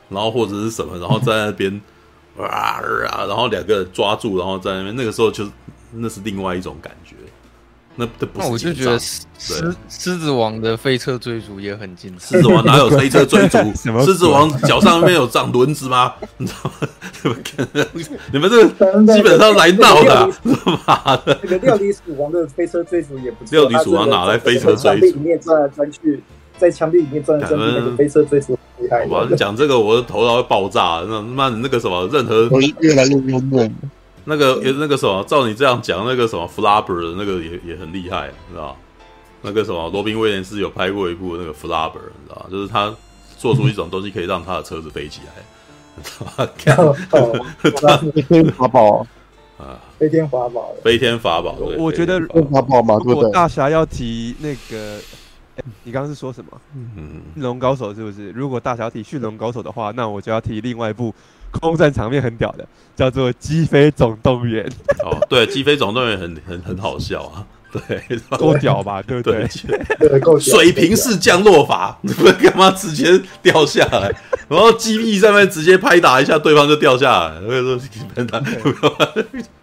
[0.08, 1.80] 然后或者是什么，然后在那边
[2.38, 2.78] 啊
[3.10, 5.44] 啊，然后两个人抓住，然后在那边，那个时候就
[5.92, 7.16] 那是另外一种感觉。
[7.96, 9.22] 那不那我就觉得狮
[9.88, 12.36] 狮子王的飞车追逐也很精彩。
[12.36, 13.58] 狮子王哪有飞车追逐？
[14.04, 16.12] 狮子王脚上面有长轮子吗？
[16.38, 16.88] 你知道吗？
[18.32, 20.28] 你们这个基本上来闹的，
[20.86, 21.38] 妈的！
[21.42, 23.52] 那个料理鼠王的飞车追逐也不错。
[23.52, 25.06] 料理鼠王哪来飞车追逐？
[25.06, 26.20] 里面转来转去，
[26.58, 29.06] 在墙壁里面转来转去，那个飞车追逐厉害。
[29.08, 31.04] 我讲这个，我的头脑会爆炸。
[31.06, 32.48] 那妈的，那个什么，任何
[32.80, 33.68] 越来越幽默。
[34.26, 38.76] 那个也那个什么，照你这样讲，那个什么 Flubber 的那个也也很厉害，你知道？
[39.42, 42.46] 那个什么罗宾威廉斯有拍过一部那个 Flubber，你知道？
[42.50, 42.94] 就是他
[43.36, 45.44] 做出一种东西可以让他的车子飞起来，
[45.96, 47.44] 你知道吗？
[48.14, 49.06] 飞天法宝
[49.58, 51.52] 啊，飞天法宝，飞天法宝。
[51.76, 52.18] 我觉得
[52.50, 54.98] 法宝嘛，如果大侠要提那个，
[55.82, 56.50] 你刚刚是说什么？
[56.74, 58.30] 嗯，驯龙高手是不是？
[58.30, 61.14] 如果大侠要提驯龙高手的话，那我就要提另外一部。
[61.60, 62.66] 空战场面很屌的，
[62.96, 64.64] 叫做《机飞总动员》。
[65.04, 69.02] 哦，对，《机飞总动员》很很很好笑啊，对，够屌吧？
[69.06, 69.48] 对不对？
[70.40, 74.10] 水平式降落法，你们干嘛直接掉下来？
[74.48, 77.40] 然后机翼上面直接拍打一下，对方就掉下来。
[77.40, 78.96] 所以说，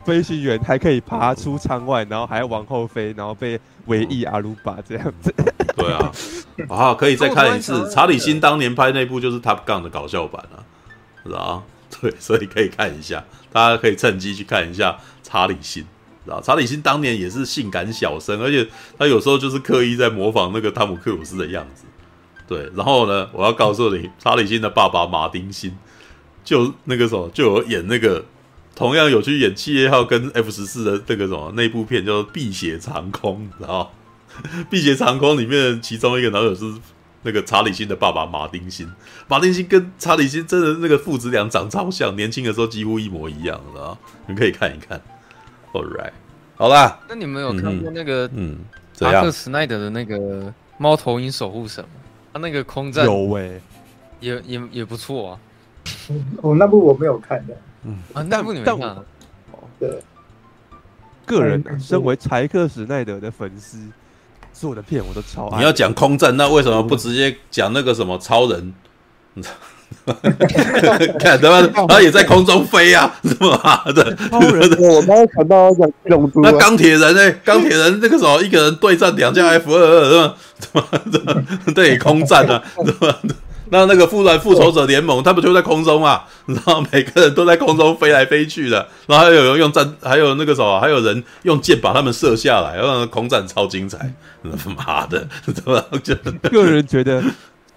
[0.03, 5.33] 飞行员还可以爬出舱外，然后还要往后飞，然后被尾翼阿鲁巴这样子。
[5.77, 6.11] 对啊，
[6.67, 7.89] 啊，可以再看一次。
[7.91, 10.59] 查理辛当年拍那部就是 Top Gun 的搞笑版啊，
[11.23, 11.61] 是吧？
[11.99, 15.85] 对，所以可以看一下，大家可以趁机去看一下查理辛，
[16.27, 21.83] 啊查理辛当年也是性感小生，而且他有时候就是刻意在模仿那个汤姆克鲁斯的样子。
[22.47, 25.77] 对，然后呢，我要告诉你，查理辛的爸爸马丁辛
[26.43, 28.23] 就那个什么，就有演那个。
[28.73, 33.91] 同样有去演企业号跟 F 十四的那个什么那部片，叫做《碧血长空》，然后
[34.71, 36.63] 《碧血长空》里面其中一个男友是
[37.23, 38.87] 那个查理辛的爸爸马丁辛，
[39.27, 44.99] 马丁辛跟查理辛真的那个父子俩长超像，年轻的时候几乎一模一样，知道你可以看一看。
[45.73, 46.11] All right，
[46.55, 48.59] 好啦，那你们有看过那个嗯，
[48.99, 50.17] 阿克斯奈德的那个
[50.77, 51.93] 《猫头鹰守护神》吗？
[52.33, 53.61] 他那个空战有喂、欸，
[54.19, 55.39] 也也也不错啊。
[56.41, 57.57] 哦，那部我没有看的。
[57.83, 58.75] 嗯啊，那部你没看？
[58.79, 59.05] 哦，
[59.79, 60.01] 对，
[61.25, 63.77] 个人身为柴克史奈德的粉丝，
[64.61, 65.57] 所有的片我都超爱。
[65.57, 68.73] 你要讲空战，那为什么不直接讲那个什么超人？
[71.19, 73.83] 看他妈，他也在空中飞啊， 是吧？
[73.95, 76.41] 对，超人， 我刚刚想到讲龙珠。
[76.41, 77.31] 那钢铁人呢？
[77.43, 80.87] 钢铁人那个时候一个人对战两架 F 二二，是吧？
[81.73, 82.61] 对空战啊？
[82.85, 83.17] 是吧？
[83.71, 86.23] 那那个复来复仇者联盟，他不就在空中嘛？
[86.45, 94.13] 然后每个人都在空中飞来飞去的，然后还有人用战，还有那个什么，还有人用箭把他们射下来，然后空战超精彩。
[94.75, 96.13] 妈的，怎 么就
[96.49, 97.23] 个人觉得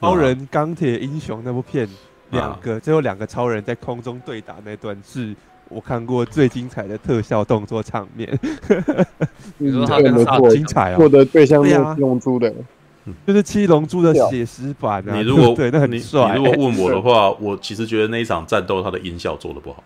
[0.00, 1.88] 超人钢铁英雄那部片，
[2.30, 5.32] 两个最后两个超人在空中对打那段，是
[5.68, 8.36] 我看过最精彩的特效动作场面。
[9.58, 10.96] 你说他跟他精彩啊？
[10.96, 12.52] 获得对象用用珠的。
[13.26, 15.14] 就是七龙珠的写实版啊！
[15.14, 19.84] 你如果 对那很帅，你如果问我的话，我其实觉得那一场战斗它的音效做的不好，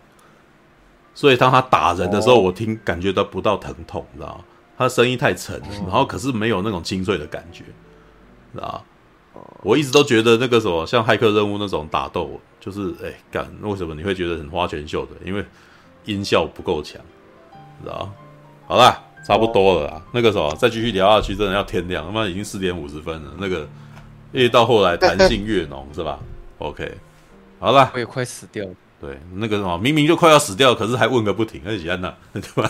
[1.13, 4.43] 所以当他打人的时候，我听感觉到不到疼痛，你知道吗？
[4.77, 7.65] 他的声音太沉，然后可是没有那种清脆的感觉，
[8.53, 8.85] 知道
[9.35, 9.41] 吗？
[9.63, 15.17] 我一直都觉得那个什么像骇客任务那种打斗，就是哎干，为什么你会觉得很花拳绣腿？
[15.25, 15.45] 因为
[16.05, 17.01] 音效不够强，
[17.83, 18.13] 知道吗？
[18.67, 19.01] 好啦。
[19.25, 22.05] 差不多了啦，那个什么，再继续聊下去，真的要天亮。
[22.05, 23.67] 他妈已经四点五十分了，那个，
[24.31, 26.19] 因为到后来弹性越浓，是吧
[26.57, 26.91] ？OK，
[27.59, 28.71] 好了，我也快死掉了。
[29.01, 32.69] 对，那个什么，明明就快要死掉，可是还问个不停，而且安娜，对吧？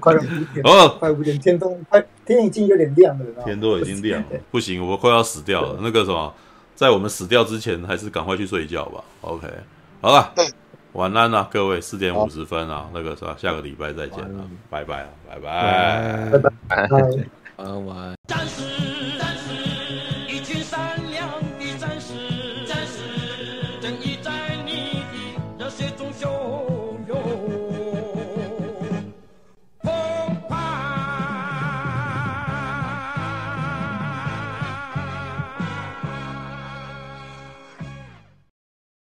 [0.00, 0.14] 快
[0.64, 5.78] 哦，快五点，天都快，天已经有点亮了，天都已经亮了，不行，我快要死掉了。
[5.80, 6.34] 那个什么，
[6.74, 9.02] 在我们死掉之前，还是赶快去睡觉吧。
[9.22, 9.48] OK，
[10.02, 10.34] 好了。
[10.94, 13.34] 晚安啊，各位，四点五十分啊，那个是吧？
[13.36, 18.14] 下个礼拜再见了，拜拜啊，拜拜，拜拜，拜拜，晚安。